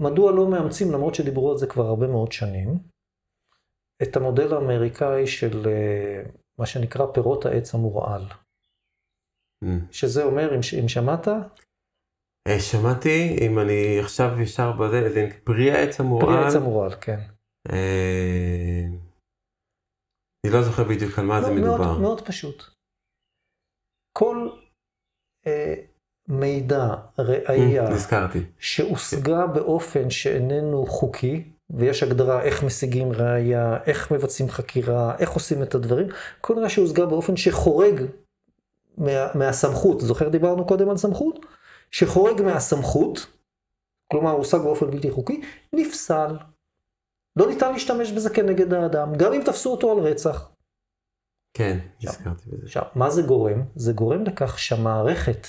מדוע 0.00 0.32
לא 0.32 0.50
מאמצים, 0.50 0.92
למרות 0.92 1.14
שדיברו 1.14 1.50
על 1.50 1.58
זה 1.58 1.66
כבר 1.66 1.84
הרבה 1.84 2.06
מאוד 2.06 2.32
שנים, 2.32 2.68
את 4.02 4.16
המודל 4.16 4.54
האמריקאי 4.54 5.26
של 5.26 5.66
אה, 5.66 6.22
מה 6.58 6.66
שנקרא 6.66 7.06
פירות 7.14 7.46
העץ 7.46 7.74
המורעל. 7.74 8.22
Mm. 9.64 9.68
שזה 9.92 10.24
אומר, 10.24 10.54
אם, 10.54 10.60
אם 10.80 10.88
שמעת, 10.88 11.28
אה, 12.48 12.60
שמעתי, 12.60 13.38
אם 13.46 13.58
אני 13.58 14.00
עכשיו 14.00 14.40
ישר 14.40 14.72
בזה, 14.72 15.12
זה 15.14 15.28
פרי 15.44 15.70
העץ 15.70 16.00
המורעל. 16.00 16.26
פרי 16.26 16.44
העץ 16.44 16.54
המורעל, 16.54 16.94
כן. 17.00 17.20
אה, 17.72 18.84
אני 20.46 20.52
לא 20.52 20.62
זוכר 20.62 20.84
בדיוק 20.84 21.18
על 21.18 21.24
מה 21.26 21.40
לא, 21.40 21.46
זה 21.46 21.52
מדובר. 21.54 21.76
מאוד, 21.78 22.00
מאוד 22.00 22.26
פשוט. 22.26 22.62
כל 24.18 24.48
אה, 25.46 25.74
מידע, 26.30 26.94
ראייה, 27.18 27.90
נזכרתי. 27.90 28.44
שהושגה 28.58 29.46
באופן 29.46 30.10
שאיננו 30.10 30.86
חוקי, 30.86 31.50
ויש 31.70 32.02
הגדרה 32.02 32.42
איך 32.42 32.62
משיגים 32.62 33.12
ראייה, 33.12 33.78
איך 33.86 34.12
מבצעים 34.12 34.48
חקירה, 34.48 35.14
איך 35.18 35.30
עושים 35.30 35.62
את 35.62 35.74
הדברים, 35.74 36.06
כל 36.40 36.54
ראייה 36.54 36.68
שהושגה 36.68 37.06
באופן 37.06 37.36
שחורג 37.36 38.04
מה, 38.98 39.34
מהסמכות, 39.34 40.00
זוכר 40.00 40.28
דיברנו 40.28 40.66
קודם 40.66 40.90
על 40.90 40.96
סמכות? 40.96 41.46
שחורג 41.90 42.42
מהסמכות, 42.42 43.26
כלומר 44.12 44.30
הושג 44.30 44.58
באופן 44.58 44.90
בלתי 44.90 45.10
חוקי, 45.10 45.40
נפסל. 45.72 46.36
לא 47.36 47.46
ניתן 47.46 47.72
להשתמש 47.72 48.12
בזה 48.12 48.30
כנגד 48.30 48.74
האדם, 48.74 49.14
גם 49.16 49.32
אם 49.32 49.42
תפסו 49.44 49.70
אותו 49.70 49.92
על 49.92 49.98
רצח. 49.98 50.50
כן, 51.54 51.78
הזכרתי 52.02 52.50
בזה. 52.50 52.62
עכשיו, 52.64 52.82
מה 52.94 53.10
זה 53.10 53.22
גורם? 53.22 53.62
זה 53.76 53.92
גורם 53.92 54.24
לכך 54.24 54.58
שהמערכת, 54.58 55.46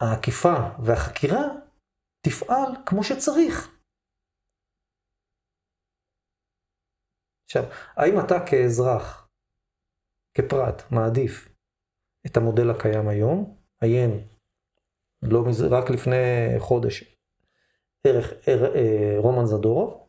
האכיפה 0.00 0.56
והחקירה 0.84 1.42
תפעל 2.20 2.72
כמו 2.86 3.04
שצריך. 3.04 3.78
עכשיו, 7.44 7.62
האם 7.96 8.20
אתה 8.26 8.34
כאזרח, 8.50 9.28
כפרט, 10.34 10.82
מעדיף 10.90 11.48
את 12.26 12.36
המודל 12.36 12.70
הקיים 12.70 13.08
היום? 13.08 13.56
עיין 13.80 14.28
לא 15.22 15.44
מזה, 15.48 15.66
רק 15.70 15.90
לפני 15.90 16.16
חודש, 16.58 17.16
ערך, 18.06 18.32
ער, 18.46 18.74
אה, 18.74 19.14
רומן 19.18 19.46
זדורוב, 19.46 20.08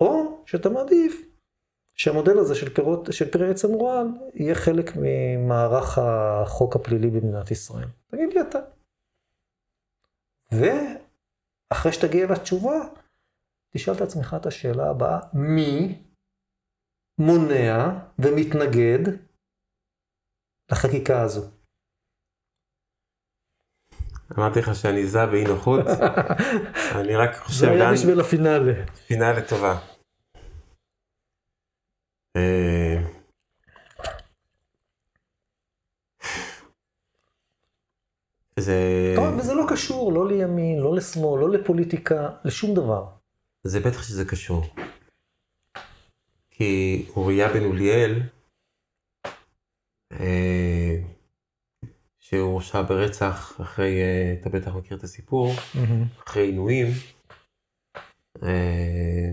או 0.00 0.42
שאתה 0.46 0.68
מעדיף 0.68 1.29
שהמודל 2.00 2.38
הזה 2.38 2.54
של, 2.54 2.74
פירות, 2.74 3.08
של 3.12 3.30
פרי 3.30 3.50
עץ 3.50 3.64
המורל 3.64 4.06
יהיה 4.34 4.54
חלק 4.54 4.92
ממערך 4.96 5.98
החוק 5.98 6.76
הפלילי 6.76 7.10
במדינת 7.10 7.50
ישראל. 7.50 7.88
תגיד 8.10 8.32
לי 8.34 8.40
אתה. 8.40 8.58
ואחרי 10.52 11.92
שתגיע 11.92 12.26
לתשובה, 12.32 12.78
תשאל 13.70 13.94
את 13.94 14.00
עצמך 14.00 14.36
את 14.40 14.46
השאלה 14.46 14.90
הבאה, 14.90 15.18
מי 15.32 16.02
מונע 17.18 17.88
ומתנגד 18.18 18.98
לחקיקה 20.72 21.22
הזו? 21.22 21.42
אמרתי 24.38 24.58
לך 24.58 24.74
שאני 24.74 25.06
זע 25.06 25.26
באי 25.26 25.44
נוחות, 25.44 25.86
אני 27.00 27.16
רק 27.16 27.36
חושב... 27.36 27.66
זה 27.66 27.70
היה 27.70 27.92
בשביל 27.92 28.20
הפינאלה. 28.20 28.86
פינאלה 29.06 29.48
טובה. 29.48 29.89
אה, 32.36 32.96
זה... 38.58 39.12
טוב, 39.16 39.38
וזה 39.38 39.54
לא 39.54 39.64
קשור, 39.68 40.12
לא 40.12 40.28
לימין, 40.28 40.78
לא 40.78 40.96
לשמאל, 40.96 41.40
לא 41.40 41.50
לפוליטיקה, 41.50 42.30
לשום 42.44 42.74
דבר. 42.74 43.06
זה 43.62 43.80
בטח 43.80 44.02
שזה 44.02 44.24
קשור. 44.24 44.64
כי 46.50 47.06
אוריה 47.16 47.48
בן 47.52 47.64
אוליאל, 47.64 48.22
אה, 50.12 50.96
שהוא 52.18 52.52
הורשע 52.52 52.82
ברצח 52.82 53.60
אחרי, 53.60 54.02
אה, 54.02 54.34
אתה 54.40 54.48
בטח 54.48 54.74
מכיר 54.74 54.96
את 54.96 55.02
הסיפור, 55.02 55.52
mm-hmm. 55.52 56.24
אחרי 56.26 56.42
עינויים. 56.42 56.86
אה, 58.42 59.32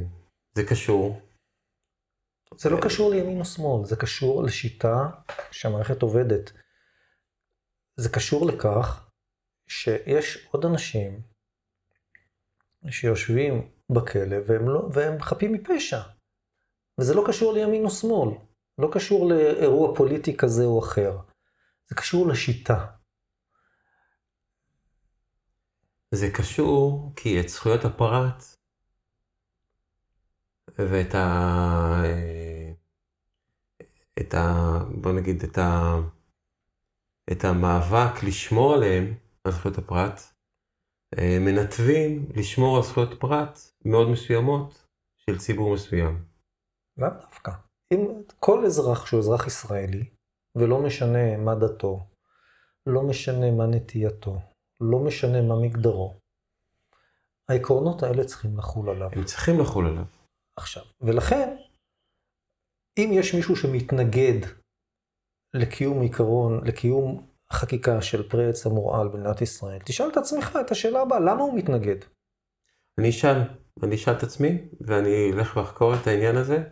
זה 0.53 0.63
קשור. 0.63 1.21
זה 2.57 2.69
לא 2.69 2.77
קשור 2.81 3.11
לימין 3.11 3.39
או 3.39 3.45
שמאל, 3.45 3.85
זה 3.85 3.95
קשור 3.95 4.43
לשיטה 4.43 5.09
שהמערכת 5.51 6.01
עובדת. 6.01 6.51
זה 7.95 8.09
קשור 8.09 8.45
לכך 8.45 9.09
שיש 9.67 10.47
עוד 10.51 10.65
אנשים 10.65 11.21
שיושבים 12.89 13.71
בכלא 13.89 14.37
והם, 14.47 14.69
לא, 14.69 14.89
והם 14.93 15.21
חפים 15.21 15.53
מפשע. 15.53 16.01
וזה 16.99 17.13
לא 17.13 17.23
קשור 17.27 17.53
לימין 17.53 17.85
או 17.85 17.89
שמאל, 17.89 18.29
לא 18.77 18.89
קשור 18.93 19.29
לאירוע 19.29 19.95
פוליטי 19.95 20.37
כזה 20.37 20.63
או 20.63 20.79
אחר. 20.79 21.17
זה 21.89 21.95
קשור 21.95 22.27
לשיטה. 22.27 22.85
זה 26.11 26.27
קשור 26.33 27.11
כי 27.15 27.39
את 27.39 27.49
זכויות 27.49 27.85
הפרט 27.85 28.43
ואת 30.77 31.15
ה... 31.15 32.36
את 34.19 34.33
ה... 34.33 34.79
בוא 35.01 35.11
נגיד 35.11 35.43
את 35.43 35.57
ה... 35.57 35.95
את 37.31 37.45
המאבק 37.45 38.23
לשמור 38.23 38.73
עליהם, 38.73 39.13
על 39.43 39.51
זכויות 39.51 39.77
הפרט, 39.77 40.21
אה, 41.17 41.37
מנתבים 41.39 42.29
לשמור 42.35 42.77
על 42.77 42.83
זכויות 42.83 43.19
פרט 43.19 43.59
מאוד 43.85 44.09
מסוימות 44.09 44.87
של 45.17 45.37
ציבור 45.37 45.73
מסוים. 45.73 46.25
לאו 46.97 47.09
דווקא. 47.09 47.51
אם 47.93 48.21
כל 48.39 48.65
אזרח 48.65 49.05
שהוא 49.05 49.19
אזרח 49.19 49.47
ישראלי, 49.47 50.05
ולא 50.55 50.81
משנה 50.81 51.37
מה 51.37 51.55
דתו, 51.55 52.07
לא 52.85 53.01
משנה 53.03 53.51
מה 53.51 53.65
נטייתו, 53.65 54.39
לא 54.81 54.99
משנה 54.99 55.41
מה 55.41 55.55
מגדרו. 55.55 56.19
העקרונות 57.49 58.03
האלה 58.03 58.25
צריכים 58.25 58.57
לחול 58.57 58.89
עליו. 58.89 59.09
הם 59.11 59.23
צריכים 59.23 59.59
לחול 59.59 59.87
עליו. 59.87 60.05
עכשיו, 60.55 60.83
ולכן, 61.01 61.55
אם 62.97 63.09
יש 63.13 63.35
מישהו 63.35 63.55
שמתנגד 63.55 64.47
לקיום 65.53 66.01
עיקרון, 66.01 66.67
לקיום 66.67 67.27
חקיקה 67.53 68.01
של 68.01 68.29
פרי 68.29 68.49
עץ 68.49 68.65
המורעל 68.65 69.07
במדינת 69.07 69.41
ישראל, 69.41 69.79
תשאל 69.85 70.09
את 70.11 70.17
עצמך 70.17 70.57
את 70.65 70.71
השאלה 70.71 71.01
הבאה, 71.01 71.19
למה 71.19 71.41
הוא 71.41 71.57
מתנגד? 71.57 71.95
אני 72.99 73.09
אשאל, 73.09 73.41
אני 73.83 73.95
אשאל 73.95 74.13
את 74.13 74.23
עצמי, 74.23 74.67
ואני 74.81 75.31
אלך 75.33 75.57
לחקור 75.57 75.93
את 75.93 76.07
העניין 76.07 76.35
הזה, 76.35 76.63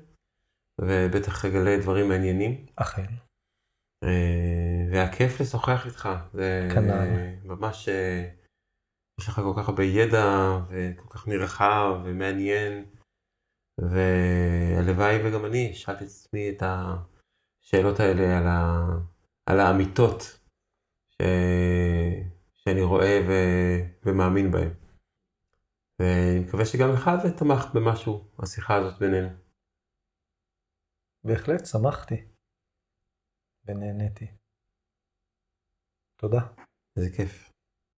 ובטח 0.81 1.45
אגלה 1.45 1.77
דברים 1.81 2.09
מעניינים. 2.09 2.65
אכן. 2.75 3.05
אה, 4.03 4.85
והיה 4.91 5.11
כיף 5.11 5.41
לשוחח 5.41 5.85
איתך. 5.85 6.09
זה 6.33 6.67
כנ"ל. 6.73 7.07
ממש, 7.43 7.89
אה, 7.89 8.29
יש 9.21 9.27
לך 9.27 9.35
כל 9.35 9.53
כך 9.57 9.69
הרבה 9.69 9.83
ידע, 9.83 10.57
וכל 10.69 11.09
כך 11.09 11.27
נרחב 11.27 12.01
ומעניין, 12.03 12.85
והלוואי 13.77 15.15
וגם 15.23 15.45
אני 15.45 15.73
שאלתי 15.73 16.03
את 16.03 16.09
עצמי 16.09 16.49
את 16.49 16.63
השאלות 16.63 17.99
האלה 17.99 18.37
על, 18.37 18.47
ה... 18.47 18.87
על 19.45 19.59
האמיתות 19.59 20.21
ש... 21.09 21.21
שאני 22.55 22.81
רואה 22.81 23.19
ו... 23.27 23.31
ומאמין 24.05 24.51
בהן. 24.51 24.73
ואני 25.99 26.39
מקווה 26.47 26.65
שגם 26.65 26.89
לך 26.93 27.09
זה 27.23 27.37
תמך 27.37 27.75
במשהו, 27.75 28.31
השיחה 28.39 28.75
הזאת 28.75 28.99
בינינו. 28.99 29.29
בהחלט 31.23 31.65
שמחתי 31.65 32.27
ונהניתי. 33.65 34.27
תודה. 36.19 36.39
איזה 36.97 37.17
כיף. 37.17 37.54